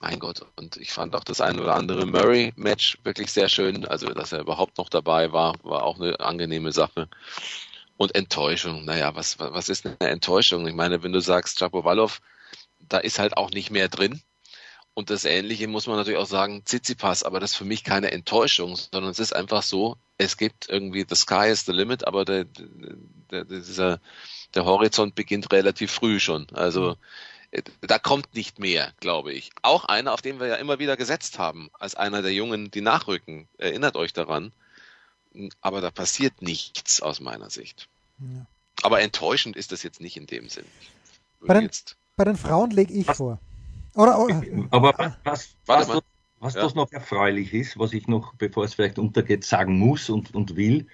mein 0.00 0.18
Gott, 0.18 0.46
und 0.56 0.78
ich 0.78 0.92
fand 0.92 1.14
auch 1.14 1.24
das 1.24 1.42
ein 1.42 1.60
oder 1.60 1.74
andere 1.74 2.06
Murray-Match 2.06 2.98
wirklich 3.04 3.30
sehr 3.30 3.50
schön. 3.50 3.84
Also, 3.84 4.08
dass 4.08 4.32
er 4.32 4.40
überhaupt 4.40 4.78
noch 4.78 4.88
dabei 4.88 5.30
war, 5.32 5.54
war 5.62 5.82
auch 5.84 6.00
eine 6.00 6.18
angenehme 6.20 6.72
Sache. 6.72 7.08
Und 7.98 8.14
Enttäuschung, 8.14 8.86
naja, 8.86 9.14
was, 9.14 9.38
was 9.38 9.68
ist 9.68 9.84
eine 9.84 10.10
Enttäuschung? 10.10 10.66
Ich 10.66 10.74
meine, 10.74 11.02
wenn 11.02 11.12
du 11.12 11.20
sagst, 11.20 11.58
Chapovalov, 11.58 12.22
da 12.78 12.96
ist 12.96 13.18
halt 13.18 13.36
auch 13.36 13.50
nicht 13.50 13.70
mehr 13.70 13.88
drin. 13.88 14.22
Und 14.94 15.10
das 15.10 15.26
Ähnliche 15.26 15.68
muss 15.68 15.86
man 15.86 15.96
natürlich 15.96 16.18
auch 16.18 16.26
sagen, 16.26 16.64
Tsitsipas, 16.64 17.22
aber 17.22 17.38
das 17.38 17.52
ist 17.52 17.56
für 17.56 17.66
mich 17.66 17.84
keine 17.84 18.10
Enttäuschung, 18.10 18.76
sondern 18.76 19.10
es 19.10 19.18
ist 19.18 19.36
einfach 19.36 19.62
so, 19.62 19.98
es 20.16 20.38
gibt 20.38 20.68
irgendwie, 20.68 21.04
the 21.08 21.14
sky 21.14 21.48
is 21.50 21.66
the 21.66 21.72
limit, 21.72 22.06
aber 22.06 22.24
der, 22.24 22.46
der, 23.30 23.44
dieser, 23.44 24.00
der 24.54 24.64
Horizont 24.64 25.14
beginnt 25.14 25.52
relativ 25.52 25.92
früh 25.92 26.18
schon. 26.20 26.46
Also, 26.52 26.96
da 27.80 27.98
kommt 27.98 28.34
nicht 28.34 28.58
mehr, 28.58 28.92
glaube 29.00 29.32
ich. 29.32 29.50
Auch 29.62 29.84
einer, 29.84 30.12
auf 30.12 30.22
den 30.22 30.38
wir 30.38 30.46
ja 30.46 30.54
immer 30.56 30.78
wieder 30.78 30.96
gesetzt 30.96 31.38
haben, 31.38 31.70
als 31.78 31.94
einer 31.94 32.22
der 32.22 32.32
Jungen, 32.32 32.70
die 32.70 32.80
nachrücken. 32.80 33.48
Erinnert 33.58 33.96
euch 33.96 34.12
daran. 34.12 34.52
Aber 35.60 35.80
da 35.80 35.90
passiert 35.90 36.42
nichts 36.42 37.00
aus 37.00 37.20
meiner 37.20 37.50
Sicht. 37.50 37.88
Ja. 38.18 38.46
Aber 38.82 39.00
enttäuschend 39.00 39.56
ist 39.56 39.72
das 39.72 39.82
jetzt 39.82 40.00
nicht 40.00 40.16
in 40.16 40.26
dem 40.26 40.48
Sinn. 40.48 40.64
Bei 41.40 41.54
den, 41.54 41.70
bei 42.16 42.24
den, 42.24 42.36
Frauen 42.36 42.70
lege 42.70 42.92
ich 42.92 43.06
was, 43.06 43.16
vor. 43.16 43.38
Oder, 43.94 44.18
oder, 44.18 44.42
aber 44.70 44.94
was, 44.98 45.18
was, 45.24 45.56
was, 45.66 45.88
was, 45.88 46.02
was 46.38 46.54
ja. 46.54 46.62
das 46.62 46.74
noch 46.74 46.90
erfreulich 46.92 47.52
ist, 47.54 47.78
was 47.78 47.92
ich 47.92 48.08
noch, 48.08 48.34
bevor 48.34 48.64
es 48.64 48.74
vielleicht 48.74 48.98
untergeht, 48.98 49.44
sagen 49.44 49.78
muss 49.78 50.08
und, 50.08 50.34
und 50.34 50.56
will, 50.56 50.86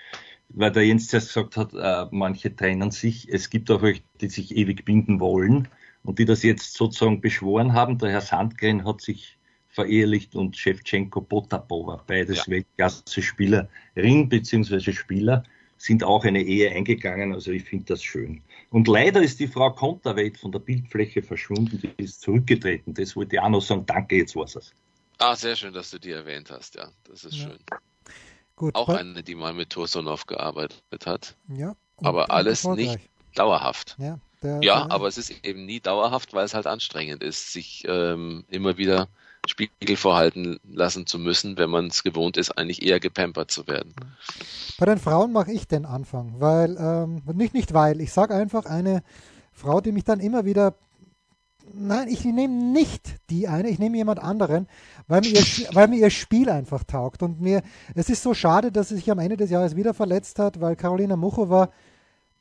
weil 0.49 0.73
der 0.73 0.87
Jens 0.87 1.09
zuerst 1.09 1.29
gesagt 1.29 1.57
hat, 1.57 1.75
äh, 1.75 2.09
manche 2.11 2.55
trennen 2.55 2.91
sich. 2.91 3.29
Es 3.29 3.51
gibt 3.51 3.71
auch 3.71 3.83
welche, 3.83 4.03
die 4.21 4.29
sich 4.29 4.55
ewig 4.57 4.85
binden 4.85 5.21
wollen 5.21 5.69
und 6.07 6.19
die 6.19 6.25
das 6.25 6.43
jetzt 6.43 6.75
sozusagen 6.75 7.21
beschworen 7.21 7.73
haben. 7.73 7.99
Der 7.99 8.11
Herr 8.11 8.21
Sandgren 8.21 8.85
hat 8.85 9.01
sich 9.01 9.37
verehelicht 9.69 10.35
und 10.35 10.57
Shevchenko 10.57 11.21
Potapova, 11.21 12.03
beides 12.07 12.47
ja. 12.47 12.53
Weltklasse-Spieler, 12.53 13.69
Ring 13.97 14.29
bzw. 14.29 14.93
Spieler, 14.93 15.45
sind 15.77 16.03
auch 16.03 16.25
eine 16.25 16.43
Ehe 16.43 16.71
eingegangen. 16.71 17.35
Also 17.35 17.51
ich 17.51 17.65
finde 17.65 17.85
das 17.87 18.03
schön. 18.03 18.43
Und 18.71 18.89
leider 18.89 19.21
ist 19.21 19.41
die 19.41 19.49
Frau 19.49 19.71
Konterweit 19.71 20.39
von 20.39 20.51
der 20.53 20.61
Bildfläche 20.61 21.23
verschwunden, 21.23 21.79
die 21.79 22.03
ist 22.03 22.23
zurückgetreten. 22.23 22.95
Das 22.95 23.15
wollte 23.15 23.37
ich 23.37 23.43
auch 23.43 23.51
noch 23.51 23.61
sagen. 23.61 23.85
Danke, 23.85 24.17
jetzt 24.17 24.35
war's 24.35 24.57
es. 24.57 24.73
Ah, 25.19 25.37
sehr 25.37 25.57
schön, 25.57 25.75
dass 25.75 25.91
du 25.91 25.99
die 25.99 26.13
erwähnt 26.13 26.51
hast, 26.51 26.77
ja. 26.77 26.89
Das 27.05 27.25
ist 27.25 27.37
ja. 27.37 27.49
schön. 27.49 27.59
Gut, 28.55 28.75
auch 28.75 28.89
eine, 28.89 29.23
die 29.23 29.35
mal 29.35 29.53
mit 29.53 29.71
Tursunov 29.71 30.27
gearbeitet 30.27 31.07
hat. 31.07 31.37
Ja. 31.49 31.77
Aber 31.99 32.31
alles 32.31 32.65
nicht 32.65 32.99
dauerhaft. 33.35 33.97
Ja, 33.99 34.19
ja 34.43 34.59
der, 34.61 34.91
aber 34.91 35.09
es 35.09 35.19
ist 35.19 35.33
eben 35.45 35.67
nie 35.67 35.81
dauerhaft, 35.81 36.35
weil 36.35 36.45
es 36.45 36.55
halt 36.55 36.67
anstrengend 36.67 37.23
ist, 37.23 37.53
sich 37.53 37.85
ähm, 37.87 38.45
immer 38.49 38.79
wieder 38.79 39.09
Spiegel 39.47 39.97
vorhalten 39.97 40.59
lassen 40.69 41.07
zu 41.07 41.19
müssen, 41.19 41.57
wenn 41.57 41.71
man 41.71 41.87
es 41.87 42.03
gewohnt 42.03 42.37
ist, 42.37 42.59
eigentlich 42.59 42.83
eher 42.83 43.01
gepampert 43.01 43.51
zu 43.51 43.67
werden. 43.67 43.95
Bei 44.79 44.87
den 44.87 44.99
Frauen 44.99 45.33
mache 45.33 45.53
ich 45.53 45.69
den 45.69 45.87
Anfang, 45.87 46.35
weil, 46.39 46.77
ähm, 46.79 47.23
nicht, 47.35 47.55
nicht 47.55 47.73
weil, 47.73 48.01
ich 48.01 48.13
sage 48.13 48.35
einfach 48.35 48.67
eine 48.67 49.03
Frau, 49.53 49.81
die 49.81 49.93
mich 49.93 50.05
dann 50.05 50.21
immer 50.21 50.45
wieder 50.45 50.75
nein, 51.73 52.09
ich 52.09 52.25
nehme 52.25 52.55
nicht 52.73 53.17
die 53.31 53.49
eine, 53.49 53.69
ich 53.69 53.79
nehme 53.79 53.97
jemand 53.97 54.21
anderen, 54.21 54.69
weil 55.09 55.21
mir, 55.21 55.31
ihr, 55.31 55.45
weil 55.73 55.89
mir 55.89 55.99
ihr 55.99 56.11
Spiel 56.11 56.49
einfach 56.49 56.85
taugt. 56.85 57.23
Und 57.23 57.41
mir, 57.41 57.63
es 57.95 58.09
ist 58.09 58.23
so 58.23 58.35
schade, 58.35 58.73
dass 58.73 58.89
sie 58.89 58.97
sich 58.97 59.11
am 59.11 59.19
Ende 59.19 59.37
des 59.37 59.51
Jahres 59.51 59.77
wieder 59.77 59.95
verletzt 59.95 60.39
hat, 60.39 60.61
weil 60.61 60.77
Carolina 60.77 61.17
Muchova, 61.17 61.71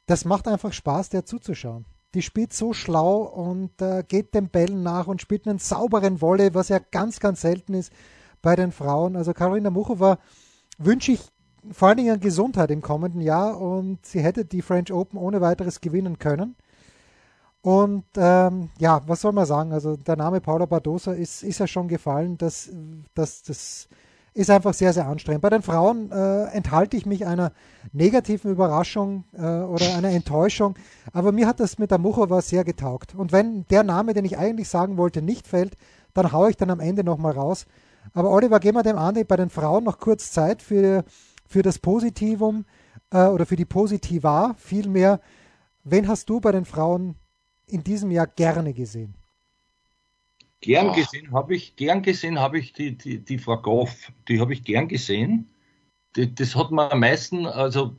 das 0.06 0.26
macht 0.26 0.48
einfach 0.48 0.74
Spaß, 0.74 1.10
der 1.10 1.26
zuzuschauen. 1.26 1.86
Die 2.14 2.22
spielt 2.22 2.54
so 2.54 2.74
schlau 2.74 3.24
und 3.24 3.82
äh, 3.82 4.04
geht 4.08 4.34
den 4.34 4.50
Bällen 4.50 4.84
nach 4.84 5.08
und 5.08 5.22
spielt 5.22 5.48
einen 5.48 5.60
sauberen 5.60 6.22
Wolle, 6.22 6.54
was 6.54 6.70
ja 6.70 6.80
ganz, 6.80 7.20
ganz 7.20 7.42
selten 7.42 7.74
ist 7.74 7.92
bei 8.42 8.56
den 8.56 8.72
Frauen. 8.72 9.16
Also 9.16 9.34
Carolina 9.34 9.70
Muchova 9.70 10.20
wünsche 10.78 11.14
ich 11.14 11.22
vor 11.72 11.90
allen 11.90 11.98
Dingen 11.98 12.20
Gesundheit 12.20 12.72
im 12.72 12.82
kommenden 12.82 13.22
Jahr 13.22 13.60
und 13.60 14.06
sie 14.06 14.22
hätte 14.22 14.46
die 14.46 14.62
French 14.62 14.94
Open 14.94 15.18
ohne 15.18 15.42
weiteres 15.42 15.82
gewinnen 15.82 16.20
können. 16.20 16.56
Und 17.62 18.06
ähm, 18.16 18.70
ja, 18.78 19.02
was 19.08 19.22
soll 19.22 19.32
man 19.32 19.48
sagen? 19.48 19.74
Also 19.74 19.98
der 19.98 20.16
Name 20.16 20.40
Paula 20.40 20.68
Badosa 20.68 21.14
ist, 21.14 21.42
ist 21.42 21.60
ja 21.60 21.66
schon 21.66 21.88
gefallen. 21.88 22.38
Das, 22.38 22.70
das, 23.16 23.42
das 23.42 23.90
ist 24.36 24.50
einfach 24.50 24.74
sehr, 24.74 24.92
sehr 24.92 25.08
anstrengend. 25.08 25.42
Bei 25.42 25.50
den 25.50 25.62
Frauen 25.62 26.12
äh, 26.12 26.44
enthalte 26.48 26.98
ich 26.98 27.06
mich 27.06 27.26
einer 27.26 27.54
negativen 27.94 28.52
Überraschung 28.52 29.24
äh, 29.32 29.40
oder 29.40 29.96
einer 29.96 30.10
Enttäuschung. 30.10 30.76
Aber 31.14 31.32
mir 31.32 31.48
hat 31.48 31.62
das 31.62 31.80
mit 31.80 31.90
der 31.90 32.00
Muchova 32.00 32.42
sehr 32.42 32.66
getaugt. 32.66 33.16
Und 33.16 33.32
wenn 33.32 33.66
der 33.70 33.84
Name, 33.84 34.14
den 34.14 34.26
ich 34.26 34.38
eigentlich 34.38 34.68
sagen 34.68 34.98
wollte, 34.98 35.22
nicht 35.22 35.48
fällt, 35.48 35.78
dann 36.14 36.34
haue 36.34 36.50
ich 36.50 36.58
dann 36.58 36.70
am 36.70 36.82
Ende 36.82 37.06
nochmal 37.06 37.32
raus. 37.32 37.66
Aber 38.14 38.30
Oliver, 38.30 38.60
gehen 38.60 38.76
wir 38.76 38.84
dem 38.84 38.98
Andi 38.98 39.24
bei 39.24 39.38
den 39.38 39.50
Frauen 39.50 39.86
noch 39.86 40.00
kurz 40.00 40.32
Zeit 40.34 40.62
für, 40.62 41.06
für 41.48 41.62
das 41.62 41.80
Positivum 41.80 42.66
äh, 43.12 43.28
oder 43.28 43.46
für 43.46 43.56
die 43.56 43.66
Positiva 43.66 44.54
vielmehr. 44.58 45.22
Wen 45.86 46.10
hast 46.10 46.30
du 46.30 46.42
bei 46.42 46.52
den 46.52 46.66
Frauen 46.66 47.16
in 47.68 47.86
diesem 47.86 48.12
Jahr 48.12 48.28
gerne 48.28 48.74
gesehen? 48.74 49.16
Gern 50.62 50.90
Ach. 50.90 50.96
gesehen 50.96 51.32
habe 51.32 51.56
ich, 51.56 51.76
gern 51.76 52.02
gesehen 52.02 52.40
habe 52.40 52.60
ich 52.60 52.74
die, 52.74 52.98
die, 52.98 53.20
die 53.20 53.38
Frau 53.38 53.58
Goff, 53.58 54.12
die 54.28 54.40
habe 54.40 54.54
ich 54.54 54.64
gern 54.64 54.88
gesehen. 54.88 55.50
Die, 56.16 56.34
das 56.34 56.56
hat 56.56 56.72
man 56.72 56.92
am 56.92 57.00
meisten, 57.02 57.46
also 57.46 57.96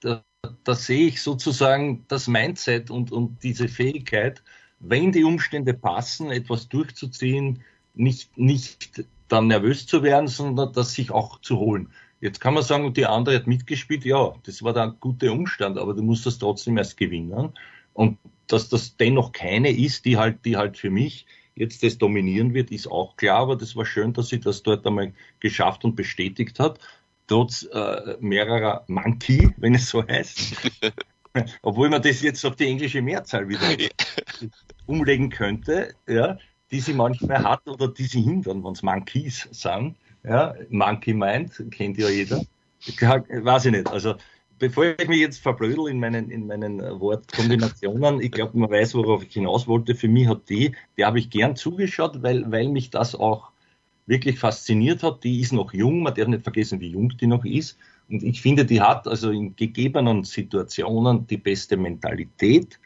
da, 0.00 0.24
da 0.64 0.74
sehe 0.74 1.08
ich 1.08 1.22
sozusagen 1.22 2.04
das 2.08 2.28
Mindset 2.28 2.90
und, 2.90 3.12
und 3.12 3.42
diese 3.42 3.68
Fähigkeit, 3.68 4.42
wenn 4.80 5.12
die 5.12 5.24
Umstände 5.24 5.74
passen, 5.74 6.30
etwas 6.30 6.68
durchzuziehen, 6.68 7.62
nicht, 7.94 8.36
nicht 8.36 9.04
dann 9.28 9.48
nervös 9.48 9.86
zu 9.86 10.02
werden, 10.02 10.28
sondern 10.28 10.72
das 10.72 10.94
sich 10.94 11.10
auch 11.10 11.40
zu 11.40 11.58
holen. 11.58 11.90
Jetzt 12.20 12.40
kann 12.40 12.54
man 12.54 12.62
sagen, 12.62 12.92
die 12.94 13.06
andere 13.06 13.36
hat 13.36 13.46
mitgespielt, 13.46 14.04
ja, 14.04 14.34
das 14.44 14.62
war 14.62 14.72
dann 14.72 14.90
ein 14.90 15.00
guter 15.00 15.32
Umstand, 15.32 15.78
aber 15.78 15.94
du 15.94 16.02
musst 16.02 16.26
das 16.26 16.38
trotzdem 16.38 16.76
erst 16.76 16.96
gewinnen. 16.96 17.52
Und 17.92 18.18
dass 18.46 18.68
das 18.68 18.96
dennoch 18.96 19.32
keine 19.32 19.70
ist, 19.70 20.04
die 20.04 20.16
halt, 20.16 20.44
die 20.44 20.56
halt 20.56 20.78
für 20.78 20.90
mich 20.90 21.26
jetzt 21.58 21.82
das 21.82 21.98
dominieren 21.98 22.54
wird, 22.54 22.70
ist 22.70 22.90
auch 22.90 23.16
klar, 23.16 23.40
aber 23.40 23.56
das 23.56 23.76
war 23.76 23.84
schön, 23.84 24.12
dass 24.12 24.28
sie 24.28 24.40
das 24.40 24.62
dort 24.62 24.86
einmal 24.86 25.12
geschafft 25.40 25.84
und 25.84 25.96
bestätigt 25.96 26.58
hat, 26.58 26.78
trotz 27.26 27.68
äh, 27.72 28.16
mehrerer 28.20 28.84
Monkey, 28.88 29.50
wenn 29.56 29.74
es 29.74 29.88
so 29.88 30.06
heißt. 30.06 30.56
Obwohl 31.62 31.88
man 31.88 32.02
das 32.02 32.22
jetzt 32.22 32.44
auf 32.44 32.56
die 32.56 32.66
englische 32.66 33.02
Mehrzahl 33.02 33.48
wieder 33.48 33.68
umlegen 34.86 35.30
könnte, 35.30 35.94
ja, 36.08 36.38
die 36.70 36.80
sie 36.80 36.94
manchmal 36.94 37.44
hat 37.44 37.66
oder 37.68 37.88
die 37.88 38.04
sie 38.04 38.22
hindern, 38.22 38.64
wenn 38.64 38.72
es 38.72 38.82
Monkeys 38.82 39.48
sagen. 39.52 39.96
Ja, 40.24 40.54
Monkey 40.70 41.14
Mind, 41.14 41.52
kennt 41.70 41.96
ja 41.96 42.08
jeder. 42.08 42.42
Weiß 43.00 43.66
ich 43.66 43.72
nicht. 43.72 43.88
Also 43.88 44.16
bevor 44.58 44.94
ich 44.98 45.08
mich 45.08 45.20
jetzt 45.20 45.38
verblödel 45.38 45.88
in 45.88 46.00
meinen, 46.00 46.30
in 46.30 46.46
meinen 46.46 46.80
äh, 46.80 47.00
Wortkombinationen, 47.00 48.20
ich 48.20 48.32
glaube, 48.32 48.58
man 48.58 48.70
weiß, 48.70 48.94
worauf 48.94 49.22
ich 49.22 49.32
hinaus 49.32 49.66
wollte. 49.66 49.94
Für 49.94 50.08
mich 50.08 50.28
hat 50.28 50.48
die, 50.48 50.72
die 50.96 51.04
habe 51.04 51.18
ich 51.18 51.30
gern 51.30 51.56
zugeschaut, 51.56 52.22
weil, 52.22 52.50
weil 52.50 52.68
mich 52.68 52.90
das 52.90 53.14
auch 53.14 53.50
wirklich 54.06 54.38
fasziniert 54.38 55.02
hat. 55.02 55.24
Die 55.24 55.40
ist 55.40 55.52
noch 55.52 55.72
jung, 55.72 56.02
man 56.02 56.14
darf 56.14 56.28
nicht 56.28 56.42
vergessen, 56.42 56.80
wie 56.80 56.90
jung 56.90 57.10
die 57.16 57.26
noch 57.26 57.44
ist. 57.44 57.78
Und 58.08 58.22
ich 58.22 58.40
finde, 58.40 58.64
die 58.64 58.80
hat 58.80 59.06
also 59.06 59.30
in 59.30 59.54
gegebenen 59.54 60.24
Situationen 60.24 61.26
die 61.26 61.36
beste 61.36 61.76
Mentalität, 61.76 62.78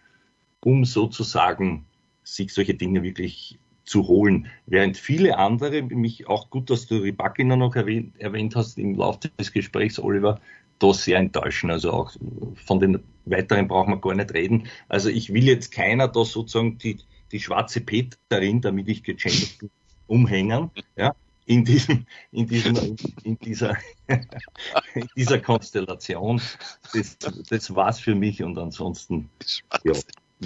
um 0.61 0.85
sozusagen 0.85 1.85
sich 2.25 2.53
solche 2.53 2.75
Dinge 2.75 3.03
wirklich 3.03 3.59
zu 3.85 4.07
holen. 4.07 4.47
Während 4.67 4.97
viele 4.97 5.39
andere, 5.39 5.83
mich 5.83 6.29
auch 6.29 6.51
gut, 6.51 6.71
dass 6.71 6.87
du 6.87 6.97
Rybakina 6.97 7.57
noch 7.57 7.75
erwähnt, 7.75 8.15
erwähnt 8.19 8.55
hast 8.57 8.79
im 8.79 8.95
Laufe 8.95 9.29
des 9.39 9.53
Gesprächs, 9.53 9.99
Oliver, 9.99 10.41
da 10.83 10.93
sehr 10.93 11.19
enttäuschen. 11.19 11.71
Also 11.71 11.93
auch 11.93 12.13
von 12.67 12.81
den 12.81 13.01
weiteren 13.25 13.69
brauchen 13.69 13.95
wir 13.95 14.01
gar 14.01 14.15
nicht 14.15 14.35
reden. 14.35 14.69
Also 14.89 15.09
ich 15.09 15.33
will 15.33 15.45
jetzt 15.45 15.73
keiner 15.73 16.09
da 16.09 16.25
sozusagen 16.25 16.79
die, 16.79 16.99
die 17.31 17.41
schwarze 17.41 17.81
Peterin, 17.81 18.61
damit 18.61 18.89
ich 18.89 19.03
gegendert 19.03 19.59
bin, 19.59 19.71
umhängen, 20.07 20.71
ja, 20.97 21.15
in 21.47 21.65
diesem, 21.65 22.07
in 22.31 22.47
diesem, 22.47 22.97
in 23.25 23.39
dieser, 23.39 23.77
in 24.95 25.09
dieser 25.17 25.39
Konstellation. 25.39 26.41
Das, 26.93 27.17
das 27.49 27.75
war's 27.75 28.01
für 28.01 28.15
mich 28.15 28.43
und 28.43 28.59
ansonsten, 28.59 29.29
ja. 29.85 29.93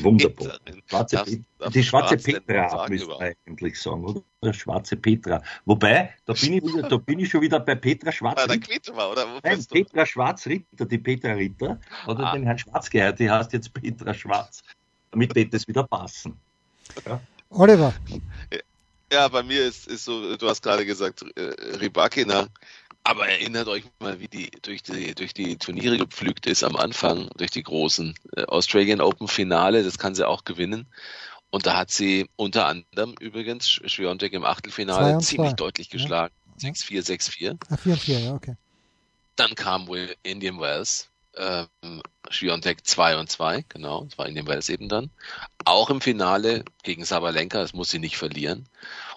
Wunderbar. 0.03 0.59
Schwarze 0.87 1.17
das, 1.59 1.73
die 1.73 1.83
schwarze 1.83 2.17
Petra, 2.17 2.87
müsste 2.89 3.09
man 3.09 3.35
eigentlich 3.47 3.81
sagen, 3.81 4.05
oder? 4.05 4.53
Schwarze 4.53 4.97
Petra. 4.97 5.43
Wobei, 5.65 6.15
da 6.25 6.33
bin 6.33 6.55
ich, 6.55 6.63
wieder, 6.63 6.89
da 6.89 6.97
bin 6.99 7.19
ich 7.19 7.29
schon 7.29 7.41
wieder 7.41 7.61
bei 7.61 7.75
Petra 7.75 8.13
Schwarz. 8.13 8.47
Bei 8.47 8.57
der 8.57 8.95
oder? 8.95 9.27
Wo 9.27 9.41
Nein, 9.43 9.65
Petra 9.71 10.07
Schwarz-Ritter, 10.07 10.87
die 10.87 10.99
Petra 10.99 11.33
Ritter, 11.33 11.81
hat 12.07 12.19
ah. 12.21 12.33
den 12.33 12.45
Herrn 12.45 12.59
Schwarz 12.59 12.91
gehört, 12.91 13.19
die 13.19 13.31
heißt 13.31 13.53
jetzt 13.53 13.73
Petra 13.73 14.13
Schwarz. 14.15 14.63
Damit 15.11 15.35
wird 15.35 15.55
das 15.55 15.67
wieder 15.67 15.85
passen. 15.85 16.39
Ja. 17.07 17.21
Oliver. 17.51 17.95
Ja, 19.13 19.29
bei 19.29 19.43
mir 19.43 19.65
ist, 19.67 19.87
ist 19.87 20.05
so, 20.05 20.37
du 20.37 20.49
hast 20.49 20.63
gerade 20.63 20.85
gesagt, 20.85 21.25
äh, 21.37 21.41
Ribakina 21.81 22.49
aber 23.07 23.29
erinnert 23.29 23.69
euch 23.69 23.85
mal, 24.01 24.21
wie 24.21 24.29
die 24.29 24.51
durch 24.63 24.83
die 24.83 25.15
durch 25.15 25.33
die 25.33 25.57
Turniere 25.59 25.97
gepflügt 25.97 26.47
ist 26.47 26.65
am 26.65 26.77
Anfang, 26.77 27.29
durch 27.37 27.51
die 27.51 27.63
großen 27.63 28.15
äh, 28.37 28.45
Australian 28.45 29.01
Open 29.01 29.29
Finale, 29.29 29.85
das 29.85 29.99
kann 29.99 30.15
sie 30.15 30.27
auch 30.27 30.45
gewinnen. 30.45 30.87
Und 31.51 31.67
da 31.67 31.77
hat 31.77 31.91
sie 31.91 32.29
unter 32.35 32.67
anderem 32.67 33.15
übrigens 33.21 33.69
Schwiontek 33.69 34.33
im 34.33 34.45
Achtelfinale 34.45 35.19
ziemlich 35.19 35.55
deutlich 35.55 35.89
geschlagen. 35.89 36.35
Ja. 36.61 36.71
6-4, 36.71 37.07
6-4. 37.07 37.59
Ah, 37.69 37.75
4-4, 37.77 38.19
ja, 38.19 38.35
okay. 38.35 38.57
Dann 39.37 39.55
kam 39.55 39.89
Indian 40.23 40.59
Wells, 40.59 41.09
ähm, 41.37 42.03
Schwiontek 42.31 42.87
2 42.87 43.19
und 43.19 43.31
2, 43.31 43.65
genau, 43.69 44.05
das 44.05 44.19
war 44.19 44.27
Indian 44.27 44.49
Wells 44.49 44.69
eben 44.69 44.89
dann. 44.89 45.11
Auch 45.65 45.91
im 45.91 46.01
Finale 46.01 46.65
gegen 46.83 47.05
Sabalenka, 47.05 47.61
das 47.61 47.75
muss 47.75 47.91
sie 47.91 47.99
nicht 47.99 48.17
verlieren. 48.17 48.69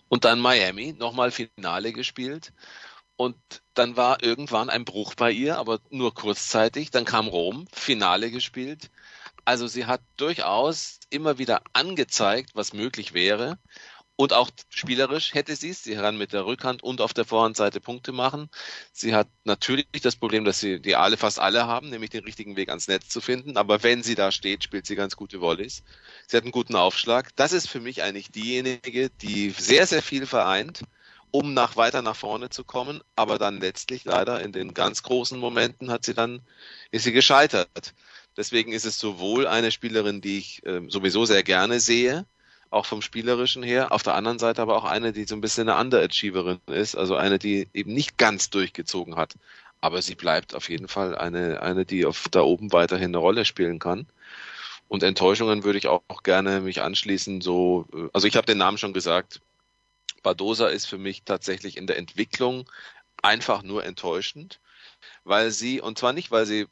Und 0.10 0.26
dann 0.26 0.40
Miami, 0.40 0.94
nochmal 0.94 1.32
Finale 1.32 1.94
gespielt. 1.94 2.52
Und 3.20 3.36
dann 3.74 3.98
war 3.98 4.24
irgendwann 4.24 4.70
ein 4.70 4.86
Bruch 4.86 5.14
bei 5.14 5.30
ihr, 5.30 5.58
aber 5.58 5.82
nur 5.90 6.14
kurzzeitig. 6.14 6.90
Dann 6.90 7.04
kam 7.04 7.28
Rom, 7.28 7.68
Finale 7.70 8.32
gespielt. 8.32 8.90
Also 9.44 9.68
sie 9.68 9.88
hat 9.88 10.00
durchaus 10.16 11.02
immer 11.10 11.38
wieder 11.38 11.62
angezeigt, 11.74 12.52
was 12.54 12.72
möglich 12.72 13.14
wäre. 13.14 13.60
Und 14.16 14.32
auch 14.32 14.50
spielerisch 14.70 15.34
hätte 15.34 15.58
sie 15.58 15.72
es. 15.72 15.84
Sie 15.84 15.96
kann 15.96 16.18
mit 16.18 16.32
der 16.32 16.46
Rückhand 16.46 16.82
und 16.82 17.02
auf 17.02 17.14
der 17.14 17.26
Vorhandseite 17.26 17.82
Punkte 17.82 18.14
machen. 18.14 18.50
Sie 18.94 19.14
hat 19.14 19.28
natürlich 19.44 19.86
das 20.02 20.16
Problem, 20.16 20.46
dass 20.46 20.62
sie 20.62 20.80
die 20.80 20.96
alle 20.96 21.18
fast 21.18 21.40
alle 21.40 21.68
haben, 21.68 21.90
nämlich 21.90 22.12
den 22.12 22.24
richtigen 22.24 22.56
Weg 22.56 22.70
ans 22.70 22.88
Netz 22.88 23.10
zu 23.10 23.20
finden. 23.20 23.58
Aber 23.58 23.84
wenn 23.84 24.02
sie 24.02 24.16
da 24.16 24.32
steht, 24.32 24.64
spielt 24.64 24.86
sie 24.86 24.96
ganz 24.96 25.18
gute 25.18 25.41
Volleys. 25.41 25.84
Sie 26.26 26.38
hat 26.38 26.44
einen 26.44 26.54
guten 26.54 26.78
Aufschlag. 26.78 27.36
Das 27.36 27.52
ist 27.52 27.68
für 27.68 27.82
mich 27.82 28.02
eigentlich 28.02 28.32
diejenige, 28.32 29.10
die 29.10 29.50
sehr, 29.50 29.86
sehr 29.88 30.02
viel 30.02 30.26
vereint, 30.26 30.84
um 31.31 31.53
nach 31.53 31.76
weiter 31.76 32.01
nach 32.01 32.15
vorne 32.15 32.49
zu 32.49 32.64
kommen. 32.64 33.01
Aber 33.15 33.38
dann 33.38 33.60
letztlich 33.60 34.06
leider 34.06 34.41
in 34.41 34.51
den 34.51 34.73
ganz 34.73 35.03
großen 35.03 35.39
Momenten 35.39 35.91
hat 35.91 36.06
sie 36.06 36.14
dann, 36.14 36.41
ist 36.91 37.03
sie 37.03 37.11
gescheitert. 37.11 37.93
Deswegen 38.38 38.72
ist 38.72 38.85
es 38.85 38.99
sowohl 38.99 39.47
eine 39.47 39.72
Spielerin, 39.72 40.22
die 40.22 40.38
ich 40.38 40.65
äh, 40.65 40.81
sowieso 40.88 41.26
sehr 41.26 41.43
gerne 41.43 41.80
sehe, 41.80 42.26
auch 42.69 42.85
vom 42.85 43.01
Spielerischen 43.01 43.64
her. 43.64 43.91
Auf 43.91 44.03
der 44.03 44.15
anderen 44.15 44.39
Seite 44.39 44.61
aber 44.61 44.77
auch 44.77 44.85
eine, 44.85 45.11
die 45.11 45.26
so 45.26 45.35
ein 45.35 45.41
bisschen 45.41 45.68
eine 45.69 45.80
Underachieverin 45.80 46.60
ist, 46.68 46.95
also 46.95 47.15
eine, 47.15 47.39
die 47.39 47.68
eben 47.73 47.93
nicht 47.93 48.18
ganz 48.18 48.49
durchgezogen 48.49 49.15
hat. 49.15 49.34
Aber 49.81 50.01
sie 50.01 50.15
bleibt 50.15 50.56
auf 50.56 50.69
jeden 50.69 50.88
Fall 50.88 51.18
eine, 51.18 51.61
eine, 51.61 51.85
die 51.85 52.06
auf 52.06 52.27
da 52.30 52.41
oben 52.41 52.72
weiterhin 52.72 53.10
eine 53.11 53.18
Rolle 53.18 53.45
spielen 53.45 53.80
kann. 53.80 54.07
Und 54.88 55.03
Enttäuschungen 55.03 55.64
würde 55.64 55.77
ich 55.77 55.88
auch, 55.88 56.01
gerne 56.23 56.61
mich 56.61 56.81
anschließen. 56.81 57.41
So, 57.41 57.88
äh, 57.93 58.07
also 58.14 58.27
ich 58.27 58.35
habe 58.35 58.47
den 58.47 58.57
Namen 58.57 58.77
schon 58.77 58.93
gesagt. 58.93 59.41
Badosa 60.22 60.68
ist 60.68 60.86
für 60.86 60.98
mich 60.98 61.24
tatsächlich 61.24 61.78
in 61.78 61.88
der 61.88 61.98
Entwicklung 61.98 62.70
einfach 63.22 63.64
nur 63.64 63.84
enttäuschend 63.86 64.60
weil 65.24 65.52
sie, 65.52 65.82
und 65.82 65.98
zwar 65.98 66.14
nicht, 66.14 66.32
weil 66.32 66.46
sie, 66.46 66.68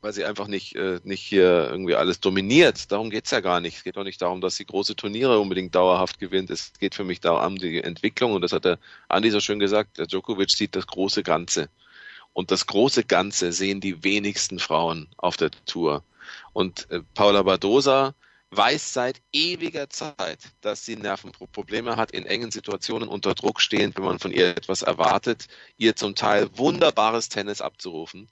weil 0.00 0.12
sie 0.12 0.24
einfach 0.24 0.46
nicht, 0.46 0.74
äh, 0.76 1.00
nicht 1.04 1.22
hier 1.22 1.68
irgendwie 1.70 1.94
alles 1.94 2.20
dominiert. 2.20 2.90
Darum 2.90 3.10
geht's 3.10 3.30
ja 3.30 3.40
gar 3.40 3.60
nicht. 3.60 3.76
Es 3.76 3.84
geht 3.84 3.96
auch 3.98 4.04
nicht 4.04 4.20
darum, 4.22 4.40
dass 4.40 4.56
sie 4.56 4.64
große 4.64 4.96
Turniere 4.96 5.38
unbedingt 5.38 5.74
dauerhaft 5.74 6.18
gewinnt. 6.18 6.50
Es 6.50 6.72
geht 6.78 6.94
für 6.94 7.04
mich 7.04 7.20
da 7.20 7.44
um 7.44 7.56
die 7.56 7.82
Entwicklung 7.82 8.32
und 8.32 8.42
das 8.42 8.52
hat 8.52 8.64
der 8.64 8.78
Andi 9.08 9.30
so 9.30 9.40
schön 9.40 9.58
gesagt, 9.58 9.98
der 9.98 10.06
Djokovic 10.06 10.50
sieht 10.50 10.76
das 10.76 10.86
große 10.86 11.22
Ganze. 11.22 11.68
Und 12.32 12.50
das 12.50 12.66
große 12.66 13.04
Ganze 13.04 13.52
sehen 13.52 13.80
die 13.80 14.04
wenigsten 14.04 14.58
Frauen 14.58 15.08
auf 15.16 15.36
der 15.36 15.50
Tour. 15.66 16.02
Und 16.52 16.90
äh, 16.90 17.00
Paula 17.14 17.42
Badosa, 17.42 18.14
weiß 18.50 18.92
seit 18.92 19.22
ewiger 19.32 19.88
Zeit, 19.90 20.38
dass 20.60 20.84
sie 20.84 20.96
Nervenprobleme 20.96 21.96
hat, 21.96 22.10
in 22.10 22.26
engen 22.26 22.50
Situationen 22.50 23.08
unter 23.08 23.34
Druck 23.34 23.60
stehend, 23.60 23.96
wenn 23.96 24.04
man 24.04 24.18
von 24.18 24.32
ihr 24.32 24.48
etwas 24.48 24.82
erwartet, 24.82 25.46
ihr 25.76 25.94
zum 25.94 26.14
Teil 26.14 26.48
wunderbares 26.56 27.28
Tennis 27.28 27.60
abzurufen. 27.60 28.28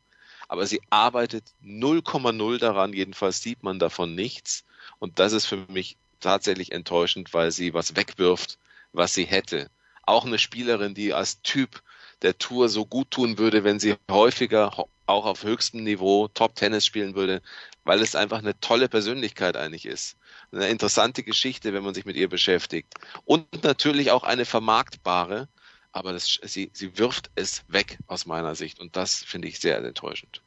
Aber 0.48 0.66
sie 0.66 0.80
arbeitet 0.90 1.44
0,0 1.64 2.58
daran, 2.58 2.92
jedenfalls 2.92 3.42
sieht 3.42 3.62
man 3.62 3.78
davon 3.78 4.14
nichts. 4.14 4.64
Und 4.98 5.18
das 5.18 5.32
ist 5.32 5.46
für 5.46 5.66
mich 5.68 5.96
tatsächlich 6.20 6.72
enttäuschend, 6.72 7.32
weil 7.34 7.52
sie 7.52 7.74
was 7.74 7.94
wegwirft, 7.94 8.58
was 8.92 9.14
sie 9.14 9.24
hätte. 9.24 9.70
Auch 10.02 10.24
eine 10.24 10.38
Spielerin, 10.38 10.94
die 10.94 11.12
als 11.12 11.42
Typ 11.42 11.82
der 12.22 12.38
Tour 12.38 12.68
so 12.68 12.86
gut 12.86 13.10
tun 13.10 13.38
würde, 13.38 13.62
wenn 13.62 13.78
sie 13.78 13.94
häufiger 14.10 14.78
auch 15.08 15.24
auf 15.24 15.42
höchstem 15.42 15.84
Niveau 15.84 16.28
Top-Tennis 16.28 16.84
spielen 16.84 17.14
würde, 17.14 17.42
weil 17.84 18.00
es 18.02 18.14
einfach 18.14 18.38
eine 18.38 18.58
tolle 18.60 18.88
Persönlichkeit 18.88 19.56
eigentlich 19.56 19.86
ist. 19.86 20.16
Eine 20.52 20.68
interessante 20.68 21.22
Geschichte, 21.22 21.72
wenn 21.72 21.82
man 21.82 21.94
sich 21.94 22.04
mit 22.04 22.16
ihr 22.16 22.28
beschäftigt. 22.28 22.94
Und 23.24 23.64
natürlich 23.64 24.10
auch 24.10 24.22
eine 24.22 24.44
vermarktbare, 24.44 25.48
aber 25.92 26.12
das, 26.12 26.38
sie, 26.42 26.70
sie 26.72 26.98
wirft 26.98 27.30
es 27.34 27.64
weg 27.68 27.98
aus 28.06 28.26
meiner 28.26 28.54
Sicht 28.54 28.80
und 28.80 28.96
das 28.96 29.16
finde 29.16 29.48
ich 29.48 29.58
sehr 29.58 29.78
enttäuschend. 29.78 30.42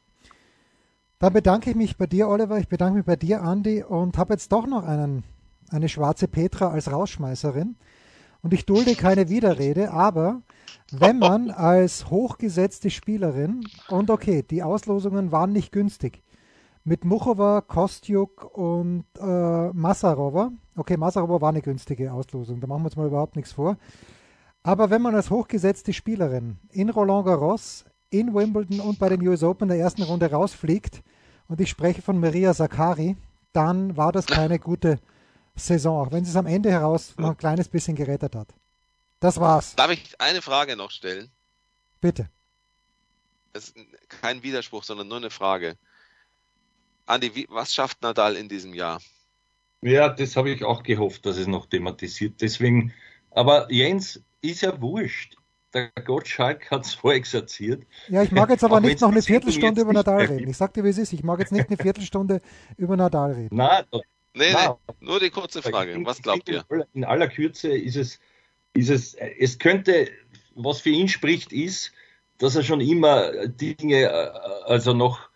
Dann 1.18 1.32
bedanke 1.32 1.70
ich 1.70 1.76
mich 1.76 1.96
bei 1.96 2.06
dir, 2.06 2.28
Oliver, 2.28 2.58
ich 2.58 2.68
bedanke 2.68 2.96
mich 2.96 3.06
bei 3.06 3.16
dir, 3.16 3.40
Andy, 3.40 3.82
und 3.82 4.18
habe 4.18 4.34
jetzt 4.34 4.50
doch 4.50 4.66
noch 4.66 4.84
einen, 4.84 5.22
eine 5.70 5.88
schwarze 5.88 6.26
Petra 6.26 6.70
als 6.70 6.90
Rausschmeißerin. 6.90 7.76
Und 8.42 8.52
ich 8.52 8.66
dulde 8.66 8.96
keine 8.96 9.28
Widerrede, 9.28 9.92
aber 9.92 10.42
wenn 10.92 11.18
man 11.18 11.50
als 11.50 12.10
hochgesetzte 12.10 12.90
Spielerin, 12.90 13.66
und 13.88 14.10
okay, 14.10 14.42
die 14.42 14.62
Auslosungen 14.62 15.32
waren 15.32 15.52
nicht 15.52 15.72
günstig, 15.72 16.22
mit 16.84 17.04
Muchova, 17.04 17.60
Kostjuk 17.60 18.56
und 18.56 19.04
äh, 19.18 19.68
Masarova, 19.72 20.50
okay, 20.76 20.96
Masarova 20.96 21.40
war 21.40 21.48
eine 21.50 21.62
günstige 21.62 22.12
Auslosung, 22.12 22.60
da 22.60 22.66
machen 22.66 22.82
wir 22.82 22.86
uns 22.86 22.96
mal 22.96 23.06
überhaupt 23.06 23.36
nichts 23.36 23.52
vor, 23.52 23.76
aber 24.62 24.90
wenn 24.90 25.02
man 25.02 25.14
als 25.14 25.30
hochgesetzte 25.30 25.92
Spielerin 25.92 26.58
in 26.70 26.90
Roland 26.90 27.26
Garros, 27.26 27.84
in 28.10 28.34
Wimbledon 28.34 28.80
und 28.80 28.98
bei 28.98 29.08
den 29.08 29.26
US 29.26 29.42
Open 29.42 29.68
der 29.68 29.78
ersten 29.78 30.02
Runde 30.02 30.30
rausfliegt, 30.30 31.02
und 31.48 31.60
ich 31.60 31.70
spreche 31.70 32.02
von 32.02 32.18
Maria 32.18 32.54
Sakari, 32.54 33.16
dann 33.52 33.96
war 33.96 34.12
das 34.12 34.26
keine 34.26 34.58
gute 34.58 34.98
Saison, 35.54 36.06
auch 36.06 36.12
wenn 36.12 36.24
sie 36.24 36.30
es 36.30 36.36
am 36.36 36.46
Ende 36.46 36.70
heraus 36.70 37.14
noch 37.18 37.30
ein 37.30 37.36
kleines 37.36 37.68
bisschen 37.68 37.96
gerettet 37.96 38.34
hat. 38.34 38.54
Das 39.22 39.38
war's. 39.38 39.76
Darf 39.76 39.92
ich 39.92 40.20
eine 40.20 40.42
Frage 40.42 40.74
noch 40.74 40.90
stellen? 40.90 41.30
Bitte. 42.00 42.28
Das 43.52 43.68
ist 43.68 43.76
kein 44.08 44.42
Widerspruch, 44.42 44.82
sondern 44.82 45.06
nur 45.06 45.18
eine 45.18 45.30
Frage. 45.30 45.76
Andi, 47.06 47.32
wie, 47.36 47.46
was 47.48 47.72
schafft 47.72 48.02
Nadal 48.02 48.34
in 48.34 48.48
diesem 48.48 48.74
Jahr? 48.74 49.00
Ja, 49.80 50.08
das 50.08 50.34
habe 50.34 50.50
ich 50.50 50.64
auch 50.64 50.82
gehofft, 50.82 51.24
dass 51.24 51.36
es 51.36 51.46
noch 51.46 51.66
thematisiert. 51.66 52.40
Deswegen, 52.40 52.92
aber 53.30 53.70
Jens, 53.70 54.20
ist 54.40 54.62
ja 54.62 54.80
wurscht. 54.80 55.36
Der 55.72 55.90
Gottschalk 56.04 56.68
hat 56.72 56.84
es 56.84 56.94
vorexerziert. 57.02 57.86
Ja, 58.08 58.24
ich 58.24 58.32
mag 58.32 58.50
jetzt 58.50 58.64
aber 58.64 58.80
nicht 58.80 59.00
noch 59.00 59.12
eine 59.12 59.22
Viertelstunde 59.22 59.82
über 59.82 59.92
Nadal 59.92 60.24
reden. 60.24 60.50
Ich 60.50 60.56
sagte, 60.56 60.82
wie 60.82 60.88
es 60.88 60.98
ist. 60.98 61.12
Ich 61.12 61.22
mag 61.22 61.38
jetzt 61.38 61.52
nicht 61.52 61.68
eine 61.68 61.76
Viertelstunde 61.76 62.40
über 62.76 62.96
Nadal 62.96 63.34
reden. 63.34 63.54
Nein, 63.54 63.84
nee, 64.34 64.52
nee, 64.52 64.68
nur 64.98 65.20
die 65.20 65.30
kurze 65.30 65.62
Frage. 65.62 65.96
Was 66.04 66.20
glaubt 66.20 66.48
ihr? 66.48 66.64
In 66.92 67.04
aller 67.04 67.28
Kürze 67.28 67.68
ist 67.68 67.96
es 67.96 68.18
ist 68.74 68.90
es, 68.90 69.14
es 69.14 69.58
könnte, 69.58 70.08
was 70.54 70.80
für 70.80 70.90
ihn 70.90 71.08
spricht, 71.08 71.52
ist, 71.52 71.92
dass 72.38 72.56
er 72.56 72.62
schon 72.62 72.80
immer 72.80 73.46
Dinge, 73.46 74.02
äh, 74.02 74.30
also 74.64 74.92
noch, 74.92 75.28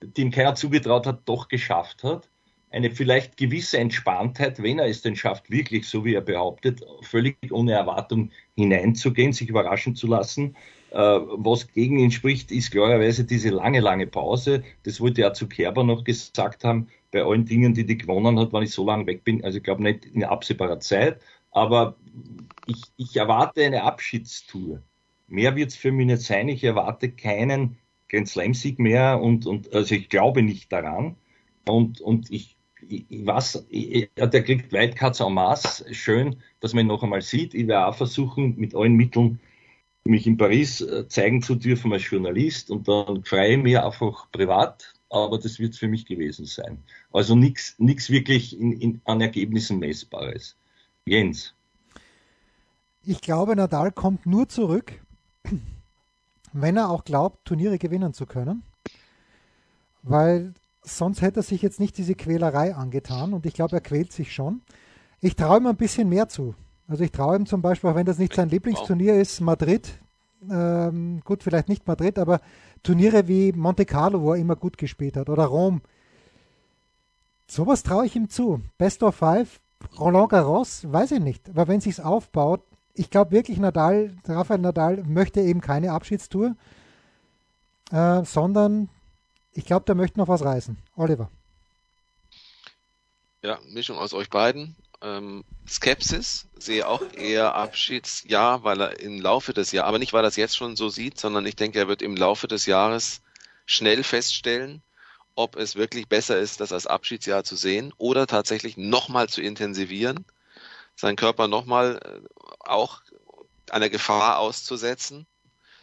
die 0.00 0.22
ihm 0.22 0.30
keiner 0.30 0.54
zugetraut 0.54 1.06
hat, 1.06 1.22
doch 1.26 1.48
geschafft 1.48 2.04
hat. 2.04 2.28
Eine 2.70 2.90
vielleicht 2.90 3.36
gewisse 3.36 3.78
Entspanntheit, 3.78 4.62
wenn 4.62 4.78
er 4.78 4.86
es 4.86 5.02
denn 5.02 5.14
schafft, 5.14 5.50
wirklich, 5.50 5.86
so 5.86 6.04
wie 6.04 6.14
er 6.14 6.22
behauptet, 6.22 6.80
völlig 7.02 7.36
ohne 7.50 7.72
Erwartung 7.72 8.30
hineinzugehen, 8.56 9.32
sich 9.32 9.48
überraschen 9.48 9.94
zu 9.94 10.06
lassen. 10.06 10.56
Äh, 10.90 10.96
was 10.96 11.70
gegen 11.72 11.98
ihn 11.98 12.10
spricht, 12.10 12.50
ist 12.50 12.70
klarerweise 12.70 13.24
diese 13.24 13.50
lange, 13.50 13.80
lange 13.80 14.06
Pause. 14.06 14.62
Das 14.84 15.00
wollte 15.00 15.22
er 15.22 15.34
zu 15.34 15.48
Kerber 15.48 15.84
noch 15.84 16.04
gesagt 16.04 16.64
haben. 16.64 16.88
Bei 17.10 17.22
allen 17.22 17.44
Dingen, 17.44 17.74
die 17.74 17.84
die 17.84 17.98
gewonnen 17.98 18.38
hat, 18.38 18.52
wenn 18.52 18.62
ich 18.62 18.72
so 18.72 18.86
lange 18.86 19.06
weg 19.06 19.24
bin. 19.24 19.44
Also 19.44 19.58
ich 19.58 19.64
glaube 19.64 19.82
nicht 19.82 20.06
in 20.06 20.24
absehbarer 20.24 20.80
Zeit. 20.80 21.20
Aber 21.52 21.96
ich, 22.66 22.82
ich 22.96 23.16
erwarte 23.16 23.64
eine 23.64 23.84
Abschiedstour. 23.84 24.82
Mehr 25.28 25.56
wird 25.56 25.70
es 25.70 25.76
für 25.76 25.92
mich 25.92 26.06
nicht 26.06 26.22
sein. 26.22 26.48
Ich 26.48 26.64
erwarte 26.64 27.10
keinen 27.10 27.78
Grand 28.08 28.28
Slam-Sieg 28.28 28.78
mehr 28.78 29.20
und, 29.20 29.46
und 29.46 29.72
also 29.72 29.94
ich 29.94 30.08
glaube 30.08 30.42
nicht 30.42 30.72
daran. 30.72 31.16
Und, 31.66 32.00
und 32.00 32.30
ich, 32.30 32.56
ich 32.88 33.06
was, 33.24 33.64
ich, 33.68 34.10
der 34.16 34.42
kriegt 34.42 34.72
Wildcards 34.72 35.20
en 35.20 35.32
masse. 35.32 35.94
Schön, 35.94 36.36
dass 36.60 36.74
man 36.74 36.86
ihn 36.86 36.88
noch 36.88 37.02
einmal 37.02 37.22
sieht. 37.22 37.54
Ich 37.54 37.66
werde 37.66 37.86
auch 37.86 37.94
versuchen, 37.94 38.56
mit 38.58 38.74
allen 38.74 38.94
Mitteln 38.94 39.40
mich 40.04 40.26
in 40.26 40.36
Paris 40.36 40.80
äh, 40.80 41.06
zeigen 41.08 41.42
zu 41.42 41.54
dürfen 41.54 41.92
als 41.92 42.08
Journalist 42.10 42.70
und 42.70 42.88
dann 42.88 43.22
freue 43.24 43.52
ich 43.52 43.62
mich 43.62 43.78
einfach 43.78 44.30
privat, 44.32 44.94
aber 45.10 45.38
das 45.38 45.58
wird 45.58 45.76
für 45.76 45.88
mich 45.88 46.06
gewesen 46.06 46.46
sein. 46.46 46.82
Also 47.12 47.36
nichts 47.36 47.76
wirklich 47.78 48.58
in, 48.58 48.72
in, 48.72 49.00
an 49.04 49.20
Ergebnissen 49.20 49.78
Messbares. 49.78 50.56
Jens. 51.06 51.54
Ich 53.04 53.20
glaube, 53.20 53.56
Nadal 53.56 53.90
kommt 53.90 54.26
nur 54.26 54.48
zurück, 54.48 54.92
wenn 56.52 56.76
er 56.76 56.90
auch 56.90 57.04
glaubt, 57.04 57.44
Turniere 57.44 57.78
gewinnen 57.78 58.14
zu 58.14 58.26
können. 58.26 58.62
Weil 60.02 60.54
sonst 60.82 61.22
hätte 61.22 61.40
er 61.40 61.44
sich 61.44 61.62
jetzt 61.62 61.80
nicht 61.80 61.96
diese 61.98 62.14
Quälerei 62.14 62.74
angetan 62.74 63.32
und 63.32 63.46
ich 63.46 63.54
glaube, 63.54 63.76
er 63.76 63.80
quält 63.80 64.12
sich 64.12 64.32
schon. 64.32 64.62
Ich 65.20 65.36
traue 65.36 65.58
ihm 65.58 65.66
ein 65.66 65.76
bisschen 65.76 66.08
mehr 66.08 66.28
zu. 66.28 66.54
Also 66.88 67.04
ich 67.04 67.12
traue 67.12 67.36
ihm 67.36 67.46
zum 67.46 67.62
Beispiel, 67.62 67.90
auch 67.90 67.94
wenn 67.94 68.06
das 68.06 68.18
nicht 68.18 68.34
sein 68.34 68.48
Lieblingsturnier 68.48 69.14
ist, 69.14 69.40
Madrid. 69.40 69.98
Ähm, 70.50 71.20
gut, 71.24 71.42
vielleicht 71.42 71.68
nicht 71.68 71.86
Madrid, 71.86 72.18
aber 72.18 72.40
Turniere 72.82 73.28
wie 73.28 73.52
Monte 73.52 73.86
Carlo, 73.86 74.22
wo 74.22 74.32
er 74.32 74.40
immer 74.40 74.56
gut 74.56 74.76
gespielt 74.76 75.16
hat, 75.16 75.28
oder 75.28 75.44
Rom. 75.44 75.82
Sowas 77.46 77.82
traue 77.84 78.06
ich 78.06 78.16
ihm 78.16 78.28
zu. 78.28 78.60
Best 78.78 79.02
of 79.02 79.14
Five, 79.14 79.60
Roland 79.98 80.30
Garros, 80.30 80.90
weiß 80.90 81.12
ich 81.12 81.20
nicht. 81.20 81.48
Aber 81.48 81.68
wenn 81.68 81.80
sich's 81.80 82.00
aufbaut, 82.00 82.62
ich 82.94 83.10
glaube 83.10 83.30
wirklich, 83.32 83.58
Nadal, 83.58 84.16
Rafael 84.26 84.60
Nadal 84.60 85.02
möchte 85.04 85.40
eben 85.40 85.60
keine 85.60 85.92
Abschiedstour, 85.92 86.56
äh, 87.90 88.24
sondern 88.24 88.88
ich 89.52 89.64
glaube, 89.64 89.84
der 89.86 89.94
möchte 89.94 90.18
noch 90.18 90.28
was 90.28 90.44
reißen. 90.44 90.76
Oliver. 90.96 91.30
Ja, 93.42 93.58
Mischung 93.68 93.98
aus 93.98 94.14
euch 94.14 94.30
beiden. 94.30 94.76
Ähm, 95.00 95.44
Skepsis, 95.66 96.46
sehe 96.56 96.86
auch 96.86 97.02
eher 97.12 97.56
Abschiedsjahr, 97.56 98.62
weil 98.62 98.80
er 98.80 99.00
im 99.00 99.20
Laufe 99.20 99.52
des 99.52 99.72
Jahres, 99.72 99.88
aber 99.88 99.98
nicht 99.98 100.12
weil 100.12 100.24
er 100.24 100.28
es 100.28 100.36
jetzt 100.36 100.56
schon 100.56 100.76
so 100.76 100.88
sieht, 100.88 101.18
sondern 101.18 101.44
ich 101.44 101.56
denke, 101.56 101.78
er 101.78 101.88
wird 101.88 102.02
im 102.02 102.16
Laufe 102.16 102.46
des 102.46 102.66
Jahres 102.66 103.20
schnell 103.66 104.04
feststellen, 104.04 104.82
ob 105.34 105.56
es 105.56 105.76
wirklich 105.76 106.08
besser 106.08 106.38
ist, 106.38 106.60
das 106.60 106.72
als 106.72 106.86
Abschiedsjahr 106.86 107.44
zu 107.44 107.56
sehen 107.56 107.92
oder 107.98 108.26
tatsächlich 108.26 108.76
nochmal 108.76 109.28
zu 109.28 109.40
intensivieren 109.40 110.24
seinen 110.96 111.16
Körper 111.16 111.48
nochmal 111.48 112.00
äh, 112.04 112.44
auch 112.60 113.02
einer 113.70 113.88
Gefahr 113.88 114.38
auszusetzen. 114.38 115.26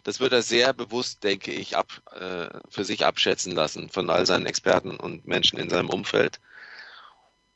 Das 0.04 0.20
wird 0.20 0.32
er 0.32 0.42
sehr 0.42 0.72
bewusst, 0.72 1.24
denke 1.24 1.52
ich, 1.52 1.76
ab, 1.76 1.88
äh, 2.12 2.48
für 2.70 2.84
sich 2.84 3.04
abschätzen 3.04 3.52
lassen 3.52 3.90
von 3.90 4.08
all 4.08 4.24
seinen 4.26 4.46
Experten 4.46 4.96
und 4.96 5.26
Menschen 5.26 5.58
in 5.58 5.68
seinem 5.68 5.90
Umfeld. 5.90 6.40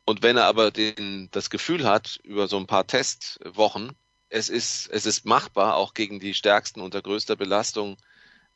Und 0.04 0.22
wenn 0.22 0.36
er 0.36 0.44
aber 0.44 0.70
den, 0.70 1.30
das 1.30 1.48
Gefühl 1.48 1.88
hat, 1.88 2.20
über 2.22 2.46
so 2.46 2.58
ein 2.58 2.66
paar 2.66 2.86
Testwochen, 2.86 3.92
es 4.28 4.50
ist, 4.50 4.88
es 4.88 5.06
ist 5.06 5.24
machbar, 5.24 5.76
auch 5.76 5.94
gegen 5.94 6.20
die 6.20 6.34
Stärksten 6.34 6.80
unter 6.80 7.00
größter 7.00 7.36
Belastung 7.36 7.96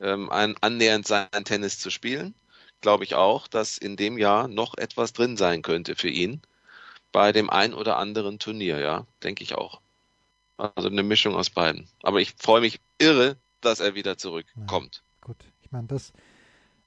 ähm, 0.00 0.28
ein, 0.30 0.56
annähernd 0.60 1.06
sein 1.06 1.44
Tennis 1.44 1.78
zu 1.78 1.88
spielen, 1.88 2.34
glaube 2.80 3.04
ich 3.04 3.14
auch, 3.14 3.48
dass 3.48 3.78
in 3.78 3.96
dem 3.96 4.18
Jahr 4.18 4.48
noch 4.48 4.76
etwas 4.76 5.12
drin 5.12 5.36
sein 5.36 5.62
könnte 5.62 5.96
für 5.96 6.08
ihn 6.08 6.40
bei 7.12 7.32
dem 7.32 7.50
ein 7.50 7.74
oder 7.74 7.96
anderen 7.96 8.38
Turnier, 8.38 8.78
ja, 8.78 9.06
denke 9.22 9.42
ich 9.42 9.54
auch. 9.54 9.80
Also 10.56 10.88
eine 10.88 11.02
Mischung 11.02 11.34
aus 11.34 11.50
beiden. 11.50 11.86
Aber 12.02 12.20
ich 12.20 12.34
freue 12.36 12.60
mich 12.60 12.80
irre, 12.98 13.36
dass 13.60 13.80
er 13.80 13.94
wieder 13.94 14.18
zurückkommt. 14.18 15.02
Ja, 15.04 15.26
gut, 15.26 15.36
ich 15.62 15.70
meine, 15.72 15.86
das, 15.86 16.12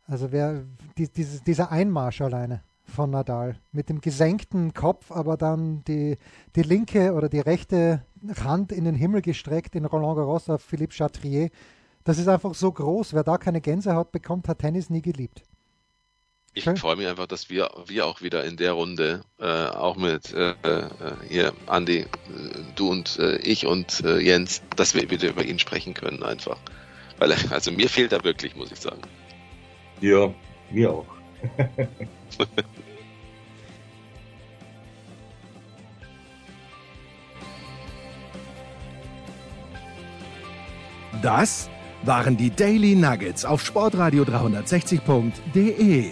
also 0.07 0.31
wer, 0.31 0.65
die, 0.97 1.11
dieses, 1.11 1.43
dieser 1.43 1.71
Einmarsch 1.71 2.21
alleine 2.21 2.63
von 2.83 3.09
Nadal 3.09 3.59
mit 3.71 3.89
dem 3.89 4.01
gesenkten 4.01 4.73
Kopf, 4.73 5.11
aber 5.11 5.37
dann 5.37 5.83
die, 5.85 6.17
die 6.55 6.63
linke 6.63 7.13
oder 7.13 7.29
die 7.29 7.39
rechte 7.39 8.05
Hand 8.43 8.71
in 8.71 8.83
den 8.83 8.95
Himmel 8.95 9.21
gestreckt 9.21 9.75
in 9.75 9.85
Roland 9.85 10.17
Garros 10.17 10.49
auf 10.49 10.61
Philippe 10.61 10.93
Chatrier. 10.93 11.49
Das 12.03 12.17
ist 12.17 12.27
einfach 12.27 12.53
so 12.53 12.71
groß. 12.71 13.13
Wer 13.13 13.23
da 13.23 13.37
keine 13.37 13.61
Gänsehaut 13.61 14.11
bekommt, 14.11 14.47
hat 14.47 14.59
Tennis 14.59 14.89
nie 14.89 15.01
geliebt. 15.01 15.43
Ich 16.53 16.67
okay. 16.67 16.77
freue 16.77 16.97
mich 16.97 17.07
einfach, 17.07 17.27
dass 17.27 17.49
wir, 17.49 17.71
wir 17.85 18.05
auch 18.05 18.21
wieder 18.21 18.43
in 18.43 18.57
der 18.57 18.73
Runde, 18.73 19.21
äh, 19.39 19.45
auch 19.45 19.95
mit 19.95 20.33
äh, 20.33 20.49
äh 20.63 20.89
hier 21.29 21.53
Andi, 21.67 21.99
äh, 21.99 22.07
du 22.75 22.89
und 22.89 23.17
äh, 23.19 23.37
ich 23.37 23.65
und 23.65 24.03
äh, 24.03 24.19
Jens, 24.19 24.61
dass 24.75 24.93
wir 24.93 25.09
wieder 25.09 25.29
über 25.29 25.45
ihn 25.45 25.59
sprechen 25.59 25.93
können 25.93 26.23
einfach. 26.23 26.57
Weil 27.19 27.31
also 27.51 27.71
mir 27.71 27.87
fehlt 27.87 28.11
er 28.11 28.25
wirklich, 28.25 28.53
muss 28.57 28.69
ich 28.69 28.79
sagen. 28.79 29.01
Ja, 30.01 30.33
mir 30.71 30.91
auch. 30.91 31.05
das 41.21 41.69
waren 42.03 42.35
die 42.35 42.49
Daily 42.49 42.95
Nuggets 42.95 43.45
auf 43.45 43.63
Sportradio 43.63 44.23
360.de. 44.23 46.11